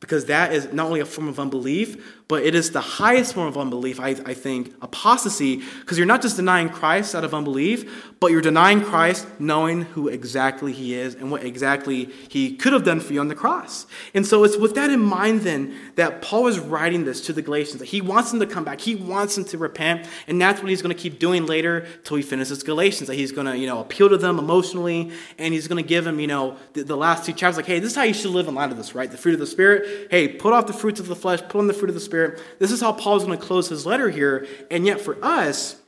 because 0.00 0.26
that 0.26 0.52
is 0.52 0.72
not 0.72 0.86
only 0.86 1.00
a 1.00 1.04
form 1.04 1.28
of 1.28 1.40
unbelief, 1.40 2.17
but 2.28 2.42
it 2.42 2.54
is 2.54 2.72
the 2.72 2.80
highest 2.80 3.32
form 3.32 3.48
of 3.48 3.56
unbelief, 3.56 3.98
I, 3.98 4.08
I 4.08 4.34
think, 4.34 4.74
apostasy, 4.82 5.62
because 5.80 5.96
you're 5.96 6.06
not 6.06 6.20
just 6.20 6.36
denying 6.36 6.68
Christ 6.68 7.14
out 7.14 7.24
of 7.24 7.32
unbelief, 7.32 8.14
but 8.20 8.32
you're 8.32 8.42
denying 8.42 8.82
Christ 8.82 9.26
knowing 9.38 9.82
who 9.82 10.08
exactly 10.08 10.74
he 10.74 10.94
is 10.94 11.14
and 11.14 11.30
what 11.30 11.42
exactly 11.42 12.10
he 12.28 12.54
could 12.54 12.74
have 12.74 12.84
done 12.84 13.00
for 13.00 13.14
you 13.14 13.20
on 13.20 13.28
the 13.28 13.34
cross. 13.34 13.86
And 14.12 14.26
so 14.26 14.44
it's 14.44 14.58
with 14.58 14.74
that 14.74 14.90
in 14.90 15.00
mind 15.00 15.40
then 15.40 15.74
that 15.94 16.20
Paul 16.20 16.48
is 16.48 16.58
writing 16.58 17.06
this 17.06 17.22
to 17.22 17.32
the 17.32 17.40
Galatians, 17.40 17.78
that 17.78 17.86
he 17.86 18.02
wants 18.02 18.30
them 18.30 18.40
to 18.40 18.46
come 18.46 18.62
back, 18.62 18.80
he 18.82 18.94
wants 18.94 19.34
them 19.36 19.46
to 19.46 19.56
repent, 19.56 20.06
and 20.26 20.38
that's 20.38 20.60
what 20.60 20.68
he's 20.68 20.82
going 20.82 20.94
to 20.94 21.00
keep 21.00 21.18
doing 21.18 21.46
later 21.46 21.86
till 22.04 22.18
he 22.18 22.22
finishes 22.22 22.62
Galatians, 22.62 23.08
that 23.08 23.14
he's 23.14 23.32
going 23.32 23.46
to, 23.46 23.56
you 23.56 23.66
know, 23.66 23.80
appeal 23.80 24.10
to 24.10 24.18
them 24.18 24.38
emotionally, 24.38 25.10
and 25.38 25.54
he's 25.54 25.66
going 25.66 25.82
to 25.82 25.88
give 25.88 26.04
them, 26.04 26.20
you 26.20 26.26
know, 26.26 26.56
the, 26.74 26.82
the 26.82 26.96
last 26.96 27.24
two 27.24 27.32
chapters, 27.32 27.56
like, 27.56 27.66
hey, 27.66 27.78
this 27.78 27.92
is 27.92 27.96
how 27.96 28.02
you 28.02 28.12
should 28.12 28.32
live 28.32 28.48
in 28.48 28.54
light 28.54 28.70
of 28.70 28.76
this, 28.76 28.94
right? 28.94 29.10
The 29.10 29.16
fruit 29.16 29.32
of 29.32 29.40
the 29.40 29.46
Spirit, 29.46 30.08
hey, 30.10 30.28
put 30.28 30.52
off 30.52 30.66
the 30.66 30.74
fruits 30.74 31.00
of 31.00 31.06
the 31.06 31.16
flesh, 31.16 31.40
put 31.48 31.56
on 31.56 31.68
the 31.68 31.72
fruit 31.72 31.88
of 31.88 31.94
the 31.94 32.00
Spirit, 32.00 32.17
Spirit. 32.18 32.42
This 32.58 32.72
is 32.72 32.80
how 32.80 32.92
Paul's 32.92 33.24
going 33.24 33.38
to 33.38 33.44
close 33.44 33.68
his 33.68 33.86
letter 33.86 34.10
here. 34.10 34.46
And 34.70 34.84
yet, 34.84 35.00
for 35.00 35.16
us, 35.24 35.80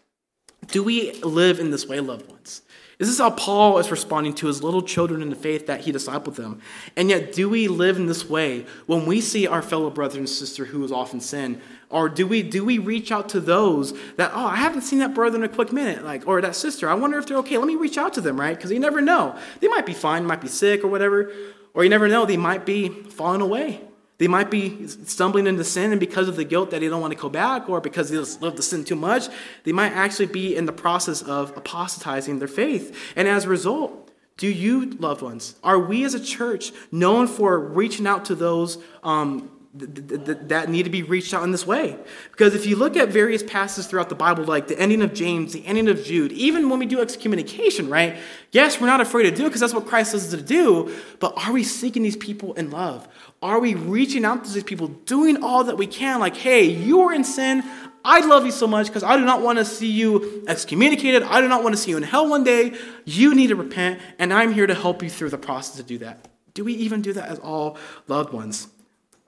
do 0.68 0.84
we 0.84 1.12
live 1.22 1.58
in 1.58 1.70
this 1.70 1.86
way, 1.86 1.98
loved 1.98 2.30
ones? 2.30 2.62
This 2.98 3.08
is 3.08 3.18
how 3.18 3.30
Paul 3.30 3.78
is 3.78 3.90
responding 3.90 4.34
to 4.34 4.46
his 4.46 4.62
little 4.62 4.82
children 4.82 5.22
in 5.22 5.30
the 5.30 5.34
faith 5.34 5.66
that 5.66 5.80
he 5.80 5.92
discipled 5.92 6.36
them. 6.36 6.60
And 6.96 7.08
yet, 7.08 7.32
do 7.32 7.48
we 7.48 7.66
live 7.66 7.96
in 7.96 8.06
this 8.06 8.28
way 8.28 8.66
when 8.86 9.06
we 9.06 9.20
see 9.22 9.46
our 9.46 9.62
fellow 9.62 9.90
brother 9.90 10.18
and 10.18 10.28
sister 10.28 10.66
who 10.66 10.84
is 10.84 10.92
often 10.92 11.20
sin? 11.20 11.60
Or 11.88 12.08
do 12.08 12.26
we 12.26 12.42
do 12.42 12.64
we 12.64 12.78
reach 12.78 13.10
out 13.10 13.30
to 13.30 13.40
those 13.40 13.92
that, 14.16 14.30
oh, 14.32 14.46
I 14.46 14.56
haven't 14.56 14.82
seen 14.82 14.98
that 15.00 15.14
brother 15.14 15.38
in 15.38 15.42
a 15.42 15.48
quick 15.48 15.72
minute, 15.72 16.04
like, 16.04 16.28
or 16.28 16.40
that 16.42 16.54
sister, 16.54 16.88
I 16.88 16.94
wonder 16.94 17.18
if 17.18 17.26
they're 17.26 17.38
okay. 17.38 17.56
Let 17.56 17.66
me 17.66 17.74
reach 17.74 17.98
out 17.98 18.12
to 18.14 18.20
them, 18.20 18.38
right? 18.38 18.54
Because 18.54 18.70
you 18.70 18.78
never 18.78 19.00
know. 19.00 19.36
They 19.60 19.68
might 19.68 19.86
be 19.86 19.94
fine, 19.94 20.26
might 20.26 20.42
be 20.42 20.48
sick 20.48 20.84
or 20.84 20.88
whatever. 20.88 21.32
Or 21.74 21.82
you 21.82 21.90
never 21.90 22.06
know, 22.06 22.24
they 22.26 22.36
might 22.36 22.66
be 22.66 22.88
falling 22.88 23.40
away. 23.40 23.80
They 24.20 24.28
might 24.28 24.50
be 24.50 24.86
stumbling 24.86 25.46
into 25.46 25.64
sin, 25.64 25.92
and 25.92 25.98
because 25.98 26.28
of 26.28 26.36
the 26.36 26.44
guilt 26.44 26.72
that 26.72 26.80
they 26.80 26.90
don't 26.90 27.00
want 27.00 27.14
to 27.14 27.18
go 27.18 27.30
back, 27.30 27.70
or 27.70 27.80
because 27.80 28.10
they 28.10 28.18
love 28.18 28.54
the 28.54 28.62
sin 28.62 28.84
too 28.84 28.94
much, 28.94 29.28
they 29.64 29.72
might 29.72 29.92
actually 29.92 30.26
be 30.26 30.54
in 30.54 30.66
the 30.66 30.74
process 30.74 31.22
of 31.22 31.56
apostatizing 31.56 32.38
their 32.38 32.46
faith. 32.46 32.94
And 33.16 33.26
as 33.26 33.46
a 33.46 33.48
result, 33.48 34.10
do 34.36 34.46
you, 34.46 34.90
loved 34.90 35.22
ones, 35.22 35.54
are 35.64 35.78
we 35.78 36.04
as 36.04 36.12
a 36.12 36.20
church 36.20 36.70
known 36.92 37.28
for 37.28 37.58
reaching 37.58 38.06
out 38.06 38.26
to 38.26 38.34
those 38.34 38.76
um, 39.02 39.50
that 39.72 40.68
need 40.68 40.82
to 40.82 40.90
be 40.90 41.04
reached 41.04 41.32
out 41.32 41.44
in 41.44 41.52
this 41.52 41.64
way. 41.64 41.96
Because 42.32 42.56
if 42.56 42.66
you 42.66 42.74
look 42.74 42.96
at 42.96 43.08
various 43.08 43.42
passages 43.44 43.86
throughout 43.86 44.08
the 44.08 44.16
Bible, 44.16 44.42
like 44.42 44.66
the 44.66 44.76
ending 44.76 45.00
of 45.00 45.14
James, 45.14 45.52
the 45.52 45.64
ending 45.64 45.88
of 45.88 46.02
Jude, 46.02 46.32
even 46.32 46.68
when 46.68 46.80
we 46.80 46.86
do 46.86 47.00
excommunication, 47.00 47.88
right? 47.88 48.16
Yes, 48.50 48.80
we're 48.80 48.88
not 48.88 49.00
afraid 49.00 49.24
to 49.24 49.30
do 49.30 49.44
it 49.44 49.50
because 49.50 49.60
that's 49.60 49.72
what 49.72 49.86
Christ 49.86 50.10
says 50.10 50.28
to 50.30 50.42
do, 50.42 50.92
but 51.20 51.34
are 51.36 51.52
we 51.52 51.62
seeking 51.62 52.02
these 52.02 52.16
people 52.16 52.52
in 52.54 52.70
love? 52.70 53.06
Are 53.42 53.58
we 53.58 53.74
reaching 53.74 54.26
out 54.26 54.44
to 54.44 54.52
these 54.52 54.64
people, 54.64 54.88
doing 54.88 55.42
all 55.42 55.64
that 55.64 55.78
we 55.78 55.86
can? 55.86 56.20
Like, 56.20 56.36
hey, 56.36 56.64
you 56.64 57.00
are 57.02 57.12
in 57.14 57.24
sin. 57.24 57.64
I 58.04 58.24
love 58.26 58.44
you 58.44 58.52
so 58.52 58.66
much 58.66 58.86
because 58.86 59.02
I 59.02 59.16
do 59.16 59.24
not 59.24 59.40
want 59.40 59.58
to 59.58 59.64
see 59.64 59.90
you 59.90 60.44
excommunicated. 60.46 61.22
I 61.22 61.40
do 61.40 61.48
not 61.48 61.62
want 61.62 61.74
to 61.74 61.80
see 61.80 61.90
you 61.90 61.96
in 61.96 62.02
hell 62.02 62.28
one 62.28 62.44
day. 62.44 62.74
You 63.06 63.34
need 63.34 63.48
to 63.48 63.56
repent, 63.56 64.00
and 64.18 64.32
I'm 64.32 64.52
here 64.52 64.66
to 64.66 64.74
help 64.74 65.02
you 65.02 65.08
through 65.08 65.30
the 65.30 65.38
process 65.38 65.76
to 65.76 65.82
do 65.82 65.98
that. 65.98 66.28
Do 66.52 66.64
we 66.64 66.74
even 66.74 67.00
do 67.00 67.14
that 67.14 67.28
as 67.28 67.38
all 67.38 67.78
loved 68.08 68.32
ones? 68.32 68.68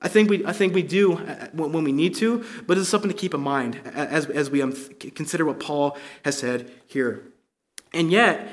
I 0.02 0.08
think 0.08 0.28
we, 0.28 0.44
I 0.44 0.52
think 0.52 0.74
we 0.74 0.82
do 0.82 1.14
uh, 1.14 1.48
when 1.52 1.84
we 1.84 1.92
need 1.92 2.14
to, 2.16 2.44
but 2.66 2.76
it's 2.76 2.88
something 2.88 3.10
to 3.10 3.16
keep 3.16 3.32
in 3.32 3.40
mind 3.40 3.80
as, 3.94 4.26
as 4.26 4.50
we 4.50 4.60
um, 4.60 4.74
consider 5.14 5.44
what 5.44 5.60
Paul 5.60 5.96
has 6.24 6.36
said 6.36 6.70
here. 6.86 7.22
And 7.94 8.10
yet, 8.10 8.46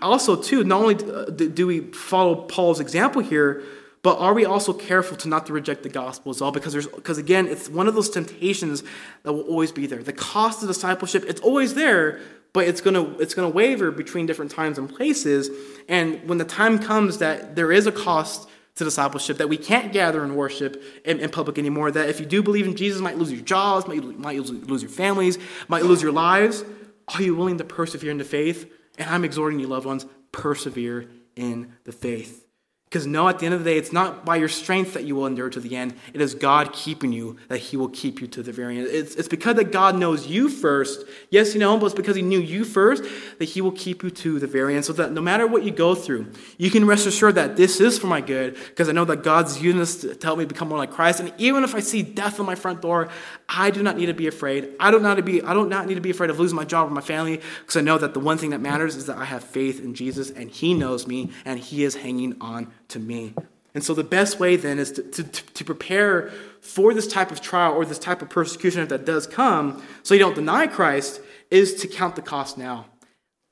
also, 0.00 0.36
too, 0.36 0.64
not 0.64 0.80
only 0.80 0.94
uh, 0.94 1.24
do 1.24 1.66
we 1.66 1.80
follow 1.92 2.36
Paul's 2.36 2.80
example 2.80 3.20
here, 3.20 3.62
but 4.02 4.18
are 4.18 4.32
we 4.32 4.44
also 4.44 4.72
careful 4.72 5.16
to 5.18 5.28
not 5.28 5.46
to 5.46 5.52
reject 5.52 5.82
the 5.82 5.88
gospel 5.88 6.30
as 6.30 6.40
well? 6.40 6.52
Because 6.52 6.72
there's 6.72 6.86
because 6.86 7.18
again, 7.18 7.46
it's 7.46 7.68
one 7.68 7.86
of 7.86 7.94
those 7.94 8.08
temptations 8.08 8.82
that 9.24 9.32
will 9.32 9.42
always 9.42 9.72
be 9.72 9.86
there. 9.86 10.02
The 10.02 10.12
cost 10.12 10.62
of 10.62 10.68
discipleship, 10.68 11.24
it's 11.28 11.40
always 11.40 11.74
there, 11.74 12.20
but 12.52 12.66
it's 12.66 12.80
gonna 12.80 13.18
it's 13.18 13.34
gonna 13.34 13.50
waver 13.50 13.90
between 13.90 14.26
different 14.26 14.50
times 14.50 14.78
and 14.78 14.88
places. 14.88 15.50
And 15.88 16.26
when 16.28 16.38
the 16.38 16.44
time 16.44 16.78
comes 16.78 17.18
that 17.18 17.56
there 17.56 17.70
is 17.70 17.86
a 17.86 17.92
cost 17.92 18.48
to 18.76 18.84
discipleship, 18.84 19.36
that 19.36 19.48
we 19.48 19.58
can't 19.58 19.92
gather 19.92 20.24
and 20.24 20.34
worship 20.34 20.82
in, 21.04 21.20
in, 21.20 21.28
public 21.28 21.58
anymore, 21.58 21.90
that 21.90 22.08
if 22.08 22.20
you 22.20 22.24
do 22.24 22.42
believe 22.42 22.66
in 22.66 22.76
Jesus, 22.76 23.00
might 23.02 23.18
lose 23.18 23.30
your 23.30 23.42
jobs, 23.42 23.86
might, 23.86 24.02
might 24.18 24.38
lose 24.38 24.82
your 24.82 24.90
families, 24.90 25.38
might 25.68 25.84
lose 25.84 26.00
your 26.00 26.12
lives. 26.12 26.64
Are 27.08 27.20
you 27.20 27.34
willing 27.34 27.58
to 27.58 27.64
persevere 27.64 28.10
in 28.10 28.18
the 28.18 28.24
faith? 28.24 28.72
And 28.96 29.10
I'm 29.10 29.24
exhorting 29.24 29.58
you, 29.58 29.66
loved 29.66 29.86
ones, 29.86 30.06
persevere 30.32 31.10
in 31.36 31.74
the 31.84 31.92
faith. 31.92 32.46
Because 32.90 33.06
no, 33.06 33.28
at 33.28 33.38
the 33.38 33.46
end 33.46 33.54
of 33.54 33.62
the 33.62 33.70
day, 33.70 33.78
it's 33.78 33.92
not 33.92 34.24
by 34.24 34.34
your 34.34 34.48
strength 34.48 34.94
that 34.94 35.04
you 35.04 35.14
will 35.14 35.26
endure 35.26 35.48
to 35.48 35.60
the 35.60 35.76
end. 35.76 35.94
It 36.12 36.20
is 36.20 36.34
God 36.34 36.72
keeping 36.72 37.12
you 37.12 37.36
that 37.46 37.58
He 37.58 37.76
will 37.76 37.88
keep 37.88 38.20
you 38.20 38.26
to 38.26 38.42
the 38.42 38.50
very 38.50 38.78
end. 38.78 38.88
It's, 38.88 39.14
it's 39.14 39.28
because 39.28 39.54
that 39.56 39.70
God 39.70 39.96
knows 39.96 40.26
you 40.26 40.48
first. 40.48 41.04
Yes, 41.30 41.54
you 41.54 41.60
know, 41.60 41.78
but 41.78 41.86
it's 41.86 41.94
because 41.94 42.16
He 42.16 42.22
knew 42.22 42.40
you 42.40 42.64
first 42.64 43.04
that 43.38 43.44
He 43.44 43.60
will 43.60 43.70
keep 43.70 44.02
you 44.02 44.10
to 44.10 44.40
the 44.40 44.48
very 44.48 44.74
end. 44.74 44.84
So 44.84 44.92
that 44.94 45.12
no 45.12 45.20
matter 45.20 45.46
what 45.46 45.62
you 45.62 45.70
go 45.70 45.94
through, 45.94 46.32
you 46.58 46.68
can 46.68 46.84
rest 46.84 47.06
assured 47.06 47.36
that 47.36 47.54
this 47.54 47.80
is 47.80 47.96
for 47.96 48.08
my 48.08 48.20
good 48.20 48.54
because 48.54 48.88
I 48.88 48.92
know 48.92 49.04
that 49.04 49.22
God's 49.22 49.62
using 49.62 49.78
this 49.78 50.00
to 50.00 50.18
help 50.20 50.40
me 50.40 50.44
become 50.44 50.68
more 50.68 50.78
like 50.78 50.90
Christ. 50.90 51.20
And 51.20 51.32
even 51.38 51.62
if 51.62 51.76
I 51.76 51.80
see 51.80 52.02
death 52.02 52.40
on 52.40 52.46
my 52.46 52.56
front 52.56 52.82
door, 52.82 53.08
I 53.48 53.70
do 53.70 53.84
not 53.84 53.98
need 53.98 54.06
to 54.06 54.14
be 54.14 54.26
afraid. 54.26 54.74
I 54.80 54.90
don't, 54.90 55.04
not 55.04 55.14
to 55.14 55.22
be, 55.22 55.40
I 55.42 55.54
don't 55.54 55.68
not 55.68 55.86
need 55.86 55.94
to 55.94 56.00
be 56.00 56.10
afraid 56.10 56.30
of 56.30 56.40
losing 56.40 56.56
my 56.56 56.64
job 56.64 56.88
or 56.88 56.90
my 56.90 57.02
family 57.02 57.40
because 57.60 57.76
I 57.76 57.82
know 57.82 57.98
that 57.98 58.14
the 58.14 58.20
one 58.20 58.36
thing 58.36 58.50
that 58.50 58.60
matters 58.60 58.96
is 58.96 59.06
that 59.06 59.16
I 59.16 59.26
have 59.26 59.44
faith 59.44 59.78
in 59.78 59.94
Jesus 59.94 60.32
and 60.32 60.50
He 60.50 60.74
knows 60.74 61.06
me 61.06 61.30
and 61.44 61.60
He 61.60 61.84
is 61.84 61.94
hanging 61.94 62.36
on 62.40 62.72
to 62.90 62.98
me. 62.98 63.34
And 63.74 63.84
so 63.84 63.94
the 63.94 64.04
best 64.04 64.40
way 64.40 64.56
then 64.56 64.78
is 64.78 64.92
to, 64.92 65.02
to, 65.02 65.22
to, 65.22 65.64
prepare 65.64 66.30
for 66.60 66.92
this 66.92 67.06
type 67.06 67.30
of 67.30 67.40
trial 67.40 67.74
or 67.74 67.84
this 67.84 68.00
type 68.00 68.20
of 68.20 68.28
persecution 68.28 68.82
if 68.82 68.88
that 68.88 69.04
does 69.04 69.26
come, 69.26 69.82
so 70.02 70.14
you 70.14 70.20
don't 70.20 70.34
deny 70.34 70.66
Christ, 70.66 71.20
is 71.50 71.74
to 71.76 71.86
count 71.86 72.16
the 72.16 72.22
cost 72.22 72.58
now. 72.58 72.86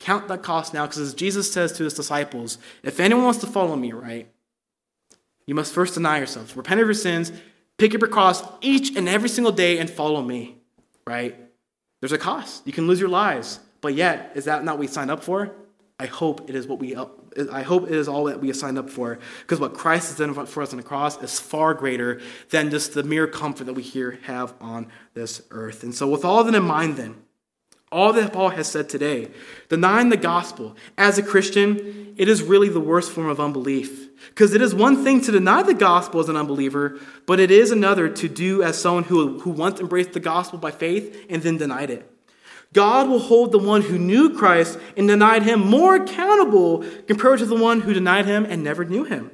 Count 0.01 0.29
that 0.29 0.43
cost 0.43 0.75
now, 0.75 0.87
because 0.87 0.99
as 0.99 1.15
Jesus 1.15 1.53
says 1.53 1.73
to 1.75 1.85
his 1.85 1.95
disciples, 1.95 2.59
if 2.83 3.01
anyone 3.01 3.25
wants 3.25 3.41
to 3.41 3.47
follow 3.47 3.77
me, 3.77 3.93
right, 3.93 4.29
you 5.47 5.55
must 5.55 5.73
first 5.73 5.95
deny 5.95 6.19
yourselves, 6.19 6.57
repent 6.57 6.81
of 6.81 6.87
your 6.87 6.95
sins, 6.95 7.33
pick 7.79 7.95
up 7.95 8.01
your 8.01 8.11
cross 8.11 8.43
each 8.61 8.97
and 8.97 9.09
every 9.09 9.29
single 9.29 9.53
day, 9.53 9.79
and 9.79 9.89
follow 9.89 10.23
me, 10.23 10.57
right? 11.07 11.37
There's 12.01 12.13
a 12.13 12.19
cost. 12.19 12.67
You 12.67 12.73
can 12.73 12.87
lose 12.87 13.01
your 13.01 13.09
lives. 13.09 13.61
But 13.81 13.95
yet, 13.95 14.33
is 14.35 14.45
that 14.45 14.65
not 14.65 14.75
what 14.75 14.81
we 14.81 14.87
signed 14.89 15.11
up 15.11 15.23
for? 15.23 15.53
I 16.01 16.07
hope 16.07 16.49
it 16.49 16.55
is 16.55 16.69
what 16.69 16.79
we 16.79 16.95
I 17.53 17.63
hope 17.63 17.89
it 17.89 17.95
is 17.95 18.07
all 18.07 18.25
that 18.25 18.41
we 18.41 18.49
have 18.49 18.57
signed 18.57 18.79
up 18.79 18.89
for, 18.89 19.19
because 19.41 19.59
what 19.59 19.75
Christ 19.75 20.09
has 20.09 20.19
done 20.19 20.47
for 20.47 20.63
us 20.63 20.73
on 20.73 20.77
the 20.77 20.85
cross 20.85 21.21
is 21.23 21.41
far 21.41 21.75
greater 21.75 22.21
than 22.51 22.71
just 22.71 22.95
the 22.95 23.03
mere 23.03 23.27
comfort 23.27 23.65
that 23.65 23.75
we 23.75 23.83
here 23.83 24.21
have 24.23 24.55
on 24.61 24.87
this 25.15 25.43
earth. 25.51 25.83
And 25.83 25.93
so, 25.93 26.09
with 26.09 26.25
all 26.25 26.45
that 26.45 26.55
in 26.55 26.63
mind, 26.63 26.99
then, 26.99 27.17
all 27.91 28.13
that 28.13 28.33
Paul 28.33 28.51
has 28.51 28.69
said 28.69 28.89
today, 28.89 29.31
denying 29.69 30.11
the 30.11 30.17
gospel 30.17 30.77
as 30.97 31.19
a 31.19 31.23
Christian, 31.23 32.15
it 32.17 32.29
is 32.29 32.43
really 32.43 32.69
the 32.69 32.81
worst 32.81 33.11
form 33.11 33.29
of 33.29 33.41
unbelief. 33.41 34.05
Because 34.29 34.55
it 34.55 34.63
is 34.63 34.75
one 34.75 35.03
thing 35.03 35.21
to 35.23 35.33
deny 35.33 35.63
the 35.63 35.75
gospel 35.75 36.21
as 36.21 36.29
an 36.29 36.37
unbeliever, 36.37 36.99
but 37.27 37.41
it 37.41 37.51
is 37.51 37.71
another 37.71 38.09
to 38.09 38.29
do 38.29 38.63
as 38.63 38.81
someone 38.81 39.05
who, 39.05 39.41
who 39.41 39.51
once 39.51 39.81
embraced 39.81 40.13
the 40.13 40.21
gospel 40.21 40.59
by 40.59 40.71
faith 40.71 41.27
and 41.29 41.43
then 41.43 41.57
denied 41.57 41.91
it. 41.91 42.11
God 42.73 43.09
will 43.09 43.19
hold 43.19 43.53
the 43.53 43.59
one 43.59 43.83
who 43.83 43.99
knew 43.99 44.37
Christ 44.37 44.79
and 44.97 45.09
denied 45.09 45.43
him 45.43 45.61
more 45.61 45.97
accountable 45.97 46.85
compared 47.07 47.39
to 47.39 47.47
the 47.47 47.57
one 47.57 47.81
who 47.81 47.95
denied 47.95 48.27
him 48.27 48.45
and 48.45 48.63
never 48.63 48.85
knew 48.85 49.05
him. 49.05 49.31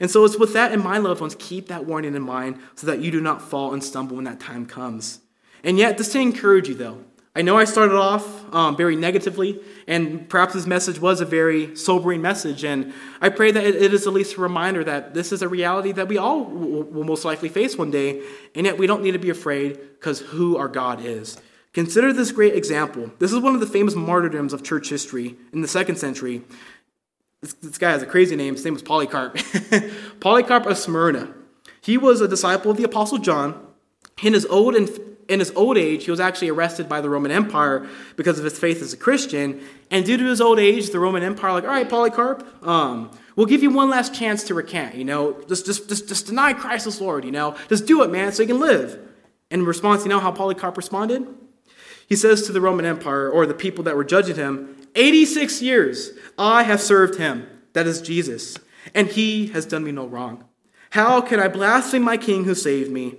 And 0.00 0.10
so 0.10 0.24
it's 0.24 0.38
with 0.38 0.52
that 0.54 0.72
in 0.72 0.82
mind, 0.82 1.04
loved 1.04 1.20
ones, 1.20 1.36
keep 1.38 1.68
that 1.68 1.84
warning 1.84 2.14
in 2.14 2.22
mind 2.22 2.58
so 2.74 2.86
that 2.88 3.00
you 3.00 3.10
do 3.10 3.20
not 3.20 3.40
fall 3.40 3.72
and 3.72 3.84
stumble 3.84 4.16
when 4.16 4.24
that 4.24 4.40
time 4.40 4.66
comes. 4.66 5.20
And 5.62 5.78
yet, 5.78 5.96
just 5.96 6.12
to 6.12 6.18
encourage 6.18 6.68
you, 6.68 6.74
though, 6.74 7.04
I 7.34 7.42
know 7.42 7.56
I 7.56 7.64
started 7.64 7.94
off 7.94 8.52
um, 8.54 8.76
very 8.76 8.96
negatively, 8.96 9.60
and 9.86 10.28
perhaps 10.28 10.52
this 10.52 10.66
message 10.66 11.00
was 11.00 11.20
a 11.20 11.24
very 11.24 11.74
sobering 11.76 12.20
message. 12.20 12.62
And 12.64 12.92
I 13.20 13.30
pray 13.30 13.52
that 13.52 13.64
it 13.64 13.94
is 13.94 14.06
at 14.06 14.12
least 14.12 14.36
a 14.36 14.40
reminder 14.40 14.84
that 14.84 15.14
this 15.14 15.32
is 15.32 15.40
a 15.40 15.48
reality 15.48 15.92
that 15.92 16.08
we 16.08 16.18
all 16.18 16.44
will 16.44 17.04
most 17.04 17.24
likely 17.24 17.48
face 17.48 17.78
one 17.78 17.90
day, 17.90 18.22
and 18.54 18.66
yet 18.66 18.76
we 18.76 18.86
don't 18.86 19.02
need 19.02 19.12
to 19.12 19.18
be 19.18 19.30
afraid 19.30 19.78
because 19.94 20.20
who 20.20 20.56
our 20.56 20.68
God 20.68 21.02
is. 21.02 21.38
Consider 21.74 22.12
this 22.12 22.32
great 22.32 22.54
example. 22.54 23.10
This 23.18 23.32
is 23.32 23.38
one 23.38 23.54
of 23.54 23.60
the 23.60 23.66
famous 23.66 23.94
martyrdoms 23.94 24.52
of 24.52 24.62
church 24.62 24.90
history 24.90 25.36
in 25.52 25.62
the 25.62 25.68
second 25.68 25.96
century. 25.96 26.42
This, 27.40 27.54
this 27.54 27.78
guy 27.78 27.90
has 27.90 28.02
a 28.02 28.06
crazy 28.06 28.36
name. 28.36 28.54
His 28.54 28.64
name 28.64 28.74
was 28.74 28.82
Polycarp. 28.82 29.38
Polycarp 30.20 30.66
of 30.66 30.76
Smyrna. 30.76 31.32
He 31.80 31.96
was 31.96 32.20
a 32.20 32.28
disciple 32.28 32.70
of 32.70 32.76
the 32.76 32.84
Apostle 32.84 33.18
John. 33.18 33.66
In 34.22 34.34
his 34.34 34.44
old 34.46 34.74
and 34.74 34.88
in 35.28 35.38
his 35.38 35.50
old 35.56 35.78
age, 35.78 36.04
he 36.04 36.10
was 36.10 36.20
actually 36.20 36.50
arrested 36.50 36.88
by 36.88 37.00
the 37.00 37.08
Roman 37.08 37.30
Empire 37.30 37.88
because 38.16 38.38
of 38.38 38.44
his 38.44 38.58
faith 38.58 38.82
as 38.82 38.92
a 38.92 38.96
Christian. 38.96 39.60
And 39.90 40.04
due 40.04 40.18
to 40.18 40.24
his 40.24 40.40
old 40.40 40.58
age, 40.58 40.90
the 40.90 40.98
Roman 40.98 41.22
Empire, 41.22 41.52
like, 41.52 41.64
all 41.64 41.70
right, 41.70 41.88
Polycarp, 41.88 42.66
um, 42.66 43.10
we'll 43.34 43.46
give 43.46 43.62
you 43.62 43.70
one 43.70 43.88
last 43.88 44.14
chance 44.14 44.44
to 44.44 44.54
recant, 44.54 44.94
you 44.94 45.04
know, 45.04 45.40
just, 45.48 45.64
just, 45.64 45.88
just, 45.88 46.08
just 46.08 46.26
deny 46.26 46.52
Christ 46.52 46.86
as 46.86 47.00
Lord, 47.00 47.24
you 47.24 47.30
know, 47.30 47.56
just 47.68 47.86
do 47.86 48.02
it, 48.02 48.10
man, 48.10 48.32
so 48.32 48.42
you 48.42 48.48
can 48.48 48.60
live. 48.60 48.98
In 49.50 49.64
response, 49.64 50.02
you 50.02 50.10
know 50.10 50.20
how 50.20 50.32
Polycarp 50.32 50.76
responded? 50.76 51.26
He 52.08 52.16
says 52.16 52.42
to 52.42 52.52
the 52.52 52.60
Roman 52.60 52.84
Empire, 52.84 53.28
or 53.28 53.46
the 53.46 53.54
people 53.54 53.84
that 53.84 53.96
were 53.96 54.04
judging 54.04 54.36
him, 54.36 54.76
86 54.94 55.62
years 55.62 56.10
I 56.38 56.64
have 56.64 56.80
served 56.80 57.18
him, 57.18 57.46
that 57.72 57.86
is 57.86 58.02
Jesus, 58.02 58.58
and 58.94 59.08
he 59.08 59.48
has 59.48 59.66
done 59.66 59.84
me 59.84 59.92
no 59.92 60.06
wrong. 60.06 60.44
How 60.90 61.20
can 61.20 61.40
I 61.40 61.48
blaspheme 61.48 62.02
my 62.02 62.16
king 62.16 62.44
who 62.44 62.54
saved 62.54 62.90
me? 62.90 63.16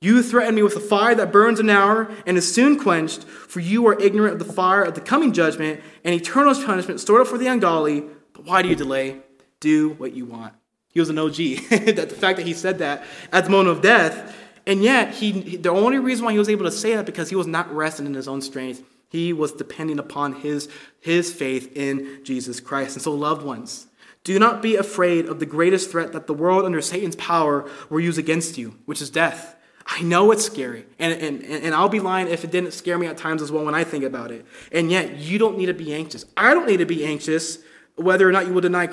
You 0.00 0.22
threaten 0.22 0.54
me 0.54 0.62
with 0.62 0.76
a 0.76 0.80
fire 0.80 1.14
that 1.16 1.32
burns 1.32 1.58
an 1.58 1.70
hour 1.70 2.08
and 2.26 2.36
is 2.36 2.54
soon 2.54 2.78
quenched, 2.78 3.24
for 3.24 3.60
you 3.60 3.86
are 3.88 3.98
ignorant 4.00 4.40
of 4.40 4.46
the 4.46 4.52
fire 4.52 4.82
of 4.82 4.94
the 4.94 5.00
coming 5.00 5.32
judgment 5.32 5.80
and 6.04 6.14
eternal 6.14 6.54
punishment 6.54 7.00
stored 7.00 7.22
up 7.22 7.26
for 7.26 7.38
the 7.38 7.48
ungodly. 7.48 8.04
But 8.32 8.44
why 8.44 8.62
do 8.62 8.68
you 8.68 8.76
delay? 8.76 9.22
Do 9.58 9.90
what 9.90 10.12
you 10.12 10.24
want. 10.24 10.54
He 10.88 11.00
was 11.00 11.08
an 11.08 11.18
OG. 11.18 11.34
that 11.70 12.08
the 12.10 12.16
fact 12.16 12.38
that 12.38 12.46
he 12.46 12.54
said 12.54 12.78
that 12.78 13.04
at 13.32 13.44
the 13.44 13.50
moment 13.50 13.76
of 13.76 13.82
death, 13.82 14.36
and 14.68 14.84
yet 14.84 15.14
he 15.14 15.56
the 15.56 15.70
only 15.70 15.98
reason 15.98 16.24
why 16.24 16.32
he 16.32 16.38
was 16.38 16.48
able 16.48 16.66
to 16.66 16.70
say 16.70 16.94
that 16.94 17.06
because 17.06 17.30
he 17.30 17.36
was 17.36 17.48
not 17.48 17.74
resting 17.74 18.06
in 18.06 18.14
his 18.14 18.28
own 18.28 18.40
strength. 18.40 18.84
He 19.08 19.32
was 19.32 19.52
depending 19.52 19.98
upon 19.98 20.34
his, 20.34 20.68
his 21.00 21.32
faith 21.32 21.74
in 21.74 22.20
Jesus 22.24 22.60
Christ. 22.60 22.94
And 22.96 23.02
so, 23.02 23.12
loved 23.12 23.42
ones, 23.42 23.86
do 24.22 24.38
not 24.38 24.60
be 24.60 24.76
afraid 24.76 25.26
of 25.26 25.40
the 25.40 25.46
greatest 25.46 25.90
threat 25.90 26.12
that 26.12 26.26
the 26.26 26.34
world 26.34 26.66
under 26.66 26.82
Satan's 26.82 27.16
power 27.16 27.68
will 27.88 28.00
use 28.00 28.18
against 28.18 28.58
you, 28.58 28.78
which 28.84 29.00
is 29.00 29.08
death. 29.08 29.56
I 29.86 30.02
know 30.02 30.30
it's 30.32 30.44
scary, 30.44 30.84
and, 30.98 31.14
and, 31.22 31.42
and 31.42 31.74
I'll 31.74 31.88
be 31.88 32.00
lying 32.00 32.28
if 32.28 32.44
it 32.44 32.50
didn't 32.50 32.72
scare 32.72 32.98
me 32.98 33.06
at 33.06 33.16
times 33.16 33.40
as 33.40 33.50
well 33.50 33.64
when 33.64 33.74
I 33.74 33.84
think 33.84 34.04
about 34.04 34.30
it. 34.30 34.44
And 34.70 34.90
yet, 34.90 35.16
you 35.16 35.38
don't 35.38 35.56
need 35.56 35.66
to 35.66 35.74
be 35.74 35.94
anxious. 35.94 36.26
I 36.36 36.52
don't 36.52 36.66
need 36.66 36.76
to 36.76 36.86
be 36.86 37.06
anxious 37.06 37.58
whether 37.96 38.28
or 38.28 38.32
not 38.32 38.46
you 38.46 38.52
will 38.52 38.60
deny, 38.60 38.86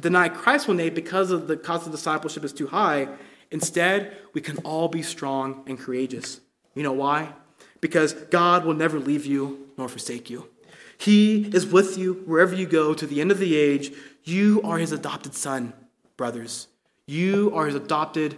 deny 0.00 0.30
Christ 0.30 0.66
one 0.66 0.78
day 0.78 0.88
because 0.88 1.30
of 1.30 1.48
the 1.48 1.56
cost 1.58 1.84
of 1.84 1.92
discipleship 1.92 2.42
is 2.44 2.54
too 2.54 2.68
high. 2.68 3.08
Instead, 3.52 4.16
we 4.32 4.40
can 4.40 4.56
all 4.58 4.88
be 4.88 5.02
strong 5.02 5.62
and 5.66 5.78
courageous. 5.78 6.40
You 6.74 6.82
know 6.82 6.92
why? 6.92 7.34
Because 7.80 8.14
God 8.14 8.64
will 8.64 8.74
never 8.74 8.98
leave 8.98 9.26
you 9.26 9.68
nor 9.76 9.88
forsake 9.88 10.30
you. 10.30 10.48
He 10.96 11.50
is 11.54 11.66
with 11.66 11.98
you 11.98 12.22
wherever 12.26 12.54
you 12.54 12.66
go 12.66 12.94
to 12.94 13.06
the 13.06 13.20
end 13.20 13.30
of 13.30 13.38
the 13.38 13.56
age. 13.56 13.92
You 14.24 14.60
are 14.64 14.78
his 14.78 14.92
adopted 14.92 15.34
son, 15.34 15.74
brothers. 16.16 16.68
You 17.06 17.52
are 17.54 17.66
his 17.66 17.74
adopted 17.74 18.36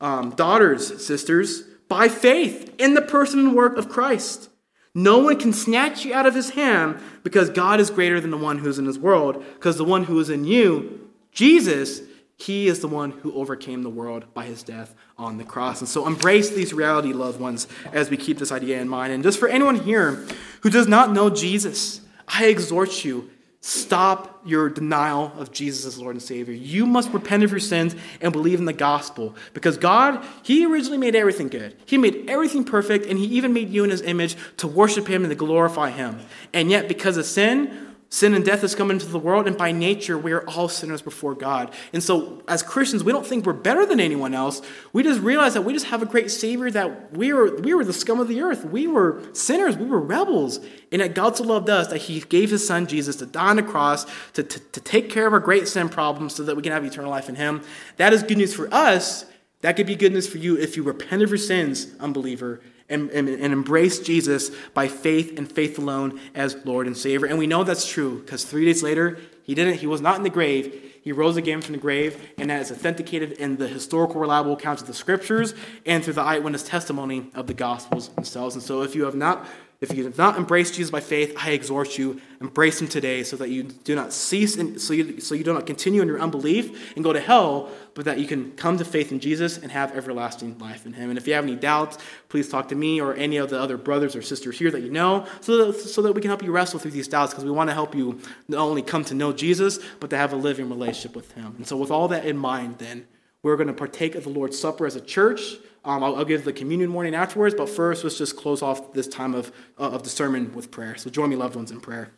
um, 0.00 0.30
daughters, 0.30 1.04
sisters, 1.04 1.62
by 1.88 2.08
faith 2.08 2.74
in 2.78 2.94
the 2.94 3.02
person 3.02 3.40
and 3.40 3.54
work 3.54 3.76
of 3.76 3.88
Christ. 3.88 4.48
No 4.94 5.18
one 5.18 5.38
can 5.38 5.52
snatch 5.52 6.04
you 6.04 6.12
out 6.12 6.26
of 6.26 6.34
his 6.34 6.50
hand 6.50 7.00
because 7.22 7.48
God 7.48 7.80
is 7.80 7.90
greater 7.90 8.20
than 8.20 8.30
the 8.30 8.36
one 8.36 8.58
who's 8.58 8.78
in 8.78 8.84
his 8.84 8.98
world, 8.98 9.42
because 9.54 9.78
the 9.78 9.84
one 9.84 10.04
who 10.04 10.20
is 10.20 10.28
in 10.28 10.44
you, 10.44 11.08
Jesus, 11.32 12.02
he 12.42 12.68
is 12.68 12.80
the 12.80 12.88
one 12.88 13.12
who 13.12 13.32
overcame 13.34 13.82
the 13.82 13.90
world 13.90 14.24
by 14.34 14.44
his 14.44 14.62
death 14.62 14.94
on 15.16 15.38
the 15.38 15.44
cross. 15.44 15.80
And 15.80 15.88
so 15.88 16.06
embrace 16.06 16.50
these 16.50 16.72
reality, 16.72 17.12
loved 17.12 17.40
ones, 17.40 17.66
as 17.92 18.10
we 18.10 18.16
keep 18.16 18.38
this 18.38 18.52
idea 18.52 18.80
in 18.80 18.88
mind. 18.88 19.12
And 19.12 19.22
just 19.22 19.38
for 19.38 19.48
anyone 19.48 19.76
here 19.76 20.26
who 20.62 20.70
does 20.70 20.88
not 20.88 21.12
know 21.12 21.30
Jesus, 21.30 22.00
I 22.26 22.46
exhort 22.46 23.04
you 23.04 23.30
Stop 23.64 24.42
your 24.44 24.68
denial 24.68 25.32
of 25.38 25.52
Jesus 25.52 25.86
as 25.86 25.96
Lord 25.96 26.16
and 26.16 26.22
Savior. 26.22 26.52
You 26.52 26.84
must 26.84 27.12
repent 27.12 27.44
of 27.44 27.52
your 27.52 27.60
sins 27.60 27.94
and 28.20 28.32
believe 28.32 28.58
in 28.58 28.64
the 28.64 28.72
gospel 28.72 29.36
because 29.54 29.78
God, 29.78 30.26
He 30.42 30.66
originally 30.66 30.98
made 30.98 31.14
everything 31.14 31.46
good. 31.46 31.76
He 31.86 31.96
made 31.96 32.28
everything 32.28 32.64
perfect, 32.64 33.06
and 33.06 33.16
He 33.16 33.26
even 33.26 33.52
made 33.52 33.70
you 33.70 33.84
in 33.84 33.90
His 33.90 34.02
image 34.02 34.36
to 34.56 34.66
worship 34.66 35.06
Him 35.06 35.22
and 35.22 35.30
to 35.30 35.36
glorify 35.36 35.90
Him. 35.90 36.18
And 36.52 36.72
yet, 36.72 36.88
because 36.88 37.16
of 37.16 37.24
sin, 37.24 37.91
Sin 38.12 38.34
and 38.34 38.44
death 38.44 38.60
has 38.60 38.74
come 38.74 38.90
into 38.90 39.06
the 39.06 39.18
world, 39.18 39.46
and 39.46 39.56
by 39.56 39.72
nature, 39.72 40.18
we 40.18 40.32
are 40.32 40.46
all 40.46 40.68
sinners 40.68 41.00
before 41.00 41.34
God. 41.34 41.72
And 41.94 42.02
so, 42.02 42.42
as 42.46 42.62
Christians, 42.62 43.02
we 43.02 43.10
don't 43.10 43.26
think 43.26 43.46
we're 43.46 43.54
better 43.54 43.86
than 43.86 44.00
anyone 44.00 44.34
else. 44.34 44.60
We 44.92 45.02
just 45.02 45.22
realize 45.22 45.54
that 45.54 45.62
we 45.62 45.72
just 45.72 45.86
have 45.86 46.02
a 46.02 46.06
great 46.06 46.30
Savior, 46.30 46.70
that 46.72 47.16
we 47.16 47.32
were, 47.32 47.56
we 47.56 47.72
were 47.72 47.86
the 47.86 47.94
scum 47.94 48.20
of 48.20 48.28
the 48.28 48.42
earth. 48.42 48.66
We 48.66 48.86
were 48.86 49.22
sinners. 49.32 49.78
We 49.78 49.86
were 49.86 49.98
rebels. 49.98 50.60
And 50.92 51.00
that 51.00 51.14
God 51.14 51.38
so 51.38 51.44
loved 51.44 51.70
us 51.70 51.88
that 51.88 52.02
He 52.02 52.20
gave 52.20 52.50
His 52.50 52.66
Son 52.66 52.86
Jesus 52.86 53.16
to 53.16 53.24
die 53.24 53.48
on 53.48 53.56
the 53.56 53.62
cross 53.62 54.04
to, 54.34 54.42
to, 54.42 54.60
to 54.60 54.80
take 54.82 55.08
care 55.08 55.26
of 55.26 55.32
our 55.32 55.40
great 55.40 55.66
sin 55.66 55.88
problems 55.88 56.34
so 56.34 56.42
that 56.42 56.54
we 56.54 56.60
can 56.60 56.72
have 56.72 56.84
eternal 56.84 57.08
life 57.08 57.30
in 57.30 57.36
Him. 57.36 57.62
That 57.96 58.12
is 58.12 58.22
good 58.22 58.36
news 58.36 58.52
for 58.52 58.68
us. 58.74 59.24
That 59.62 59.74
could 59.74 59.86
be 59.86 59.96
good 59.96 60.12
news 60.12 60.28
for 60.28 60.36
you 60.36 60.58
if 60.58 60.76
you 60.76 60.82
repent 60.82 61.22
of 61.22 61.30
your 61.30 61.38
sins, 61.38 61.86
unbeliever, 61.98 62.60
and, 62.92 63.10
and, 63.10 63.28
and, 63.28 63.52
embrace 63.52 63.98
Jesus 63.98 64.50
by 64.74 64.88
faith 64.88 65.38
and 65.38 65.50
faith 65.50 65.78
alone 65.78 66.20
as 66.34 66.56
Lord 66.64 66.86
and 66.86 66.96
Savior. 66.96 67.26
And 67.26 67.38
we 67.38 67.46
know 67.46 67.64
that's 67.64 67.88
true 67.88 68.20
because 68.20 68.44
three 68.44 68.64
days 68.64 68.82
later, 68.82 69.18
he 69.44 69.54
didn't, 69.54 69.74
he 69.74 69.86
was 69.86 70.00
not 70.00 70.16
in 70.16 70.22
the 70.22 70.30
grave. 70.30 70.90
He 71.02 71.10
rose 71.10 71.36
again 71.36 71.60
from 71.62 71.72
the 71.72 71.80
grave, 71.80 72.30
and 72.38 72.48
that 72.50 72.60
is 72.60 72.70
authenticated 72.70 73.32
in 73.32 73.56
the 73.56 73.66
historical, 73.66 74.20
reliable 74.20 74.52
accounts 74.52 74.82
of 74.82 74.86
the 74.86 74.94
scriptures 74.94 75.52
and 75.84 76.04
through 76.04 76.12
the 76.12 76.22
eyewitness 76.22 76.62
testimony 76.62 77.28
of 77.34 77.48
the 77.48 77.54
gospels 77.54 78.08
themselves. 78.10 78.54
And 78.54 78.62
so 78.62 78.82
if 78.82 78.94
you 78.94 79.04
have 79.04 79.16
not 79.16 79.44
if 79.82 79.92
you 79.92 80.04
have 80.04 80.16
not 80.16 80.36
embraced 80.36 80.74
Jesus 80.74 80.92
by 80.92 81.00
faith, 81.00 81.36
I 81.36 81.50
exhort 81.50 81.98
you, 81.98 82.20
embrace 82.40 82.80
him 82.80 82.86
today 82.86 83.24
so 83.24 83.36
that 83.36 83.50
you 83.50 83.64
do 83.64 83.96
not 83.96 84.12
cease 84.12 84.56
and 84.56 84.80
so 84.80 84.92
you, 84.92 85.20
so 85.20 85.34
you 85.34 85.42
do 85.42 85.52
not 85.52 85.66
continue 85.66 86.00
in 86.00 86.06
your 86.06 86.20
unbelief 86.20 86.94
and 86.94 87.02
go 87.02 87.12
to 87.12 87.18
hell, 87.18 87.68
but 87.94 88.04
that 88.04 88.20
you 88.20 88.28
can 88.28 88.52
come 88.52 88.78
to 88.78 88.84
faith 88.84 89.10
in 89.10 89.18
Jesus 89.18 89.58
and 89.58 89.72
have 89.72 89.96
everlasting 89.96 90.56
life 90.58 90.86
in 90.86 90.92
him. 90.92 91.10
And 91.10 91.18
if 91.18 91.26
you 91.26 91.34
have 91.34 91.42
any 91.42 91.56
doubts, 91.56 91.98
please 92.28 92.48
talk 92.48 92.68
to 92.68 92.76
me 92.76 93.00
or 93.00 93.14
any 93.14 93.38
of 93.38 93.50
the 93.50 93.60
other 93.60 93.76
brothers 93.76 94.14
or 94.14 94.22
sisters 94.22 94.56
here 94.56 94.70
that 94.70 94.82
you 94.82 94.90
know 94.90 95.26
so 95.40 95.66
that, 95.66 95.72
so 95.74 96.00
that 96.02 96.12
we 96.12 96.20
can 96.20 96.30
help 96.30 96.44
you 96.44 96.52
wrestle 96.52 96.78
through 96.78 96.92
these 96.92 97.08
doubts 97.08 97.32
because 97.32 97.44
we 97.44 97.50
want 97.50 97.68
to 97.68 97.74
help 97.74 97.92
you 97.92 98.20
not 98.46 98.60
only 98.60 98.82
come 98.82 99.04
to 99.06 99.14
know 99.14 99.32
Jesus, 99.32 99.80
but 99.98 100.10
to 100.10 100.16
have 100.16 100.32
a 100.32 100.36
living 100.36 100.68
relationship 100.68 101.16
with 101.16 101.32
him. 101.32 101.54
And 101.56 101.66
so, 101.66 101.76
with 101.76 101.90
all 101.90 102.06
that 102.08 102.24
in 102.24 102.36
mind, 102.36 102.78
then, 102.78 103.08
we're 103.42 103.56
going 103.56 103.66
to 103.66 103.72
partake 103.74 104.14
of 104.14 104.22
the 104.22 104.30
Lord's 104.30 104.56
Supper 104.58 104.86
as 104.86 104.94
a 104.94 105.00
church. 105.00 105.56
Um, 105.84 106.04
I'll, 106.04 106.16
I'll, 106.16 106.24
give 106.24 106.44
the 106.44 106.52
communion 106.52 106.90
morning 106.90 107.14
afterwards, 107.14 107.56
but 107.56 107.68
first, 107.68 108.04
let's 108.04 108.16
just 108.16 108.36
close 108.36 108.62
off 108.62 108.92
this 108.92 109.08
time 109.08 109.34
of, 109.34 109.50
uh, 109.78 109.90
of 109.90 110.04
the 110.04 110.10
sermon 110.10 110.52
with 110.54 110.70
prayer. 110.70 110.96
So 110.96 111.10
join 111.10 111.28
me, 111.28 111.36
loved 111.36 111.56
ones, 111.56 111.72
in 111.72 111.80
prayer. 111.80 112.12